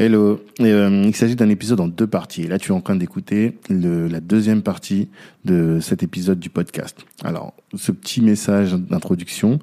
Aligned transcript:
Hello. 0.00 0.40
Euh, 0.60 1.02
il 1.04 1.14
s'agit 1.14 1.36
d'un 1.36 1.50
épisode 1.50 1.78
en 1.78 1.86
deux 1.86 2.06
parties. 2.06 2.44
là, 2.44 2.58
tu 2.58 2.72
es 2.72 2.74
en 2.74 2.80
train 2.80 2.96
d'écouter 2.96 3.58
la 3.68 4.20
deuxième 4.20 4.62
partie 4.62 5.10
de 5.44 5.78
cet 5.78 6.02
épisode 6.02 6.40
du 6.40 6.48
podcast. 6.48 7.04
Alors, 7.22 7.52
ce 7.74 7.92
petit 7.92 8.20
message 8.20 8.72
d'introduction 8.74 9.58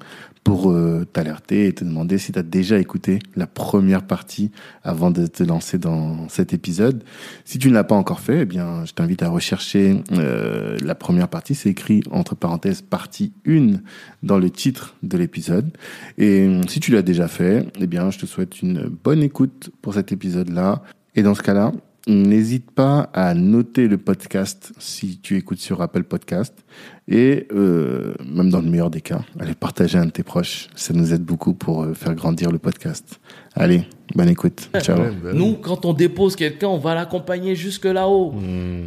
pour 0.48 0.70
euh, 0.70 1.04
t'alerter 1.12 1.66
et 1.66 1.74
te 1.74 1.84
demander 1.84 2.16
si 2.16 2.32
tu 2.32 2.38
as 2.38 2.42
déjà 2.42 2.78
écouté 2.78 3.18
la 3.36 3.46
première 3.46 4.06
partie 4.06 4.50
avant 4.82 5.10
de 5.10 5.26
te 5.26 5.42
lancer 5.42 5.76
dans 5.76 6.26
cet 6.30 6.54
épisode. 6.54 7.04
Si 7.44 7.58
tu 7.58 7.68
ne 7.68 7.74
l'as 7.74 7.84
pas 7.84 7.94
encore 7.94 8.20
fait, 8.20 8.40
eh 8.40 8.44
bien, 8.46 8.84
je 8.86 8.92
t'invite 8.92 9.22
à 9.22 9.28
rechercher 9.28 10.02
euh, 10.12 10.78
la 10.82 10.94
première 10.94 11.28
partie. 11.28 11.54
C'est 11.54 11.68
écrit 11.68 12.02
entre 12.10 12.34
parenthèses 12.34 12.80
partie 12.80 13.34
1 13.46 13.74
dans 14.22 14.38
le 14.38 14.48
titre 14.48 14.96
de 15.02 15.18
l'épisode. 15.18 15.76
Et 16.16 16.46
euh, 16.46 16.62
si 16.66 16.80
tu 16.80 16.92
l'as 16.92 17.02
déjà 17.02 17.28
fait, 17.28 17.66
eh 17.78 17.86
bien, 17.86 18.10
je 18.10 18.18
te 18.18 18.24
souhaite 18.24 18.62
une 18.62 18.88
bonne 18.88 19.22
écoute 19.22 19.70
pour 19.82 19.92
cet 19.92 20.12
épisode-là. 20.12 20.82
Et 21.14 21.22
dans 21.22 21.34
ce 21.34 21.42
cas-là, 21.42 21.72
N'hésite 22.08 22.70
pas 22.70 23.10
à 23.12 23.34
noter 23.34 23.86
le 23.86 23.98
podcast 23.98 24.72
si 24.78 25.18
tu 25.18 25.36
écoutes 25.36 25.58
sur 25.58 25.82
Apple 25.82 26.04
Podcast 26.04 26.54
et 27.06 27.46
euh, 27.52 28.14
même 28.24 28.48
dans 28.48 28.62
le 28.62 28.70
meilleur 28.70 28.88
des 28.88 29.02
cas, 29.02 29.20
allez 29.38 29.54
partager 29.54 29.98
un 29.98 30.06
de 30.06 30.10
tes 30.10 30.22
proches. 30.22 30.68
Ça 30.74 30.94
nous 30.94 31.12
aide 31.12 31.22
beaucoup 31.22 31.52
pour 31.52 31.82
euh, 31.82 31.92
faire 31.92 32.14
grandir 32.14 32.50
le 32.50 32.58
podcast. 32.58 33.20
Allez, 33.54 33.82
bonne 34.14 34.30
écoute. 34.30 34.70
Ciao. 34.80 34.96
Bah 34.96 35.32
nous, 35.34 35.56
quand 35.56 35.84
on 35.84 35.92
dépose 35.92 36.34
quelqu'un, 36.34 36.68
on 36.68 36.78
va 36.78 36.94
l'accompagner 36.94 37.54
jusque 37.54 37.84
là-haut. 37.84 38.32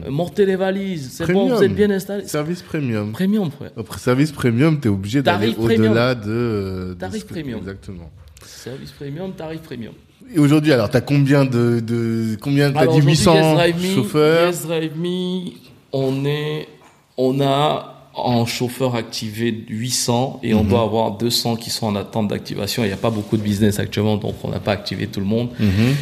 Montez 0.09 0.47
les 0.47 0.55
valises. 0.55 1.11
C'est 1.11 1.31
bon, 1.31 1.47
vous 1.47 1.61
êtes 1.61 1.75
bien 1.75 1.91
installé. 1.91 2.25
Service 2.25 2.63
premium. 2.63 3.11
Premium, 3.11 3.52
frère. 3.52 3.69
Après 3.77 3.99
service 3.99 4.31
premium, 4.31 4.80
tu 4.80 4.88
es 4.88 4.91
obligé 4.91 5.22
d'aller 5.22 5.53
au-delà 5.55 6.16
de, 6.16 6.95
Tarif 6.97 7.27
premium. 7.27 7.59
Exactement. 7.59 8.09
Service 8.44 8.91
premium, 8.91 9.31
tarif 9.33 9.61
premium. 9.61 9.94
Et 10.34 10.40
aujourd'hui, 10.40 10.71
alors, 10.71 10.90
tu 10.90 10.98
as 10.98 11.02
combien 11.02 11.45
de, 11.45 11.80
de 11.80 12.38
combien 12.39 12.73
as 12.76 12.88
dit 12.88 13.02
800 13.02 13.58
chauffeurs 13.95 14.47
Yes 14.47 14.66
Drive 14.66 14.97
Me, 14.97 15.52
on 15.92 16.25
est, 16.25 16.67
on 17.17 17.42
a 17.42 18.09
en 18.14 18.45
chauffeur 18.45 18.95
activé 18.95 19.66
800 19.70 20.42
et 20.44 20.53
on 20.53 20.64
mhm. 20.64 20.70
doit 20.70 20.81
avoir 20.81 21.17
200 21.17 21.55
qui 21.55 21.70
sont 21.70 21.88
en 21.88 21.95
attente 21.95 22.28
d'activation. 22.28 22.83
Il 22.83 22.88
n'y 22.88 22.94
a 22.94 22.97
pas 22.97 23.09
beaucoup 23.09 23.38
de 23.38 23.42
business 23.42 23.80
actuellement, 23.80 24.17
donc 24.17 24.36
on 24.44 24.50
n'a 24.50 24.59
pas 24.59 24.73
activé 24.73 25.08
tout 25.08 25.20
le 25.20 25.25
monde. 25.25 25.50
Mhm. 25.59 25.95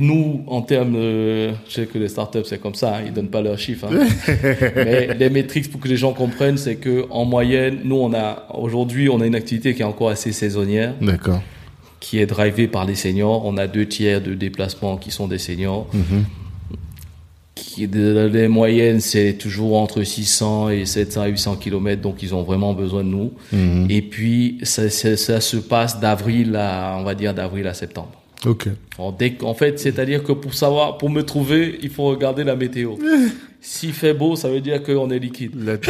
nous, 0.00 0.44
en 0.46 0.62
termes, 0.62 0.96
je 0.96 1.52
sais 1.68 1.86
que 1.86 1.98
les 1.98 2.08
startups 2.08 2.44
c'est 2.44 2.60
comme 2.60 2.74
ça, 2.74 2.88
ils 2.88 2.94
hein, 2.94 3.04
ils 3.06 3.12
donnent 3.12 3.30
pas 3.30 3.42
leurs 3.42 3.58
chiffres. 3.58 3.86
Hein. 3.90 4.06
Mais 4.76 5.14
les 5.14 5.30
métriques 5.30 5.70
pour 5.70 5.80
que 5.80 5.88
les 5.88 5.96
gens 5.96 6.12
comprennent, 6.12 6.58
c'est 6.58 6.76
que 6.76 7.06
en 7.10 7.24
moyenne, 7.24 7.80
nous 7.84 7.96
on 7.96 8.12
a 8.14 8.46
aujourd'hui 8.54 9.08
on 9.08 9.20
a 9.20 9.26
une 9.26 9.34
activité 9.34 9.74
qui 9.74 9.82
est 9.82 9.86
encore 9.86 10.08
assez 10.08 10.32
saisonnière. 10.32 10.94
D'accord 11.00 11.42
qui 12.02 12.18
est 12.18 12.26
drivé 12.26 12.66
par 12.66 12.84
les 12.84 12.96
seniors. 12.96 13.46
On 13.46 13.56
a 13.56 13.68
deux 13.68 13.86
tiers 13.86 14.20
de 14.20 14.34
déplacements 14.34 14.96
qui 14.96 15.12
sont 15.12 15.28
des 15.28 15.38
seniors. 15.38 15.86
Mhm. 15.94 16.24
Qui, 17.54 17.86
les 17.86 18.48
moyennes, 18.48 19.00
c'est 19.00 19.34
toujours 19.34 19.78
entre 19.78 20.02
600 20.02 20.70
et 20.70 20.84
700 20.84 21.20
à 21.22 21.26
800 21.28 21.56
km, 21.56 22.02
donc 22.02 22.22
ils 22.22 22.34
ont 22.34 22.42
vraiment 22.42 22.74
besoin 22.74 23.04
de 23.04 23.08
nous. 23.08 23.32
Mhm. 23.52 23.86
Et 23.88 24.02
puis, 24.02 24.58
ça, 24.64 24.90
ça, 24.90 25.40
se 25.40 25.56
passe 25.56 26.00
d'avril 26.00 26.56
à, 26.56 26.96
on 26.98 27.04
va 27.04 27.14
dire, 27.14 27.34
d'avril 27.34 27.68
à 27.68 27.74
septembre. 27.74 28.21
Ok. 28.44 28.68
en 28.98 29.54
fait, 29.54 29.78
c'est-à-dire 29.78 30.24
que 30.24 30.32
pour 30.32 30.54
savoir, 30.54 30.98
pour 30.98 31.10
me 31.10 31.22
trouver, 31.22 31.78
il 31.82 31.90
faut 31.90 32.04
regarder 32.04 32.44
la 32.44 32.56
météo. 32.56 32.96
S'il 33.64 33.92
fait 33.92 34.12
beau, 34.12 34.34
ça 34.34 34.48
veut 34.48 34.60
dire 34.60 34.82
qu'on 34.82 35.08
est 35.10 35.20
liquide. 35.20 35.52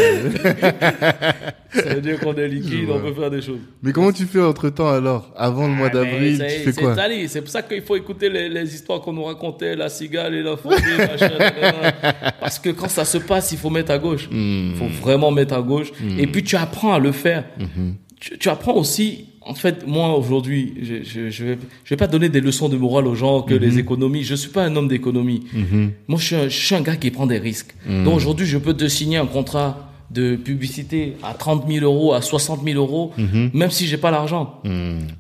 ça 1.73 1.95
veut 1.95 2.03
dire 2.03 2.21
qu'on 2.21 2.35
est 2.35 2.47
liquide, 2.47 2.91
on 2.91 3.01
peut 3.01 3.15
faire 3.15 3.31
des 3.31 3.41
choses. 3.41 3.61
Mais 3.83 3.93
comment 3.93 4.13
tu 4.13 4.27
fais 4.27 4.43
entre 4.43 4.69
temps 4.69 4.91
alors? 4.91 5.33
Avant 5.35 5.67
le 5.67 5.73
mois 5.73 5.89
ah, 5.91 5.95
d'avril, 5.95 6.37
tu 6.37 6.71
fais 6.71 6.73
quoi? 6.75 6.95
C'est 7.29 7.41
pour 7.41 7.49
ça 7.49 7.63
qu'il 7.63 7.81
faut 7.81 7.97
écouter 7.97 8.29
les, 8.29 8.75
histoires 8.75 9.01
qu'on 9.01 9.15
nous 9.15 9.25
racontait, 9.25 9.75
la 9.75 9.89
cigale 9.89 10.35
et 10.35 10.43
la 10.43 10.59
fourmi, 10.59 10.77
machin. 10.99 11.31
Parce 12.41 12.59
que 12.59 12.69
quand 12.69 12.91
ça 12.91 13.07
se 13.07 13.17
passe, 13.17 13.53
il 13.53 13.59
faut 13.59 13.71
mettre 13.71 13.93
à 13.93 13.99
gauche. 13.99 14.29
Il 14.31 14.75
faut 14.77 14.85
hmm. 14.85 15.01
vraiment 15.01 15.31
mettre 15.31 15.55
à 15.55 15.63
gauche. 15.63 15.93
Hmm. 15.99 16.19
Et 16.19 16.27
puis 16.27 16.45
tu 16.45 16.57
apprends 16.57 16.93
à 16.93 16.99
le 16.99 17.13
faire. 17.13 17.45
Hmm. 17.59 17.93
Tu 18.39 18.49
apprends 18.49 18.75
aussi 18.75 19.27
en 19.45 19.55
fait, 19.55 19.87
moi 19.87 20.17
aujourd'hui, 20.17 20.75
je, 20.81 21.03
je, 21.03 21.31
je, 21.31 21.45
vais, 21.45 21.59
je 21.85 21.91
vais 21.91 21.97
pas 21.97 22.07
donner 22.07 22.29
des 22.29 22.41
leçons 22.41 22.69
de 22.69 22.77
morale 22.77 23.07
aux 23.07 23.15
gens 23.15 23.43
que 23.43 23.55
les 23.55 23.73
mhm. 23.73 23.79
économies. 23.81 24.23
Je 24.23 24.35
suis 24.35 24.51
pas 24.51 24.65
un 24.65 24.77
homme 24.77 24.89
d'économie. 24.89 25.43
Mhm. 25.53 25.93
Moi, 26.09 26.19
je 26.21 26.25
suis, 26.25 26.37
un, 26.37 26.49
je 26.49 26.57
suis, 26.57 26.75
un, 26.75 26.81
gars 26.81 26.97
qui 26.97 27.11
prend 27.11 27.27
des 27.27 27.39
risques. 27.39 27.75
Mhm. 27.87 28.05
Donc 28.05 28.17
aujourd'hui, 28.17 28.47
je 28.47 28.59
peux 28.59 28.75
te 28.75 28.87
signer 28.87 29.17
un 29.17 29.27
contrat 29.27 29.89
de 30.11 30.37
publicité 30.37 31.17
à 31.23 31.35
30 31.35 31.65
000 31.69 31.85
euros, 31.85 32.13
à 32.13 32.21
60 32.21 32.61
000 32.65 32.79
euros, 32.79 33.13
même 33.55 33.71
si 33.71 33.87
j'ai 33.87 33.97
pas 33.97 34.11
l'argent, 34.11 34.61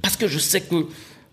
parce 0.02 0.16
que 0.16 0.28
je 0.28 0.38
sais 0.38 0.60
que 0.60 0.86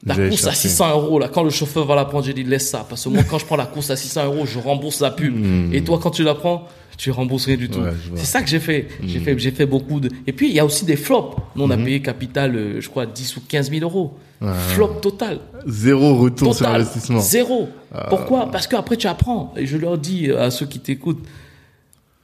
la 0.05 0.15
course 0.15 0.47
à 0.47 0.53
600 0.53 0.91
euros, 0.91 1.19
là, 1.19 1.27
quand 1.27 1.43
le 1.43 1.49
chauffeur 1.49 1.85
va 1.85 1.93
la 1.93 2.05
prendre, 2.05 2.23
j'ai 2.23 2.33
dit 2.33 2.45
laisse 2.45 2.69
ça, 2.69 2.85
parce 2.87 3.03
que 3.03 3.09
moi, 3.09 3.23
quand 3.29 3.37
je 3.37 3.45
prends 3.45 3.57
la 3.57 3.65
course 3.65 3.89
à 3.89 3.97
600 3.97 4.25
euros, 4.27 4.45
je 4.45 4.59
rembourse 4.59 5.01
la 5.01 5.11
pub. 5.11 5.35
Et 5.73 5.83
toi, 5.83 5.99
quand 6.01 6.11
tu 6.11 6.23
la 6.23 6.35
prends, 6.35 6.69
tu 6.99 7.11
rembourses 7.11 7.45
rien 7.45 7.55
du 7.55 7.69
tout. 7.69 7.79
c'est 8.15 8.25
ça 8.25 8.43
que 8.43 8.49
j'ai 8.49 8.59
fait. 8.59 8.89
J'ai 9.01 9.19
hmm. 9.19 9.23
fait, 9.23 9.39
j'ai 9.39 9.51
fait 9.51 9.65
beaucoup 9.65 10.01
de. 10.01 10.09
Et 10.27 10.33
puis 10.33 10.49
il 10.49 10.53
y 10.53 10.59
a 10.59 10.65
aussi 10.65 10.83
des 10.83 10.97
flops. 10.97 11.37
Nous 11.55 11.63
on 11.63 11.69
a 11.69 11.77
hmm. 11.77 11.85
payé 11.85 12.01
capital, 12.01 12.55
euh, 12.55 12.81
je 12.81 12.89
crois 12.89 13.05
10 13.05 13.37
ou 13.37 13.41
15 13.47 13.71
000 13.71 13.81
euros. 13.83 14.17
Flop 14.41 14.95
total. 15.01 15.39
Zéro 15.65 16.17
retour 16.17 16.53
sur 16.53 16.67
investissement. 16.67 17.19
Zéro. 17.21 17.69
Ah. 17.93 18.07
Pourquoi? 18.09 18.51
Parce 18.51 18.67
qu'après 18.67 18.97
tu 18.97 19.07
apprends. 19.07 19.53
Et 19.55 19.65
je 19.65 19.77
leur 19.77 19.97
dis 19.97 20.29
à 20.29 20.51
ceux 20.51 20.65
qui 20.65 20.79
t'écoutent, 20.79 21.25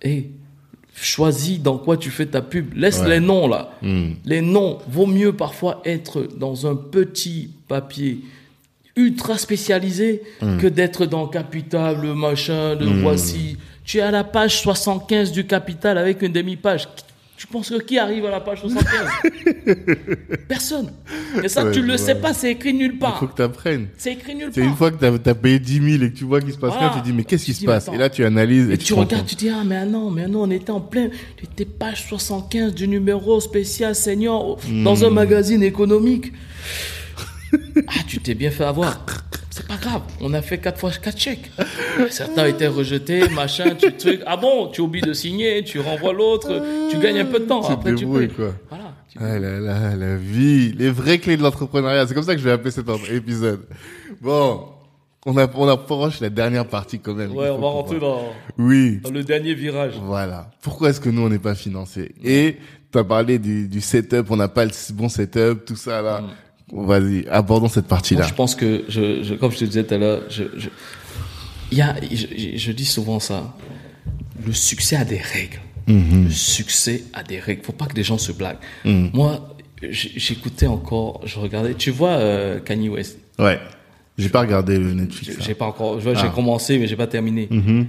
hey, 0.02 0.32
choisis 0.94 1.62
dans 1.62 1.78
quoi 1.78 1.96
tu 1.96 2.10
fais 2.10 2.26
ta 2.26 2.42
pub. 2.42 2.74
Laisse 2.76 3.02
les 3.06 3.22
noms 3.22 3.48
là. 3.48 3.72
Hmm. 3.82 4.12
Les 4.26 4.42
noms. 4.42 4.80
Vaut 4.90 5.08
mieux 5.08 5.32
parfois 5.32 5.82
être 5.86 6.28
dans 6.38 6.68
un 6.68 6.76
petit 6.76 7.50
papier 7.70 8.20
ultra 8.98 9.38
spécialisé 9.38 10.22
que 10.40 10.68
d'être 10.68 11.06
dans 11.06 11.28
Capital, 11.28 12.02
le 12.02 12.14
machin, 12.14 12.76
de 12.76 12.86
voici 12.86 13.58
tu 13.86 14.00
es 14.00 14.02
à 14.02 14.12
la 14.12 14.24
page 14.24 14.62
75 14.62 15.32
du 15.32 15.46
Capital 15.46 15.98
avec 15.98 16.22
une 16.22 16.32
demi-page. 16.32 16.88
Tu 17.38 17.48
penses 17.48 17.70
que 17.70 17.82
qui 17.82 18.00
arrive 18.00 18.26
à 18.26 18.32
la 18.32 18.40
page 18.40 18.62
75 18.62 18.86
Personne. 20.48 20.94
Et 21.44 21.50
ça, 21.50 21.70
tu 21.70 21.82
ne 21.82 21.88
le 21.88 21.98
sais 21.98 22.16
pas, 22.16 22.34
c'est 22.34 22.52
écrit 22.52 22.74
nulle 22.74 22.98
part. 22.98 23.18
Il 23.18 23.20
faut 23.20 23.32
que 23.32 23.36
tu 23.36 23.42
apprennes. 23.42 23.88
C'est 23.98 24.14
écrit 24.14 24.36
nulle 24.36 24.46
part. 24.46 24.54
C'est 24.56 24.62
une 24.62 24.76
fois 24.76 24.90
que 24.90 25.20
tu 25.20 25.30
as, 25.30 25.36
payé 25.36 25.60
10 25.60 25.98
000 25.98 26.04
et 26.04 26.12
que 26.12 26.18
tu 26.18 26.24
vois 26.24 26.40
qu'il 26.40 26.54
se 26.54 26.58
passe 26.58 26.76
rien, 26.76 26.92
tu 26.94 27.02
te 27.02 27.04
dis, 27.04 27.12
mais 27.14 27.26
qu'est-ce 27.26 27.46
qui 27.46 27.54
se 27.54 27.66
passe? 27.66 27.90
Et 27.94 27.98
là, 27.98 28.10
tu 28.10 28.24
analyses. 28.24 28.70
Et, 28.70 28.78
tu, 28.78 28.94
regardes, 28.94 29.26
tu 29.26 29.36
dis, 29.36 29.50
ah, 29.50 29.64
mais 29.66 29.86
non, 29.86 30.10
mais 30.12 30.28
non, 30.28 30.44
on 30.44 30.52
était 30.52 30.72
en 30.72 30.80
plein. 30.80 31.10
Tu 31.36 31.44
étais 31.44 31.66
page 31.66 32.08
75 32.08 32.74
du 32.74 32.88
numéro 32.88 33.40
spécial 33.42 33.94
senior 33.96 34.58
dans 34.84 35.04
un 35.04 35.10
hmm. 35.10 35.14
magazine 35.14 35.64
économique. 35.64 36.32
ah, 37.88 38.02
tu 38.08 38.20
t'es 38.20 38.34
bien 38.34 38.52
fait 38.52 38.64
avoir. 38.64 39.06
C'est 39.50 39.68
pas 39.68 39.78
grave, 39.78 40.02
on 40.20 40.34
a 40.34 40.42
fait 40.42 40.58
quatre 40.58 40.80
fois 40.80 40.92
quatre 40.92 41.18
chèques. 41.18 41.50
Certains 42.10 42.46
étaient 42.46 42.68
rejetés, 42.68 43.30
machin, 43.30 43.76
tu 43.76 43.94
truc. 43.98 44.22
Ah 44.26 44.36
bon, 44.36 44.68
tu 44.68 44.82
oublies 44.82 45.02
de 45.02 45.14
signer, 45.14 45.64
tu 45.64 45.80
renvoies 45.80 46.12
l'autre, 46.12 46.62
tu 46.92 46.98
gagnes 46.98 47.20
un 47.20 47.26
peu 47.26 47.40
de 47.40 47.46
temps. 47.46 47.64
Après, 47.70 47.96
tu 47.96 48.06
peux. 48.06 48.28
Quoi. 48.28 48.54
Voilà. 48.70 48.94
Ah 49.18 49.40
là 49.40 49.60
là, 49.60 49.96
la 49.96 50.18
vie, 50.18 50.74
les 50.74 50.90
vraies 50.90 51.20
clés 51.20 51.38
de 51.38 51.42
l'entrepreneuriat. 51.42 52.06
C'est 52.06 52.14
comme 52.14 52.24
ça 52.24 52.34
que 52.34 52.40
je 52.40 52.44
vais 52.44 52.52
appeler 52.52 52.72
cet 52.72 52.86
épisode. 53.10 53.62
Bon, 54.20 54.66
on, 55.26 55.38
a, 55.38 55.48
on 55.56 55.68
approche 55.70 56.20
la 56.20 56.30
dernière 56.30 56.68
partie 56.68 57.00
quand 57.00 57.14
même. 57.14 57.32
Ouais, 57.32 57.50
on 57.50 57.60
va 57.60 57.68
rentrer 57.68 58.00
dans, 58.00 58.34
oui. 58.58 59.00
dans 59.02 59.12
le 59.12 59.24
dernier 59.24 59.54
virage. 59.54 59.94
Voilà. 60.02 60.52
Pourquoi 60.62 60.90
est-ce 60.90 61.00
que 61.00 61.10
nous, 61.10 61.22
on 61.22 61.30
n'est 61.30 61.40
pas 61.40 61.56
financé 61.56 62.14
Et 62.24 62.58
tu 62.92 63.00
as 63.00 63.04
parlé 63.06 63.40
du, 63.40 63.70
du 63.70 63.80
setup, 63.80 64.30
on 64.30 64.36
n'a 64.36 64.50
pas 64.50 64.66
le 64.66 64.72
bon 64.94 65.08
setup, 65.08 65.64
tout 65.66 65.78
ça 65.78 66.02
là. 66.02 66.22
Mm. 66.22 66.30
Vas-y, 66.72 67.28
abordons 67.30 67.68
cette 67.68 67.88
partie-là. 67.88 68.24
Je 68.24 68.34
pense 68.34 68.56
que, 68.56 68.86
je, 68.88 69.24
je, 69.24 69.36
comme 69.36 69.52
je 69.52 69.60
te 69.60 69.66
disais 69.66 69.84
tout 69.84 69.94
à 69.94 69.98
l'heure, 69.98 70.24
je, 70.30 70.44
je, 70.58 70.70
y 71.72 71.82
a, 71.82 71.96
je, 72.12 72.58
je, 72.58 72.72
dis 72.72 72.86
souvent 72.86 73.20
ça. 73.20 73.56
Le 74.46 74.52
succès 74.52 74.96
a 74.96 75.06
des 75.06 75.20
règles. 75.20 75.60
Mm-hmm. 75.88 76.24
Le 76.24 76.30
succès 76.32 77.04
a 77.14 77.24
des 77.24 77.40
règles. 77.40 77.64
Faut 77.64 77.74
pas 77.74 77.86
que 77.86 77.96
les 77.96 78.04
gens 78.04 78.18
se 78.18 78.32
blaguent. 78.32 78.58
Mm. 78.84 79.08
Moi, 79.14 79.56
j'écoutais 79.82 80.68
encore, 80.68 81.22
je 81.26 81.40
regardais. 81.40 81.76
Tu 81.76 81.92
vois 81.92 82.14
euh, 82.14 82.60
Kanye 82.60 82.90
West? 82.90 83.20
Ouais. 83.38 83.60
J'ai 84.18 84.30
pas 84.30 84.42
regardé 84.42 84.80
le 84.80 84.94
Netflix. 84.94 85.38
J'ai 85.42 85.56
pas 85.56 85.66
encore. 85.66 86.00
J'ai 86.00 86.14
ah. 86.16 86.32
commencé, 86.34 86.80
mais 86.80 86.88
j'ai 86.88 86.96
pas 86.96 87.08
terminé. 87.08 87.48
Mm-hmm. 87.52 87.86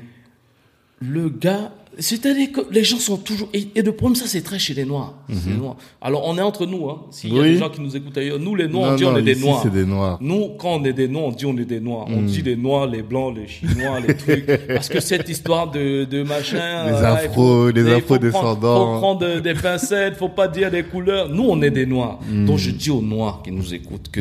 Le 1.01 1.29
gars, 1.29 1.73
c'est-à-dire 1.99 2.53
que 2.53 2.61
les 2.71 2.85
gens 2.85 2.99
sont 2.99 3.17
toujours 3.17 3.49
et, 3.55 3.69
et 3.75 3.83
le 3.83 3.93
problème 3.93 4.17
ça 4.17 4.27
c'est 4.27 4.43
très 4.43 4.59
chez 4.59 4.75
les 4.75 4.85
noirs. 4.85 5.15
Mhm. 5.29 5.57
noirs. 5.59 5.77
Alors 6.03 6.27
on 6.27 6.37
est 6.37 6.43
entre 6.43 6.67
nous 6.67 6.89
hein. 6.91 7.03
S'il 7.11 7.35
y 7.35 7.39
a 7.39 7.43
des 7.43 7.57
gens 7.57 7.71
qui 7.71 7.81
nous 7.81 7.97
écoutent 7.97 8.19
ailleurs, 8.19 8.39
nous 8.39 8.55
les 8.55 8.69
noirs 8.69 8.93
on 8.93 8.97
dit 8.97 9.05
on 9.05 9.17
est 9.17 9.23
des 9.23 9.37
noirs. 9.37 9.61
C'est 9.63 9.73
des 9.73 9.87
noirs. 9.87 10.19
Nous 10.21 10.51
quand 10.59 10.81
on 10.81 10.85
est 10.85 10.93
des 10.93 11.09
noirs 11.09 11.25
on 11.27 11.33
dit 11.33 11.47
on 11.47 11.57
est 11.57 11.65
des 11.65 11.81
noirs. 11.81 12.07
On 12.09 12.21
mhm. 12.21 12.27
dit 12.27 12.43
les 12.43 12.57
noirs, 12.57 12.87
les 12.87 13.03
blancs, 13.03 13.35
les 13.37 13.49
chinois, 13.49 14.01
les 14.01 14.15
trucs 14.15 14.47
parce 14.69 14.89
que 14.89 15.01
cette 15.01 15.29
histoire 15.29 15.71
de 15.71 16.05
de 16.05 16.23
machin 16.23 16.87
les 16.87 16.93
euh, 16.93 17.15
afro, 17.15 17.71
les 17.71 17.91
afro 17.91 18.19
descendants. 18.19 18.95
Faut 18.95 19.01
prendre 19.01 19.41
des 19.41 19.55
pincettes, 19.55 20.17
faut 20.17 20.29
pas 20.29 20.49
dire 20.49 20.71
des 20.71 20.83
couleurs. 20.83 21.31
Nous 21.31 21.45
on 21.49 21.63
est 21.63 21.71
des 21.71 21.87
noirs. 21.87 22.19
Mhm. 22.29 22.47
Donc 22.47 22.59
je 22.59 22.71
dis 22.71 22.91
aux 22.91 23.03
noirs 23.03 23.41
qui 23.43 23.53
nous 23.53 23.73
écoutent 23.73 24.11
que 24.11 24.21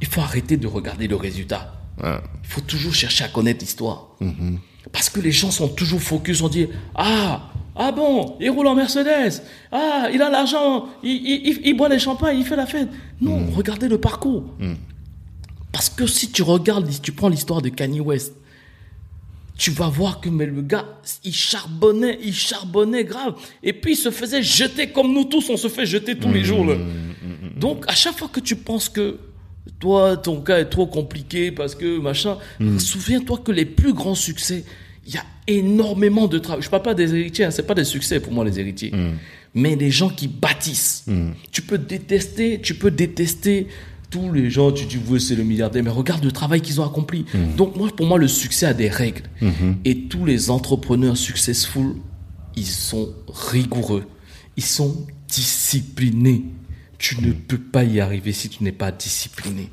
il 0.00 0.06
faut 0.06 0.20
arrêter 0.20 0.56
de 0.58 0.66
regarder 0.66 1.08
le 1.08 1.16
résultat. 1.16 1.72
Il 2.02 2.48
faut 2.48 2.60
toujours 2.60 2.92
chercher 2.92 3.24
à 3.24 3.28
connaître 3.28 3.60
l'histoire. 3.60 4.08
Parce 4.92 5.08
que 5.08 5.20
les 5.20 5.32
gens 5.32 5.50
sont 5.50 5.68
toujours 5.68 6.00
focus, 6.00 6.42
on 6.42 6.48
dit 6.48 6.68
Ah, 6.94 7.50
ah 7.76 7.92
bon, 7.92 8.36
il 8.40 8.50
roule 8.50 8.66
en 8.66 8.74
Mercedes, 8.74 9.42
ah, 9.72 10.08
il 10.12 10.22
a 10.22 10.30
l'argent, 10.30 10.86
il, 11.02 11.10
il, 11.10 11.60
il, 11.64 11.76
boit 11.76 11.88
les 11.88 11.98
champagnes, 11.98 12.38
il 12.38 12.44
fait 12.44 12.56
la 12.56 12.66
fête. 12.66 12.88
Non, 13.20 13.40
hmm. 13.40 13.50
regardez 13.54 13.88
le 13.88 13.98
parcours. 13.98 14.44
Hmm. 14.58 14.74
Parce 15.72 15.88
que 15.88 16.06
si 16.06 16.30
tu 16.30 16.42
regardes, 16.42 16.88
si 16.90 17.00
tu 17.00 17.12
prends 17.12 17.28
l'histoire 17.28 17.62
de 17.62 17.68
Kanye 17.68 18.00
West, 18.00 18.34
tu 19.56 19.70
vas 19.70 19.88
voir 19.88 20.20
que 20.20 20.28
mais 20.28 20.46
le 20.46 20.62
gars, 20.62 20.86
il 21.24 21.34
charbonnait, 21.34 22.18
il 22.22 22.34
charbonnait 22.34 23.04
grave. 23.04 23.34
Et 23.62 23.72
puis 23.72 23.92
il 23.92 23.96
se 23.96 24.10
faisait 24.10 24.42
jeter 24.42 24.88
comme 24.88 25.12
nous 25.12 25.24
tous, 25.24 25.48
on 25.50 25.56
se 25.56 25.68
fait 25.68 25.86
jeter 25.86 26.16
tous 26.16 26.32
les 26.32 26.44
jours. 26.44 26.64
là. 26.64 26.76
Donc 27.56 27.84
à 27.88 27.94
chaque 27.94 28.16
fois 28.16 28.28
que 28.28 28.40
tu 28.40 28.56
penses 28.56 28.88
que 28.88 29.18
toi, 29.78 30.16
ton 30.16 30.40
cas 30.40 30.58
est 30.58 30.70
trop 30.70 30.86
compliqué 30.86 31.50
parce 31.50 31.74
que 31.74 31.98
machin, 31.98 32.36
souviens-toi 32.78 33.38
que 33.44 33.52
les 33.52 33.64
plus 33.64 33.92
grands 33.92 34.14
succès, 34.14 34.64
il 35.06 35.14
y 35.14 35.18
a 35.18 35.24
énormément 35.46 36.26
de 36.26 36.38
travail. 36.38 36.62
Je 36.62 36.70
parle 36.70 36.82
pas 36.82 36.94
des 36.94 37.14
héritiers, 37.14 37.44
hein, 37.44 37.50
c'est 37.50 37.66
pas 37.66 37.74
des 37.74 37.84
succès 37.84 38.20
pour 38.20 38.32
moi 38.32 38.44
les 38.44 38.58
héritiers, 38.60 38.92
mais 39.54 39.76
des 39.76 39.90
gens 39.90 40.08
qui 40.08 40.28
bâtissent. 40.28 41.04
Tu 41.52 41.62
peux 41.62 41.78
détester, 41.78 42.60
tu 42.62 42.74
peux 42.74 42.90
détester 42.90 43.68
tous 44.10 44.32
les 44.32 44.48
gens, 44.48 44.70
tu 44.70 44.84
dis 44.84 44.98
oui 45.08 45.20
c'est 45.20 45.34
le 45.34 45.42
milliardaire, 45.44 45.82
mais 45.82 45.90
regarde 45.90 46.24
le 46.24 46.30
travail 46.30 46.60
qu'ils 46.60 46.80
ont 46.80 46.86
accompli. 46.86 47.24
Donc 47.56 47.76
moi, 47.76 47.88
pour 47.94 48.06
moi, 48.06 48.18
le 48.18 48.28
succès 48.28 48.66
a 48.66 48.74
des 48.74 48.88
règles. 48.88 49.24
Et 49.84 50.02
tous 50.02 50.24
les 50.24 50.50
entrepreneurs 50.50 51.16
successful, 51.16 51.96
ils 52.56 52.66
sont 52.66 53.08
rigoureux, 53.28 54.04
ils 54.56 54.64
sont 54.64 55.06
disciplinés. 55.28 56.44
Tu 57.06 57.20
ne 57.20 57.32
peux 57.32 57.58
pas 57.58 57.84
y 57.84 58.00
arriver 58.00 58.32
si 58.32 58.48
tu 58.48 58.64
n'es 58.64 58.72
pas 58.72 58.90
discipliné. 58.90 59.68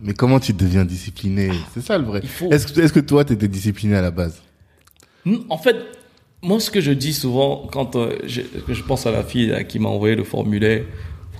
Mais 0.00 0.14
comment 0.14 0.38
tu 0.38 0.52
deviens 0.52 0.84
discipliné? 0.84 1.50
C'est 1.74 1.82
ça 1.82 1.98
le 1.98 2.04
vrai. 2.04 2.22
faut- 2.24 2.48
Est-ce 2.52 2.92
que, 2.92 3.00
toi, 3.00 3.24
tu 3.24 3.32
étais 3.32 3.48
discipliné 3.48 3.96
à 3.96 4.00
la 4.00 4.12
base? 4.12 4.40
Hmm, 5.24 5.38
En 5.48 5.58
fait, 5.58 5.74
moi, 6.40 6.60
ce 6.60 6.70
que 6.70 6.80
je 6.80 6.92
dis 6.92 7.14
souvent 7.14 7.68
quand 7.72 7.96
euh, 7.96 8.16
je, 8.26 8.82
pense 8.86 9.06
à 9.06 9.10
la 9.10 9.24
fille 9.24 9.48
là, 9.48 9.64
qui 9.64 9.80
m'a 9.80 9.88
envoyé 9.88 10.14
le 10.14 10.22
formulaire, 10.22 10.84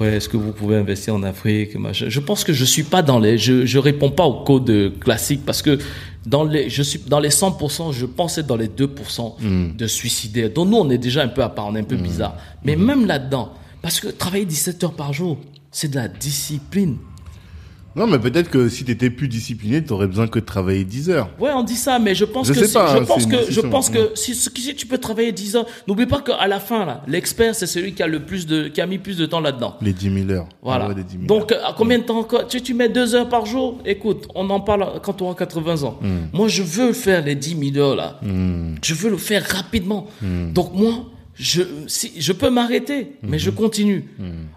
ouais, 0.01 0.17
est-ce 0.17 0.29
que 0.29 0.37
vous 0.37 0.51
pouvez 0.51 0.77
investir 0.79 1.15
en 1.15 1.23
Afrique 1.23 1.77
machin? 1.77 2.07
Je 2.09 2.19
pense 2.19 2.43
que 2.43 2.53
je 2.53 2.65
suis 2.65 2.83
pas 2.83 3.03
dans 3.03 3.21
les, 3.21 3.39
je, 3.39 3.65
je 3.67 3.79
réponds 3.79 4.11
pas 4.11 4.25
au 4.27 4.43
code 4.43 4.99
classique 4.99 5.43
parce 5.47 5.63
que 5.63 5.79
dans 6.27 6.43
les, 6.43 6.69
je 6.69 6.83
suis 6.83 6.99
dans 7.07 7.21
les 7.21 7.29
100%, 7.31 7.93
je 7.93 8.07
pense 8.07 8.39
être 8.39 8.47
dans 8.49 8.57
les 8.57 8.67
2% 8.69 9.77
de 9.77 9.87
suicidaires. 9.87 10.51
Donc 10.51 10.69
nous, 10.69 10.79
on 10.79 10.91
est 10.91 10.99
déjà 10.99 11.23
un 11.23 11.29
peu 11.29 11.45
à 11.45 11.49
part, 11.49 11.69
on 11.69 11.77
est 11.77 11.81
un 11.81 11.85
peu 11.85 11.97
bizarre. 11.97 12.37
Mais 12.65 12.75
même 12.75 13.07
là-dedans, 13.07 13.53
parce 13.83 14.01
que 14.01 14.09
travailler 14.09 14.45
17 14.45 14.85
heures 14.85 14.95
par 14.95 15.13
jour, 15.13 15.39
c'est 15.71 15.89
de 15.89 15.97
la 15.97 16.09
discipline. 16.09 16.97
Non, 17.97 18.07
mais 18.07 18.21
peut-être 18.21 18.51
que 18.51 18.69
si 18.69 18.85
tu 18.85 18.93
étais 18.93 19.11
plus 19.11 19.27
discipliné, 19.27 19.83
tu 19.83 19.93
aurais 19.93 20.07
besoin 20.07 20.29
que 20.29 20.39
de 20.39 20.45
travailler 20.45 20.85
10 20.85 21.11
heures. 21.11 21.29
Ouais, 21.41 21.51
on 21.53 21.65
dit 21.65 21.75
ça, 21.75 21.99
mais 21.99 22.15
je 22.15 22.25
pense 22.25 22.47
Je 22.47 22.53
que 22.53 22.65
si- 22.65 22.73
pas, 22.73 22.95
je 22.95 22.99
hein, 22.99 23.05
pense 23.05 23.27
que 23.27 23.37
je 23.51 23.61
pense 23.61 23.91
que 23.91 24.13
si, 24.15 24.35
si 24.37 24.75
tu 24.77 24.87
peux 24.87 24.99
travailler 24.99 25.33
10 25.33 25.57
heures, 25.57 25.67
n'oublie 25.89 26.07
pas 26.07 26.21
qu'à 26.21 26.47
la 26.47 26.61
fin 26.61 26.87
là, 26.87 27.03
l'expert 27.09 27.53
c'est 27.53 27.67
celui 27.67 27.93
qui 27.93 28.03
a 28.05 28.07
le 28.07 28.21
plus 28.25 28.47
de 28.47 28.69
qui 28.69 28.81
a 28.81 28.87
mis 28.87 28.99
plus 28.99 29.17
de 29.17 29.27
temps 29.27 29.41
là-dedans. 29.41 29.77
Les 29.81 29.93
10 29.93 30.27
000 30.27 30.31
heures. 30.31 30.47
Voilà. 30.63 30.85
Ah 30.85 30.89
ouais, 30.89 30.95
les 30.95 31.03
10 31.03 31.13
000 31.15 31.25
Donc 31.27 31.51
à 31.51 31.75
combien 31.77 31.99
de 31.99 32.05
temps 32.05 32.19
encore 32.21 32.47
tu, 32.47 32.63
tu 32.63 32.75
mets 32.75 32.89
deux 32.89 33.17
heures 33.17 33.29
par 33.29 33.45
jour 33.45 33.79
Écoute, 33.85 34.29
on 34.37 34.49
en 34.51 34.61
parle 34.61 35.01
quand 35.03 35.15
tu 35.15 35.25
auras 35.25 35.35
80 35.35 35.83
ans. 35.83 35.99
Hmm. 36.01 36.29
Moi, 36.33 36.47
je 36.47 36.63
veux 36.63 36.93
faire 36.93 37.25
les 37.25 37.35
10 37.35 37.73
000 37.73 37.77
heures 37.85 37.97
là. 37.97 38.21
Je 38.83 38.95
veux 38.95 39.11
le 39.11 39.17
faire 39.19 39.45
rapidement. 39.45 40.07
Hmm. 40.23 40.53
Donc 40.53 40.73
moi, 40.75 41.07
je 41.43 41.63
si 41.87 42.13
je 42.21 42.33
peux 42.33 42.51
m'arrêter, 42.51 43.13
mais 43.23 43.39
je 43.39 43.51
continue. 43.51 44.05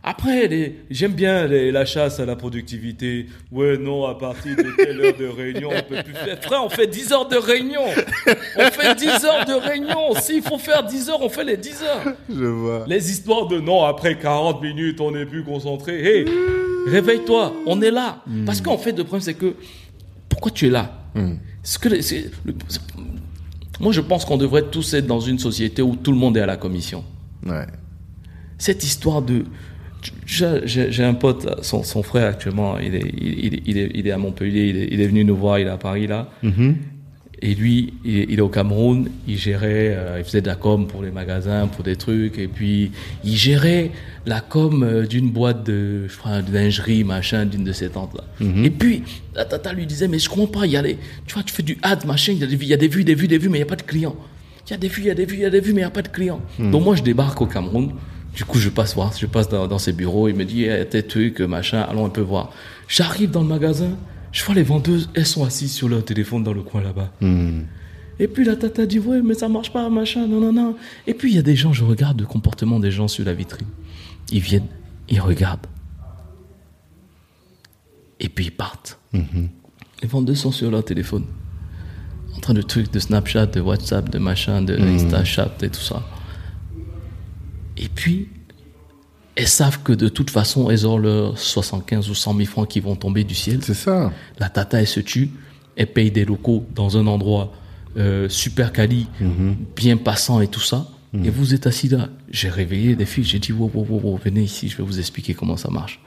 Après, 0.03 0.47
les- 0.49 0.75
j'aime 0.89 1.13
bien 1.13 1.47
les- 1.47 1.71
la 1.71 1.85
chasse 1.85 2.19
à 2.19 2.25
la 2.25 2.35
productivité. 2.35 3.27
Ouais, 3.51 3.77
non, 3.77 4.03
à 4.05 4.15
partir 4.15 4.55
de 4.57 4.63
telle 4.75 4.99
heure 4.99 5.17
de 5.17 5.25
réunion, 5.25 5.69
on 5.71 5.81
peut 5.89 6.03
plus 6.03 6.13
faire. 6.13 6.41
Frère, 6.43 6.63
on 6.65 6.69
fait 6.69 6.87
10 6.87 7.11
heures 7.13 7.27
de 7.29 7.37
réunion. 7.37 7.85
On 8.57 8.69
fait 8.71 8.95
10 8.95 9.07
heures 9.25 9.45
de 9.45 9.53
réunion. 9.69 10.13
S'il 10.21 10.41
faut 10.41 10.57
faire 10.57 10.83
10 10.83 11.09
heures, 11.09 11.21
on 11.21 11.29
fait 11.29 11.45
les 11.45 11.57
10 11.57 11.81
heures. 11.83 12.13
Je 12.29 12.43
vois. 12.45 12.83
Les 12.87 13.09
histoires 13.11 13.47
de 13.47 13.59
non, 13.59 13.83
après 13.85 14.17
40 14.19 14.61
minutes, 14.61 14.99
on 14.99 15.11
n'est 15.11 15.25
plus 15.25 15.43
concentré. 15.45 15.93
Hé, 16.21 16.25
réveille-toi, 16.87 17.53
on 17.65 17.81
est 17.81 17.91
là. 17.91 18.21
Parce 18.45 18.59
qu'en 18.59 18.77
fait, 18.77 18.91
le 18.91 19.03
problème, 19.05 19.21
c'est 19.21 19.33
que 19.35 19.55
pourquoi 20.27 20.51
tu 20.51 20.67
es 20.67 20.69
là? 20.69 20.99
Ce 21.65 21.79
que 21.79 21.87
le- 21.87 22.01
Moi, 23.83 23.91
je 23.91 24.01
pense 24.01 24.25
qu'on 24.25 24.37
devrait 24.37 24.63
tous 24.71 24.93
être 24.95 25.05
dans 25.07 25.19
une 25.19 25.37
société 25.39 25.81
où 25.81 25.95
tout 25.95 26.11
le 26.11 26.17
monde 26.17 26.35
est 26.37 26.41
à 26.41 26.45
la 26.47 26.57
commission. 26.57 27.03
Ouais. 27.45 27.65
Cette 28.57 28.83
histoire 28.83 29.21
de. 29.21 29.43
J'ai 30.25 31.03
un 31.03 31.13
pote, 31.13 31.47
son, 31.63 31.83
son 31.83 32.03
frère 32.03 32.27
actuellement, 32.29 32.77
il 32.79 32.95
est, 32.95 33.11
il, 33.17 33.61
il- 33.65 33.77
est, 33.77 33.91
il 33.93 34.07
est 34.07 34.11
à 34.11 34.17
Montpellier, 34.17 34.67
il 34.69 34.77
est, 34.77 34.87
il 34.91 34.99
est 35.01 35.07
venu 35.07 35.23
nous 35.23 35.35
voir, 35.35 35.59
il 35.59 35.67
est 35.67 35.69
à 35.69 35.77
Paris 35.77 36.07
là. 36.07 36.29
Et 37.45 37.55
lui, 37.55 37.93
il 38.05 38.19
est, 38.19 38.27
il 38.29 38.39
est 38.39 38.41
au 38.41 38.47
Cameroun, 38.47 39.09
il 39.27 39.37
gérait, 39.37 39.93
euh, 39.97 40.15
il 40.17 40.23
faisait 40.23 40.39
de 40.39 40.47
la 40.47 40.55
com 40.55 40.87
pour 40.87 41.03
les 41.03 41.11
magasins, 41.11 41.67
pour 41.67 41.83
des 41.83 41.97
trucs, 41.97 42.39
et 42.39 42.47
puis 42.47 42.93
il 43.25 43.35
gérait 43.35 43.91
la 44.25 44.39
com 44.39 44.81
euh, 44.81 45.05
d'une 45.05 45.29
boîte 45.29 45.65
de, 45.65 46.07
je 46.07 46.17
crois, 46.17 46.41
de 46.41 46.53
lingerie, 46.53 47.03
machin, 47.03 47.45
d'une 47.45 47.65
de 47.65 47.73
ses 47.73 47.89
tantes 47.89 48.13
là. 48.15 48.23
Et 48.63 48.69
puis, 48.69 49.03
la 49.35 49.43
tata 49.43 49.73
lui 49.73 49.85
disait, 49.85 50.07
mais 50.07 50.19
je 50.19 50.29
comprends 50.29 50.61
pas, 50.61 50.65
il 50.65 50.71
y 50.71 50.77
a 50.77 50.81
les, 50.81 50.97
tu 51.27 51.33
vois, 51.33 51.43
tu 51.43 51.53
fais 51.53 51.63
du 51.63 51.77
ad, 51.81 52.05
machin, 52.05 52.31
il 52.31 52.39
y 52.39 52.43
a 52.45 52.47
des, 52.47 52.55
il 52.55 52.63
y 52.65 52.73
a 52.73 52.77
des 52.77 52.87
vues, 52.87 53.03
des 53.03 53.13
vues, 53.13 53.27
des 53.27 53.37
vues, 53.37 53.49
mais 53.49 53.57
il 53.57 53.63
n'y 53.63 53.67
a 53.67 53.69
pas 53.69 53.75
de 53.75 53.81
clients. 53.81 54.15
Il 54.65 54.71
y 54.71 54.73
a 54.75 54.77
des 54.77 54.87
vues, 54.87 55.01
il 55.01 55.07
y 55.07 55.11
a 55.11 55.13
des 55.13 55.25
vues, 55.25 55.35
il 55.35 55.41
y 55.41 55.45
a 55.45 55.49
des 55.49 55.59
vues, 55.59 55.73
mais 55.73 55.81
il 55.81 55.83
n'y 55.83 55.87
a 55.87 55.89
pas 55.89 56.01
de 56.01 56.07
clients. 56.07 56.39
Donc 56.57 56.85
moi, 56.85 56.95
je 56.95 57.03
débarque 57.03 57.41
au 57.41 57.45
Cameroun, 57.45 57.91
du 58.33 58.45
coup, 58.45 58.57
je 58.57 58.69
passe 58.69 58.95
voir, 58.95 59.11
je 59.19 59.25
passe 59.25 59.49
dans, 59.49 59.67
dans 59.67 59.79
ses 59.79 59.91
bureaux, 59.91 60.29
il 60.29 60.35
me 60.35 60.45
dit, 60.45 60.63
eh, 60.63 60.85
tes 60.85 61.03
trucs, 61.03 61.41
machin, 61.41 61.81
allons 61.81 62.05
un 62.05 62.09
peu 62.09 62.21
voir. 62.21 62.53
J'arrive 62.87 63.31
dans 63.31 63.41
le 63.41 63.49
magasin, 63.49 63.97
je 64.33 64.43
vois 64.43 64.55
les 64.55 64.63
vendeuses, 64.63 65.09
elles 65.13 65.25
sont 65.25 65.45
assises 65.45 65.71
sur 65.71 65.87
leur 65.87 66.03
téléphone 66.03 66.43
dans 66.43 66.53
le 66.53 66.63
coin 66.63 66.81
là-bas. 66.81 67.13
Et 68.19 68.27
puis 68.27 68.43
la 68.43 68.55
tata 68.55 68.85
dit 68.85 68.99
ouais 68.99 69.21
mais 69.21 69.33
ça 69.35 69.47
marche 69.47 69.71
pas 69.71 69.89
machin 69.89 70.27
non 70.27 70.41
non 70.41 70.51
non. 70.51 70.75
Et 71.07 71.13
puis 71.13 71.31
il 71.31 71.35
y 71.35 71.39
a 71.39 71.43
des 71.43 71.55
gens 71.55 71.71
je 71.71 71.83
regarde 71.83 72.19
le 72.19 72.27
comportement 72.27 72.79
des 72.79 72.91
gens 72.91 73.07
sur 73.07 73.23
la 73.23 73.33
vitrine. 73.33 73.67
Ils 74.31 74.41
viennent, 74.41 74.67
ils 75.07 75.21
regardent. 75.21 75.67
Et 78.19 78.29
puis 78.29 78.45
ils 78.45 78.51
partent. 78.51 78.99
Les 79.13 80.07
vendeurs 80.07 80.37
sont 80.37 80.51
sur 80.51 80.69
leur 80.71 80.83
téléphone. 80.83 81.25
En 82.35 82.39
train 82.39 82.53
de 82.55 82.61
trucs 82.63 82.91
de 82.91 82.99
Snapchat, 82.99 83.45
de 83.47 83.61
WhatsApp, 83.61 84.09
de 84.09 84.17
machin, 84.17 84.61
de 84.61 84.75
Instachat 84.75 85.51
et 85.61 85.69
tout 85.69 85.81
ça. 85.81 86.03
Et 87.77 87.87
puis 87.87 88.29
elles 89.35 89.47
savent 89.47 89.81
que 89.83 89.93
de 89.93 90.09
toute 90.09 90.29
façon 90.29 90.69
elles 90.69 90.87
ont 90.87 90.97
leurs 90.97 91.37
75 91.37 92.09
ou 92.09 92.15
100 92.15 92.35
000 92.35 92.45
francs 92.47 92.67
qui 92.67 92.79
vont 92.79 92.95
tomber 92.95 93.23
du 93.23 93.35
ciel. 93.35 93.59
C'est 93.61 93.73
ça. 93.73 94.11
La 94.39 94.49
tata, 94.49 94.79
elle 94.79 94.87
se 94.87 94.99
tue, 94.99 95.31
elle 95.75 95.87
paye 95.87 96.11
des 96.11 96.25
locaux 96.25 96.65
dans 96.75 96.97
un 96.97 97.07
endroit 97.07 97.53
euh, 97.97 98.27
super 98.29 98.73
quali, 98.73 99.07
bien 99.75 99.97
passant 99.97 100.41
et 100.41 100.47
tout 100.47 100.59
ça. 100.59 100.87
Et 101.23 101.29
vous 101.29 101.53
êtes 101.53 101.67
assis 101.67 101.89
là. 101.89 102.09
J'ai 102.31 102.49
réveillé 102.49 102.95
des 102.95 103.05
filles, 103.05 103.23
j'ai 103.23 103.37
dit, 103.37 103.51
wow, 103.51 103.69
wow, 103.71 103.99
wow, 104.01 104.17
venez 104.23 104.41
ici, 104.41 104.67
je 104.67 104.77
vais 104.77 104.83
vous 104.83 104.97
expliquer 104.97 105.35
comment 105.35 105.57
ça 105.57 105.69
marche. 105.69 105.99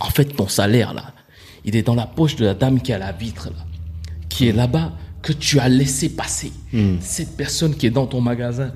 En 0.00 0.10
fait, 0.10 0.24
ton 0.24 0.48
salaire 0.48 0.92
là, 0.92 1.14
il 1.64 1.76
est 1.76 1.82
dans 1.82 1.94
la 1.94 2.06
poche 2.06 2.34
de 2.34 2.44
la 2.44 2.54
dame 2.54 2.80
qui 2.80 2.92
à 2.92 2.98
la 2.98 3.12
vitre 3.12 3.46
là, 3.46 3.64
qui 4.28 4.48
est 4.48 4.52
là-bas, 4.52 4.92
que 5.22 5.32
tu 5.32 5.60
as 5.60 5.68
laissé 5.68 6.08
passer. 6.08 6.52
Cette 7.00 7.36
personne 7.36 7.76
qui 7.76 7.86
est 7.86 7.90
dans 7.90 8.06
ton 8.06 8.20
magasin, 8.20 8.72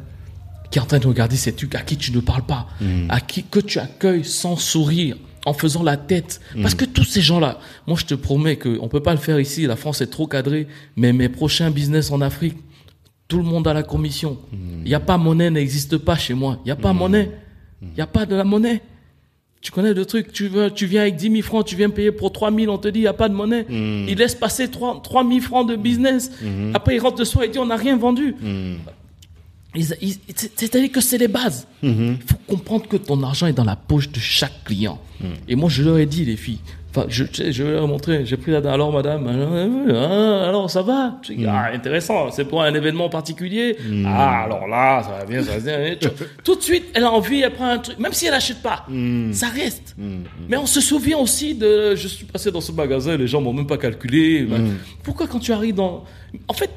qui 0.75 0.81
est 0.81 0.83
en 0.83 0.87
train 0.87 0.99
de 0.99 1.07
regarder 1.07 1.37
ces 1.37 1.53
trucs, 1.53 1.77
à 1.77 1.83
qui 1.83 1.97
tu 1.97 2.11
ne 2.11 2.19
parles 2.19 2.43
pas, 2.43 2.67
à 3.09 3.21
qui 3.21 3.45
que 3.45 3.61
tu 3.61 3.79
accueilles 3.79 4.25
sans 4.25 4.57
sourire, 4.57 5.17
en 5.47 5.53
faisant 5.53 5.85
la 5.85 5.97
tête. 5.97 6.41
Parce 6.61 6.75
que 6.75 6.85
tous 6.85 7.05
ces 7.05 7.21
gens-là, 7.21 7.61
moi 7.87 7.97
je 7.97 8.05
te 8.05 8.15
promets 8.15 8.57
qu'on 8.57 8.89
peut 8.89 8.99
pas 8.99 9.13
le 9.13 9.21
faire 9.21 9.39
ici, 9.39 9.69
la 9.69 9.77
France 9.77 10.01
est 10.01 10.09
trop 10.09 10.27
cadrée, 10.27 10.67
mais 10.97 11.13
mes 11.13 11.29
prochains 11.29 11.71
business 11.71 12.11
en 12.11 12.21
Afrique, 12.21 12.57
tout 13.29 13.37
le 13.37 13.45
monde 13.45 13.69
a 13.69 13.73
la 13.73 13.85
commission. 13.85 14.37
Il 14.53 14.89
n'y 14.89 14.97
a 14.97 15.01
pas 15.01 15.17
monnaie, 15.17 15.49
n'existe 15.49 15.97
pas 15.97 16.17
chez 16.17 16.35
moi. 16.35 16.59
Il 16.65 16.67
n'y 16.67 16.73
a 16.73 16.77
pas 16.77 16.93
monnaie. 16.93 17.31
Il 17.81 17.95
n'y 17.95 18.01
a 18.01 18.09
pas 18.09 18.27
de 18.27 18.35
la 18.35 18.43
monnaie. 18.43 18.83
Tu 19.61 19.71
connais 19.71 19.95
le 19.95 20.05
truc, 20.05 20.33
tu, 20.33 20.49
veux, 20.49 20.73
tu 20.73 20.87
viens 20.87 21.03
avec 21.03 21.15
10 21.15 21.31
000 21.31 21.43
francs, 21.43 21.65
tu 21.65 21.77
viens 21.77 21.89
payer 21.89 22.11
pour 22.11 22.33
3 22.33 22.53
000, 22.53 22.73
on 22.73 22.79
te 22.79 22.89
dit, 22.89 22.99
il 22.99 23.03
n'y 23.03 23.07
a 23.07 23.13
pas 23.13 23.29
de 23.29 23.35
monnaie. 23.35 23.65
Il 23.71 24.19
laisse 24.19 24.35
passer 24.35 24.69
3, 24.69 25.03
3 25.05 25.25
000 25.29 25.41
francs 25.41 25.69
de 25.69 25.77
business. 25.77 26.33
Après, 26.75 26.97
il 26.97 26.99
rentre 26.99 27.21
le 27.21 27.25
soir 27.25 27.45
et 27.45 27.49
dit, 27.49 27.61
on 27.61 27.67
n'a 27.67 27.77
rien 27.77 27.97
vendu. 27.97 28.35
C'est-à-dire 29.77 30.93
que 30.93 31.01
c'est 31.01 31.19
les 31.19 31.29
bases. 31.29 31.67
Il 31.83 32.17
faut 32.27 32.37
comprendre 32.47 32.87
que 32.89 32.97
ton 32.97 33.23
argent 33.23 33.47
est 33.47 33.53
dans 33.53 33.65
la 33.65 33.77
poche 33.77 34.09
de 34.11 34.19
chaque 34.19 34.65
client. 34.65 34.99
Et 35.49 35.57
moi, 35.57 35.69
je 35.69 35.83
leur 35.83 35.99
ai 35.99 36.07
dit, 36.07 36.25
les 36.25 36.37
filles, 36.37 36.61
enfin, 36.91 37.07
je, 37.09 37.25
je 37.33 37.63
leur 37.65 37.85
ai 37.85 37.87
montré, 37.87 38.25
j'ai 38.27 38.37
pris 38.37 38.53
la 38.53 38.59
alors 38.71 38.93
madame, 38.93 39.27
ah, 39.91 40.49
alors 40.49 40.71
ça 40.71 40.83
va? 40.83 41.19
Dis, 41.27 41.45
Ah, 41.47 41.71
intéressant, 41.73 42.31
c'est 42.31 42.45
pour 42.45 42.63
un 42.63 42.73
événement 42.75 43.09
particulier? 43.09 43.77
Ah, 44.07 44.45
alors 44.45 44.67
là, 44.69 45.03
ça 45.03 45.11
va 45.19 45.25
bien, 45.25 45.43
ça 45.43 45.59
va 45.59 45.79
bien. 45.79 45.97
Tout 46.45 46.55
de 46.57 46.61
suite, 46.63 46.85
elle 46.95 47.05
a 47.05 47.11
envie, 47.11 47.41
elle 47.41 47.53
prend 47.53 47.69
un 47.71 47.79
truc, 47.79 47.99
même 47.99 48.13
si 48.13 48.27
elle 48.27 48.33
n'achète 48.33 48.63
pas, 48.63 48.87
ça 49.33 49.49
reste. 49.49 49.97
Mais 50.49 50.57
on 50.57 50.67
se 50.67 50.81
souvient 50.81 51.19
aussi 51.19 51.55
de, 51.55 51.95
je 51.97 52.07
suis 52.09 52.27
passé 52.27 52.51
dans 52.51 52.61
ce 52.61 52.73
magasin, 52.73 53.17
les 53.17 53.27
gens 53.27 53.41
m'ont 53.41 53.53
même 53.53 53.67
pas 53.67 53.79
calculé. 53.79 54.47
Pourquoi 55.03 55.27
quand 55.27 55.39
tu 55.41 55.53
arrives 55.53 55.75
dans... 55.77 56.05
En 56.49 56.53
fait, 56.53 56.71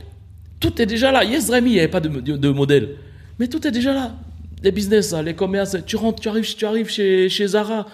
tout 0.59 0.81
est 0.81 0.85
déjà 0.85 1.11
là. 1.11 1.23
Yes, 1.23 1.49
Rémi, 1.49 1.69
il 1.71 1.73
n'y 1.73 1.79
avait 1.79 1.87
pas 1.87 1.99
de, 1.99 2.09
de, 2.09 2.37
de 2.37 2.49
modèle. 2.49 2.95
Mais 3.39 3.47
tout 3.47 3.65
est 3.67 3.71
déjà 3.71 3.93
là. 3.93 4.15
Les 4.63 4.71
business, 4.71 5.11
là, 5.11 5.21
les 5.21 5.35
commerces, 5.35 5.75
tu 5.85 5.95
rentres, 5.95 6.19
tu 6.21 6.29
arrives, 6.29 6.55
tu 6.55 6.65
arrives 6.65 6.89
chez, 6.89 7.29
chez 7.29 7.47
Zara. 7.47 7.85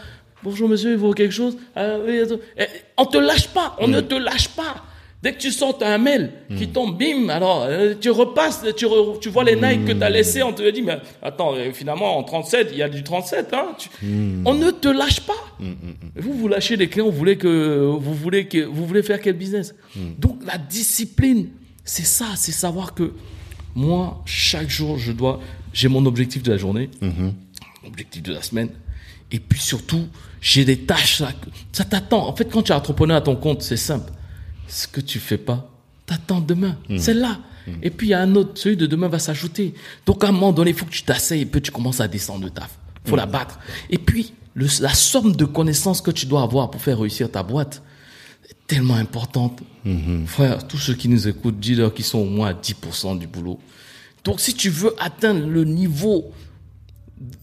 Bonjour 0.44 0.70
monsieur, 0.70 0.94
il 0.94 1.00
faut 1.00 1.12
quelque 1.14 1.34
chose? 1.34 1.58
Ah, 1.76 1.96
oui. 2.06 2.20
Eh, 2.58 2.64
On 2.98 3.06
te 3.06 3.18
lâche 3.18 3.48
pas, 3.50 3.76
on 3.80 3.88
ne 3.88 4.00
te 4.02 4.16
lâche 4.16 4.50
pas. 4.50 4.76
Dès 5.22 5.32
que 5.32 5.38
tu 5.40 5.52
sors, 5.52 5.78
t'as 5.78 5.94
un 5.94 5.98
mail 5.98 6.32
qui 6.58 6.68
tombe, 6.68 6.98
bim, 7.00 7.30
alors 7.30 7.64
euh, 7.66 7.94
tu 8.00 8.10
repasses, 8.10 8.66
tu, 8.76 8.86
re- 8.86 9.18
tu 9.22 9.30
vois 9.30 9.46
les 9.46 9.56
Nike 9.56 9.86
que 9.86 9.92
t'as 9.94 10.10
laissés, 10.10 10.44
on 10.44 10.52
te 10.52 10.70
dit, 10.70 10.82
mais 10.82 10.98
attends, 11.22 11.54
euh, 11.56 11.72
finalement, 11.72 12.18
en 12.18 12.24
37, 12.24 12.70
il 12.74 12.78
y 12.80 12.84
a 12.84 12.90
du 12.90 13.04
37, 13.04 13.54
hein. 13.54 13.68
tu- 13.78 13.88
On 14.44 14.54
ne 14.54 14.70
te 14.72 14.90
lâche 14.90 15.22
pas. 15.22 15.34
Vous, 16.18 16.34
vous 16.34 16.48
lâchez 16.50 16.76
les 16.76 16.90
clients, 16.90 17.06
vous 17.06 17.12
voulez 17.18 17.38
que, 17.38 17.80
vous 17.98 18.14
voulez 18.14 18.48
que, 18.48 18.66
vous 18.66 18.86
voulez 18.86 19.02
faire 19.02 19.22
quel 19.22 19.36
business? 19.38 19.74
Donc, 20.20 20.40
la 20.46 20.58
discipline, 20.58 21.48
c'est 21.86 22.06
ça, 22.06 22.28
c'est 22.36 22.52
savoir 22.52 22.94
que 22.94 23.14
moi, 23.76 24.22
chaque 24.26 24.70
jour, 24.70 24.98
je 24.98 25.12
dois, 25.12 25.40
j'ai 25.74 25.88
mon 25.88 26.06
objectif 26.06 26.44
de 26.44 26.52
la 26.52 26.58
journée, 26.58 26.90
objectif 27.86 28.22
de 28.24 28.34
la 28.34 28.42
semaine. 28.42 28.70
Et 29.32 29.40
puis 29.40 29.60
surtout, 29.60 30.08
j'ai 30.42 30.64
des 30.66 30.78
tâches 30.78 31.20
là. 31.20 31.32
que- 31.34 31.50
Ça 31.72 31.84
t'attend. 31.84 32.28
En 32.28 32.36
fait, 32.36 32.46
quand 32.46 32.62
tu 32.62 32.72
es 32.72 32.76
entrepreneur 32.76 33.18
à 33.18 33.22
ton 33.22 33.36
compte, 33.36 33.62
c'est 33.64 33.78
simple. 33.78 34.12
Ce 34.68 34.88
que 34.88 35.02
tu 35.02 35.20
fais 35.20 35.38
pas, 35.40 35.70
t'attends 36.06 36.40
demain. 36.42 36.78
C'est 37.00 37.14
là. 37.16 37.40
Et 37.82 37.90
puis 37.90 38.08
il 38.08 38.10
y 38.12 38.14
a 38.14 38.20
un 38.22 38.36
autre, 38.36 38.52
celui 38.56 38.76
de 38.78 38.86
demain 38.86 39.08
va 39.08 39.20
s'ajouter. 39.20 39.74
Donc 40.06 40.24
à 40.24 40.28
un 40.28 40.32
moment 40.34 40.52
donné, 40.52 40.72
il 40.72 40.76
faut 40.76 40.86
que 40.86 40.92
tu 40.92 41.04
t'asseyes 41.04 41.42
et 41.42 41.46
puis 41.46 41.62
tu 41.62 41.72
commences 41.72 42.00
à 42.02 42.08
descendre 42.08 42.44
de 42.46 42.50
taf. 42.50 42.78
faut 43.06 43.16
la 43.18 43.26
battre. 43.26 43.60
Et 43.90 43.98
puis, 43.98 44.34
le- 44.54 44.68
la 44.82 44.94
somme 44.94 45.36
de 45.36 45.46
connaissances 45.46 46.00
que 46.02 46.12
tu 46.12 46.26
dois 46.26 46.42
avoir 46.44 46.70
pour 46.72 46.82
faire 46.82 47.00
réussir 47.00 47.30
ta 47.32 47.42
boîte 47.44 47.82
tellement 48.68 48.96
importante. 48.96 49.60
Frère, 50.26 50.66
tous 50.68 50.78
ceux 50.78 50.94
qui 50.94 51.10
nous 51.10 51.28
écoutent, 51.28 51.60
dis-leur 51.60 51.94
qu'ils 51.94 52.06
sont 52.06 52.20
au 52.20 52.26
moins 52.26 52.50
à 52.50 52.54
10% 52.54 53.18
du 53.20 53.28
boulot. 53.28 53.60
Donc 54.24 54.40
si 54.40 54.54
tu 54.54 54.70
veux 54.70 54.94
atteindre 55.00 55.46
le 55.48 55.66
niveau 55.66 56.32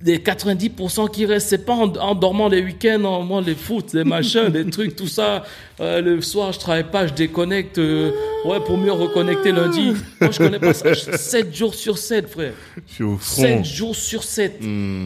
des 0.02 0.18
90% 0.18 1.10
qui 1.10 1.26
restent, 1.26 1.48
c'est 1.50 1.64
pas 1.66 1.74
en, 1.74 1.94
en 1.96 2.14
dormant 2.14 2.48
les 2.48 2.62
week-ends, 2.62 3.04
en 3.04 3.22
moi 3.22 3.40
les 3.42 3.54
foot, 3.54 3.92
les 3.92 4.04
machins, 4.04 4.46
les 4.52 4.68
trucs, 4.68 4.96
tout 4.96 5.06
ça. 5.06 5.44
Euh, 5.80 6.00
le 6.00 6.20
soir, 6.22 6.52
je 6.52 6.58
travaille 6.58 6.90
pas, 6.90 7.06
je 7.06 7.12
déconnecte. 7.14 7.78
euh, 7.78 8.10
ouais, 8.46 8.60
pour 8.60 8.76
mieux 8.78 8.92
reconnecter 8.92 9.52
lundi. 9.52 9.92
Moi, 10.20 10.30
je 10.30 10.38
connais 10.38 10.58
pas 10.58 10.74
ça. 10.74 10.94
7 10.94 11.54
jours 11.54 11.74
sur 11.74 11.98
7, 11.98 12.28
frère. 12.28 12.52
Je 12.88 12.92
suis 12.94 13.04
au 13.04 13.18
7 13.20 13.50
front. 13.56 13.64
jours 13.64 13.96
sur 13.96 14.22
7. 14.24 14.60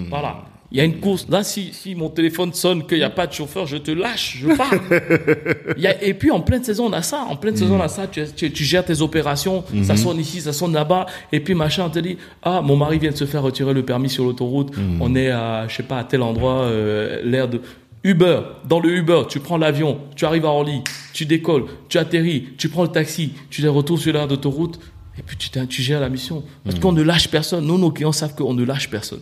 Voilà. 0.09 0.45
Il 0.75 0.79
y 0.79 0.81
a 0.81 0.85
une 0.85 0.99
course. 0.99 1.29
Là, 1.31 1.45
si, 1.45 1.73
si 1.73 1.95
mon 1.95 2.09
téléphone 2.09 2.53
sonne, 2.53 2.85
qu'il 2.85 2.99
n'y 2.99 3.05
a 3.05 3.11
pas 3.11 3.29
de 3.29 3.33
chauffeur, 3.33 3.65
je 3.65 3.77
te 3.77 3.93
lâche, 3.93 4.39
je 4.41 4.49
pars. 4.49 4.75
Il 5.77 5.83
y 5.85 5.87
a, 5.87 6.03
et 6.03 6.15
puis, 6.15 6.33
en 6.33 6.41
pleine 6.41 6.65
saison, 6.65 6.87
on 6.87 6.93
a 6.93 7.01
ça. 7.01 7.25
En 7.31 7.37
pleine 7.37 7.57
saison, 7.57 7.77
on 7.77 7.81
a 7.81 7.87
ça. 7.87 8.09
Tu, 8.09 8.25
tu, 8.35 8.51
tu 8.51 8.65
gères 8.65 8.85
tes 8.85 9.01
opérations. 9.01 9.63
Ça 9.85 9.97
sonne 9.97 10.19
ici, 10.19 10.41
ça 10.41 10.53
sonne 10.53 10.73
là-bas. 10.73 11.07
Et 11.31 11.39
puis, 11.39 11.55
machin, 11.55 11.85
on 11.87 11.91
te 11.91 12.01
dit, 12.01 12.19
ah, 12.43 12.61
mon 12.61 12.75
mari 12.77 12.99
vient 12.99 13.13
de 13.13 13.17
se 13.17 13.25
faire 13.25 13.43
retirer 13.43 13.73
le 13.73 13.85
permis 13.85 14.11
sur 14.11 14.25
l'autoroute. 14.25 14.73
On 15.01 15.15
est 15.15 15.31
à, 15.31 15.69
je 15.69 15.77
sais 15.77 15.85
pas, 15.85 15.99
à 15.99 16.05
tel 16.05 16.23
endroit, 16.23 16.63
euh, 16.63 17.23
l'air 17.23 17.47
de... 17.47 17.61
Uber, 18.03 18.41
dans 18.69 18.81
le 18.81 18.91
Uber, 18.91 19.23
tu 19.31 19.41
prends 19.41 19.57
l'avion, 19.57 19.99
tu 20.15 20.27
arrives 20.27 20.45
à 20.45 20.51
Orly, 20.51 20.83
tu 21.15 21.25
décolles, 21.25 21.65
tu 21.89 21.97
atterris, 21.97 22.49
tu 22.59 22.69
prends 22.69 22.83
le 22.83 22.91
taxi, 22.91 23.33
tu 23.49 23.63
les 23.63 23.69
retournes 23.69 23.99
sur 23.99 24.13
l'aire 24.13 24.29
d'autoroute, 24.29 24.79
et 25.19 25.23
puis 25.23 25.37
tu, 25.37 25.49
tu 25.69 25.83
gères 25.83 26.01
la 26.01 26.09
mission. 26.09 26.43
Parce 26.65 26.79
qu'on 26.81 26.93
ne 26.93 27.03
lâche 27.03 27.29
personne. 27.29 27.65
Nous, 27.67 27.79
nos 27.79 27.91
clients 27.91 28.13
savent 28.13 28.35
qu'on 28.35 28.55
ne 28.55 28.65
lâche 28.65 28.91
personne. 28.91 29.21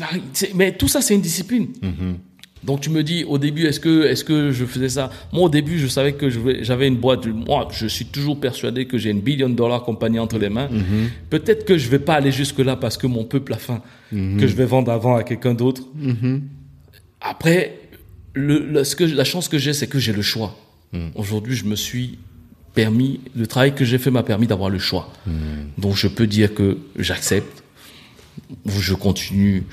La, 0.00 0.06
c'est- 0.32 0.54
mais 0.54 0.72
tout 0.76 0.88
ça, 0.88 1.00
c'est 1.02 1.14
une 1.14 1.20
discipline. 1.20 1.68
Donc 2.62 2.82
tu 2.82 2.90
me 2.90 3.02
dis 3.02 3.24
au 3.24 3.38
début, 3.38 3.64
est-ce 3.64 3.80
que, 3.80 4.04
est-ce 4.04 4.22
que 4.22 4.52
je 4.52 4.66
faisais 4.66 4.90
ça? 4.90 5.10
Moi, 5.32 5.44
au 5.44 5.48
début, 5.48 5.78
je 5.78 5.86
savais 5.86 6.12
que 6.12 6.28
j'avais 6.62 6.88
une 6.88 6.96
boîte. 6.96 7.26
Moi, 7.26 7.66
je 7.72 7.86
suis 7.86 8.04
toujours 8.04 8.38
persuadé 8.38 8.84
que 8.86 8.98
j'ai 8.98 9.08
une 9.10 9.20
billion 9.22 9.48
dollar 9.48 9.82
compagnie 9.82 10.18
entre 10.18 10.38
les 10.38 10.50
mains. 10.50 10.68
Peut-être 11.30 11.64
que 11.64 11.78
je 11.78 11.88
vais 11.88 11.98
pas 11.98 12.14
aller 12.14 12.32
jusque 12.32 12.58
là 12.58 12.76
parce 12.76 12.98
que 12.98 13.06
mon 13.06 13.24
peuple 13.24 13.54
a 13.54 13.56
faim, 13.56 13.80
que 14.10 14.46
je 14.46 14.54
vais 14.54 14.66
vendre 14.66 14.92
avant 14.92 15.16
à 15.16 15.22
quelqu'un 15.24 15.54
d'autre. 15.54 15.84
Après, 17.20 17.78
le, 18.34 18.58
le- 18.66 18.84
ce 18.84 18.94
que, 18.96 19.04
la 19.04 19.24
chance 19.24 19.48
que 19.48 19.58
j'ai, 19.58 19.72
c'est 19.72 19.86
que 19.86 19.98
j'ai 19.98 20.12
le 20.12 20.22
choix. 20.22 20.56
Aujourd'hui, 21.14 21.54
je 21.54 21.64
me 21.64 21.76
suis 21.76 22.18
permis, 22.74 23.20
le 23.34 23.46
travail 23.46 23.74
que 23.74 23.84
j'ai 23.84 23.98
fait 23.98 24.10
m'a 24.10 24.22
permis 24.22 24.46
d'avoir 24.46 24.70
le 24.70 24.78
choix. 24.78 25.08
Donc, 25.78 25.96
je 25.96 26.08
peux 26.08 26.26
dire 26.26 26.54
que 26.54 26.78
j'accepte, 26.96 27.62
ou 28.66 28.70
je 28.70 28.94
continue 28.94 29.64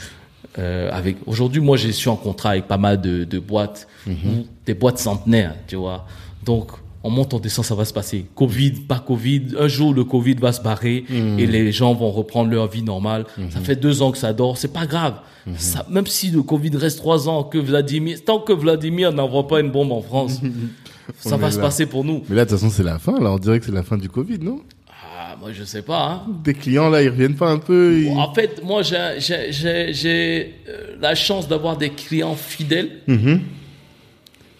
euh, 0.59 0.89
avec. 0.91 1.17
Aujourd'hui, 1.25 1.61
moi, 1.61 1.77
je 1.77 1.89
suis 1.89 2.09
en 2.09 2.15
contrat 2.15 2.51
avec 2.51 2.67
pas 2.67 2.77
mal 2.77 2.99
de, 3.01 3.23
de 3.23 3.39
boîtes, 3.39 3.87
ou 4.07 4.45
des 4.65 4.73
boîtes 4.73 4.99
centenaires, 4.99 5.55
tu 5.67 5.75
vois. 5.75 6.07
Donc, 6.45 6.71
on 7.03 7.09
monte, 7.09 7.33
on 7.33 7.39
descend, 7.39 7.63
ça 7.63 7.75
va 7.75 7.85
se 7.85 7.93
passer. 7.93 8.25
Covid, 8.35 8.71
pas 8.87 8.99
Covid, 8.99 9.55
un 9.59 9.67
jour 9.67 9.93
le 9.93 10.03
Covid 10.03 10.33
va 10.35 10.51
se 10.51 10.61
barrer 10.61 11.05
et 11.09 11.45
les 11.45 11.71
gens 11.71 11.93
vont 11.93 12.11
reprendre 12.11 12.49
leur 12.51 12.67
vie 12.67 12.81
normale. 12.83 13.25
Ça 13.49 13.59
fait 13.61 13.75
deux 13.75 14.01
ans 14.01 14.11
que 14.11 14.17
ça 14.17 14.33
dort, 14.33 14.57
c'est 14.57 14.73
pas 14.73 14.85
grave. 14.85 15.19
Ça, 15.57 15.85
même 15.89 16.07
si 16.07 16.31
le 16.31 16.41
Covid 16.43 16.71
reste 16.75 16.97
trois 16.97 17.29
ans, 17.29 17.43
que 17.43 17.57
Vladimir, 17.57 18.17
tant 18.25 18.39
que 18.39 18.51
Vladimir 18.51 19.13
n'envoie 19.13 19.47
pas 19.47 19.61
une 19.61 19.71
bombe 19.71 19.93
en 19.93 20.01
France, 20.01 20.41
ça 21.19 21.37
va 21.37 21.51
se 21.51 21.57
là. 21.57 21.63
passer 21.63 21.85
pour 21.85 22.03
nous. 22.03 22.23
Mais 22.29 22.35
là, 22.35 22.45
de 22.45 22.49
toute 22.49 22.59
façon, 22.59 22.71
c'est 22.71 22.83
la 22.83 22.99
fin. 22.99 23.19
Là, 23.19 23.31
on 23.31 23.37
dirait 23.37 23.59
que 23.59 23.65
c'est 23.65 23.71
la 23.71 23.83
fin 23.83 23.97
du 23.97 24.09
Covid, 24.09 24.39
non? 24.39 24.61
Ah, 24.89 25.35
moi, 25.39 25.51
je 25.53 25.63
sais 25.63 25.81
pas. 25.81 26.23
Hein. 26.27 26.31
Des 26.43 26.53
clients, 26.53 26.89
là, 26.89 27.01
ils 27.01 27.09
reviennent 27.09 27.35
pas 27.35 27.49
un 27.49 27.57
peu 27.59 27.99
ils- 28.01 28.09
En 28.17 28.33
fait, 28.33 28.61
moi, 28.63 28.81
j'ai- 28.83 30.53
euh, 30.69 30.95
la 30.99 31.15
chance 31.15 31.47
d'avoir 31.47 31.77
des 31.77 31.89
clients 31.89 32.35
fidèles. 32.35 32.99
Mhm. 33.07 33.41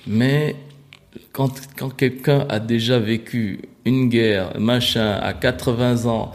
Mais 0.07 0.55
quand, 1.31 1.51
quand 1.77 1.89
quelqu'un 1.89 2.45
a 2.49 2.59
déjà 2.59 2.99
vécu 2.99 3.61
une 3.85 4.09
guerre, 4.09 4.59
machin, 4.59 5.11
à 5.21 5.33
80 5.33 6.05
ans, 6.05 6.31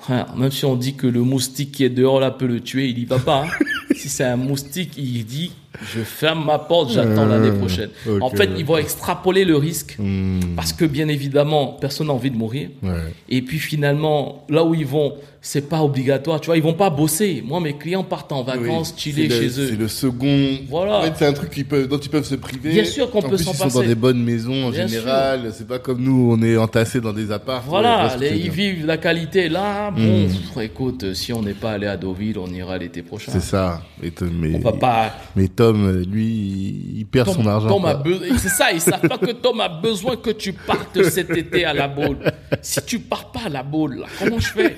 frère, 0.00 0.34
même 0.36 0.50
si 0.50 0.64
on 0.64 0.76
dit 0.76 0.94
que 0.94 1.06
le 1.06 1.20
moustique 1.22 1.72
qui 1.72 1.84
est 1.84 1.90
dehors 1.90 2.20
là 2.20 2.30
peut 2.30 2.46
le 2.46 2.60
tuer, 2.60 2.88
il 2.88 2.98
y 2.98 3.04
va 3.04 3.18
pas. 3.18 3.44
hein. 3.44 3.64
si 3.96 4.08
c'est 4.08 4.24
un 4.24 4.36
moustique, 4.36 4.92
il 4.96 5.24
dit 5.24 5.52
je 5.82 6.00
ferme 6.00 6.44
ma 6.46 6.58
porte, 6.58 6.92
j'attends 6.92 7.28
Euh, 7.28 7.38
l'année 7.38 7.56
prochaine. 7.58 7.90
ok. 8.08 8.22
En 8.22 8.30
fait, 8.30 8.50
ils 8.56 8.64
vont 8.64 8.76
extrapoler 8.78 9.44
le 9.44 9.56
risque 9.56 9.96
Hmm, 9.98 10.40
parce 10.56 10.72
que 10.72 10.84
bien 10.84 11.08
évidemment, 11.08 11.76
personne 11.80 12.06
n'a 12.08 12.12
envie 12.12 12.30
de 12.30 12.36
mourir. 12.36 12.68
ouais. 12.82 13.12
Et 13.28 13.42
puis 13.42 13.58
finalement, 13.58 14.44
là 14.48 14.64
où 14.64 14.74
ils 14.74 14.86
vont, 14.86 15.14
c'est 15.46 15.68
pas 15.68 15.80
obligatoire. 15.80 16.40
Tu 16.40 16.46
vois, 16.46 16.56
ils 16.56 16.62
vont 16.62 16.74
pas 16.74 16.90
bosser. 16.90 17.40
Moi, 17.46 17.60
mes 17.60 17.74
clients 17.76 18.02
partent 18.02 18.32
en 18.32 18.42
vacances, 18.42 18.92
Oui, 18.96 19.00
chiller 19.00 19.28
le- 19.28 19.34
chez 19.36 19.46
eux. 19.60 19.68
C'est 19.70 19.76
le 19.78 19.86
second. 19.86 20.58
Voilà. 20.68 20.98
En 20.98 21.02
fait, 21.02 21.12
c'est 21.16 21.26
un 21.26 21.32
truc 21.32 21.50
qui 21.50 21.62
peut, 21.62 21.86
dont 21.86 21.98
ils 21.98 22.08
peuvent 22.10 22.24
se 22.26 22.34
priver. 22.34 22.72
Bien 22.72 22.84
sûr 22.84 23.08
qu'on 23.12 23.22
peut 23.22 23.36
s'en 23.36 23.52
ils 23.52 23.56
sont 23.56 23.62
passer. 23.64 23.78
dans 23.78 23.84
des 23.86 23.94
bonnes 23.94 24.22
maisons 24.24 24.64
en 24.66 24.70
Bien 24.70 24.88
général. 24.88 25.52
C'est 25.56 25.68
pas 25.68 25.78
comme 25.78 26.02
nous, 26.02 26.32
on 26.36 26.42
est 26.42 26.56
entassés 26.56 27.00
dans 27.00 27.12
des 27.12 27.30
apparts. 27.30 27.62
Voilà, 27.68 28.16
les- 28.18 28.36
ils 28.36 28.50
vivent 28.50 28.86
la 28.86 28.96
qualité 28.96 29.48
là. 29.48 29.92
Bon, 29.92 30.26
pff, 30.26 30.64
écoute, 30.64 31.14
si 31.14 31.32
on 31.32 31.42
n'est 31.42 31.54
pas 31.54 31.72
allé 31.72 31.86
à 31.86 31.96
Deauville, 31.96 32.38
on 32.38 32.48
ira 32.52 32.76
l'été 32.76 33.02
prochain. 33.02 33.30
C'est 33.30 33.40
ça. 33.40 33.82
Et 34.02 34.12
mais, 34.32 34.56
On 34.56 34.58
va 34.58 34.72
pas. 34.72 35.14
mais 35.36 35.46
Tom, 35.46 36.02
lui, 36.10 36.24
il- 36.26 36.98
il 36.98 37.06
perd 37.06 37.26
Tom, 37.26 37.36
son 37.36 37.46
argent. 37.46 37.68
Tom 37.68 37.84
a. 37.84 38.02
C'est 38.36 38.48
ça, 38.48 38.72
ils 38.72 38.80
savent 38.80 39.06
pas 39.08 39.18
que 39.18 39.30
Tom 39.30 39.60
a 39.60 39.68
besoin 39.68 40.16
que 40.16 40.30
tu 40.30 40.52
partes 40.52 41.00
cet 41.04 41.30
été 41.30 41.64
à 41.64 41.72
la 41.72 41.86
boule. 41.86 42.18
Si 42.62 42.80
tu 42.84 42.98
pars 42.98 43.30
pas 43.30 43.42
à 43.46 43.48
la 43.48 43.62
boule, 43.62 43.98
là, 44.00 44.06
comment 44.18 44.40
je 44.40 44.48
fais? 44.48 44.76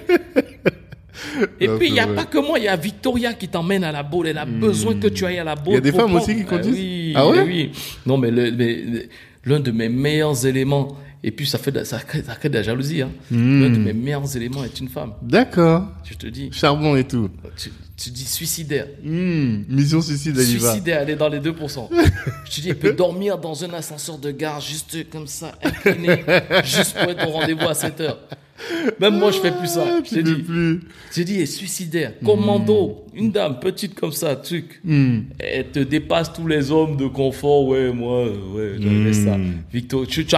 Et 1.61 1.69
puis, 1.69 1.89
il 1.89 1.93
n'y 1.93 2.01
a 2.01 2.07
vrai. 2.07 2.15
pas 2.15 2.25
que 2.25 2.39
moi, 2.39 2.59
il 2.59 2.65
y 2.65 2.69
a 2.69 2.77
Victoria 2.77 3.33
qui 3.35 3.49
t'emmène 3.49 3.85
à 3.85 3.93
la 3.93 4.03
boule. 4.03 4.29
Elle 4.29 4.39
a 4.39 4.45
besoin 4.47 4.95
que 4.95 5.09
tu 5.09 5.25
ailles 5.27 5.39
à 5.39 5.45
la 5.45 5.55
boule. 5.55 5.73
Il 5.73 5.75
y 5.75 5.79
a 5.79 5.81
des 5.81 5.93
femmes 5.93 6.11
prendre- 6.11 6.23
aussi 6.23 6.35
qui 6.37 6.43
Ah 6.47 6.51
conduisent 6.51 6.75
oui, 6.75 7.13
Ah 7.15 7.29
ouais 7.29 7.43
oui. 7.43 7.73
Non, 8.07 8.17
mais 8.19 8.31
l'un 8.31 9.61
de 9.61 9.71
mes 9.71 9.89
meilleurs 9.89 10.47
éléments, 10.47 10.97
et 11.23 11.31
puis 11.33 11.47
ça 11.47 11.59
fait 11.59 11.73
de, 11.73 11.83
ça 11.85 11.99
crée, 11.99 12.23
ça 12.23 12.35
crée 12.37 12.49
de 12.49 12.55
la 12.55 12.63
jalousie. 12.63 13.03
Hein. 13.03 13.11
Hmm. 13.31 13.63
L'un 13.63 13.71
de 13.71 13.79
mes 13.79 13.93
meilleurs 13.93 14.37
éléments 14.37 14.63
est 14.65 14.79
une 14.81 14.89
femme. 14.89 15.15
D'accord. 15.23 15.85
Je 16.05 16.15
te 16.15 16.27
dis, 16.27 16.51
Charbon 16.53 16.95
et 16.97 17.05
tout. 17.05 17.29
tu, 17.57 17.71
tu 17.97 18.11
dis 18.11 18.25
suicidaire. 18.25 18.87
Hmm, 19.03 19.63
Mission 19.69 20.01
suicide, 20.01 20.37
elle. 20.39 20.45
Suicidaire, 20.47 21.01
elle 21.03 21.11
est 21.11 21.17
dans 21.17 21.29
les 21.29 21.41
2%. 21.41 21.89
Je 22.45 22.55
te 22.57 22.61
dis, 22.61 22.69
elle 22.71 22.79
peut 22.79 22.93
dormir 22.93 23.39
dans 23.39 23.65
un 23.65 23.73
ascenseur 23.75 24.19
de 24.19 24.31
gare, 24.31 24.61
juste 24.61 25.09
comme 25.11 25.27
ça, 25.27 25.53
incliné, 25.65 26.23
juste 26.65 26.95
pour 26.97 27.11
être 27.11 27.27
au 27.27 27.33
rendez-vous 27.33 27.67
à 27.69 27.75
7 27.75 28.01
heures. 28.03 28.19
Même 29.01 29.19
moi, 29.19 29.31
je 29.31 29.39
fais 29.39 29.53
plus 29.53 29.69
ça. 29.69 29.85
Ah, 29.87 30.01
plus. 30.01 30.11
je 30.11 31.15
te 31.15 31.21
dis, 31.21 31.37
elle 31.37 31.43
est 31.43 31.47
suicidaire. 31.47 32.13
Commando, 32.25 33.05
une 33.15 33.31
dame 33.31 33.59
petite 33.61 33.95
comme 33.95 34.13
ça, 34.13 34.37
truc. 34.37 34.81
Hmm. 34.85 35.21
Elle 35.39 35.69
te 35.69 35.81
dépasse 35.81 36.33
tous 36.33 36.47
les 36.47 36.71
hommes 36.71 36.97
de 36.97 37.07
confort. 37.07 37.67
Ouais, 37.67 37.93
moi, 37.93 38.25
ouais, 38.25 38.77
j'avais 38.79 39.13
ça. 39.13 39.37
Victor, 39.73 40.07
tu, 40.07 40.25
tu, 40.25 40.37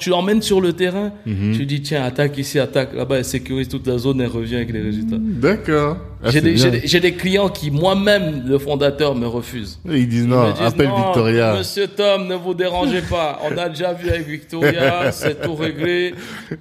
tu 0.00 0.10
l'emmènes 0.10 0.42
sur 0.42 0.60
le 0.60 0.72
terrain. 0.72 1.12
Tu 1.24 1.66
dis, 1.66 1.82
tiens, 1.82 2.04
attaque 2.04 2.38
ici, 2.38 2.58
attaque 2.58 2.94
là-bas. 2.94 3.18
Elle 3.18 3.24
sécurise 3.24 3.68
toute 3.68 3.86
la 3.86 3.98
zone, 3.98 4.20
elle 4.20 4.28
revient 4.28 4.56
avec 4.56 4.72
les 4.72 4.82
résultats. 4.82 5.18
D'accord. 5.18 5.98
Ah, 6.22 6.30
J'ai 6.30 7.00
des, 7.00 7.12
clients 7.12 7.48
qui, 7.48 7.70
moi-même, 7.70 8.44
le 8.46 8.58
fondateur, 8.58 9.14
me 9.14 9.26
refusent. 9.26 9.78
Ils 9.84 10.08
disent 10.08 10.22
Ils 10.24 10.28
non, 10.28 10.50
disent, 10.52 10.62
appelle 10.62 10.88
non, 10.88 10.96
Victoria. 11.04 11.54
Monsieur 11.56 11.86
Tom, 11.86 12.26
ne 12.26 12.34
vous 12.34 12.54
dérangez 12.54 13.02
pas. 13.02 13.40
On 13.44 13.56
a 13.56 13.68
déjà 13.68 13.92
vu 13.92 14.08
avec 14.10 14.26
Victoria, 14.26 15.12
c'est 15.12 15.40
tout 15.40 15.54
réglé. 15.54 16.14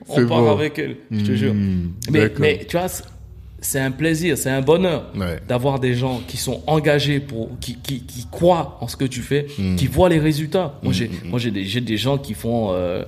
On 0.09 0.25
part 0.27 0.41
bon. 0.41 0.51
avec 0.51 0.77
elle, 0.77 0.97
je 1.09 1.25
te 1.25 1.31
jure. 1.35 1.53
Hmm, 1.53 1.91
Mais, 2.11 2.31
mais 2.37 2.65
tu 2.69 2.77
vois, 2.77 2.87
c'est- 2.87 3.79
un 3.79 3.91
plaisir, 3.91 4.37
c'est 4.37 4.51
un 4.51 4.61
bonheur 4.61 5.05
Ouais. 5.17 5.39
d'avoir 5.47 5.79
des 5.79 5.95
gens 5.95 6.21
qui 6.27 6.37
sont 6.37 6.61
engagés 6.67 7.19
pour, 7.19 7.49
qui, 7.59 7.75
qui, 7.81 8.01
qui 8.05 8.27
croient 8.31 8.77
en 8.81 8.87
ce 8.87 8.95
que 8.95 9.05
tu 9.05 9.21
fais, 9.21 9.47
Hmm. 9.57 9.75
qui 9.75 9.87
voient 9.87 10.09
les 10.09 10.19
résultats. 10.19 10.75
Moi, 10.83 10.93
j'ai, 10.93 11.09
moi, 11.25 11.39
j'ai 11.39 11.49
des, 11.51 11.81
des 11.81 11.97
gens 11.97 12.17
qui 12.19 12.35
font, 12.35 12.69
euh, 12.73 13.03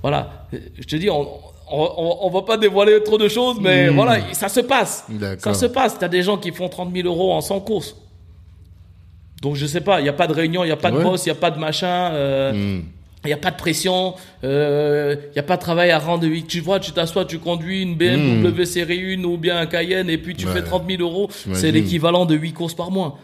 voilà. 0.00 0.46
Je 0.78 0.84
te 0.86 0.96
dis, 0.96 1.10
on, 1.10 1.28
on, 1.70 1.92
on, 1.96 2.18
on 2.26 2.30
va 2.30 2.42
pas 2.42 2.56
dévoiler 2.56 3.02
trop 3.02 3.18
de 3.18 3.28
choses, 3.28 3.58
mais 3.60 3.88
voilà, 3.88 4.18
ça 4.32 4.48
se 4.48 4.60
passe. 4.60 5.06
Ça 5.38 5.50
Hmm. 5.50 5.54
Se 5.54 5.66
passe. 5.66 5.98
T'as 5.98 6.08
des 6.08 6.22
gens 6.22 6.36
qui 6.38 6.50
font 6.52 6.68
30 6.68 6.92
000 6.94 7.06
euros 7.08 7.32
en 7.32 7.40
100 7.40 7.60
courses. 7.60 7.96
Donc, 9.42 9.56
je 9.56 9.64
sais 9.66 9.80
pas, 9.80 10.00
il 10.00 10.02
n'y 10.02 10.08
a 10.08 10.12
pas 10.12 10.26
de 10.26 10.34
réunion, 10.34 10.64
il 10.64 10.66
n'y 10.66 10.72
a 10.72 10.76
pas 10.76 10.90
de 10.90 10.96
Ouais. 10.98 11.02
boss, 11.02 11.24
il 11.24 11.28
n'y 11.28 11.36
a 11.38 11.40
pas 11.40 11.50
de 11.50 11.58
machin. 11.58 12.10
euh, 12.12 12.52
Hmm. 12.52 12.82
Il 13.22 13.26
n'y 13.26 13.34
a 13.34 13.36
pas 13.36 13.50
de 13.50 13.56
pression, 13.56 14.14
euh, 14.44 15.14
il 15.28 15.32
n'y 15.34 15.38
a 15.40 15.42
pas 15.42 15.56
de 15.58 15.60
travail 15.60 15.90
à 15.90 15.98
rendre. 15.98 16.26
Tu 16.48 16.60
vois, 16.60 16.80
tu 16.80 16.92
t'assois, 16.92 17.26
tu 17.26 17.38
conduis 17.38 17.82
une 17.82 17.94
BMW 17.94 18.64
série 18.64 19.14
1 19.14 19.24
ou 19.24 19.36
bien 19.36 19.58
un 19.58 19.66
Cayenne 19.66 20.08
et 20.08 20.16
puis 20.16 20.34
tu 20.34 20.46
Ouais. 20.46 20.54
fais 20.54 20.62
30 20.62 20.84
000 20.88 21.02
euros. 21.02 21.28
C'est 21.52 21.70
l'équivalent 21.70 22.24
de 22.24 22.34
8 22.34 22.54
courses 22.54 22.72
par 22.72 22.90
mois. 22.90 23.18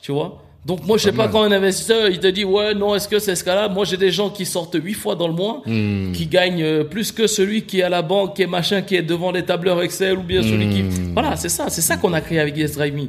Tu 0.00 0.12
vois? 0.12 0.43
Donc 0.66 0.86
moi, 0.86 0.96
je 0.96 1.02
sais 1.04 1.12
Pas 1.12 1.24
mal. 1.24 1.30
quand 1.32 1.42
un 1.42 1.52
investisseur, 1.52 2.08
il 2.08 2.18
te 2.20 2.26
dit, 2.26 2.44
ouais, 2.44 2.74
non, 2.74 2.94
est-ce 2.94 3.06
que 3.06 3.18
c'est 3.18 3.32
escalable 3.32 3.74
Moi, 3.74 3.84
j'ai 3.84 3.98
des 3.98 4.10
gens 4.10 4.30
qui 4.30 4.46
sortent 4.46 4.76
8 4.82 4.94
fois 4.94 5.14
dans 5.14 5.28
le 5.28 5.34
mois, 5.34 5.62
Hmm. 5.66 6.12
qui 6.12 6.26
gagnent 6.26 6.62
euh, 6.62 6.84
plus 6.84 7.12
que 7.12 7.26
celui 7.26 7.62
qui 7.62 7.80
est 7.80 7.82
à 7.82 7.88
la 7.90 8.00
banque, 8.02 8.36
qui 8.36 8.42
est 8.42 8.46
machin, 8.46 8.80
qui 8.80 8.96
est 8.96 9.02
devant 9.02 9.30
les 9.30 9.44
tableurs 9.44 9.82
Excel 9.82 10.16
ou 10.18 10.22
bien 10.22 10.42
celui 10.42 10.68
qui... 10.70 10.82
Hmm. 10.82 11.12
Voilà, 11.12 11.36
c'est 11.36 11.50
ça. 11.50 11.68
C'est 11.68 11.82
ça 11.82 11.96
qu'on 11.98 12.12
a 12.14 12.20
créé 12.22 12.38
avec 12.40 12.56
Yes 12.56 12.72
Drive 12.72 12.94
Me. 12.94 13.08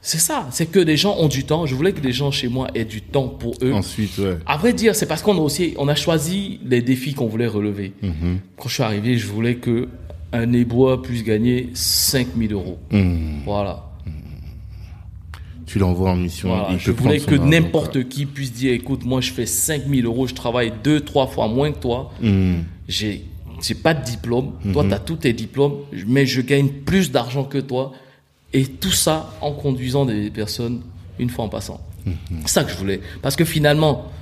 C'est 0.00 0.18
ça. 0.18 0.46
C'est 0.50 0.66
que 0.66 0.78
des 0.80 0.96
gens 0.98 1.16
ont 1.18 1.28
du 1.28 1.44
temps. 1.44 1.64
Je 1.66 1.74
voulais 1.74 1.92
que 1.92 2.00
des 2.00 2.12
gens 2.12 2.30
chez 2.30 2.48
moi 2.48 2.68
aient 2.74 2.84
du 2.84 3.00
temps 3.00 3.26
pour 3.28 3.54
eux. 3.62 3.72
Ensuite, 3.72 4.18
ouais. 4.18 4.36
À 4.46 4.56
vrai 4.58 4.74
dire, 4.74 4.94
c'est 4.94 5.06
parce 5.06 5.22
qu'on 5.22 5.36
a 5.38 5.40
aussi, 5.40 5.74
on 5.78 5.88
a 5.88 5.94
choisi 5.94 6.60
les 6.66 6.82
défis 6.82 7.14
qu'on 7.14 7.26
voulait 7.26 7.46
relever. 7.46 7.94
Quand 8.58 8.68
je 8.68 8.74
suis 8.74 8.82
arrivé, 8.82 9.16
je 9.18 9.26
voulais 9.26 9.54
que 9.56 9.88
un 10.32 10.52
ébois 10.52 11.00
puisse 11.02 11.24
gagner 11.24 11.70
5000 11.74 12.52
euros. 12.52 12.78
Hmm. 12.92 13.40
Voilà. 13.46 13.84
Tu 15.74 15.80
l'envoies 15.80 16.12
en 16.12 16.14
mission. 16.14 16.50
Voilà. 16.50 16.68
il 16.70 16.78
Je 16.78 16.92
voulais 16.92 17.18
que 17.18 17.34
n'importe 17.34 18.08
qui 18.08 18.26
puisse 18.26 18.52
dire, 18.52 18.72
écoute, 18.72 19.04
moi, 19.04 19.20
je 19.20 19.32
fais 19.32 19.44
5000 19.44 20.06
euros, 20.06 20.28
je 20.28 20.34
travaille 20.34 20.72
deux, 20.84 21.00
trois 21.00 21.26
fois 21.26 21.48
moins 21.48 21.72
que 21.72 21.78
toi. 21.78 22.12
Hmm. 22.22 22.58
J'ai, 22.86 23.24
j'ai 23.60 23.74
pas 23.74 23.92
de 23.92 24.04
diplôme. 24.04 24.52
Mhm. 24.64 24.72
Toi, 24.72 24.84
tu 24.84 24.92
as 24.92 25.00
tous 25.00 25.16
tes 25.16 25.32
diplômes, 25.32 25.78
mais 26.06 26.26
je 26.26 26.42
gagne 26.42 26.68
plus 26.68 27.10
d'argent 27.10 27.42
que 27.42 27.58
toi. 27.58 27.90
Et 28.52 28.66
tout 28.66 28.92
ça 28.92 29.34
en 29.40 29.50
conduisant 29.50 30.06
des 30.06 30.30
personnes 30.30 30.82
une 31.18 31.28
fois 31.28 31.44
en 31.44 31.48
passant. 31.48 31.80
Mhm. 32.06 32.14
C'est 32.42 32.52
ça 32.52 32.62
que 32.62 32.70
je 32.70 32.76
voulais. 32.76 33.00
Parce 33.20 33.34
que 33.34 33.44
finalement, 33.44 34.12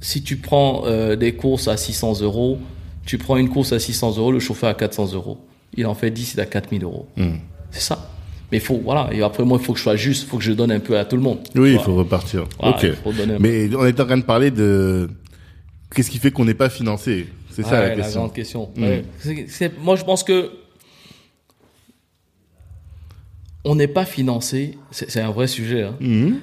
si 0.00 0.22
tu 0.22 0.36
prends 0.36 0.82
euh, 0.86 1.16
des 1.16 1.34
courses 1.34 1.66
à 1.66 1.76
600 1.76 2.20
euros, 2.20 2.60
tu 3.04 3.18
prends 3.18 3.38
une 3.38 3.48
course 3.48 3.72
à 3.72 3.80
600 3.80 4.18
euros, 4.18 4.30
le 4.30 4.38
chauffeur 4.38 4.70
à 4.70 4.74
400 4.74 5.14
euros. 5.14 5.38
Il 5.74 5.84
en 5.86 5.94
fait 5.94 6.12
10, 6.12 6.34
il 6.34 6.40
a 6.40 6.46
4000 6.46 6.84
euros. 6.84 7.08
Hmm. 7.16 7.38
C'est 7.72 7.80
ça. 7.80 8.11
Mais 8.52 8.60
faut, 8.60 8.76
voilà. 8.84 9.08
Et 9.12 9.22
après, 9.22 9.44
moi, 9.44 9.58
il 9.60 9.64
faut 9.64 9.72
que 9.72 9.78
je 9.78 9.82
sois 9.84 9.96
juste. 9.96 10.24
Il 10.24 10.28
faut 10.28 10.36
que 10.36 10.44
je 10.44 10.52
donne 10.52 10.70
un 10.70 10.78
peu 10.80 10.98
à 10.98 11.04
tout 11.06 11.16
le 11.16 11.22
monde. 11.22 11.38
Oui, 11.54 11.72
il 11.72 11.78
faut 11.80 11.94
repartir. 11.94 12.44
Voilà, 12.60 12.76
ok. 12.76 12.92
faut. 13.02 13.12
Mais 13.40 13.74
on 13.74 13.86
est 13.86 13.98
en 13.98 14.04
train 14.04 14.18
de 14.18 14.22
parler 14.24 14.50
de 14.50 15.08
qu'est-ce 15.94 16.10
qui 16.10 16.18
fait 16.18 16.30
qu'on 16.30 16.44
n'est 16.44 16.52
pas 16.54 16.68
financé. 16.68 17.26
C'est 17.50 17.62
ça 17.64 17.80
Ouais, 17.80 17.88
la 17.88 17.96
question. 17.96 18.20
grande 18.20 18.34
question. 18.34 18.70
Mm. 18.76 18.82
Ouais. 18.82 19.04
C'est- 19.48 19.78
moi, 19.82 19.96
je 19.96 20.04
pense 20.04 20.22
que 20.22 20.50
on 23.64 23.74
n'est 23.74 23.88
pas 23.88 24.04
financé. 24.04 24.76
C'est 24.90 25.20
un 25.20 25.30
vrai 25.30 25.46
sujet. 25.46 25.82
Hein. 25.82 25.96
Mhm. 26.00 26.36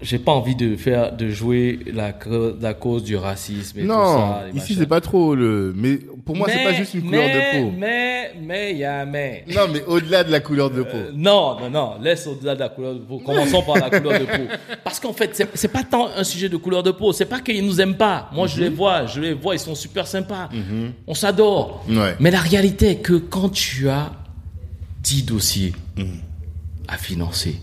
J'ai 0.00 0.20
pas 0.20 0.30
envie 0.30 0.54
de 0.54 0.76
faire, 0.76 1.16
de 1.16 1.28
jouer 1.28 1.80
la, 1.92 2.12
la 2.60 2.72
cause 2.74 3.02
du 3.02 3.16
racisme 3.16 3.80
et 3.80 3.82
tout 3.82 3.88
Non, 3.88 4.16
ça. 4.16 4.44
ici 4.54 4.76
c'est 4.78 4.86
pas 4.86 5.00
trop 5.00 5.34
le. 5.34 5.72
Mais 5.76 5.98
pour 6.24 6.36
moi, 6.36 6.46
c'est 6.48 6.62
pas 6.62 6.72
juste 6.72 6.94
une 6.94 7.02
couleur 7.02 7.24
mais- 7.26 7.34
de 7.34 7.64
peau. 7.64 7.72
Mais, 7.76 8.32
mais, 8.40 8.70
il 8.72 8.78
y 8.78 8.84
a 8.84 9.00
un 9.00 9.06
mais. 9.06 9.44
Non, 9.52 9.62
mais 9.72 9.82
au-delà 9.88 10.22
de 10.22 10.30
la 10.30 10.38
couleur 10.38 10.70
de 10.70 10.82
peau. 10.84 10.96
Euh, 10.96 11.10
non, 11.16 11.58
non, 11.58 11.68
non, 11.70 11.94
laisse 12.00 12.28
au-delà 12.28 12.54
de 12.54 12.60
la 12.60 12.68
couleur 12.68 12.94
de 12.94 13.00
peau. 13.00 13.18
Commençons 13.18 13.62
par 13.62 13.74
la 13.76 13.90
couleur 13.90 14.20
de 14.20 14.24
peau. 14.26 14.42
Parce 14.84 15.00
qu'en 15.00 15.12
fait, 15.12 15.30
c'est- 15.34 15.48
c'est 15.54 15.66
pas 15.72 15.82
tant 15.82 16.06
un 16.16 16.22
sujet 16.22 16.48
de 16.48 16.56
couleur 16.56 16.84
de 16.84 16.92
peau. 16.92 17.12
C'est 17.12 17.26
pas 17.26 17.40
qu'ils 17.40 17.66
nous 17.66 17.80
aiment 17.80 17.96
pas. 17.96 18.30
Moi, 18.32 18.46
je 18.46 18.60
les 18.60 18.68
vois, 18.68 19.06
je 19.06 19.20
les 19.20 19.32
vois, 19.34 19.56
ils 19.56 19.60
sont 19.60 19.74
super 19.74 20.06
sympas. 20.06 20.48
On 21.08 21.14
s'adore. 21.14 21.84
Ouais. 21.88 22.14
Mais 22.20 22.30
la 22.30 22.40
réalité 22.40 22.90
est 22.90 22.96
que 23.02 23.14
quand 23.14 23.48
tu 23.48 23.88
as 23.88 24.12
10 25.02 25.24
dossiers 25.24 25.72
à 26.86 26.96
financer, 26.98 27.56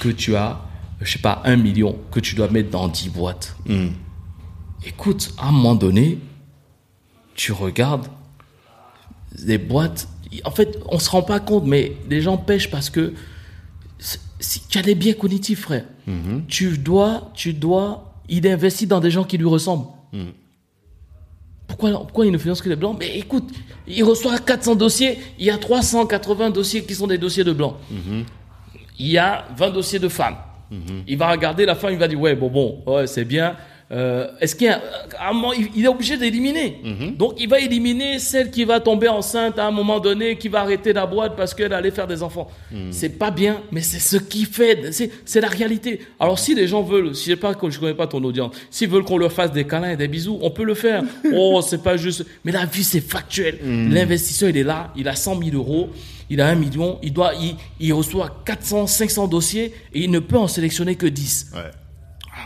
que 0.00 0.08
tu 0.08 0.34
as, 0.34 0.58
je 1.00 1.12
sais 1.12 1.18
pas, 1.18 1.42
un 1.44 1.56
million 1.56 1.98
que 2.10 2.20
tu 2.20 2.34
dois 2.34 2.48
mettre 2.48 2.70
dans 2.70 2.88
10 2.88 3.10
boîtes, 3.10 3.56
Mm. 3.66 3.88
écoute, 4.84 5.32
à 5.38 5.48
un 5.48 5.52
moment 5.52 5.74
donné, 5.74 6.18
tu 7.34 7.52
regardes 7.52 8.06
les 9.44 9.58
boîtes. 9.58 10.08
En 10.44 10.50
fait, 10.50 10.78
on 10.88 10.98
se 10.98 11.10
rend 11.10 11.22
pas 11.22 11.40
compte, 11.40 11.64
mais 11.66 11.96
les 12.08 12.22
gens 12.22 12.36
pêchent 12.38 12.70
parce 12.70 12.88
que 12.90 13.12
tu 14.70 14.78
as 14.78 14.82
des 14.82 14.94
biais 14.94 15.14
cognitifs, 15.14 15.60
frère. 15.62 15.84
Tu 16.48 16.78
dois, 16.78 17.30
tu 17.34 17.52
dois, 17.52 18.14
il 18.28 18.46
investit 18.46 18.86
dans 18.86 19.00
des 19.00 19.10
gens 19.10 19.24
qui 19.24 19.38
lui 19.38 19.46
ressemblent. 19.46 19.86
Pourquoi, 21.66 21.90
pourquoi 21.92 22.26
il 22.26 22.32
ne 22.32 22.38
finance 22.38 22.62
que 22.62 22.68
les 22.68 22.76
blancs? 22.76 22.96
Mais 22.98 23.18
écoute, 23.18 23.48
il 23.88 24.04
reçoit 24.04 24.38
400 24.38 24.76
dossiers, 24.76 25.18
il 25.38 25.46
y 25.46 25.50
a 25.50 25.58
380 25.58 26.50
dossiers 26.50 26.84
qui 26.84 26.94
sont 26.94 27.06
des 27.08 27.18
dossiers 27.18 27.44
de 27.44 27.52
blancs. 27.52 27.74
Il 28.98 29.06
y 29.08 29.18
a 29.18 29.46
20 29.56 29.70
dossiers 29.70 29.98
de 29.98 30.08
femmes. 30.08 30.36
Il 31.06 31.16
va 31.18 31.30
regarder 31.30 31.66
la 31.66 31.74
femme, 31.74 31.92
il 31.92 31.98
va 31.98 32.08
dire 32.08 32.20
ouais 32.20 32.34
bon 32.34 32.48
bon 32.48 32.82
ouais 32.86 33.06
c'est 33.06 33.24
bien. 33.24 33.56
Euh, 33.92 34.26
Est-ce 34.40 34.56
qu'il 34.56 34.66
y 34.66 34.70
a 34.70 34.82
à 35.16 35.30
un 35.30 35.32
moment, 35.32 35.52
il 35.52 35.84
est 35.84 35.88
obligé 35.88 36.16
d'éliminer. 36.16 36.80
Donc 37.16 37.34
il 37.38 37.48
va 37.48 37.60
éliminer 37.60 38.18
celle 38.18 38.50
qui 38.50 38.64
va 38.64 38.80
tomber 38.80 39.06
enceinte 39.08 39.60
à 39.60 39.66
un 39.66 39.70
moment 39.70 40.00
donné, 40.00 40.36
qui 40.38 40.48
va 40.48 40.62
arrêter 40.62 40.92
la 40.92 41.06
boîte 41.06 41.36
parce 41.36 41.54
qu'elle 41.54 41.72
allait 41.72 41.92
faire 41.92 42.08
des 42.08 42.20
enfants. 42.24 42.48
C'est 42.90 43.16
pas 43.16 43.30
bien, 43.30 43.60
mais 43.70 43.82
c'est 43.82 44.00
ce 44.00 44.16
qui 44.16 44.44
fait, 44.44 44.92
c'est 44.92 45.10
c'est 45.24 45.40
la 45.40 45.46
réalité. 45.48 46.00
Alors 46.18 46.36
si 46.38 46.56
les 46.56 46.66
gens 46.66 46.82
veulent, 46.82 47.14
si 47.14 47.30
je 47.30 47.36
pas, 47.36 47.52
je 47.68 47.78
connais 47.78 47.94
pas 47.94 48.08
ton 48.08 48.22
audience, 48.24 48.56
s'ils 48.70 48.88
veulent 48.88 49.04
qu'on 49.04 49.18
leur 49.18 49.32
fasse 49.32 49.52
des 49.52 49.64
câlins 49.64 49.90
et 49.90 49.96
des 49.96 50.08
bisous, 50.08 50.38
on 50.42 50.50
peut 50.50 50.64
le 50.64 50.74
faire. 50.74 51.02
Oh 51.32 51.60
c'est 51.62 51.82
pas 51.82 51.96
juste, 51.96 52.24
mais 52.44 52.50
la 52.50 52.64
vie 52.64 52.82
c'est 52.82 53.00
factuel. 53.00 53.58
L'investisseur 53.64 54.48
il 54.48 54.56
est 54.56 54.64
là, 54.64 54.92
il 54.96 55.06
a 55.06 55.14
100 55.14 55.38
000 55.44 55.56
euros 55.56 55.90
il 56.30 56.40
a 56.40 56.48
un 56.48 56.54
million, 56.54 56.98
il 57.02 57.12
doit, 57.12 57.34
il, 57.34 57.56
il 57.80 57.92
reçoit 57.92 58.42
400, 58.44 58.86
500 58.86 59.28
dossiers 59.28 59.74
et 59.92 60.04
il 60.04 60.10
ne 60.10 60.18
peut 60.18 60.38
en 60.38 60.48
sélectionner 60.48 60.96
que 60.96 61.06
10. 61.06 61.52
Ouais. 61.54 61.60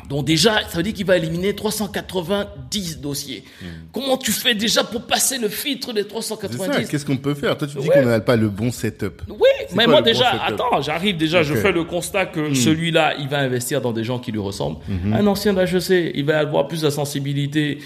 Donc 0.09 0.25
déjà, 0.25 0.61
ça 0.69 0.77
veut 0.77 0.83
dire 0.83 0.93
qu'il 0.95 1.07
va 1.07 1.17
éliminer 1.17 1.55
390 1.55 2.99
dossiers. 3.01 3.45
Comment 3.93 4.17
tu 4.17 4.31
fais 4.33 4.55
déjà 4.55 4.85
pour 4.85 5.03
passer 5.03 5.39
le 5.39 5.49
filtre 5.49 5.93
des 5.93 6.03
C'est 6.03 6.09
ça, 6.23 6.37
390 6.37 6.89
qu'est-ce 6.89 7.05
qu'on 7.05 7.17
peut 7.17 7.35
faire 7.35 7.57
Toi, 7.57 7.69
tu 7.69 7.79
dis 7.79 7.89
Ouais. 7.89 7.95
qu'on 8.03 8.07
n'a 8.09 8.21
pas 8.21 8.37
le 8.37 8.49
bon 8.49 8.71
setup. 8.71 9.23
Oui, 9.29 9.37
mais 9.75 9.87
moi 9.87 9.97
bon 10.01 10.05
déjà, 10.05 10.31
attends, 10.45 10.81
j'arrive 10.81 11.17
déjà, 11.17 11.43
je. 11.43 11.55
Hmm. 11.55 11.57
fais 11.59 11.73
le 11.73 11.85
constat 11.85 12.27
que 12.27 12.55
celui-là, 12.55 13.15
il 13.19 13.29
va 13.29 13.39
investir 13.39 13.81
dans 13.81 13.93
des 13.93 14.05
gens 14.05 14.19
qui 14.19 14.33
lui 14.33 14.39
ressemblent. 14.41 14.79
Un 15.13 15.27
ancien 15.27 15.53
d'HEC, 15.53 16.13
il 16.15 16.25
va 16.25 16.39
avoir 16.39 16.67
plus 16.69 16.83
de 16.83 16.91
sensibilité 16.91 17.79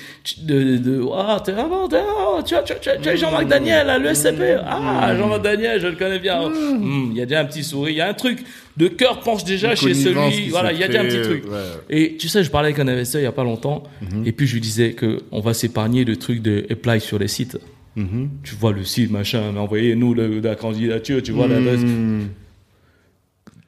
de, 0.42 0.62
de, 0.74 0.76
de- 0.78 1.06
ah, 1.14 1.40
t'es, 1.44 1.52
t'es- 1.52 1.58
ah, 1.60 2.42
tu 2.44 3.08
as, 3.08 3.16
Jean-Marc 3.16 3.48
Daniel 3.48 3.88
à 3.90 3.98
l'ESCP. 3.98 4.58
Ah, 4.64 5.14
Jean-Marc 5.16 5.42
Daniel, 5.42 5.80
je 5.80 5.86
le 5.88 5.96
connais 5.96 6.18
bien. 6.18 6.48
Hmm, 6.48 7.10
Il 7.12 7.16
y 7.18 7.22
a 7.22 7.26
déjà 7.26 7.40
un 7.40 7.44
petit 7.46 7.64
sourire, 7.64 7.90
il 7.90 7.96
y 7.96 8.00
a 8.00 8.08
un 8.08 8.14
truc 8.14 8.44
de 8.76 8.88
cœur 8.88 9.20
penche 9.20 9.44
déjà 9.44 9.70
Une 9.70 9.76
chez 9.76 9.94
celui, 9.94 10.48
voilà, 10.48 10.72
il 10.72 10.78
y 10.80 10.82
a 10.82 10.88
déjà 10.88 11.00
un 11.02 11.04
petit 11.04 11.22
truc. 11.22 11.44
ouais. 11.50 11.60
Et 11.90 12.16
tu 12.16 12.28
sais, 12.28 12.42
je 12.42 12.50
parlais 12.50 12.68
avec 12.68 12.78
un 12.80 12.88
investisseur 12.88 13.20
il 13.20 13.24
y 13.24 13.28
a 13.28 13.32
pas 13.32 13.44
longtemps, 13.44 13.84
et 14.24 14.32
puis 14.32 14.46
je 14.46 14.54
lui 14.54 14.60
disais 14.60 14.92
que 14.94 15.20
on 15.30 15.40
va 15.40 15.54
s'épargner 15.54 16.04
le 16.04 16.16
truc 16.16 16.42
de 16.42 16.66
apply 16.70 17.00
sur 17.00 17.18
les 17.18 17.28
sites. 17.28 17.58
Mhm. 17.96 18.28
Tu 18.42 18.56
vois 18.56 18.72
le 18.72 18.82
site, 18.84 19.10
machin, 19.12 19.52
mais 19.52 19.60
envoyez-nous 19.60 20.14
le- 20.14 20.40
la 20.40 20.56
candidature, 20.56 21.22
tu 21.22 21.30
vois 21.30 21.46
l'adresse. 21.46 21.80
Hmm. 21.82 22.22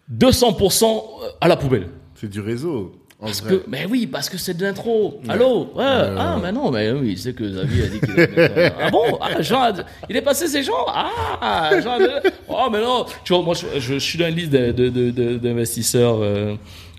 200% 0.08 1.04
à 1.40 1.48
la 1.48 1.56
poubelle. 1.56 1.88
C'est 2.14 2.30
du 2.30 2.40
réseau. 2.40 2.92
Parce 3.18 3.40
que, 3.40 3.64
mais 3.66 3.86
oui, 3.88 4.06
parce 4.06 4.28
que 4.28 4.36
c'est 4.36 4.54
de 4.54 4.62
l'intro. 4.64 5.20
Allô 5.28 5.70
Ouais, 5.74 5.84
ah, 5.84 6.38
mais 6.42 6.52
non, 6.52 6.70
mais 6.70 6.90
oui, 6.92 7.16
c'est 7.16 7.32
que 7.32 7.44
Xavier 7.44 7.84
a 7.84 7.86
dit 7.88 8.00
qu'il 8.00 8.20
un- 8.20 8.70
Ah 8.80 8.90
bon 8.90 9.18
Ah, 9.20 9.40
Jean, 9.40 9.72
il 10.10 10.16
est 10.16 10.20
passé 10.22 10.46
ces 10.48 10.62
gens 10.62 10.84
Ah, 10.86 11.70
Jean, 11.82 11.96
oh, 12.48 12.68
mais 12.70 12.80
non. 12.80 13.06
Tu 13.24 13.32
vois, 13.32 13.42
moi, 13.42 13.54
je, 13.54 13.80
je 13.80 13.98
suis 13.98 14.18
dans 14.18 14.28
une 14.28 14.34
liste 14.34 14.52
d'investisseurs 14.52 16.18
euh, 16.20 16.54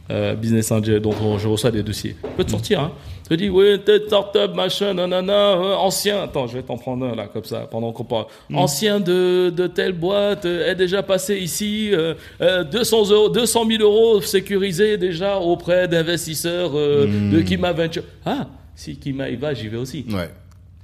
euh, 0.09 0.35
business 0.35 0.71
angel, 0.71 0.99
donc 1.01 1.15
on- 1.21 1.37
je 1.37 1.47
reçois 1.47 1.71
des 1.71 1.83
dossiers. 1.83 2.15
Je 2.23 2.29
peux 2.35 2.43
te 2.43 2.51
sortir, 2.51 2.79
hein. 2.81 2.91
Je 3.29 3.35
te 3.35 3.41
dis, 3.41 3.49
oui, 3.49 3.77
telle 3.85 4.03
startup, 4.07 4.55
machin, 4.55 4.93
nanana, 4.93 5.33
euh, 5.57 5.75
ancien. 5.75 6.23
Attends, 6.23 6.47
je 6.47 6.53
vais 6.55 6.63
t'en 6.63 6.77
prendre 6.77 7.05
un, 7.07 7.13
là, 7.13 7.27
comme 7.27 7.43
ça, 7.43 7.67
pendant 7.69 7.91
qu'on 7.91 8.05
parle. 8.05 8.27
Ancien 8.53 9.01
de, 9.01 9.49
de 9.49 9.67
telle 9.67 9.91
boîte, 9.91 10.45
euh, 10.45 10.71
est 10.71 10.75
déjà 10.75 11.03
passé 11.03 11.35
ici, 11.37 11.89
euh, 11.91 12.13
euh, 12.39 12.63
200 12.63 13.09
euros, 13.11 13.27
200 13.29 13.65
000 13.69 13.83
euros 13.83 14.21
sécurisés 14.21 14.95
déjà 14.97 15.39
auprès 15.39 15.89
d'investisseurs 15.89 16.71
euh, 16.75 17.05
de 17.33 17.41
Kima 17.41 17.73
Venture. 17.73 18.03
Ah, 18.25 18.47
si 18.75 18.95
Kima 18.95 19.29
y 19.29 19.35
va, 19.35 19.53
j'y 19.53 19.67
vais 19.67 19.77
aussi. 19.77 20.05
Ouais. 20.09 20.29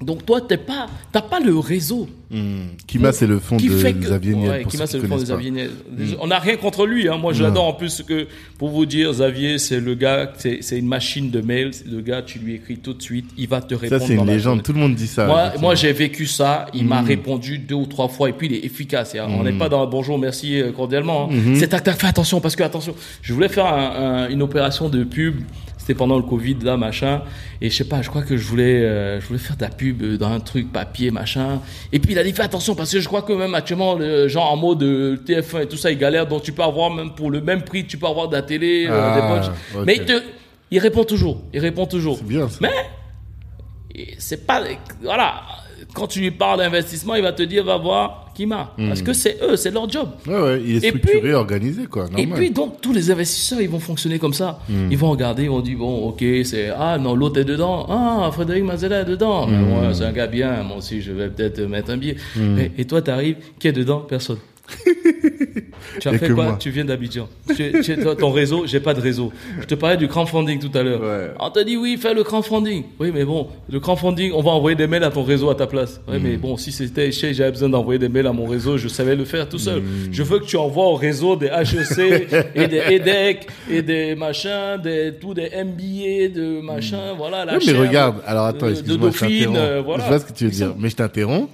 Donc 0.04 0.26
toi, 0.26 0.42
t'es 0.42 0.58
pas, 0.58 0.88
t'as 1.12 1.22
pas 1.22 1.40
le 1.40 1.58
réseau 1.58 2.08
Hmm. 2.32 2.70
Kima, 2.88 3.12
c'est 3.12 3.28
le 3.28 3.38
fond 3.38 3.58
qui 3.58 3.70
de 3.70 3.76
fait 3.78 3.94
que 3.94 4.00
Xavier 4.00 4.34
Niel. 4.34 4.50
Ouais, 4.50 4.66
Kima, 4.68 4.88
c'est 4.88 4.98
le 4.98 5.08
fond 5.08 5.18
de. 5.18 5.22
Xavier 5.24 5.52
Niel. 5.52 5.70
On 6.20 6.26
n'a 6.26 6.40
rien 6.40 6.56
contre 6.58 6.88
lui. 6.88 7.08
Hein. 7.08 7.18
Moi, 7.18 7.32
je 7.32 7.44
l'adore 7.44 7.66
en 7.66 7.74
plus 7.74 8.02
que 8.02 8.26
pour 8.58 8.70
vous 8.70 8.88
dire, 8.88 9.12
Xavier, 9.12 9.60
c'est 9.60 9.80
le 9.80 9.94
gars, 9.94 10.34
c'est 10.40 10.80
une 10.80 10.88
machine 10.88 11.30
de 11.30 11.42
mail. 11.42 11.70
Le 11.88 12.02
gars, 12.02 12.24
tu 12.24 12.40
lui 12.40 12.56
écris 12.56 12.78
tout 12.78 12.94
de 12.96 13.04
suite, 13.04 13.26
il 13.38 13.48
va 13.48 13.62
te 13.62 13.76
répondre. 13.76 14.02
Ça, 14.02 14.08
c'est 14.08 14.16
une 14.16 14.26
légende. 14.26 14.42
journée. 14.42 14.62
Tout 14.64 14.74
le 14.74 14.80
monde 14.80 14.96
dit 14.96 15.06
ça. 15.06 15.52
Moi, 15.60 15.76
j'ai 15.76 15.94
vécu 15.94 16.26
ça. 16.26 16.66
Il 16.74 16.86
m'a 16.86 17.02
répondu 17.02 17.60
deux 17.60 17.76
ou 17.76 17.86
trois 17.86 18.08
fois 18.08 18.30
et 18.30 18.34
puis 18.34 18.48
il 18.48 18.54
est 18.56 18.66
efficace. 18.66 19.14
hein. 19.14 19.28
On 19.30 19.44
n'est 19.44 19.54
pas 19.54 19.70
dans 19.70 19.86
bonjour, 19.86 20.18
merci 20.18 20.60
euh, 20.60 20.72
cordialement. 20.72 21.30
hein. 21.32 21.54
C'est 21.54 21.68
tac 21.68 21.84
tac. 21.84 22.00
Fais 22.02 22.08
attention 22.08 22.42
parce 22.42 22.56
que 22.56 22.64
attention. 22.64 22.96
Je 23.22 23.32
voulais 23.32 23.48
faire 23.50 23.68
un- 23.68 24.24
un- 24.24 24.30
une 24.30 24.42
opération 24.42 24.90
de 24.90 25.04
pub. 25.04 25.36
C'était 25.84 25.96
pendant 25.96 26.16
le 26.16 26.24
Covid 26.24 26.60
là 26.64 26.78
machin 26.78 27.24
et 27.60 27.70
je 27.70 27.76
sais 27.76 27.84
pas. 27.84 28.02
Je 28.02 28.08
crois 28.10 28.22
que 28.22 28.38
je 28.38 28.48
voulais 28.48 28.84
euh, 28.86 29.20
je 29.20 29.28
voulais 29.28 29.38
faire 29.40 29.58
de 29.58 29.64
la 29.64 29.70
pub 29.70 30.02
dans 30.16 30.30
un 30.32 30.40
truc 30.40 30.72
papier 30.72 31.12
machin. 31.12 31.60
Et 31.92 32.00
puis 32.00 32.14
il 32.14 32.20
a 32.20 32.24
dit 32.24 32.32
fais 32.32 32.44
attention 32.44 32.74
parce 32.74 32.90
que 32.94 33.02
je 33.02 33.08
crois 33.08 33.22
que 33.22 33.34
même 33.34 33.54
actuellement 33.54 33.96
le 33.96 34.30
genre 34.30 34.50
en 34.50 34.56
mode 34.56 34.82
euh, 34.84 35.18
TF1 35.28 35.64
et 35.64 35.68
tout 35.68 35.76
ça 35.76 35.92
il 35.92 35.98
galère 35.98 36.26
donc 36.26 36.42
tu 36.44 36.54
peux 36.54 36.64
avoir 36.64 36.90
même 36.90 37.12
pour 37.14 37.30
le 37.30 37.42
même 37.42 37.64
prix 37.64 37.86
tu 37.86 37.98
peux 37.98 38.08
avoir 38.08 38.30
de 38.30 38.36
la 38.38 38.44
télé 38.44 38.88
euh, 38.90 38.94
Ah, 38.94 39.16
des 39.16 39.28
poches. 39.42 39.54
ok. 39.76 39.86
Mais 39.86 39.96
il 39.98 40.06
te 40.06 40.24
Il 40.72 40.80
répond 40.80 41.04
toujours. 41.04 41.42
Il 41.54 41.60
répond 41.60 41.86
toujours. 41.86 42.16
C'est 42.18 42.28
bien 42.28 42.48
ça. 42.48 42.60
Mais 42.62 42.72
c'est 44.20 44.48
pas 44.48 44.64
voilà. 45.02 45.42
Quand 45.94 46.08
tu 46.08 46.22
lui 46.22 46.32
parles 46.32 46.60
d'investissement, 46.60 47.16
il 47.16 47.24
va 47.24 47.34
te 47.34 47.44
dire 47.44 47.66
va 47.66 47.78
voir 47.78 48.23
Kima 48.34 48.74
parce 48.78 49.02
que 49.02 49.14
c'est 49.14 49.38
eux, 49.44 49.56
c'est 49.56 49.72
leur 49.72 49.90
job. 49.90 50.10
Ouais, 50.28 50.34
ouais, 50.40 50.62
il 50.66 50.76
est 50.76 50.86
Et 50.86 50.90
structuré, 50.90 51.20
puis- 51.22 51.34
organisé, 51.34 51.86
quoi. 51.86 52.04
Normal. 52.04 52.20
Et 52.22 52.28
puis 52.28 52.50
donc 52.52 52.82
tous 52.82 52.94
les 52.94 53.12
investisseurs 53.12 53.62
ils 53.62 53.70
vont 53.70 53.80
fonctionner 53.80 54.20
comme 54.20 54.34
ça. 54.34 54.60
Ils 54.92 54.98
vont 54.98 55.12
regarder, 55.12 55.44
ils 55.44 55.50
vont 55.50 55.62
dire 55.62 55.78
bon 55.78 56.10
ok 56.10 56.24
c'est 56.44 56.70
ah 56.70 56.98
non 56.98 57.16
l'autre 57.16 57.40
est 57.40 57.46
dedans 57.46 57.86
ah 57.90 58.30
Frédéric 58.32 58.64
Mazella 58.64 59.02
est 59.02 59.06
dedans 59.06 59.48
Mais 59.48 59.58
ouais, 59.58 59.94
c'est 59.94 60.06
un 60.06 60.12
gars 60.12 60.28
bien 60.28 60.64
moi 60.64 60.78
aussi 60.78 61.02
je 61.02 61.12
vais 61.12 61.30
peut-être 61.30 61.62
mettre 61.62 61.92
un 61.92 61.98
billet. 61.98 62.16
Et, 62.38 62.82
et 62.82 62.86
toi 62.86 63.02
t'arrives 63.02 63.38
qui 63.60 63.68
est 63.68 63.74
dedans? 63.74 64.00
Personne. 64.00 64.38
tu 66.00 66.08
as 66.08 66.12
Y 66.12 66.16
a 66.16 66.18
fait 66.18 66.28
que 66.28 66.34
quoi 66.34 66.44
moi. 66.46 66.58
Tu 66.60 66.70
viens 66.70 66.86
d'Abidjan. 66.86 67.28
Ton 68.18 68.32
réseau 68.32 68.66
j'ai 68.66 68.80
pas 68.80 68.94
de 68.94 69.02
réseau. 69.02 69.32
Je 69.60 69.66
te 69.66 69.76
parlais 69.76 69.98
du 69.98 70.08
crowdfunding 70.08 70.60
tout 70.60 70.78
à 70.78 70.84
l'heure. 70.84 71.02
Ouais. 71.02 71.32
On 71.40 71.50
t'a 71.50 71.64
dit 71.64 71.76
oui 71.76 71.98
fais 71.98 72.14
le 72.14 72.24
crowdfunding. 72.24 72.84
Oui 73.00 73.12
mais 73.14 73.26
bon 73.26 73.48
le 73.70 73.80
crowdfunding 73.80 74.32
on 74.34 74.42
va 74.42 74.52
envoyer 74.52 74.76
des 74.76 74.88
mails 74.88 75.04
à 75.04 75.10
ton 75.12 75.24
réseau 75.24 75.50
à 75.50 75.56
ta 75.56 75.68
place. 75.68 76.00
Oui 76.08 76.18
mais 76.22 76.38
bon 76.38 76.56
si 76.58 76.72
c'était 76.72 77.12
chez 77.12 77.34
j'avais 77.34 77.52
besoin 77.52 77.70
d'envoyer 77.70 78.00
des 78.00 78.10
mails 78.10 78.28
à 78.28 78.34
mon 78.34 78.46
réseau 78.46 78.78
je 78.78 78.88
savais 78.88 79.16
le 79.16 79.26
faire 79.26 79.50
tout 79.50 79.60
seul. 79.60 79.84
Je 80.12 80.24
veux 80.24 80.40
que 80.40 80.46
tu 80.46 80.58
envoies 80.58 80.86
au 80.86 80.96
réseau 80.96 81.36
des 81.36 81.48
HEC 81.48 82.28
et 82.56 82.68
des 82.68 82.82
EDEC 82.90 83.48
et 83.70 83.82
des 83.82 84.16
machins, 84.16 84.80
des 84.82 85.14
tout 85.20 85.34
des 85.34 85.50
MBA 85.50 86.34
de 86.34 86.62
machin 86.62 87.14
voilà 87.18 87.46
la 87.46 87.54
Ouais, 87.54 87.60
mais 87.60 87.74
chaire 87.74 87.82
regarde, 87.82 88.16
alors 88.26 88.46
attends, 88.46 88.70
excuse-moi, 88.70 89.10
je 89.12 89.26
euh, 89.56 89.82
voilà. 89.84 90.04
Je 90.04 90.10
vois 90.10 90.20
ce 90.20 90.26
que 90.26 90.34
tu 90.34 90.46
veux 90.46 90.52
dire, 90.52 90.74
mais 90.78 90.90
je 90.90 90.96
t'interromps. 90.96 91.50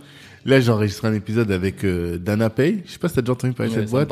Là, 0.45 0.62
j'enregistre 0.62 1.06
un 1.06 1.13
épisode 1.13 1.52
avec 1.52 1.84
euh, 1.84 2.17
Dana 2.17 2.49
Pay. 2.49 2.82
Je 2.86 2.91
sais 2.93 2.97
pas 2.99 3.10
si 3.10 3.15
t'as 3.15 3.21
déjà 3.21 3.34
entendu 3.34 3.54
parler 3.54 3.71
de 3.71 3.75
Ouais, 3.78 3.82
cette 3.82 3.89
boîte. 3.91 4.10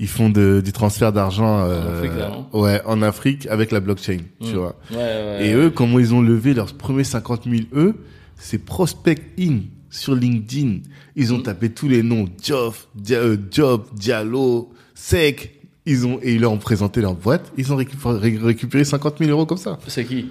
Ils 0.00 0.08
font 0.08 0.28
de, 0.28 0.60
du 0.64 0.72
transfert 0.72 1.12
d'argent 1.12 1.60
euh, 1.60 1.96
Afrique, 1.98 2.12
là, 2.18 2.30
non 2.30 2.60
ouais, 2.60 2.80
en 2.84 3.00
Afrique 3.02 3.46
avec 3.46 3.70
la 3.70 3.80
blockchain, 3.80 4.18
tu 4.42 4.54
vois. 4.54 4.74
Ouais, 4.90 4.96
ouais. 4.96 5.38
Et 5.46 5.54
eux, 5.54 5.70
comment 5.70 5.98
ils 5.98 6.12
ont 6.14 6.20
levé 6.20 6.52
leurs 6.54 6.74
premiers 6.74 7.04
50 7.04 7.44
000 7.44 7.62
eux, 7.74 7.94
c'est 8.36 8.58
prospect 8.58 9.18
in 9.38 9.60
sur 9.88 10.14
LinkedIn. 10.14 10.78
Ils 11.16 11.32
ont 11.32 11.38
Mm. 11.38 11.42
tapé 11.44 11.70
tous 11.70 11.86
les 11.88 12.02
noms, 12.02 12.26
Job, 12.42 12.72
euh, 13.10 13.36
Job, 13.50 13.84
Diallo, 13.94 14.70
Sec. 14.94 15.60
Ils 15.86 16.06
ont 16.06 16.18
et 16.22 16.34
ils 16.34 16.40
leur 16.40 16.52
ont 16.52 16.58
présenté 16.58 17.00
leur 17.00 17.14
boîte. 17.14 17.52
Ils 17.56 17.72
ont 17.72 17.76
récupéré, 17.76 18.18
ré- 18.18 18.38
récupéré 18.40 18.84
50 18.84 19.18
000 19.18 19.30
euros 19.30 19.46
comme 19.46 19.58
ça. 19.58 19.78
C'est 19.88 20.04
qui? 20.04 20.26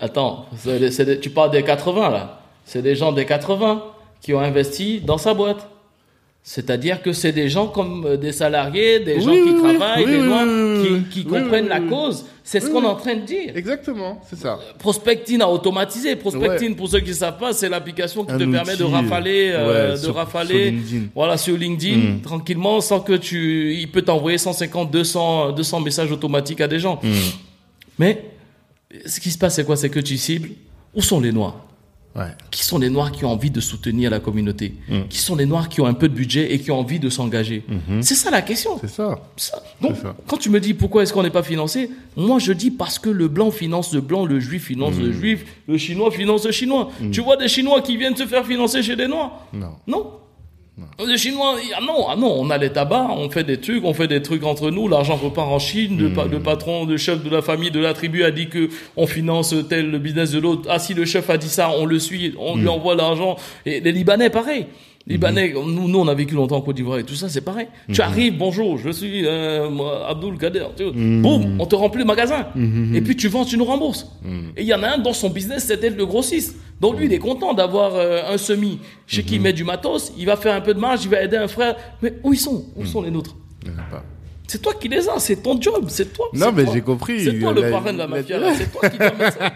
Attends, 0.00 0.46
tu 1.22 1.30
parles 1.30 1.50
des 1.50 1.62
80 1.62 2.10
là. 2.10 2.40
C'est 2.64 2.82
des 2.82 2.94
gens 2.96 3.12
des 3.12 3.24
80 3.26 3.82
qui 4.26 4.34
ont 4.34 4.40
investi 4.40 5.00
dans 5.00 5.18
sa 5.18 5.34
boîte. 5.34 5.68
C'est-à-dire 6.42 7.00
que 7.00 7.12
c'est 7.12 7.30
des 7.30 7.48
gens 7.48 7.68
comme 7.68 8.04
euh, 8.04 8.16
des 8.16 8.32
salariés, 8.32 8.98
des 8.98 9.14
Oui, 9.14 9.22
gens 9.22 9.30
qui 9.30 9.50
oui, 9.52 9.62
travaillent, 9.62 10.04
Oui, 10.04 10.82
des 10.82 10.90
oui, 10.90 11.02
qui, 11.12 11.24
comprennent 11.24 11.68
la 11.68 11.78
cause. 11.78 12.24
C'est 12.42 12.58
ce 12.58 12.68
qu'on 12.68 12.82
est 12.82 12.86
en 12.88 12.96
train 12.96 13.14
de 13.14 13.20
dire. 13.20 13.56
Exactement, 13.56 14.20
c'est 14.28 14.36
ça. 14.38 14.58
Prospecting 14.80 15.40
à 15.42 15.48
automatiser. 15.48 16.16
Prospecting, 16.16 16.74
pour 16.74 16.88
ceux 16.88 16.98
qui 16.98 17.10
ne 17.10 17.14
savent 17.14 17.38
pas, 17.38 17.52
c'est 17.52 17.68
l'application 17.68 18.24
qui 18.24 18.32
Un 18.32 18.38
te 18.38 18.44
permet 18.44 18.76
de 18.76 18.82
rafaler, 18.82 19.50
euh, 19.52 19.90
ouais, 19.90 19.92
de 19.92 19.96
sur- 20.04 20.14
rafaler, 20.16 20.74
sur. 20.88 20.98
Mm. 20.98 21.08
voilà, 21.14 21.36
sur 21.36 21.56
LinkedIn, 21.56 22.18
tranquillement, 22.24 22.80
sans 22.80 22.98
que 22.98 23.12
tu, 23.12 23.74
il 23.74 23.88
peut 23.92 24.02
t'envoyer 24.02 24.38
150, 24.38 24.90
200, 24.90 25.52
200 25.52 25.80
messages 25.80 26.10
automatiques 26.10 26.60
à 26.60 26.66
des 26.66 26.80
gens. 26.80 26.98
Mm. 27.00 27.10
Mais, 28.00 28.24
ce 29.04 29.20
qui 29.20 29.30
se 29.30 29.38
passe, 29.38 29.54
c'est 29.54 29.64
quoi? 29.64 29.76
C'est 29.76 29.90
que 29.90 30.00
tu 30.00 30.16
cibles, 30.16 30.50
où 30.94 31.00
sont 31.02 31.20
les 31.20 31.30
noirs? 31.30 31.65
Ouais. 32.16 32.28
Qui 32.50 32.64
sont 32.64 32.78
les 32.78 32.88
noirs 32.88 33.12
qui 33.12 33.24
ont 33.24 33.30
envie 33.30 33.50
de 33.50 33.60
soutenir 33.60 34.10
la 34.10 34.20
communauté? 34.20 34.74
Mm. 34.88 35.02
Qui 35.10 35.18
sont 35.18 35.36
les 35.36 35.44
noirs 35.46 35.68
qui 35.68 35.80
ont 35.82 35.86
un 35.86 35.94
peu 35.94 36.08
de 36.08 36.14
budget 36.14 36.52
et 36.52 36.58
qui 36.58 36.70
ont 36.70 36.78
envie 36.80 36.98
de 36.98 37.10
s'engager? 37.10 37.62
C'est 38.00 38.14
ça 38.14 38.30
la 38.30 38.40
question. 38.42 38.76
Mm-hmm. 38.76 38.80
C'est 38.82 38.90
ça. 38.90 39.18
Ça. 39.36 39.62
Donc, 39.82 39.96
ça. 39.96 40.16
quand 40.26 40.38
tu 40.38 40.48
me 40.48 40.58
dis 40.58 40.72
pourquoi 40.74 41.02
est-ce 41.02 41.12
qu'on 41.12 41.22
n'est 41.22 41.30
pas 41.30 41.42
financé, 41.42 41.90
moi 42.16 42.38
je 42.38 42.52
dis 42.52 42.70
parce 42.70 42.98
que 42.98 43.10
le 43.10 43.28
blanc 43.28 43.50
finance 43.50 43.92
le 43.92 44.00
blanc, 44.00 44.24
le 44.24 44.40
juif 44.40 44.64
finance 44.64 44.94
Mm. 44.94 45.02
le 45.02 45.12
juif, 45.12 45.44
le 45.68 45.76
chinois 45.78 46.10
finance 46.10 46.46
le 46.46 46.52
chinois. 46.52 46.90
Tu 47.12 47.20
vois 47.20 47.36
des 47.36 47.48
chinois 47.48 47.82
qui 47.82 47.96
viennent 47.96 48.16
se 48.16 48.26
faire 48.26 48.46
financer 48.46 48.82
chez 48.82 48.96
des 48.96 49.08
noirs? 49.08 49.46
Non. 49.52 49.72
Non. 49.86 50.10
Les 51.06 51.16
Chinois, 51.16 51.56
ah 51.74 51.80
non, 51.80 52.06
ah 52.08 52.16
non, 52.16 52.34
on 52.38 52.50
a 52.50 52.58
les 52.58 52.70
tabacs, 52.70 53.08
on 53.10 53.30
fait 53.30 53.44
des 53.44 53.58
trucs, 53.58 53.82
on 53.84 53.94
fait 53.94 54.08
des 54.08 54.20
trucs 54.20 54.44
entre 54.44 54.70
nous, 54.70 54.88
l'argent 54.88 55.16
repart 55.16 55.48
en 55.48 55.58
Chine, 55.58 55.96
le, 55.98 56.08
Hmm. 56.10 56.14
pa- 56.14 56.26
le 56.26 56.40
patron, 56.40 56.84
le 56.84 56.98
chef 56.98 57.24
de 57.24 57.30
la 57.30 57.40
famille, 57.40 57.70
de 57.70 57.80
la 57.80 57.94
tribu 57.94 58.24
a 58.24 58.30
dit 58.30 58.48
que 58.48 58.68
on 58.94 59.06
finance 59.06 59.54
tel 59.70 59.90
le 59.90 59.98
business 59.98 60.32
de 60.32 60.38
l'autre. 60.38 60.68
Ah 60.70 60.78
si 60.78 60.92
le 60.92 61.06
chef 61.06 61.30
a 61.30 61.38
dit 61.38 61.48
ça, 61.48 61.70
on 61.78 61.86
le 61.86 61.98
suit, 61.98 62.34
on 62.38 62.56
Hmm. 62.56 62.60
lui 62.60 62.68
envoie 62.68 62.94
l'argent. 62.94 63.36
Et 63.64 63.80
les 63.80 63.92
Libanais, 63.92 64.28
pareil. 64.28 64.66
Libanais, 65.08 65.52
nous, 65.54 65.86
nous, 65.88 65.98
on 66.00 66.08
a 66.08 66.14
vécu 66.14 66.34
longtemps 66.34 66.56
en 66.56 66.60
Côte 66.62 66.74
d'Ivoire 66.74 66.98
et 66.98 67.04
tout 67.04 67.14
ça, 67.14 67.28
c'est 67.28 67.40
pareil. 67.40 67.68
Tu 67.92 68.00
arrives, 68.00 68.36
bonjour, 68.36 68.76
je 68.76 68.90
suis 68.90 69.24
euh, 69.24 69.68
Abdul 70.08 70.36
Kader. 70.36 70.66
Tu 70.76 70.82
vois. 70.82 70.92
Boum, 70.92 71.60
on 71.60 71.66
te 71.66 71.76
remplit 71.76 72.00
le 72.00 72.06
magasin. 72.06 72.48
Et 72.94 73.00
puis 73.00 73.14
tu 73.14 73.28
vends, 73.28 73.44
tu 73.44 73.56
nous 73.56 73.64
rembourses. 73.64 74.06
Et 74.56 74.62
il 74.62 74.66
y 74.66 74.74
en 74.74 74.82
a 74.82 74.88
un 74.94 74.98
dans 74.98 75.12
son 75.12 75.30
business, 75.30 75.64
c'était 75.66 75.90
le 75.90 76.06
grossiste. 76.06 76.56
Donc 76.80 76.98
lui, 76.98 77.06
il 77.06 77.12
est 77.12 77.18
content 77.18 77.54
d'avoir 77.54 77.94
euh, 77.94 78.22
un 78.28 78.36
semi 78.36 78.80
chez 79.06 79.22
qui 79.22 79.36
il 79.36 79.40
met 79.40 79.52
du 79.52 79.62
matos. 79.64 80.12
Il 80.18 80.26
va 80.26 80.36
faire 80.36 80.54
un 80.54 80.60
peu 80.60 80.74
de 80.74 80.80
marge, 80.80 81.04
il 81.04 81.10
va 81.10 81.22
aider 81.22 81.36
un 81.36 81.48
frère. 81.48 81.76
Mais 82.02 82.14
où 82.24 82.32
ils 82.32 82.38
sont? 82.38 82.66
Où 82.76 82.84
sont 82.84 83.00
les 83.02 83.10
nôtres? 83.10 83.36
C'est 84.48 84.60
toi 84.62 84.74
qui 84.74 84.88
les 84.88 85.08
as, 85.08 85.18
c'est 85.18 85.42
ton 85.42 85.60
job, 85.60 85.86
c'est 85.88 86.12
toi. 86.12 86.26
Non, 86.32 86.52
mais 86.52 86.64
j'ai 86.72 86.80
compris. 86.80 87.24
C'est 87.24 87.38
toi 87.38 87.52
le 87.52 87.62
La- 87.62 87.70
parrain 87.70 87.92
de 87.92 87.98
la 87.98 88.06
mafia. 88.06 88.38
C'est 88.54 88.70
toi 88.72 88.88
qui 88.88 88.96
ça. 88.96 89.52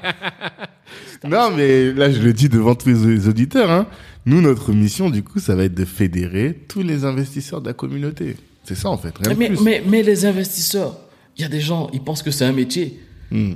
Non, 1.28 1.50
mais 1.56 1.92
là, 1.92 2.10
je 2.10 2.20
le 2.20 2.32
dis 2.32 2.48
devant 2.48 2.74
tous 2.74 2.88
les 2.88 3.28
auditeurs. 3.28 3.70
Hein. 3.70 3.86
Nous, 4.26 4.40
notre 4.40 4.72
mission, 4.72 5.10
du 5.10 5.22
coup, 5.22 5.40
ça 5.40 5.54
va 5.54 5.64
être 5.64 5.74
de 5.74 5.84
fédérer 5.84 6.64
tous 6.68 6.82
les 6.82 7.04
investisseurs 7.04 7.60
de 7.60 7.66
la 7.68 7.72
communauté. 7.74 8.36
C'est 8.64 8.74
ça, 8.74 8.90
en 8.90 8.98
fait. 8.98 9.14
Rien 9.18 9.34
de 9.34 9.38
mais, 9.38 9.48
plus. 9.48 9.60
mais, 9.62 9.82
mais 9.86 10.02
les 10.02 10.26
investisseurs, 10.26 10.96
il 11.36 11.42
y 11.42 11.44
a 11.44 11.48
des 11.48 11.60
gens, 11.60 11.88
ils 11.92 12.00
pensent 12.02 12.22
que 12.22 12.30
c'est 12.30 12.44
un 12.44 12.52
métier. 12.52 13.00
Hmm. 13.30 13.54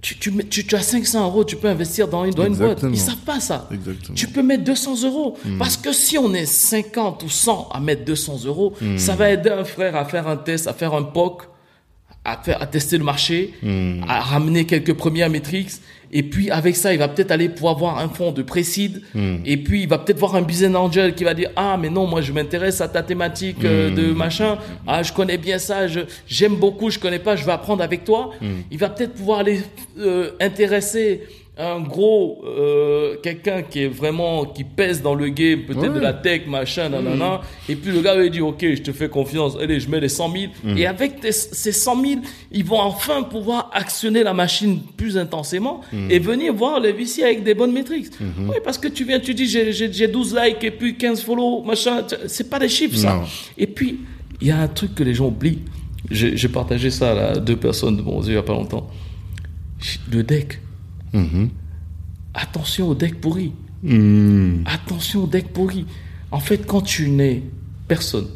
Tu, 0.00 0.16
tu, 0.18 0.32
tu, 0.46 0.64
tu 0.64 0.74
as 0.76 0.82
500 0.82 1.24
euros, 1.26 1.44
tu 1.44 1.56
peux 1.56 1.68
investir 1.68 2.06
dans 2.06 2.24
une, 2.24 2.32
dans 2.32 2.46
une 2.46 2.54
boîte. 2.54 2.84
Ils 2.88 2.96
savent 2.98 3.16
pas 3.26 3.40
ça. 3.40 3.68
Exactement. 3.72 4.14
Tu 4.14 4.28
peux 4.28 4.42
mettre 4.42 4.62
200 4.64 5.02
euros. 5.04 5.36
Hmm. 5.44 5.58
Parce 5.58 5.76
que 5.76 5.92
si 5.92 6.16
on 6.18 6.32
est 6.34 6.46
50 6.46 7.22
ou 7.24 7.28
100 7.28 7.68
à 7.72 7.80
mettre 7.80 8.04
200 8.04 8.44
euros, 8.46 8.74
Hmm. 8.80 8.96
ça 8.96 9.16
va 9.16 9.30
aider 9.30 9.50
un 9.50 9.64
frère 9.64 9.96
à 9.96 10.04
faire 10.04 10.28
un 10.28 10.36
test, 10.36 10.66
à 10.68 10.72
faire 10.72 10.94
un 10.94 11.02
POC, 11.02 11.42
à, 12.32 12.40
faire, 12.42 12.62
à 12.62 12.66
tester 12.66 12.98
le 12.98 13.04
marché, 13.04 13.54
Hmm. 13.62 14.02
à 14.08 14.20
ramener 14.20 14.64
quelques 14.64 14.94
premières 14.94 15.30
métriques. 15.30 15.70
Et 16.10 16.22
puis, 16.22 16.50
avec 16.50 16.74
ça, 16.74 16.94
il 16.94 16.98
va 16.98 17.06
peut-être 17.08 17.30
aller 17.32 17.50
pouvoir 17.50 17.76
voir 17.76 17.98
un 17.98 18.08
fonds 18.08 18.32
de 18.32 18.42
précide. 18.42 19.02
Hmm. 19.14 19.36
Et 19.44 19.58
puis, 19.58 19.82
il 19.82 19.88
va 19.88 19.98
peut-être 19.98 20.18
voir 20.18 20.36
un 20.36 20.42
business 20.42 20.74
angel 20.74 21.14
qui 21.14 21.22
va 21.24 21.34
dire, 21.34 21.50
ah, 21.54 21.76
mais 21.78 21.90
non, 21.90 22.06
moi, 22.06 22.22
je 22.22 22.32
m'intéresse 22.32 22.80
à 22.80 22.88
ta 22.88 23.02
thématique 23.02 23.62
euh, 23.64 23.90
Hmm. 23.90 23.94
de 23.94 24.12
machin. 24.12 24.56
Ah, 24.86 25.02
je 25.02 25.12
connais 25.12 25.36
bien 25.36 25.58
ça. 25.58 25.86
J'aime 26.26 26.54
beaucoup. 26.56 26.88
Je 26.88 26.98
connais 26.98 27.18
pas. 27.18 27.36
Je 27.36 27.44
vais 27.44 27.52
apprendre 27.52 27.82
avec 27.82 28.04
toi. 28.04 28.30
Hmm. 28.40 28.62
Il 28.70 28.78
va 28.78 28.88
peut-être 28.88 29.12
pouvoir 29.14 29.40
aller 29.40 29.60
euh, 29.98 30.30
intéresser 30.40 31.22
un 31.60 31.80
gros 31.80 32.40
euh, 32.46 33.16
quelqu'un 33.20 33.62
qui 33.62 33.80
est 33.82 33.88
vraiment 33.88 34.44
qui 34.44 34.62
pèse 34.62 35.02
dans 35.02 35.14
le 35.16 35.28
game 35.28 35.62
peut-être 35.64 35.88
Ouais. 35.88 35.94
de 35.96 35.98
la 35.98 36.12
tech 36.12 36.42
machin 36.46 36.88
nanana. 36.88 37.40
Et 37.68 37.74
puis 37.74 37.90
le 37.90 38.00
gars 38.00 38.14
il 38.22 38.30
dit 38.30 38.40
ok 38.40 38.60
je 38.60 38.82
te 38.82 38.92
fais 38.92 39.08
confiance. 39.08 39.56
Allez 39.60 39.80
je 39.80 39.90
mets 39.90 39.98
les 39.98 40.08
100 40.08 40.30
000 40.64 40.76
et 40.76 40.86
avec 40.86 41.20
tes- 41.20 41.32
ces 41.32 41.72
100 41.72 42.00
000 42.00 42.20
ils 42.52 42.64
vont 42.64 42.78
enfin 42.80 43.24
pouvoir 43.24 43.70
actionner 43.74 44.22
la 44.22 44.34
machine 44.34 44.80
plus 44.96 45.18
intensément 45.18 45.80
et 46.08 46.20
venir 46.20 46.54
voir 46.54 46.78
les 46.78 46.92
VC 46.92 47.22
avec 47.24 47.42
des 47.42 47.54
bonnes 47.54 47.72
métriques. 47.72 48.12
Oui 48.20 48.56
parce 48.64 48.78
que 48.78 48.86
tu 48.88 49.04
viens 49.04 49.18
tu 49.18 49.34
dis 49.34 49.46
j'ai- 49.46 49.72
j'ai 49.72 49.92
j'ai 49.92 50.06
12 50.06 50.36
likes 50.40 50.62
et 50.62 50.70
puis 50.70 50.96
15 50.96 51.22
follow 51.22 51.62
machin. 51.62 52.04
C'est 52.28 52.48
pas 52.48 52.60
des 52.60 52.68
chiffres 52.68 52.96
ça. 52.96 53.22
Et 53.56 53.66
puis 53.66 53.98
il 54.40 54.46
y 54.46 54.52
a 54.52 54.60
un 54.60 54.68
truc 54.68 54.94
que 54.94 55.02
les 55.02 55.14
gens 55.14 55.26
oublient. 55.26 55.62
J'ai 56.10 56.48
partagé 56.48 56.90
ça 56.90 57.30
à 57.30 57.36
deux 57.38 57.56
personnes 57.56 57.96
de 57.96 58.02
mon 58.02 58.22
yeux 58.22 58.28
il 58.28 58.34
y 58.34 58.36
a 58.38 58.42
pas 58.44 58.52
longtemps. 58.52 58.86
Le 60.12 60.22
deck 60.22 60.60
Mhm. 61.12 61.50
attention 62.34 62.88
au 62.88 62.94
deck 62.94 63.20
pourri. 63.20 63.52
Hmm. 63.82 64.62
Attention 64.66 65.24
au 65.24 65.26
deck 65.26 65.48
pourri. 65.52 65.86
En 66.30 66.40
fait, 66.40 66.66
quand 66.66 66.82
tu 66.82 67.08
n'es 67.08 67.42
personne, 67.86 68.26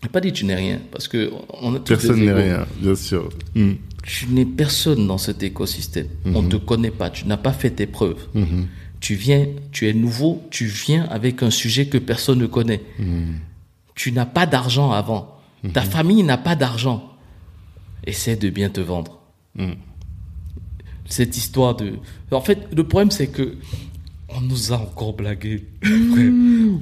je 0.00 0.06
n'ai 0.06 0.12
pas 0.12 0.20
dit 0.20 0.32
tu 0.32 0.44
n'es 0.44 0.54
rien, 0.54 0.80
parce 0.90 1.08
que 1.08 1.30
on 1.60 1.74
a 1.74 1.80
Personne 1.80 2.20
n'est 2.20 2.32
rien, 2.32 2.66
bien 2.80 2.94
sûr. 2.94 3.30
Hmm. 3.54 3.72
Tu 4.02 4.26
n'es 4.28 4.44
personne 4.44 5.06
dans 5.06 5.18
cet 5.18 5.42
écosystème. 5.42 6.08
On 6.26 6.42
ne 6.42 6.48
te 6.48 6.56
connaît 6.56 6.90
pas, 6.90 7.08
tu 7.10 7.26
n'as 7.26 7.38
pas 7.38 7.52
fait 7.52 7.70
tes 7.70 7.86
preuves. 7.86 8.26
Tu 9.00 9.14
viens, 9.14 9.46
tu 9.72 9.88
es 9.88 9.94
nouveau, 9.94 10.42
tu 10.50 10.66
viens 10.66 11.04
avec 11.04 11.42
un 11.42 11.50
sujet 11.50 11.86
que 11.86 11.98
personne 11.98 12.38
ne 12.38 12.46
connaît. 12.46 12.82
Tu 13.94 14.12
n'as 14.12 14.26
pas 14.26 14.46
d'argent 14.46 14.92
avant. 14.92 15.38
Ta 15.72 15.80
famille 15.82 16.22
n'a 16.22 16.36
pas 16.36 16.54
d'argent. 16.54 17.10
Essaie 18.06 18.36
de 18.36 18.50
bien 18.50 18.68
te 18.68 18.80
vendre. 18.80 19.20
Cette 21.14 21.36
histoire 21.36 21.76
de... 21.76 21.92
En 22.32 22.40
fait, 22.40 22.58
le 22.76 22.82
problème, 22.82 23.12
c'est 23.12 23.28
que 23.28 23.54
on 24.36 24.40
nous 24.40 24.72
a 24.72 24.76
encore 24.78 25.12
blagué. 25.12 25.62
frère. 25.80 26.32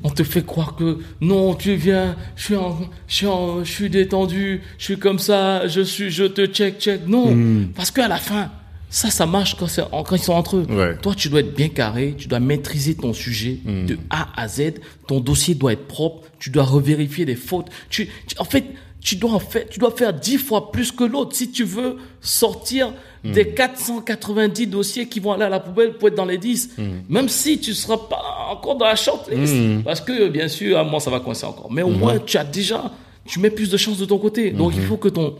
On 0.05 0.09
te 0.09 0.23
fait 0.25 0.43
croire 0.47 0.75
que 0.75 1.01
non, 1.21 1.55
tu 1.55 1.75
viens, 1.75 2.17
je 2.35 2.45
suis, 2.45 2.57
en, 2.57 2.79
je 3.09 3.15
suis, 3.15 3.27
en- 3.27 3.63
je 3.63 3.71
suis 3.71 3.91
détendu, 3.91 4.63
je 4.79 4.85
suis 4.85 4.99
comme 4.99 5.19
ça, 5.19 5.67
je 5.69 5.83
suis, 5.83 6.11
je 6.11 6.25
te 6.25 6.47
check, 6.47 6.79
check. 6.81 7.03
Non, 7.07 7.37
parce 7.77 7.91
qu'à 7.91 8.09
la 8.09 8.17
fin, 8.17 8.51
ça, 8.89 9.11
ça 9.11 9.27
marche 9.27 9.55
quand, 9.59 9.67
ils 10.13 10.19
sont 10.19 10.33
entre 10.33 10.57
eux. 10.57 10.67
Ouais. 10.71 10.97
Toi, 11.03 11.15
tu 11.15 11.29
dois 11.29 11.41
être 11.41 11.55
bien 11.55 11.69
carré, 11.69 12.15
tu 12.17 12.27
dois 12.27 12.41
maîtriser 12.41 12.95
ton 12.95 13.13
sujet 13.13 13.59
de 13.67 13.99
A 14.09 14.29
à 14.41 14.49
Z. 14.49 14.75
Ton 15.07 15.21
dossier 15.21 15.55
doit 15.55 15.75
être 15.75 15.87
propre, 15.87 16.27
tu 16.39 16.49
dois 16.49 16.65
revérifier 16.65 17.27
les 17.27 17.37
fautes. 17.37 17.67
Tu, 17.91 18.09
tu- 18.27 18.37
en 18.39 18.45
fait, 18.45 18.65
tu 19.03 19.17
dois, 19.17 19.41
faire, 19.41 19.69
tu 19.69 19.81
dois 19.81 19.91
faire 19.91 20.15
10 20.15 20.39
fois 20.39 20.71
plus 20.71 20.93
que 20.93 21.03
l'autre 21.03 21.35
si 21.35 21.51
tu 21.51 21.65
veux 21.65 21.97
sortir 22.21 22.93
des 23.25 23.49
490 23.49 24.67
dossiers 24.69 25.09
qui 25.09 25.19
vont 25.21 25.33
aller 25.33 25.45
à 25.45 25.49
la 25.49 25.61
poubelle 25.61 25.95
pour 25.95 26.09
être 26.09 26.15
dans 26.15 26.25
les 26.25 26.39
10. 26.39 26.77
Même 27.09 27.29
si 27.29 27.59
tu 27.59 27.71
ne 27.71 27.75
seras 27.75 27.97
pas 27.97 28.49
encore 28.51 28.77
dans 28.77 28.87
la 28.87 28.95
shortlist. 28.97 29.83
Parce 29.85 30.01
que, 30.01 30.29
bien 30.29 30.47
sûr, 30.49 30.79
à 30.79 30.85
moi, 30.85 31.01
ça 31.01 31.11
va 31.11 31.19
coincer 31.21 31.47
encore. 31.47 31.71
Mais 31.73 31.83
au 31.83 31.91
moins, 31.91 32.19
tu 32.19 32.37
as 32.39 32.45
déjà, 32.45 32.93
tu 33.27 33.41
mets 33.41 33.51
plus 33.51 33.71
de 33.71 33.77
chances 33.77 33.99
de 33.99 34.05
ton 34.05 34.19
côté. 34.19 34.51
Donc, 34.53 34.73
il 34.77 34.83
faut 34.83 34.97
que 34.97 35.09
ton, 35.09 35.35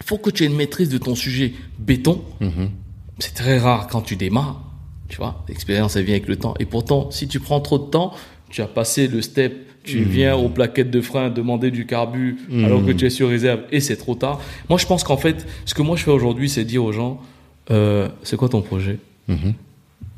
il 0.00 0.06
faut 0.06 0.18
que 0.18 0.30
tu 0.30 0.44
aies 0.44 0.46
une 0.46 0.56
maîtrise 0.56 0.88
de 0.88 0.98
ton 0.98 1.14
sujet 1.16 1.54
béton. 1.78 2.22
C'est 3.18 3.34
très 3.34 3.58
rare 3.58 3.88
quand 3.88 4.02
tu 4.02 4.14
démarres. 4.16 4.62
Tu 5.08 5.16
vois, 5.16 5.44
l'expérience, 5.48 5.96
elle 5.96 6.04
vient 6.04 6.14
avec 6.14 6.28
le 6.28 6.36
temps. 6.36 6.54
Et 6.60 6.64
pourtant, 6.66 7.10
si 7.10 7.28
tu 7.28 7.40
prends 7.40 7.60
trop 7.60 7.78
de 7.78 7.90
temps, 7.90 8.14
tu 8.48 8.62
as 8.62 8.66
passé 8.66 9.08
le 9.08 9.22
step 9.22 9.54
tu 9.84 10.00
Hmm. 10.00 10.04
viens 10.08 10.34
aux 10.36 10.48
plaquettes 10.48 10.90
de 10.90 11.00
frein 11.00 11.30
demander 11.30 11.70
du 11.70 11.86
carbu 11.86 12.38
alors 12.64 12.84
que 12.86 12.92
tu 12.92 13.06
es 13.06 13.10
sur 13.10 13.28
réserve 13.28 13.60
et 13.72 13.80
c'est 13.80 13.96
trop 13.96 14.14
tard. 14.14 14.40
Moi, 14.68 14.78
je 14.78 14.86
pense 14.86 15.02
qu'en 15.04 15.16
fait, 15.16 15.46
ce 15.64 15.74
que 15.74 15.82
moi 15.82 15.96
je 15.96 16.04
fais 16.04 16.10
aujourd'hui, 16.10 16.48
c'est 16.48 16.64
dire 16.64 16.84
aux 16.84 16.92
gens, 16.92 17.20
euh, 17.70 18.08
c'est 18.22 18.36
quoi 18.36 18.48
ton 18.48 18.62
projet? 18.62 18.98
Mhm. 19.28 19.54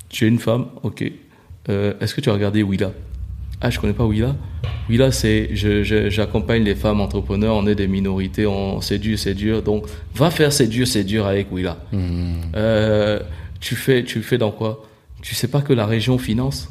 Tu 0.09 0.25
es 0.25 0.29
une 0.29 0.39
femme, 0.39 0.67
ok. 0.83 1.05
Euh, 1.69 1.95
Est-ce 2.01 2.15
que 2.15 2.21
tu 2.21 2.31
as 2.31 2.33
regardé 2.35 2.63
Willa? 2.63 2.93
Ah, 3.61 3.71
je 3.71 3.79
connais 3.81 3.95
pas 3.95 4.05
Willa. 4.05 4.37
Willa, 4.91 5.11
c'est, 5.11 5.51
j'accompagne 5.55 6.63
les 6.65 6.75
femmes 6.75 7.01
entrepreneurs. 7.01 7.55
On 7.57 7.67
est 7.67 7.75
des 7.75 7.87
minorités, 7.89 8.47
on, 8.47 8.81
c'est 8.83 8.99
dur, 8.99 9.19
c'est 9.19 9.33
dur. 9.35 9.63
Donc, 9.63 9.87
va 10.15 10.31
faire 10.31 10.53
c'est 10.53 10.67
dur, 10.67 10.87
c'est 10.87 11.05
dur 11.05 11.27
avec 11.27 11.51
Willa. 11.51 11.79
Euh, 12.55 13.21
tu 13.61 13.75
fais, 13.77 14.05
tu 14.05 14.21
fais 14.21 14.37
dans 14.37 14.51
quoi? 14.51 14.85
Tu 15.23 15.35
sais 15.35 15.49
pas 15.49 15.63
que 15.63 15.73
la 15.73 15.87
région 15.87 16.19
finance? 16.19 16.69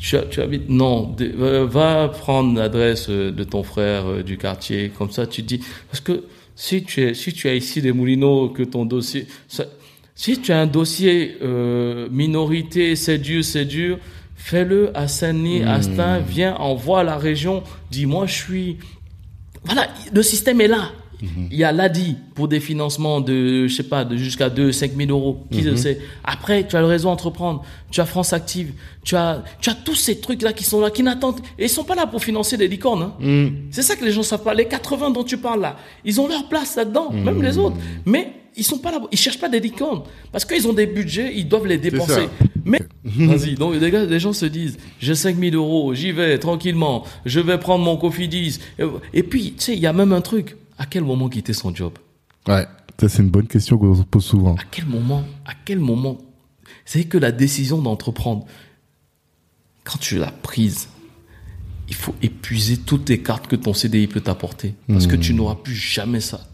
Tu, 0.00 0.16
tu 0.30 0.40
habites 0.40 0.68
Non, 0.68 1.14
de- 1.16 1.32
euh, 1.38 1.66
va 1.66 2.08
prendre 2.08 2.58
l'adresse 2.58 3.06
euh, 3.08 3.30
de 3.30 3.44
ton 3.44 3.62
frère 3.62 4.06
euh, 4.08 4.22
du 4.22 4.36
quartier, 4.38 4.90
comme 4.96 5.10
ça 5.10 5.26
tu 5.26 5.42
dis. 5.42 5.60
Parce 5.90 6.00
que 6.00 6.24
si 6.56 6.82
tu 6.82 7.02
es, 7.02 7.14
si 7.14 7.32
tu 7.32 7.48
as 7.48 7.54
ici 7.54 7.80
des 7.82 7.92
moulineaux, 7.92 8.48
que 8.48 8.62
ton 8.62 8.84
dossier, 8.86 9.26
ça- 9.48 9.66
si 10.14 10.38
tu 10.40 10.52
as 10.52 10.60
un 10.60 10.66
dossier 10.66 11.36
euh, 11.42 12.08
minorité, 12.10 12.96
c'est 12.96 13.18
dur, 13.18 13.44
c'est 13.44 13.64
dur, 13.64 13.98
fais-le 14.36 14.90
à 14.96 15.06
Saint-Denis, 15.08 15.62
à 15.62 15.80
Stein, 15.82 16.18
viens, 16.18 16.54
envoie 16.56 17.00
à 17.00 17.04
la 17.04 17.16
région, 17.16 17.62
dis 17.90 18.06
moi 18.06 18.26
je 18.26 18.34
suis. 18.34 18.76
Voilà, 19.64 19.88
le 20.12 20.22
système 20.22 20.60
est 20.60 20.68
là. 20.68 20.90
Il 21.22 21.56
y 21.56 21.64
a 21.64 21.72
l'ADI 21.72 22.16
pour 22.34 22.48
des 22.48 22.60
financements 22.60 23.20
de, 23.20 23.66
je 23.66 23.74
sais 23.74 23.82
pas, 23.82 24.04
de 24.04 24.16
jusqu'à 24.16 24.50
2, 24.50 24.72
5 24.72 24.92
000 24.96 25.10
euros. 25.10 25.44
Qui 25.50 25.62
le 25.62 25.76
sait? 25.76 26.00
Après, 26.24 26.66
tu 26.66 26.76
as 26.76 26.80
le 26.80 26.86
réseau 26.86 27.08
entreprendre. 27.08 27.62
Tu 27.90 28.00
as 28.00 28.06
France 28.06 28.32
Active. 28.32 28.72
Tu 29.04 29.16
as, 29.16 29.42
tu 29.60 29.70
as 29.70 29.74
tous 29.74 29.94
ces 29.94 30.20
trucs-là 30.20 30.52
qui 30.52 30.64
sont 30.64 30.80
là, 30.80 30.90
qui 30.90 31.02
n'attendent, 31.02 31.40
et 31.58 31.64
ils 31.64 31.68
sont 31.68 31.84
pas 31.84 31.94
là 31.94 32.06
pour 32.06 32.22
financer 32.22 32.56
des 32.56 32.68
licornes, 32.68 33.02
hein. 33.02 33.14
Hmm. 33.18 33.48
C'est 33.70 33.82
ça 33.82 33.96
que 33.96 34.04
les 34.04 34.12
gens 34.12 34.22
savent 34.22 34.42
pas. 34.42 34.54
Les 34.54 34.66
80 34.66 35.10
dont 35.10 35.24
tu 35.24 35.38
parles 35.38 35.60
là, 35.60 35.76
ils 36.04 36.20
ont 36.20 36.28
leur 36.28 36.48
place 36.48 36.76
là-dedans, 36.76 37.10
même 37.10 37.42
les 37.42 37.56
autres. 37.58 37.76
Mais 38.04 38.32
ils 38.56 38.64
sont 38.64 38.78
pas 38.78 38.90
là, 38.90 39.00
ils 39.10 39.18
cherchent 39.18 39.38
pas 39.38 39.48
des 39.48 39.60
licornes. 39.60 40.02
Parce 40.32 40.44
qu'ils 40.44 40.66
ont 40.68 40.72
des 40.72 40.86
budgets, 40.86 41.32
ils 41.34 41.48
doivent 41.48 41.66
les 41.66 41.78
dépenser. 41.78 42.28
Mais, 42.64 42.80
vas-y, 43.04 43.54
donc 43.54 43.74
les, 43.80 43.90
gars, 43.90 44.04
les 44.04 44.20
gens 44.20 44.32
se 44.32 44.46
disent, 44.46 44.78
j'ai 44.98 45.14
5000 45.14 45.54
euros, 45.54 45.94
j'y 45.94 46.12
vais 46.12 46.38
tranquillement, 46.38 47.04
je 47.24 47.40
vais 47.40 47.58
prendre 47.58 47.84
mon 47.84 47.96
Cofidis. 47.96 48.58
Et 49.14 49.22
puis, 49.22 49.54
tu 49.56 49.64
sais, 49.64 49.72
il 49.74 49.80
y 49.80 49.86
a 49.86 49.92
même 49.92 50.12
un 50.12 50.20
truc. 50.20 50.56
À 50.80 50.86
quel 50.86 51.04
moment 51.04 51.28
quitter 51.28 51.52
son 51.52 51.74
job? 51.74 51.92
Ouais, 52.48 52.66
ça 52.98 53.10
c'est 53.10 53.22
une 53.22 53.28
bonne 53.28 53.46
question 53.46 53.76
qu'on 53.76 53.94
se 53.94 54.02
pose 54.02 54.24
souvent. 54.24 54.54
À 54.54 54.64
quel 54.70 54.86
moment 54.86 55.26
À 55.44 55.52
quel 55.52 55.78
moment? 55.78 56.16
C'est 56.86 57.04
que 57.04 57.18
la 57.18 57.32
décision 57.32 57.82
d'entreprendre, 57.82 58.46
quand 59.84 59.98
tu 59.98 60.16
l'as 60.16 60.30
prise, 60.30 60.88
il 61.88 61.94
faut 61.94 62.14
épuiser 62.22 62.78
toutes 62.78 63.10
les 63.10 63.20
cartes 63.20 63.46
que 63.46 63.56
ton 63.56 63.74
CDI 63.74 64.06
peut 64.06 64.22
t'apporter. 64.22 64.74
Parce 64.88 65.06
que 65.06 65.16
tu 65.16 65.34
n'auras 65.34 65.56
plus 65.56 65.74
jamais 65.74 66.20
ça. 66.20 66.48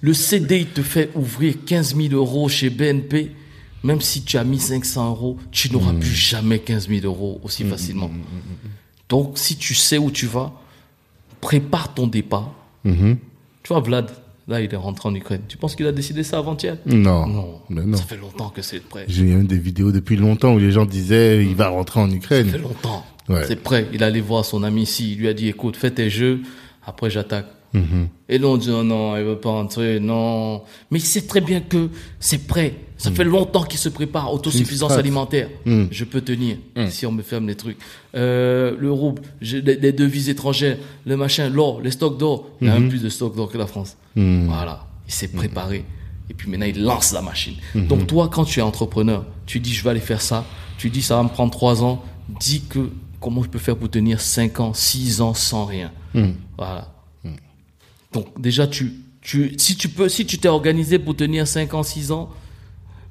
Le 0.00 0.14
CDI 0.14 0.66
te 0.66 0.82
fait 0.82 1.10
ouvrir 1.16 1.56
15 1.66 1.96
000 1.96 2.14
euros 2.14 2.48
chez 2.48 2.70
BNP. 2.70 3.32
Même 3.82 4.00
si 4.00 4.22
tu 4.22 4.36
as 4.36 4.44
mis 4.44 4.60
500 4.60 5.10
euros, 5.10 5.36
tu 5.50 5.72
n'auras 5.72 5.94
plus 5.94 6.14
jamais 6.14 6.60
15 6.60 6.88
000 6.88 7.04
euros 7.06 7.40
aussi 7.42 7.64
facilement. 7.64 8.10
Donc, 9.08 9.36
si 9.36 9.56
tu 9.56 9.74
sais 9.74 9.98
où 9.98 10.12
tu 10.12 10.26
vas, 10.26 10.59
prépare 11.40 11.94
ton 11.94 12.06
départ. 12.06 12.52
Mhm. 12.84 13.16
Tu 13.62 13.68
vois, 13.68 13.80
Vlad, 13.80 14.10
là, 14.48 14.60
il 14.60 14.72
est 14.72 14.76
rentré 14.76 15.08
en 15.08 15.14
Ukraine. 15.14 15.42
Tu 15.48 15.56
penses 15.56 15.76
qu'il 15.76 15.86
a 15.86 15.92
décidé 15.92 16.22
ça 16.22 16.38
avant-hier? 16.38 16.76
Non. 16.86 17.26
Non. 17.26 17.60
Mais 17.68 17.82
non. 17.84 17.96
Ça 17.96 18.04
fait 18.04 18.16
longtemps 18.16 18.48
que 18.50 18.62
c'est 18.62 18.80
prêt. 18.80 19.04
J'ai 19.08 19.24
même 19.24 19.46
des 19.46 19.58
vidéos 19.58 19.92
depuis 19.92 20.16
longtemps 20.16 20.54
où 20.54 20.58
les 20.58 20.72
gens 20.72 20.86
disaient 20.86 21.44
il 21.44 21.54
va 21.54 21.68
rentrer 21.68 22.00
en 22.00 22.04
Ça 22.06 22.10
fait 22.10 22.16
Ukraine. 22.16 22.56
longtemps. 22.62 23.04
Ouais. 23.28 23.44
C'est 23.46 23.62
prêt. 23.62 23.86
Il 23.92 24.02
allait 24.02 24.20
voir 24.20 24.44
son 24.44 24.62
ami 24.62 24.82
ici. 24.82 25.12
Il 25.12 25.18
lui 25.18 25.28
a 25.28 25.34
dit, 25.34 25.48
écoute, 25.48 25.76
fais 25.76 25.90
tes 25.90 26.10
jeux. 26.10 26.40
Après, 26.86 27.10
j'attaque. 27.10 27.46
Mhm. 27.72 28.08
Et 28.28 28.38
l'on 28.38 28.56
dit, 28.56 28.70
oh 28.70 28.82
non, 28.82 29.16
il 29.16 29.24
veut 29.24 29.38
pas 29.38 29.50
entrer. 29.50 30.00
Non. 30.00 30.62
Mais 30.90 30.98
il 30.98 31.04
sait 31.04 31.22
très 31.22 31.40
bien 31.40 31.60
que 31.60 31.88
c'est 32.18 32.46
prêt. 32.46 32.74
Ça 32.96 33.10
fait 33.10 33.24
longtemps 33.24 33.62
qu'il 33.62 33.78
se 33.78 33.88
prépare. 33.88 34.32
Autosuffisance 34.32 34.92
alimentaire. 34.92 35.48
Mm. 35.64 35.84
Je 35.90 36.04
peux 36.04 36.20
tenir. 36.20 36.58
Si 36.88 37.06
on 37.06 37.12
me 37.12 37.22
ferme 37.22 37.48
les 37.48 37.54
trucs. 37.54 37.78
Euh, 38.14 38.76
le 38.78 38.92
rouble, 38.92 39.22
les, 39.40 39.62
les 39.62 39.92
devises 39.92 40.28
étrangères, 40.28 40.76
le 41.06 41.16
machin, 41.16 41.48
l'or, 41.48 41.80
les 41.80 41.92
stocks 41.92 42.18
d'or. 42.18 42.50
Il 42.60 42.66
y 42.66 42.70
a 42.70 42.74
même 42.78 42.88
plus 42.88 43.02
de 43.02 43.08
stocks 43.08 43.34
d'or 43.34 43.50
que 43.50 43.56
la 43.56 43.66
France. 43.66 43.96
Mm. 44.16 44.46
Voilà. 44.46 44.86
Il 45.06 45.12
s'est 45.12 45.28
préparé. 45.28 45.84
Et 46.28 46.34
puis 46.34 46.48
maintenant, 46.48 46.66
il 46.66 46.82
lance 46.82 47.12
la 47.12 47.22
machine. 47.22 47.54
Donc 47.74 48.06
toi, 48.06 48.28
quand 48.28 48.44
tu 48.44 48.60
es 48.60 48.62
entrepreneur, 48.62 49.24
tu 49.46 49.60
dis, 49.60 49.72
je 49.72 49.82
vais 49.82 49.90
aller 49.90 50.00
faire 50.00 50.20
ça. 50.20 50.44
Tu 50.78 50.90
dis, 50.90 51.02
ça 51.02 51.16
va 51.16 51.22
me 51.22 51.28
prendre 51.28 51.50
trois 51.50 51.82
ans. 51.82 52.04
Dis 52.38 52.62
que, 52.68 52.90
comment 53.18 53.42
je 53.42 53.48
peux 53.48 53.58
faire 53.58 53.76
pour 53.76 53.90
tenir 53.90 54.20
cinq 54.20 54.60
ans, 54.60 54.72
six 54.74 55.20
ans 55.20 55.34
sans 55.34 55.64
rien. 55.64 55.90
Voilà. 56.56 56.92
Donc 58.12 58.40
déjà, 58.40 58.66
tu, 58.66 58.92
tu, 59.20 59.54
si 59.58 59.76
tu 59.76 59.88
peux, 59.88 60.08
si 60.08 60.26
tu 60.26 60.38
t'es 60.38 60.48
organisé 60.48 60.98
pour 60.98 61.14
tenir 61.16 61.46
5 61.46 61.74
ans, 61.74 61.82
6 61.82 62.10
ans, 62.12 62.30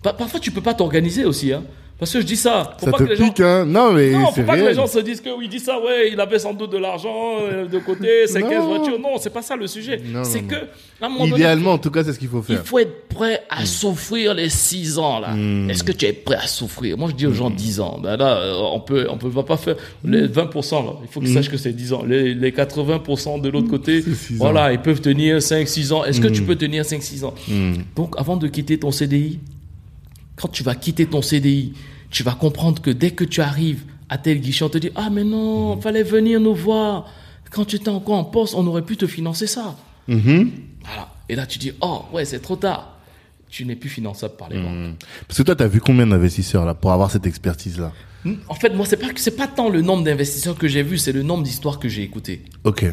pa- 0.02 0.14
parfois 0.14 0.40
tu 0.40 0.52
peux 0.52 0.62
pas 0.62 0.74
t'organiser 0.74 1.26
aussi, 1.26 1.54
hein. 1.54 1.64
Parce 2.00 2.14
que 2.14 2.22
je 2.22 2.26
dis 2.26 2.38
ça. 2.38 2.76
Faut 2.80 2.86
Ça 2.86 2.92
pas 2.94 2.98
te 3.00 3.04
que 3.04 3.10
les 3.10 3.16
gens, 3.18 3.26
pique, 3.26 3.42
hein? 3.42 3.66
Non, 3.66 3.92
mais 3.92 4.12
non, 4.12 4.28
faut 4.28 4.32
c'est 4.36 4.44
pas 4.44 4.54
que 4.54 4.60
les 4.60 4.64
réel. 4.68 4.76
gens 4.78 4.88
se 4.88 5.00
disent 5.00 5.20
que 5.20 5.30
oui, 5.38 5.46
il 5.46 5.50
dit 5.50 5.60
ça, 5.60 5.78
ouais, 5.80 6.12
il 6.14 6.20
avait 6.20 6.40
sans 6.40 6.54
doute 6.54 6.72
de 6.72 6.78
l'argent 6.78 7.40
euh, 7.42 7.68
de 7.68 7.78
côté, 7.80 8.24
Non. 8.36 8.50
15 8.50 8.66
voitures. 8.66 9.00
Non, 9.00 9.18
c'est 9.20 9.30
pas 9.34 9.42
ça 9.42 9.58
le 9.58 9.68
sujet. 9.68 10.00
C'est 10.24 10.44
que, 10.44 10.56
à 10.56 11.06
un 11.06 11.10
moment 11.10 11.26
donné, 11.26 11.36
Idéalement, 11.36 11.74
en 11.74 11.78
tout 11.78 11.92
cas, 11.92 12.04
c'est 12.06 12.14
ce 12.14 12.20
qu'il 12.20 12.30
faut 12.30 12.44
il 12.48 12.56
faire. 12.56 12.66
faut 12.66 12.80
être 12.80 13.10
prêt 13.10 13.44
à 13.50 13.66
souffrir 13.66 14.34
les 14.34 14.48
6 14.48 14.98
ans 14.98 15.20
là. 15.20 15.36
Est-ce 15.70 15.84
que 15.84 15.92
tu 15.92 16.06
es 16.06 16.14
prêt 16.14 16.38
à 16.38 16.48
souffrir 16.48 16.98
Moi 16.98 17.10
je 17.10 17.16
dis 17.16 17.28
aux 17.28 17.34
gens 17.34 17.50
10 17.50 17.80
ans. 17.82 18.00
Ben 18.02 18.16
là 18.16 18.38
euh, 18.38 18.54
on 18.72 18.80
peut 18.80 19.06
on 19.10 19.18
peut 19.18 19.28
va 19.28 19.44
pas 19.44 19.58
faire 19.58 19.76
les 20.06 20.26
20 20.28 20.44
là. 20.56 20.94
Il 21.02 21.08
faut 21.10 21.20
qu'ils 21.20 21.34
sachent 21.34 21.50
que 21.50 21.58
c'est 21.58 21.74
10 21.74 21.94
ans. 21.94 22.04
Les, 22.08 22.34
les 22.34 22.52
80% 22.52 23.42
de 23.42 23.50
l'autre 23.50 23.70
côté, 23.70 24.02
C'est 24.16 24.36
voilà, 24.36 24.72
ils 24.72 24.80
peuvent 24.80 25.02
tenir 25.02 25.42
5 25.42 25.68
6 25.68 25.92
ans. 25.92 26.06
Est-ce 26.06 26.22
que 26.22 26.28
tu 26.30 26.44
peux 26.44 26.56
tenir 26.56 26.86
5 26.86 27.04
6 27.04 27.24
ans? 27.26 27.34
Donc 27.96 28.16
avant 28.18 28.38
de 28.38 28.48
quitter 28.48 28.78
ton 28.80 28.92
CDI, 28.92 29.40
quand 30.38 30.48
tu 30.48 30.64
vas 30.64 30.76
quitter 30.76 31.06
ton 31.06 31.22
CDI, 31.22 31.74
tu 32.10 32.24
vas 32.24 32.34
comprendre 32.34 32.82
que 32.82 32.90
dès 32.92 33.12
que 33.12 33.24
tu 33.24 33.42
arrives 33.42 33.84
à 34.10 34.18
tel 34.18 34.40
guichet, 34.42 34.64
on 34.66 34.70
te 34.70 34.78
dit 34.78 34.90
Ah, 34.96 35.10
mais 35.12 35.24
non, 35.24 35.80
fallait 35.82 36.04
venir 36.04 36.40
nous 36.40 36.56
voir. 36.56 37.08
Quand 37.52 37.66
tu 37.66 37.76
étais 37.78 37.90
encore 37.90 38.16
en 38.18 38.24
poste, 38.24 38.54
on 38.56 38.66
aurait 38.68 38.84
pu 38.84 38.96
te 38.98 39.08
financer 39.08 39.48
ça. 39.48 39.76
Mhm. 40.08 40.52
Voilà. 40.86 41.10
Et 41.30 41.36
là, 41.36 41.46
tu 41.46 41.60
dis 41.60 41.72
Oh, 41.82 42.04
ouais, 42.14 42.26
c'est 42.26 42.40
trop 42.40 42.56
tard. 42.56 42.96
Tu 43.50 43.66
n'es 43.66 43.76
plus 43.76 43.90
finançable 43.90 44.36
par 44.38 44.50
les 44.50 44.62
banques. 44.62 44.96
Parce 45.28 45.38
que 45.40 45.44
toi, 45.44 45.56
t'as 45.56 45.68
vu 45.68 45.80
combien 45.82 46.06
d'investisseurs 46.06 46.66
là 46.66 46.76
pour 46.76 46.92
avoir 46.92 47.10
cette 47.10 47.26
expertise-là 47.26 47.92
En 48.48 48.54
fait, 48.54 48.70
moi, 48.76 48.86
c'est 48.86 48.98
pas 48.98 49.08
c'est 49.16 49.36
pas 49.36 49.48
tant 49.48 49.70
le 49.70 49.82
nombre 49.82 50.04
d'investisseurs 50.04 50.56
que 50.58 50.68
j'ai 50.68 50.84
vu, 50.84 50.98
c'est 51.00 51.12
le 51.12 51.24
nombre 51.24 51.44
d'histoires 51.44 51.80
que 51.80 51.88
j'ai 51.90 52.04
écoutées. 52.04 52.44
Ok. 52.64 52.86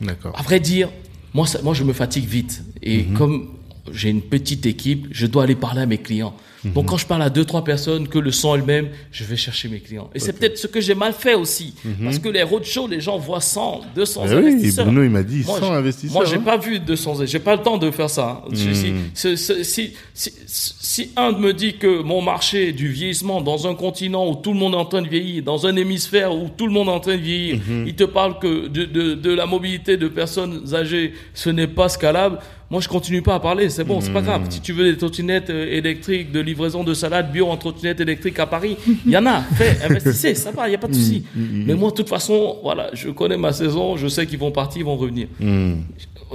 D'accord. 0.00 0.38
À 0.38 0.42
vrai 0.42 0.60
dire, 0.60 0.88
moi, 1.34 1.46
ça- 1.46 1.60
moi, 1.62 1.74
je 1.74 1.82
me 1.84 1.92
fatigue 1.92 2.26
vite. 2.26 2.62
Et 2.82 3.04
comme 3.16 3.48
j'ai 3.90 4.10
une 4.10 4.22
petite 4.22 4.66
équipe, 4.66 5.08
je 5.10 5.26
dois 5.26 5.44
aller 5.44 5.56
parler 5.56 5.80
à 5.82 5.86
mes 5.86 5.98
clients. 5.98 6.34
Donc, 6.64 6.86
quand 6.86 6.96
je 6.96 7.06
parle 7.06 7.22
à 7.22 7.30
deux, 7.30 7.44
trois 7.44 7.64
personnes, 7.64 8.06
que 8.08 8.18
le 8.18 8.30
son 8.30 8.54
est 8.54 8.58
le 8.58 8.64
même, 8.64 8.88
je 9.10 9.24
vais 9.24 9.36
chercher 9.36 9.68
mes 9.68 9.80
clients. 9.80 10.08
Et 10.14 10.18
c'est 10.20 10.32
peut-être 10.32 10.58
ce 10.58 10.66
que 10.68 10.80
j'ai 10.80 10.94
mal 10.94 11.12
fait 11.12 11.34
aussi. 11.34 11.74
Parce 12.04 12.18
que 12.18 12.28
les 12.28 12.42
roadshows, 12.42 12.86
les 12.88 13.00
gens 13.00 13.18
voient 13.18 13.40
100, 13.40 13.80
200 13.96 14.22
Eh 14.26 14.28
oui, 14.34 14.36
investisseurs. 14.52 14.84
Bruno, 14.86 15.02
il 15.02 15.10
m'a 15.10 15.22
dit 15.22 15.42
Moi, 15.44 15.58
100 15.58 15.66
j'ai- 15.66 15.72
investisseurs. 15.72 16.12
Moi, 16.14 16.24
j'ai 16.24 16.36
hein. 16.36 16.42
pas 16.44 16.56
vu 16.56 16.78
200. 16.78 17.24
J'ai 17.24 17.38
pas 17.40 17.56
le 17.56 17.62
temps 17.62 17.78
de 17.78 17.90
faire 17.90 18.10
ça. 18.10 18.42
Je- 18.52 18.56
Si, 18.72 18.92
si, 19.14 19.36
si, 19.36 19.64
si, 19.64 19.92
si- 20.14 20.32
si 20.46 21.10
un 21.16 21.32
me 21.32 21.52
dit 21.52 21.74
que 21.78 22.02
mon 22.02 22.20
marché 22.22 22.72
du 22.72 22.88
vieillissement 22.88 23.40
dans 23.40 23.66
un 23.66 23.74
continent 23.74 24.28
où 24.28 24.34
tout 24.36 24.52
le 24.52 24.58
monde 24.58 24.74
est 24.74 24.76
en 24.76 24.84
train 24.84 25.02
de 25.02 25.08
vieillir, 25.08 25.42
dans 25.42 25.66
un 25.66 25.74
hémisphère 25.76 26.34
où 26.34 26.48
tout 26.56 26.66
le 26.66 26.72
monde 26.72 26.88
est 26.88 26.92
en 26.92 27.00
train 27.00 27.16
de 27.16 27.22
vieillir, 27.22 27.60
il 27.86 27.94
te 27.94 28.04
parle 28.04 28.38
que 28.38 28.68
de, 28.68 28.84
de, 28.84 29.14
de 29.14 29.30
la 29.34 29.46
mobilité 29.46 29.96
de 29.96 30.08
personnes 30.08 30.74
âgées, 30.74 31.14
ce 31.34 31.50
n'est 31.50 31.66
pas 31.66 31.88
scalable. 31.88 32.38
Moi, 32.72 32.80
je 32.80 32.88
continue 32.88 33.20
pas 33.20 33.34
à 33.34 33.40
parler. 33.40 33.68
C'est 33.68 33.84
bon, 33.84 34.00
c'est 34.00 34.12
pas 34.12 34.22
grave. 34.22 34.46
Si 34.48 34.62
tu 34.62 34.72
veux 34.72 34.90
des 34.90 34.96
trottinettes 34.96 35.50
euh, 35.50 35.66
électriques 35.66 36.32
de 36.32 36.40
livraison 36.40 36.82
de 36.82 36.94
salade 36.94 37.30
bio 37.30 37.48
en 37.48 37.58
trottinette 37.58 38.00
électrique 38.00 38.38
à 38.38 38.46
Paris, 38.46 38.78
il 39.04 39.12
y 39.12 39.16
en 39.16 39.26
a. 39.26 39.42
Fais, 39.56 39.76
investissez, 39.84 40.34
ça 40.34 40.50
va, 40.52 40.68
il 40.68 40.72
y 40.72 40.74
a 40.74 40.78
pas 40.78 40.88
de 40.88 40.94
souci. 40.94 41.22
Mais 41.36 41.74
moi, 41.74 41.90
de 41.90 41.96
toute 41.96 42.08
façon, 42.08 42.56
voilà, 42.62 42.88
je 42.94 43.10
connais 43.10 43.36
ma 43.36 43.52
saison, 43.52 43.96
je 43.98 44.08
sais 44.08 44.26
qu'ils 44.26 44.38
vont 44.38 44.50
partir, 44.50 44.80
ils 44.80 44.84
vont 44.84 44.96
revenir 44.96 45.28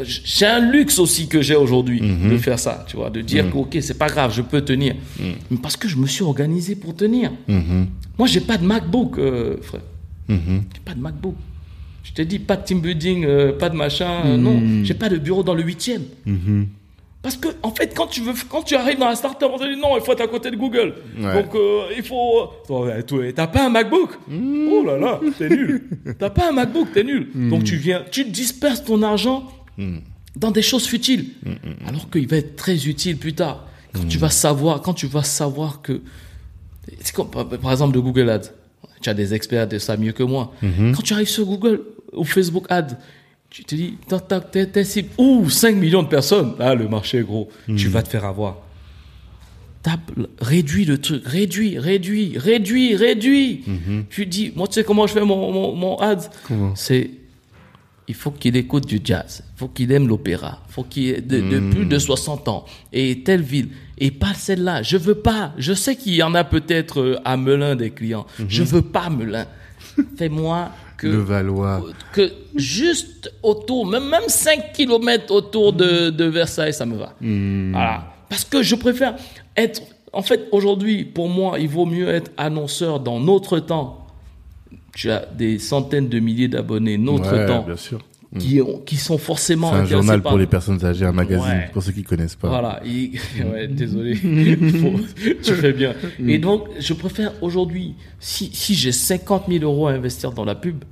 j'ai 0.03 0.45
un 0.45 0.59
luxe 0.71 0.99
aussi 0.99 1.27
que 1.27 1.41
j'ai 1.41 1.55
aujourd'hui 1.55 1.99
de 2.01 2.37
faire 2.37 2.59
ça, 2.59 2.85
tu 2.87 2.97
vois, 2.97 3.09
de 3.09 3.21
dire 3.21 3.49
que 3.49 3.57
ok, 3.57 3.77
c'est 3.81 3.97
pas 3.97 4.09
grave, 4.09 4.31
je 4.31 4.41
peux 4.43 4.61
tenir, 4.61 4.95
mais 5.49 5.57
parce 5.57 5.75
que 5.75 5.87
je 5.87 5.97
me 5.97 6.05
suis 6.05 6.23
organisé 6.23 6.75
pour 6.75 6.95
tenir. 6.95 7.31
Moi, 8.17 8.27
j'ai 8.27 8.41
pas 8.41 8.57
de 8.57 8.65
MacBook, 8.65 9.17
euh, 9.17 9.57
frère. 9.61 9.81
J'ai 10.29 10.81
pas 10.85 10.93
de 10.93 10.99
MacBook. 10.99 11.35
Je 12.07 12.13
t'ai 12.13 12.25
dit, 12.25 12.39
pas 12.39 12.55
de 12.55 12.63
team 12.63 12.79
building, 12.81 13.25
euh, 13.25 13.51
pas 13.51 13.69
de 13.69 13.75
machin. 13.75 14.21
euh, 14.25 14.37
Non, 14.37 14.83
j'ai 14.83 14.93
pas 14.93 15.09
de 15.09 15.17
bureau 15.17 15.43
dans 15.43 15.53
le 15.55 15.63
huitième. 15.63 16.03
Parce 17.21 17.35
que, 17.35 17.49
en 17.63 17.71
fait, 17.71 17.93
quand 17.95 18.07
tu 18.07 18.21
veux, 18.21 18.33
quand 18.47 18.61
tu 18.61 18.75
arrives 18.75 18.99
dans 18.99 19.09
la 19.09 19.15
startup, 19.15 19.49
on 19.51 19.57
te 19.57 19.63
dit 19.73 19.79
non, 19.79 19.97
il 19.97 20.01
faut 20.01 20.13
être 20.13 20.21
à 20.21 20.27
côté 20.27 20.49
de 20.49 20.55
Google. 20.55 20.93
Ouais. 21.19 21.33
Donc, 21.33 21.53
euh, 21.55 21.81
il 21.97 22.03
faut. 22.03 22.49
Toi, 22.67 22.91
T'as 23.35 23.47
pas 23.47 23.65
un 23.65 23.69
MacBook 23.69 24.11
Oh 24.31 24.83
là 24.85 24.97
là, 24.97 25.19
t'es 25.37 25.49
nul. 25.49 25.89
T'as 26.19 26.29
pas 26.29 26.49
un 26.49 26.51
MacBook, 26.53 26.93
t'es 26.93 27.03
nul. 27.03 27.29
Donc, 27.49 27.63
tu 27.65 27.75
viens, 27.75 28.03
tu 28.09 28.23
disperses 28.25 28.83
ton 28.85 29.01
argent 29.01 29.51
dans 30.37 30.51
des 30.51 30.61
choses 30.61 30.85
futiles, 30.87 31.25
alors 31.85 32.09
qu'il 32.09 32.27
va 32.27 32.37
être 32.37 32.55
très 32.55 32.87
utile 32.87 33.17
plus 33.17 33.33
tard. 33.33 33.67
Quand 33.93 34.07
tu 34.07 34.17
vas 34.19 34.29
savoir, 34.29 34.81
quand 34.81 34.93
tu 34.93 35.07
vas 35.07 35.23
savoir 35.23 35.81
que, 35.81 36.01
c'est 37.01 37.13
comme 37.13 37.29
par 37.29 37.45
par 37.49 37.71
exemple 37.71 37.93
de 37.95 37.99
Google 37.99 38.29
Ads. 38.29 38.51
Tu 39.01 39.09
as 39.09 39.13
des 39.13 39.33
experts 39.33 39.67
de 39.67 39.77
ça 39.79 39.97
mieux 39.97 40.11
que 40.13 40.23
moi. 40.23 40.53
Quand 40.95 41.01
tu 41.03 41.13
arrives 41.13 41.27
sur 41.29 41.45
Google 41.45 41.81
ou 42.17 42.23
Facebook 42.23 42.65
Ads, 42.69 42.97
tu 43.49 43.63
te 43.63 43.75
dis, 43.75 43.97
t'es 44.51 44.83
cible, 44.83 45.09
ouh, 45.17 45.49
5 45.49 45.75
millions 45.75 46.03
de 46.03 46.07
personnes. 46.09 46.53
Ah, 46.59 46.75
le 46.75 46.87
marché 46.87 47.19
est 47.19 47.23
gros. 47.23 47.49
Tu 47.75 47.87
vas 47.87 48.03
te 48.03 48.09
faire 48.09 48.25
avoir. 48.25 48.57
Tape, 49.83 50.11
réduis 50.41 50.83
le 50.85 50.97
truc, 50.97 51.21
réduis, 51.25 51.79
réduis, 51.79 52.37
réduis, 52.37 52.95
réduis. 52.95 53.63
Tu 54.09 54.25
dis, 54.25 54.51
moi, 54.55 54.67
tu 54.67 54.73
sais 54.73 54.83
comment 54.83 55.07
je 55.07 55.13
fais 55.13 55.23
mon, 55.23 55.73
mon, 55.75 55.97
Comment? 56.47 56.75
C'est, 56.75 57.09
il 58.07 58.15
faut 58.15 58.31
qu'il 58.31 58.55
écoute 58.57 58.85
du 58.85 58.99
jazz, 59.03 59.43
il 59.55 59.59
faut 59.59 59.67
qu'il 59.67 59.91
aime 59.91 60.07
l'opéra, 60.07 60.61
il 60.69 60.73
faut 60.73 60.83
qu'il 60.83 61.07
ait 61.09 61.21
de, 61.21 61.41
de 61.41 61.59
plus 61.71 61.85
de 61.85 61.99
60 61.99 62.47
ans, 62.47 62.65
et 62.93 63.21
telle 63.23 63.41
ville, 63.41 63.69
et 63.97 64.11
pas 64.11 64.33
celle-là. 64.33 64.81
Je 64.81 64.97
veux 64.97 65.15
pas, 65.15 65.53
je 65.57 65.73
sais 65.73 65.95
qu'il 65.95 66.15
y 66.15 66.23
en 66.23 66.33
a 66.33 66.43
peut-être 66.43 67.01
euh, 67.01 67.19
à 67.25 67.37
Melun 67.37 67.75
des 67.75 67.91
clients. 67.91 68.25
Je 68.47 68.63
veux 68.63 68.81
pas 68.81 69.09
Melun. 69.09 69.45
Fais-moi 70.17 70.71
que 70.97 71.07
Le 71.07 71.19
Valois. 71.19 71.83
que 72.13 72.31
juste 72.55 73.31
autour, 73.43 73.85
même, 73.85 74.09
même 74.09 74.27
5 74.27 74.73
km 74.73 75.31
autour 75.33 75.73
de, 75.73 76.09
de 76.09 76.25
Versailles, 76.25 76.73
ça 76.73 76.85
me 76.85 76.95
va. 76.97 77.13
Voilà. 77.21 78.13
Parce 78.29 78.43
que 78.43 78.61
je 78.63 78.75
préfère 78.75 79.15
être. 79.55 79.81
En 80.13 80.21
fait, 80.21 80.47
aujourd'hui, 80.51 81.03
pour 81.05 81.29
moi, 81.29 81.59
il 81.59 81.67
vaut 81.69 81.85
mieux 81.85 82.09
être 82.09 82.31
annonceur 82.37 82.99
dans 82.99 83.19
notre 83.19 83.59
temps. 83.59 84.07
Tu 84.95 85.11
as 85.11 85.25
des 85.25 85.59
centaines 85.59 86.09
de 86.09 86.19
milliers 86.19 86.47
d'abonnés, 86.47 86.97
notre 86.97 87.31
Ouais, 87.31 87.45
temps, 87.45 87.61
bien 87.63 87.75
sûr. 87.75 87.99
Qui, 88.39 88.61
ont, 88.61 88.79
qui 88.79 88.97
sont 88.97 89.17
forcément 89.17 89.71
C'est 89.71 89.77
un 89.79 89.85
journal 89.85 90.21
par- 90.21 90.31
pour 90.31 90.39
les 90.39 90.47
personnes 90.47 90.83
âgées, 90.83 91.05
un 91.05 91.11
magazine, 91.13 91.45
Ouais. 91.49 91.69
pour 91.71 91.81
ceux 91.81 91.91
qui 91.93 92.03
connaissent 92.03 92.35
pas. 92.35 92.49
voilà, 92.49 92.81
il- 92.85 93.11
ouais, 93.53 93.67
désolé, 93.67 94.15
Faut- 94.81 94.99
tu 95.41 95.53
fais 95.53 95.73
bien. 95.73 95.93
Et 96.25 96.37
donc, 96.37 96.65
je 96.79 96.93
préfère 96.93 97.31
aujourd'hui, 97.41 97.95
si, 98.19 98.49
si 98.53 98.75
j'ai 98.75 98.91
50 98.91 99.45
000 99.49 99.63
euros 99.63 99.87
à 99.87 99.91
investir 99.91 100.31
dans 100.33 100.45
la 100.45 100.55
pub, 100.55 100.83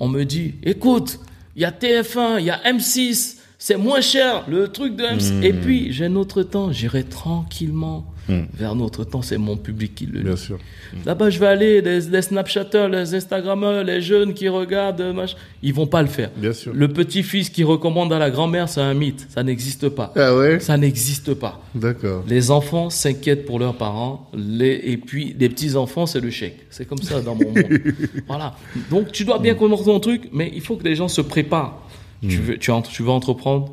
on 0.00 0.08
me 0.08 0.24
dit, 0.24 0.54
écoute, 0.64 1.20
il 1.54 1.62
y 1.62 1.64
a 1.64 1.70
TF1, 1.70 2.40
il 2.40 2.46
y 2.46 2.50
a 2.50 2.58
M6, 2.64 3.36
c'est 3.58 3.76
moins 3.76 4.00
cher, 4.00 4.44
le 4.48 4.66
truc 4.68 4.96
de 4.96 5.04
M6. 5.04 5.42
Et 5.44 5.52
puis, 5.52 5.92
j'ai 5.92 6.08
notre 6.08 6.42
temps, 6.42 6.72
j'irai 6.72 7.04
tranquillement 7.04 8.11
vers 8.28 8.74
notre 8.74 9.04
temps, 9.04 9.22
c'est 9.22 9.38
mon 9.38 9.56
public 9.56 9.94
qui 9.94 10.06
le 10.06 10.20
Bien 10.20 10.32
lit. 10.32 10.38
sûr. 10.38 10.58
Là-bas, 11.04 11.30
je 11.30 11.38
vais 11.38 11.46
aller, 11.46 11.80
les, 11.80 12.00
les 12.00 12.22
Snapchatters, 12.22 12.88
les 12.88 13.14
Instagrammeurs, 13.14 13.84
les 13.84 14.00
jeunes 14.00 14.32
qui 14.34 14.48
regardent, 14.48 15.02
machin, 15.14 15.36
ils 15.62 15.74
vont 15.74 15.86
pas 15.86 16.02
le 16.02 16.08
faire. 16.08 16.30
Bien 16.36 16.52
sûr. 16.52 16.72
Le 16.74 16.88
petit-fils 16.88 17.50
qui 17.50 17.64
recommande 17.64 18.12
à 18.12 18.18
la 18.18 18.30
grand-mère, 18.30 18.68
c'est 18.68 18.80
un 18.80 18.94
mythe. 18.94 19.26
Ça 19.30 19.42
n'existe 19.42 19.88
pas. 19.88 20.12
Ah 20.16 20.36
ouais? 20.36 20.60
Ça 20.60 20.76
n'existe 20.76 21.34
pas. 21.34 21.60
D'accord. 21.74 22.24
Les 22.28 22.50
enfants 22.50 22.90
s'inquiètent 22.90 23.44
pour 23.46 23.58
leurs 23.58 23.76
parents, 23.76 24.30
les, 24.34 24.80
et 24.84 24.96
puis 24.96 25.34
les 25.38 25.48
petits-enfants, 25.48 26.06
c'est 26.06 26.20
le 26.20 26.30
chèque. 26.30 26.66
C'est 26.70 26.86
comme 26.86 27.02
ça 27.02 27.20
dans 27.20 27.34
mon 27.34 27.46
monde. 27.52 27.58
voilà. 28.26 28.54
Donc 28.90 29.12
tu 29.12 29.24
dois 29.24 29.38
bien 29.38 29.54
connaître 29.54 29.84
ton 29.84 30.00
truc, 30.00 30.28
mais 30.32 30.50
il 30.54 30.60
faut 30.60 30.76
que 30.76 30.84
les 30.84 30.94
gens 30.94 31.08
se 31.08 31.20
préparent. 31.20 31.82
Tu, 32.22 32.36
veux, 32.36 32.56
tu, 32.56 32.70
entre- 32.70 32.88
tu 32.90 33.02
veux 33.02 33.10
entreprendre, 33.10 33.72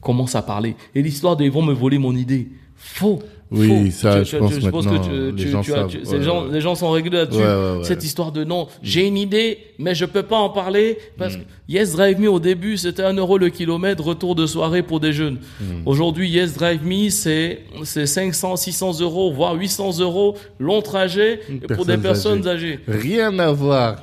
commence 0.00 0.34
à 0.34 0.40
parler. 0.42 0.76
Et 0.94 1.02
l'histoire 1.02 1.36
de 1.36 1.44
ils 1.44 1.50
vont 1.50 1.60
me 1.62 1.74
voler 1.74 1.98
mon 1.98 2.16
idée. 2.16 2.48
Faux. 2.74 3.22
Oui, 3.54 3.68
Faux. 3.68 3.90
ça, 3.90 4.20
Tu- 4.20 4.24
je 4.24 4.30
tu- 4.30 4.38
pense 4.38 4.62
maintenant, 4.62 4.98
que 4.98 5.30
tu- 5.30 5.44
les 5.44 5.50
gens 5.50 5.60
as- 5.60 5.84
Ouais, 5.86 6.22
gens-. 6.22 6.44
Les 6.46 6.60
gens 6.62 6.74
sont 6.74 6.90
réglés 6.90 7.18
là-dessus. 7.18 7.38
Ouais, 7.40 7.44
ouais, 7.46 7.76
ouais. 7.78 7.84
Cette 7.84 8.02
histoire 8.02 8.32
de 8.32 8.44
non, 8.44 8.66
j'ai 8.82 9.06
une 9.06 9.18
idée, 9.18 9.58
mais 9.78 9.94
je 9.94 10.04
peux 10.06 10.22
pas 10.22 10.38
en 10.38 10.48
parler 10.50 10.96
parce 11.18 11.36
que 11.36 11.42
Yes 11.68 11.92
Drive 11.92 12.18
Me 12.18 12.28
au 12.30 12.40
début 12.40 12.76
c'était 12.78 13.02
un 13.02 13.12
euro 13.14 13.36
le 13.38 13.48
kilomètre, 13.50 14.02
retour 14.02 14.34
de 14.34 14.46
soirée 14.46 14.82
pour 14.82 15.00
des 15.00 15.12
jeunes. 15.12 15.38
Aujourd'hui 15.86 16.30
Yes 16.30 16.54
Drive 16.54 16.84
Me 16.84 17.10
c'est 17.10 17.60
c'est 17.84 18.06
500, 18.06 18.56
600 18.56 19.00
euros, 19.00 19.32
voire 19.32 19.54
800 19.54 19.98
euros 20.00 20.36
long 20.58 20.80
trajet 20.82 21.40
pour 21.74 21.84
des 21.84 21.98
Personnes 21.98 22.46
âgées. 22.48 22.80
Rien 22.88 23.38
à 23.38 23.52
voir. 23.52 23.96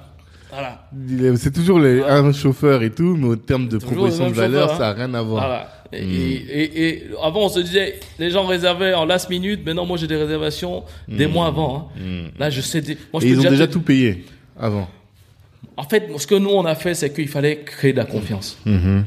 Voilà. 0.51 0.87
Il 1.09 1.25
est- 1.25 1.35
C'est 1.37 1.51
toujours 1.51 1.79
les, 1.79 2.01
un 2.01 2.31
chauffeur 2.33 2.81
et 2.81 2.89
tout, 2.89 3.15
mais 3.15 3.27
au 3.27 3.35
terme 3.35 3.67
de 3.67 3.77
proposition 3.77 4.29
de 4.29 4.33
valeur, 4.33 4.63
chauffeur, 4.69 4.77
ça 4.77 4.93
n'a 4.95 5.05
rien 5.05 5.13
à 5.13 5.21
voir. 5.21 5.45
Voilà. 5.45 5.69
Et, 5.93 5.97
et, 6.03 6.87
et 6.87 7.03
avant, 7.23 7.45
on 7.45 7.49
se 7.49 7.59
disait, 7.59 7.99
les 8.19 8.29
gens 8.29 8.45
réservaient 8.45 8.93
en 8.93 9.05
last 9.05 9.29
minute. 9.29 9.65
Maintenant, 9.65 9.85
moi, 9.85 9.97
j'ai 9.97 10.07
des 10.07 10.15
réservations 10.17 10.83
des 11.07 11.25
mois 11.27 11.47
avant. 11.47 11.91
hein. 11.99 12.29
Là, 12.39 12.49
je 12.49 12.61
sais. 12.61 12.81
des- 12.81 12.97
Moi, 13.11 13.21
je 13.21 13.27
Et 13.27 13.29
ils 13.31 13.39
ont 13.39 13.43
déjà 13.51 13.67
tout 13.67 13.81
payé 13.81 14.25
avant. 14.59 14.87
En 15.77 15.83
fait, 15.83 16.09
ce 16.17 16.27
que 16.27 16.35
nous, 16.35 16.49
on 16.49 16.65
a 16.65 16.75
fait, 16.75 16.93
c'est 16.93 17.13
qu'il 17.13 17.27
fallait 17.29 17.59
créer 17.59 17.93
de 17.93 17.97
la 17.97 18.05
confiance. 18.05 18.57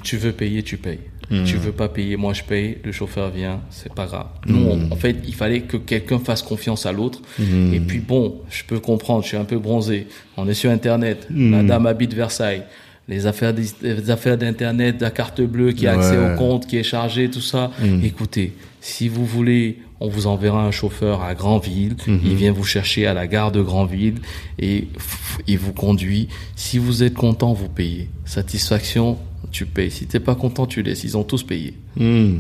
Tu 0.03 0.17
veux 0.17 0.33
payer, 0.33 0.63
tu 0.63 0.77
payes. 0.77 1.01
Tu 1.47 1.57
veux 1.57 1.73
pas 1.73 1.89
payer, 1.89 2.17
moi 2.17 2.35
je 2.35 2.43
paye, 2.43 2.77
le 2.85 2.93
chauffeur 2.93 3.31
vient, 3.31 3.61
c'est 3.71 3.95
pas 3.95 4.05
grave. 4.05 4.27
Nous, 4.47 4.67
on- 4.69 4.93
en 4.93 4.97
fait, 4.97 5.17
il 5.27 5.35
fallait 5.35 5.61
que 5.63 5.79
quelqu'un 5.79 6.19
fasse 6.19 6.43
confiance 6.43 6.85
à 6.85 6.93
l'autre. 6.93 7.23
Et 7.73 7.81
puis 7.81 8.01
bon, 8.01 8.41
je 8.51 8.65
peux 8.65 8.81
comprendre, 8.81 9.23
je 9.23 9.29
suis 9.29 9.37
un 9.39 9.45
peu 9.47 9.59
bronzé. 9.59 10.09
On 10.37 10.47
est 10.47 10.53
sur 10.55 10.71
Internet, 10.71 11.27
la 11.31 11.63
dame 11.63 11.87
habite 11.87 12.13
Versailles. 12.13 12.65
Les 13.09 13.27
affaires, 13.27 13.53
d'is- 13.53 13.75
les 13.83 14.11
affaires 14.11 14.39
d'Internet, 14.39 15.01
la 15.01 15.11
carte 15.11 15.41
bleue 15.41 15.73
qui 15.73 15.87
a 15.87 15.95
accès 15.95 16.17
Ouais. 16.17 16.35
Au 16.35 16.39
compte, 16.39 16.67
qui 16.67 16.77
est 16.77 16.83
chargé, 16.85 17.29
tout 17.31 17.41
ça. 17.41 17.71
Écoutez, 18.05 18.53
si 18.81 19.09
vous 19.09 19.27
voulez, 19.27 19.79
on 20.01 20.09
vous 20.09 20.27
enverra 20.27 20.65
un 20.65 20.71
chauffeur 20.71 21.23
à 21.23 21.35
Grandville. 21.35 21.97
Mhm. 22.07 22.21
Il 22.25 22.35
vient 22.37 22.53
vous 22.53 22.65
chercher 22.65 23.07
à 23.07 23.15
la 23.15 23.27
gare 23.27 23.53
de 23.53 23.61
Grandville 23.61 24.17
et 24.59 24.89
il 25.47 25.59
vous 25.59 25.73
conduit. 25.73 26.29
Si 26.57 26.79
vous 26.79 27.03
êtes 27.03 27.15
content, 27.15 27.53
vous 27.53 27.69
payez. 27.69 28.09
Satisfaction, 28.25 29.19
tu 29.51 29.67
payes. 29.67 29.91
Si 29.91 30.07
t'es 30.07 30.21
pas 30.21 30.35
content, 30.35 30.67
tu 30.67 30.83
laisses. 30.83 31.05
Ils 31.05 31.17
ont 31.17 31.25
tous 31.25 31.43
payé. 31.43 31.75
Hmm. 31.97 32.39